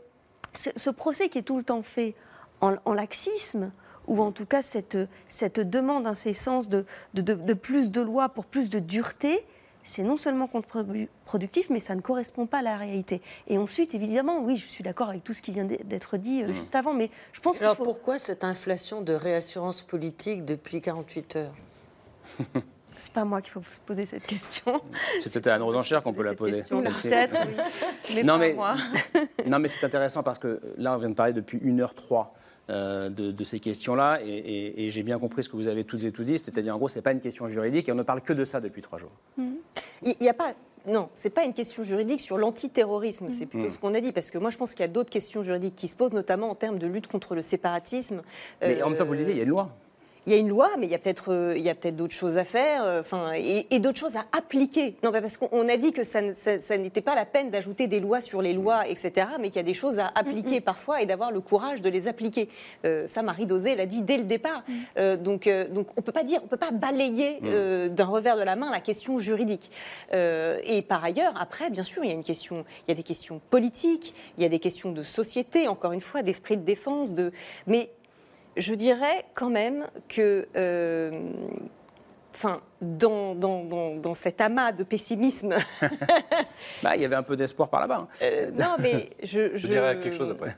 ce 0.54 0.90
procès 0.90 1.28
qui 1.28 1.38
est 1.38 1.42
tout 1.42 1.56
le 1.58 1.64
temps 1.64 1.82
fait 1.82 2.14
en, 2.60 2.76
en 2.84 2.94
laxisme, 2.94 3.72
ou 4.06 4.22
en 4.22 4.30
tout 4.32 4.46
cas 4.46 4.62
cette, 4.62 4.98
cette 5.28 5.58
demande 5.60 6.06
incessante 6.06 6.68
de, 6.68 6.84
de, 7.14 7.22
de- 7.22 7.34
de 7.34 7.54
plus 7.54 7.90
de 7.90 8.00
lois 8.00 8.28
pour 8.28 8.44
plus 8.46 8.70
de 8.70 8.78
dureté, 8.78 9.44
c'est 9.82 10.02
non 10.02 10.16
seulement 10.16 10.46
contre-productif, 10.46 11.68
mais 11.68 11.80
ça 11.80 11.94
ne 11.94 12.00
correspond 12.00 12.46
pas 12.46 12.58
à 12.58 12.62
la 12.62 12.76
réalité. 12.76 13.20
Et 13.48 13.58
ensuite, 13.58 13.94
évidemment, 13.94 14.38
oui, 14.40 14.56
je 14.56 14.66
suis 14.66 14.82
d'accord 14.84 15.08
avec 15.10 15.24
tout 15.24 15.34
ce 15.34 15.42
qui 15.42 15.52
vient 15.52 15.64
d'être 15.64 16.16
dit 16.16 16.42
euh, 16.42 16.48
Mhm. 16.48 16.54
juste 16.54 16.74
avant, 16.74 16.94
mais 16.94 17.10
je 17.32 17.40
pense 17.40 17.56
qu'il 17.56 17.64
Alors 17.64 17.76
faut... 17.76 17.84
pourquoi 17.84 18.18
cette 18.18 18.44
inflation 18.44 19.02
de 19.02 19.12
réassurance 19.14 19.82
politique 19.82 20.44
depuis 20.44 20.80
48 20.80 21.36
heures? 21.36 21.54
C'est 22.98 23.12
pas 23.12 23.24
moi 23.24 23.40
qu'il 23.42 23.52
faut 23.52 23.60
se 23.72 23.80
poser 23.84 24.06
cette 24.06 24.26
question. 24.26 24.80
C'est 25.20 25.32
peut-être 25.32 25.46
à 25.48 25.54
Anne 25.54 25.62
Rosencher 25.62 25.98
qu'on 26.02 26.12
peut 26.12 26.22
la 26.22 26.34
poser. 26.34 26.62
peut-être, 26.62 27.34
non, 28.24 28.34
pas 28.34 28.38
mais, 28.38 28.52
moi. 28.54 28.76
non, 29.46 29.58
mais 29.58 29.68
c'est 29.68 29.84
intéressant 29.84 30.22
parce 30.22 30.38
que 30.38 30.60
là, 30.78 30.94
on 30.94 30.98
vient 30.98 31.10
de 31.10 31.14
parler 31.14 31.32
depuis 31.32 31.58
1h03 31.58 32.26
euh, 32.70 33.08
de, 33.10 33.30
de 33.30 33.44
ces 33.44 33.60
questions-là 33.60 34.20
et, 34.24 34.28
et- 34.28 34.86
et 34.86 34.90
j'ai 34.90 35.02
bien 35.02 35.18
compris 35.18 35.44
ce 35.44 35.48
que 35.50 35.56
vous 35.56 35.68
avez 35.68 35.84
tous 35.84 36.04
et 36.06 36.12
tous 36.12 36.22
dit, 36.24 36.38
c'est-à-dire 36.38 36.74
en 36.74 36.78
gros, 36.78 36.88
c'est 36.88 37.02
pas 37.02 37.12
une 37.12 37.20
question 37.20 37.46
juridique 37.48 37.88
et 37.88 37.92
on 37.92 37.96
ne 37.96 38.02
parle 38.02 38.22
que 38.22 38.32
de 38.32 38.44
ça 38.44 38.60
depuis 38.60 38.80
trois 38.80 38.98
jours. 38.98 39.12
Il 39.38 40.14
n'y 40.20 40.28
a 40.28 40.34
pas 40.34 40.54
non, 40.86 41.08
c'est 41.14 41.30
pas 41.30 41.44
une 41.44 41.54
question 41.54 41.82
juridique 41.82 42.20
sur 42.20 42.36
l'antiterrorisme, 42.36 43.30
c'est 43.30 43.46
plutôt 43.46 43.68
Mm. 43.68 43.70
ce 43.70 43.78
qu'on 43.78 43.94
a 43.94 44.00
dit, 44.02 44.12
parce 44.12 44.30
que 44.30 44.36
moi 44.36 44.50
je 44.50 44.58
pense 44.58 44.72
qu'il 44.72 44.80
y 44.80 44.84
a 44.84 44.88
d'autres 44.88 45.08
questions 45.08 45.42
juridiques 45.42 45.76
qui 45.76 45.88
se 45.88 45.96
posent, 45.96 46.12
notamment 46.12 46.50
en 46.50 46.54
termes 46.54 46.78
de 46.78 46.86
lutte 46.86 47.06
contre 47.06 47.34
le 47.34 47.40
séparatisme. 47.40 48.20
Mais 48.60 48.82
en 48.82 48.90
même 48.90 48.98
temps, 48.98 49.06
vous 49.06 49.12
le 49.12 49.18
disiez, 49.20 49.32
il 49.32 49.38
y 49.38 49.40
a 49.40 49.44
une 49.44 49.48
loi. 49.50 49.70
Il 50.26 50.32
y 50.32 50.36
a 50.36 50.38
une 50.38 50.48
loi, 50.48 50.70
mais 50.78 50.86
il 50.86 50.90
y 50.92 50.94
a 50.94 50.98
peut-être 50.98 51.32
euh, 51.32 51.54
il 51.56 51.62
y 51.62 51.68
a 51.68 51.74
peut-être 51.74 51.96
d'autres 51.96 52.14
choses 52.14 52.38
à 52.38 52.44
faire, 52.44 52.82
euh, 52.84 53.00
enfin 53.00 53.32
et, 53.34 53.66
et 53.70 53.78
d'autres 53.78 53.98
choses 53.98 54.16
à 54.16 54.24
appliquer. 54.36 54.96
Non, 55.02 55.12
parce 55.12 55.36
qu'on 55.36 55.48
on 55.52 55.68
a 55.68 55.76
dit 55.76 55.92
que 55.92 56.04
ça, 56.04 56.20
ne- 56.22 56.32
ça- 56.32 56.60
ça 56.60 56.76
n'était 56.78 57.00
pas 57.02 57.14
la 57.14 57.26
peine 57.26 57.50
d'ajouter 57.50 57.86
des 57.86 58.00
lois 58.00 58.20
sur 58.20 58.40
les 58.42 58.52
lois, 58.52 58.88
etc. 58.88 59.26
Mais 59.40 59.48
qu'il 59.48 59.56
y 59.56 59.60
a 59.60 59.62
des 59.64 59.74
choses 59.74 59.98
à 59.98 60.10
appliquer 60.14 60.60
parfois 60.60 61.02
et 61.02 61.06
d'avoir 61.06 61.30
le 61.30 61.40
courage 61.40 61.82
de 61.82 61.88
les 61.90 62.08
appliquer. 62.08 62.48
Euh, 62.84 63.06
ça, 63.06 63.22
Marie 63.22 63.46
Dosé 63.46 63.74
l'a 63.74 63.86
dit 63.86 64.02
dès 64.02 64.16
le 64.16 64.24
départ. 64.24 64.62
Euh, 64.98 65.16
donc, 65.16 65.46
euh, 65.46 65.68
donc 65.68 65.88
on 65.96 66.02
peut 66.02 66.12
pas 66.12 66.24
dire, 66.24 66.40
on 66.44 66.46
peut 66.46 66.56
pas 66.56 66.70
balayer 66.70 67.38
euh, 67.44 67.88
d'un 67.88 68.06
revers 68.06 68.36
de 68.36 68.42
la 68.42 68.56
main 68.56 68.70
la 68.70 68.80
question 68.80 69.18
juridique. 69.18 69.70
Euh, 70.12 70.58
et 70.64 70.82
par 70.82 71.04
ailleurs, 71.04 71.34
après, 71.40 71.70
bien 71.70 71.82
sûr, 71.82 72.02
il 72.04 72.08
y 72.08 72.12
a 72.12 72.14
une 72.14 72.24
question, 72.24 72.64
il 72.86 72.90
y 72.90 72.92
a 72.92 72.94
des 72.94 73.02
questions 73.02 73.40
politiques, 73.50 74.14
il 74.38 74.42
y 74.42 74.46
a 74.46 74.48
des 74.48 74.58
questions 74.58 74.90
de 74.92 75.02
société, 75.02 75.68
encore 75.68 75.92
une 75.92 76.00
fois, 76.00 76.22
d'esprit 76.22 76.56
de 76.56 76.62
défense, 76.62 77.12
de 77.12 77.32
mais 77.66 77.90
je 78.56 78.74
dirais 78.74 79.24
quand 79.34 79.50
même 79.50 79.86
que, 80.08 80.46
euh, 80.56 81.10
enfin, 82.34 82.60
dans, 82.80 83.34
dans, 83.34 83.64
dans, 83.64 83.94
dans 83.96 84.14
cet 84.14 84.40
amas 84.40 84.72
de 84.72 84.84
pessimisme, 84.84 85.54
Bah, 86.82 86.96
il 86.96 87.02
y 87.02 87.04
avait 87.04 87.16
un 87.16 87.22
peu 87.22 87.36
d'espoir 87.36 87.68
par 87.68 87.80
là-bas. 87.80 88.00
hein. 88.02 88.08
euh, 88.22 88.50
non, 88.52 88.76
mais 88.78 89.10
je, 89.22 89.56
Je 89.56 89.66
dirais 89.66 89.98
quelque 90.00 90.16
chose 90.16 90.30
après. 90.30 90.56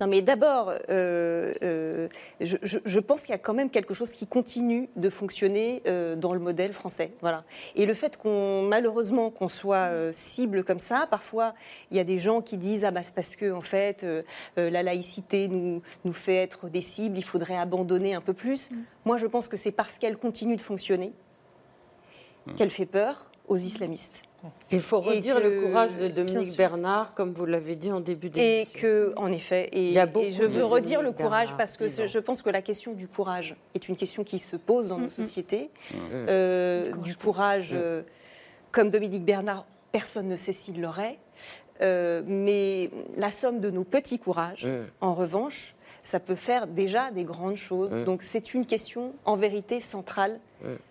Non, 0.00 0.06
mais 0.06 0.22
d'abord, 0.22 0.70
euh, 0.90 1.52
euh, 1.64 2.08
je, 2.40 2.56
je- 2.62 2.78
je 2.84 3.00
pense 3.00 3.22
qu'il 3.22 3.30
y 3.30 3.34
a 3.34 3.38
quand 3.38 3.52
même 3.54 3.68
quelque 3.68 3.94
chose 3.94 4.12
qui 4.12 4.28
continue 4.28 4.88
de 4.94 5.10
fonctionner 5.10 5.82
euh, 5.86 6.14
dans 6.14 6.32
le 6.32 6.38
modèle 6.38 6.72
français. 6.72 7.12
Voilà. 7.20 7.42
Et 7.74 7.84
le 7.84 7.94
fait 7.94 8.16
qu'on, 8.16 8.62
malheureusement, 8.62 9.30
qu'on 9.30 9.48
soit 9.48 9.88
euh, 9.90 10.10
cible 10.12 10.62
comme 10.62 10.78
ça, 10.78 11.08
parfois, 11.10 11.52
il 11.90 11.96
y 11.96 12.00
a 12.00 12.04
des 12.04 12.20
gens 12.20 12.42
qui 12.42 12.56
disent 12.58 12.84
ah 12.84 12.92
bah 12.92 13.02
c'est 13.02 13.12
parce 13.14 13.34
que 13.34 13.50
en 13.50 13.60
fait 13.60 14.06
la 14.56 14.82
laïcité 14.84 15.48
nous 15.48 15.82
nous 16.04 16.12
fait 16.12 16.36
être 16.36 16.68
des 16.68 16.80
cibles, 16.80 17.18
il 17.18 17.24
faudrait 17.24 17.56
abandonner 17.58 18.14
un 18.14 18.20
peu 18.20 18.34
plus. 18.34 18.70
Moi, 19.04 19.16
je 19.16 19.26
pense 19.26 19.48
que 19.48 19.56
c'est 19.56 19.72
parce 19.72 19.98
qu'elle 19.98 20.16
continue 20.16 20.54
de 20.56 20.60
fonctionner 20.62 21.12
qu'elle 22.56 22.70
fait 22.70 22.86
peur 22.86 23.30
aux 23.48 23.56
islamistes. 23.56 24.22
Il 24.70 24.80
faut 24.80 25.02
Et 25.02 25.16
redire 25.16 25.36
que- 25.36 25.42
le 25.48 25.60
courage 25.60 25.94
de 25.96 26.08
Dominique. 26.08 26.56
Bernard, 26.56 27.14
comme 27.14 27.32
vous 27.32 27.44
l'avez 27.46 27.74
dit 27.74 27.90
en 27.90 28.00
début 28.00 28.28
Et 28.28 28.30
d'émission. 28.30 28.80
que, 28.80 29.12
en 29.16 29.32
effet, 29.32 29.68
et, 29.72 29.88
Il 29.88 29.92
y 29.92 29.98
a 29.98 30.04
et 30.04 30.06
beaucoup 30.06 30.26
je 30.30 30.44
veux 30.44 30.64
redire 30.64 31.02
le 31.02 31.10
courage 31.12 31.48
Bernard, 31.48 31.56
parce 31.56 31.76
que 31.76 31.84
disons. 31.84 32.06
je 32.06 32.18
pense 32.20 32.42
que 32.42 32.50
la 32.50 32.62
question 32.62 32.92
du 32.92 33.08
courage 33.08 33.56
est 33.74 33.88
une 33.88 33.96
question 33.96 34.22
qui 34.24 34.38
se 34.38 34.56
pose 34.56 34.88
dans 34.88 34.98
nos 34.98 35.08
sociétés. 35.10 35.70
Euh, 36.12 36.92
du 37.02 37.16
courage, 37.16 37.70
euh, 37.72 38.02
comme 38.70 38.90
Dominique 38.90 39.24
Bernard, 39.24 39.64
personne 39.92 40.28
ne 40.28 40.36
sait 40.36 40.52
s'il 40.52 40.80
l'aurait. 40.80 41.18
Euh, 41.80 42.22
mais 42.26 42.90
la 43.16 43.30
somme 43.30 43.60
de 43.60 43.70
nos 43.70 43.84
petits 43.84 44.18
courages, 44.18 44.66
Mm. 44.66 44.86
en 45.00 45.14
revanche, 45.14 45.74
ça 46.02 46.18
peut 46.20 46.34
faire 46.34 46.66
déjà 46.66 47.10
des 47.10 47.24
grandes 47.24 47.56
choses. 47.56 47.92
Mm. 47.92 48.04
Donc 48.04 48.22
c'est 48.22 48.52
une 48.54 48.66
question, 48.66 49.14
en 49.24 49.36
vérité, 49.36 49.78
centrale 49.80 50.32
Mm. 50.32 50.38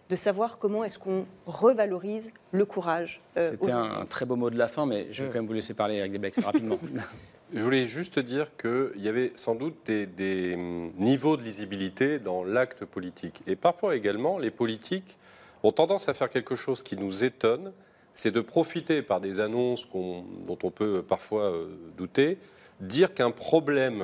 De 0.09 0.15
savoir 0.15 0.57
comment 0.57 0.84
est-ce 0.84 0.97
qu'on 0.99 1.26
revalorise 1.45 2.32
le 2.51 2.65
courage. 2.65 3.20
euh, 3.38 3.51
C'était 3.51 3.72
un 3.72 4.05
très 4.05 4.26
beau 4.26 4.36
mot 4.36 4.49
de 4.49 4.57
la 4.57 4.68
fin, 4.68 4.86
mais 4.86 5.07
je 5.11 5.24
vais 5.24 5.30
Mm. 5.30 5.32
quand 5.32 5.39
même 5.39 5.47
vous 5.47 5.53
laisser 5.53 5.74
parler, 5.74 5.95
Eric 5.95 6.11
Desbeck, 6.13 6.36
rapidement. 6.43 6.80
Je 7.53 7.61
voulais 7.61 7.86
juste 7.86 8.20
dire 8.20 8.51
qu'il 8.57 8.91
y 9.01 9.07
avait 9.07 9.32
sans 9.36 9.55
doute 9.55 9.76
des, 9.86 10.05
des, 10.05 10.55
hum, 10.55 10.91
niveaux 10.97 11.38
de 11.38 11.43
lisibilité 11.43 12.20
dans 12.20 12.43
l'acte 12.43 12.84
politique. 12.84 13.41
Et 13.47 13.55
parfois 13.55 13.95
également, 13.95 14.38
les 14.38 14.51
politiques 14.51 15.18
ont 15.63 15.72
tendance 15.72 16.09
à 16.09 16.13
faire 16.13 16.30
quelque 16.30 16.55
chose 16.55 16.84
qui 16.84 16.97
nous 16.97 17.24
étonne, 17.24 17.72
c'est 18.13 18.32
de 18.32 18.41
profiter 18.41 19.01
par 19.01 19.22
des 19.22 19.39
annonces 19.39 19.88
dont 19.93 20.57
on 20.61 20.72
peut 20.72 21.01
parfois 21.01 21.43
euh, 21.43 21.68
douter, 21.97 22.38
dire 22.82 23.13
qu'un 23.13 23.32
problème 23.32 24.03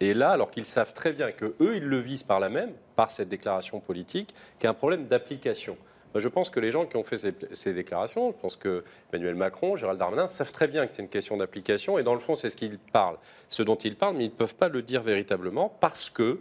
est 0.00 0.14
là, 0.14 0.30
alors 0.30 0.50
qu'ils 0.50 0.64
savent 0.64 0.92
très 0.92 1.12
bien 1.12 1.32
que 1.32 1.54
eux, 1.60 1.76
ils 1.76 1.84
le 1.84 1.98
visent 1.98 2.22
par 2.22 2.40
la 2.40 2.48
même, 2.48 2.72
par 2.96 3.10
cette 3.10 3.28
déclaration 3.28 3.80
politique, 3.80 4.34
qu'un 4.58 4.74
problème 4.74 5.06
d'application. 5.06 5.76
Je 6.14 6.28
pense 6.28 6.48
que 6.48 6.60
les 6.60 6.70
gens 6.70 6.86
qui 6.86 6.96
ont 6.96 7.02
fait 7.02 7.18
ces, 7.18 7.34
ces 7.52 7.74
déclarations, 7.74 8.32
je 8.32 8.40
pense 8.40 8.56
que 8.56 8.84
Emmanuel 9.12 9.34
Macron, 9.34 9.76
Gérald 9.76 9.98
Darmanin, 9.98 10.28
savent 10.28 10.52
très 10.52 10.66
bien 10.66 10.86
que 10.86 10.94
c'est 10.94 11.02
une 11.02 11.08
question 11.08 11.36
d'application, 11.36 11.98
et 11.98 12.02
dans 12.02 12.14
le 12.14 12.20
fond, 12.20 12.34
c'est 12.34 12.48
ce 12.48 12.56
qu'ils 12.56 12.78
parlent, 12.78 13.18
ce 13.50 13.62
dont 13.62 13.76
ils 13.76 13.96
parlent, 13.96 14.16
mais 14.16 14.24
ils 14.24 14.30
ne 14.30 14.34
peuvent 14.34 14.56
pas 14.56 14.68
le 14.68 14.82
dire 14.82 15.02
véritablement, 15.02 15.68
parce 15.80 16.08
que 16.08 16.40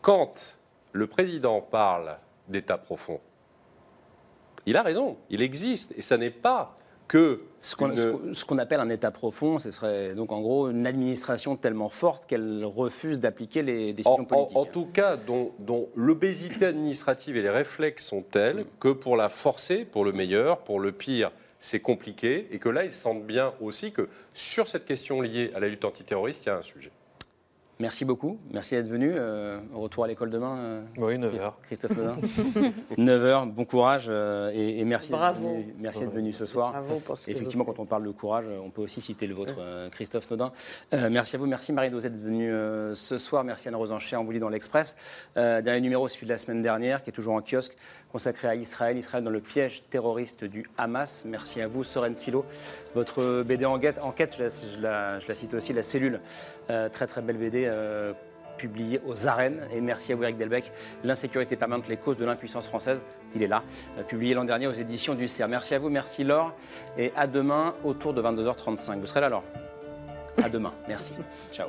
quand 0.00 0.58
le 0.92 1.06
président 1.06 1.60
parle 1.60 2.16
d'État 2.48 2.78
profond, 2.78 3.20
il 4.66 4.76
a 4.76 4.82
raison, 4.82 5.16
il 5.28 5.42
existe, 5.42 5.92
et 5.96 6.02
ça 6.02 6.16
n'est 6.16 6.30
pas 6.30 6.78
que 7.10 7.40
Ce 7.58 7.74
qu'on 7.74 7.90
une- 7.90 8.60
appelle 8.60 8.78
un 8.78 8.88
État 8.88 9.10
profond, 9.10 9.58
ce 9.58 9.72
serait 9.72 10.14
donc 10.14 10.30
en 10.30 10.40
gros 10.40 10.70
une 10.70 10.86
administration 10.86 11.56
tellement 11.56 11.88
forte 11.88 12.24
qu'elle 12.26 12.64
refuse 12.64 13.18
d'appliquer 13.18 13.62
les 13.62 13.92
décisions 13.92 14.20
en- 14.20 14.24
politiques. 14.24 14.56
en 14.56 14.64
tout 14.64 14.86
cas, 14.86 15.16
dont, 15.16 15.50
dont 15.58 15.88
l'obésité 15.96 16.66
administrative 16.66 17.36
et 17.36 17.42
les 17.42 17.50
réflexes 17.50 18.06
sont 18.06 18.22
tels 18.22 18.64
que 18.78 18.90
pour 18.90 19.16
la 19.16 19.28
forcer, 19.28 19.84
pour 19.84 20.04
le 20.04 20.12
meilleur, 20.12 20.58
pour 20.60 20.78
le 20.78 20.92
pire, 20.92 21.32
c'est 21.58 21.80
compliqué, 21.80 22.46
et 22.52 22.58
que 22.60 22.68
là, 22.68 22.84
ils 22.84 22.92
sentent 22.92 23.26
bien 23.26 23.54
aussi 23.60 23.90
que 23.90 24.08
sur 24.32 24.68
cette 24.68 24.84
question 24.84 25.20
liée 25.20 25.50
à 25.56 25.58
la 25.58 25.66
lutte 25.68 25.84
antiterroriste, 25.84 26.44
il 26.44 26.48
y 26.48 26.52
a 26.52 26.56
un 26.58 26.62
sujet. 26.62 26.92
Merci 27.80 28.04
beaucoup, 28.04 28.38
merci 28.52 28.74
d'être 28.74 28.88
venu. 28.88 29.10
Euh, 29.16 29.58
retour 29.72 30.04
à 30.04 30.06
l'école 30.06 30.28
demain. 30.28 30.58
euh, 30.58 30.82
Oui, 30.98 31.14
9h. 31.16 31.54
Christophe 31.62 31.96
Nodin. 31.96 32.16
9h, 32.98 33.50
bon 33.50 33.64
courage 33.64 34.04
euh, 34.10 34.50
et, 34.52 34.80
et 34.80 34.84
merci 34.84 35.08
d'être 35.08 35.18
Bravo. 35.18 35.48
venu, 35.48 35.74
merci 35.78 36.00
d'être 36.00 36.12
venu 36.12 36.30
ce 36.32 36.44
soir. 36.44 36.72
Bravo 36.72 37.00
pour 37.00 37.16
ce 37.16 37.24
que 37.26 37.30
Effectivement, 37.30 37.64
quand 37.64 37.78
on 37.78 37.86
parle 37.86 38.04
de 38.04 38.10
courage, 38.10 38.44
on 38.62 38.68
peut 38.68 38.82
aussi 38.82 39.00
citer 39.00 39.26
le 39.26 39.32
vôtre, 39.34 39.54
euh, 39.60 39.88
Christophe 39.88 40.30
Nodin. 40.30 40.52
Euh, 40.92 41.08
merci 41.10 41.36
à 41.36 41.38
vous, 41.38 41.46
merci 41.46 41.72
Marie 41.72 41.88
d'être 41.90 42.16
venue 42.22 42.52
euh, 42.52 42.94
ce 42.94 43.16
soir. 43.16 43.44
Merci 43.44 43.68
Anne 43.68 43.76
Rosencher, 43.76 44.16
on 44.16 44.24
vous 44.24 44.32
lit 44.32 44.40
dans 44.40 44.50
l'Express. 44.50 44.94
Euh, 45.38 45.62
dernier 45.62 45.80
numéro, 45.80 46.06
celui 46.06 46.26
de 46.26 46.32
la 46.32 46.38
semaine 46.38 46.60
dernière, 46.60 47.02
qui 47.02 47.08
est 47.08 47.14
toujours 47.14 47.32
en 47.34 47.40
kiosque, 47.40 47.74
consacré 48.12 48.46
à 48.48 48.54
Israël. 48.56 48.98
Israël 48.98 49.24
dans 49.24 49.30
le 49.30 49.40
piège 49.40 49.84
terroriste 49.88 50.44
du 50.44 50.68
Hamas. 50.76 51.24
Merci 51.26 51.62
à 51.62 51.66
vous, 51.66 51.82
Soren 51.82 52.14
Silo. 52.14 52.44
Votre 52.94 53.42
BD 53.42 53.64
enquête, 53.64 53.98
enquête 54.02 54.34
je, 54.36 54.42
la, 54.42 54.48
je 54.50 54.80
la- 54.80 55.18
je 55.20 55.28
la 55.28 55.34
cite 55.34 55.54
aussi, 55.54 55.72
La 55.72 55.82
Cellule. 55.82 56.20
Euh, 56.68 56.90
très 56.90 57.06
très 57.06 57.22
belle 57.22 57.38
BD. 57.38 57.69
Euh, 57.70 58.12
publié 58.58 59.00
aux 59.06 59.26
arènes. 59.26 59.60
Et 59.72 59.80
merci 59.80 60.12
à 60.12 60.16
vous, 60.16 60.22
Delbecq. 60.22 60.70
L'insécurité 61.02 61.56
permanente, 61.56 61.88
les 61.88 61.96
causes 61.96 62.18
de 62.18 62.24
l'impuissance 62.26 62.68
française, 62.68 63.06
il 63.34 63.42
est 63.42 63.48
là, 63.48 63.62
euh, 63.98 64.02
publié 64.02 64.34
l'an 64.34 64.44
dernier 64.44 64.66
aux 64.66 64.72
éditions 64.72 65.14
du 65.14 65.28
CERF. 65.28 65.48
Merci 65.48 65.74
à 65.74 65.78
vous, 65.78 65.88
merci 65.88 66.24
Laure. 66.24 66.52
Et 66.98 67.12
à 67.16 67.26
demain, 67.26 67.74
autour 67.84 68.12
de 68.12 68.20
22h35. 68.20 69.00
Vous 69.00 69.06
serez 69.06 69.20
là, 69.20 69.30
Laure 69.30 69.44
À 70.42 70.48
demain. 70.48 70.72
Merci. 70.88 71.14
Ciao. 71.50 71.68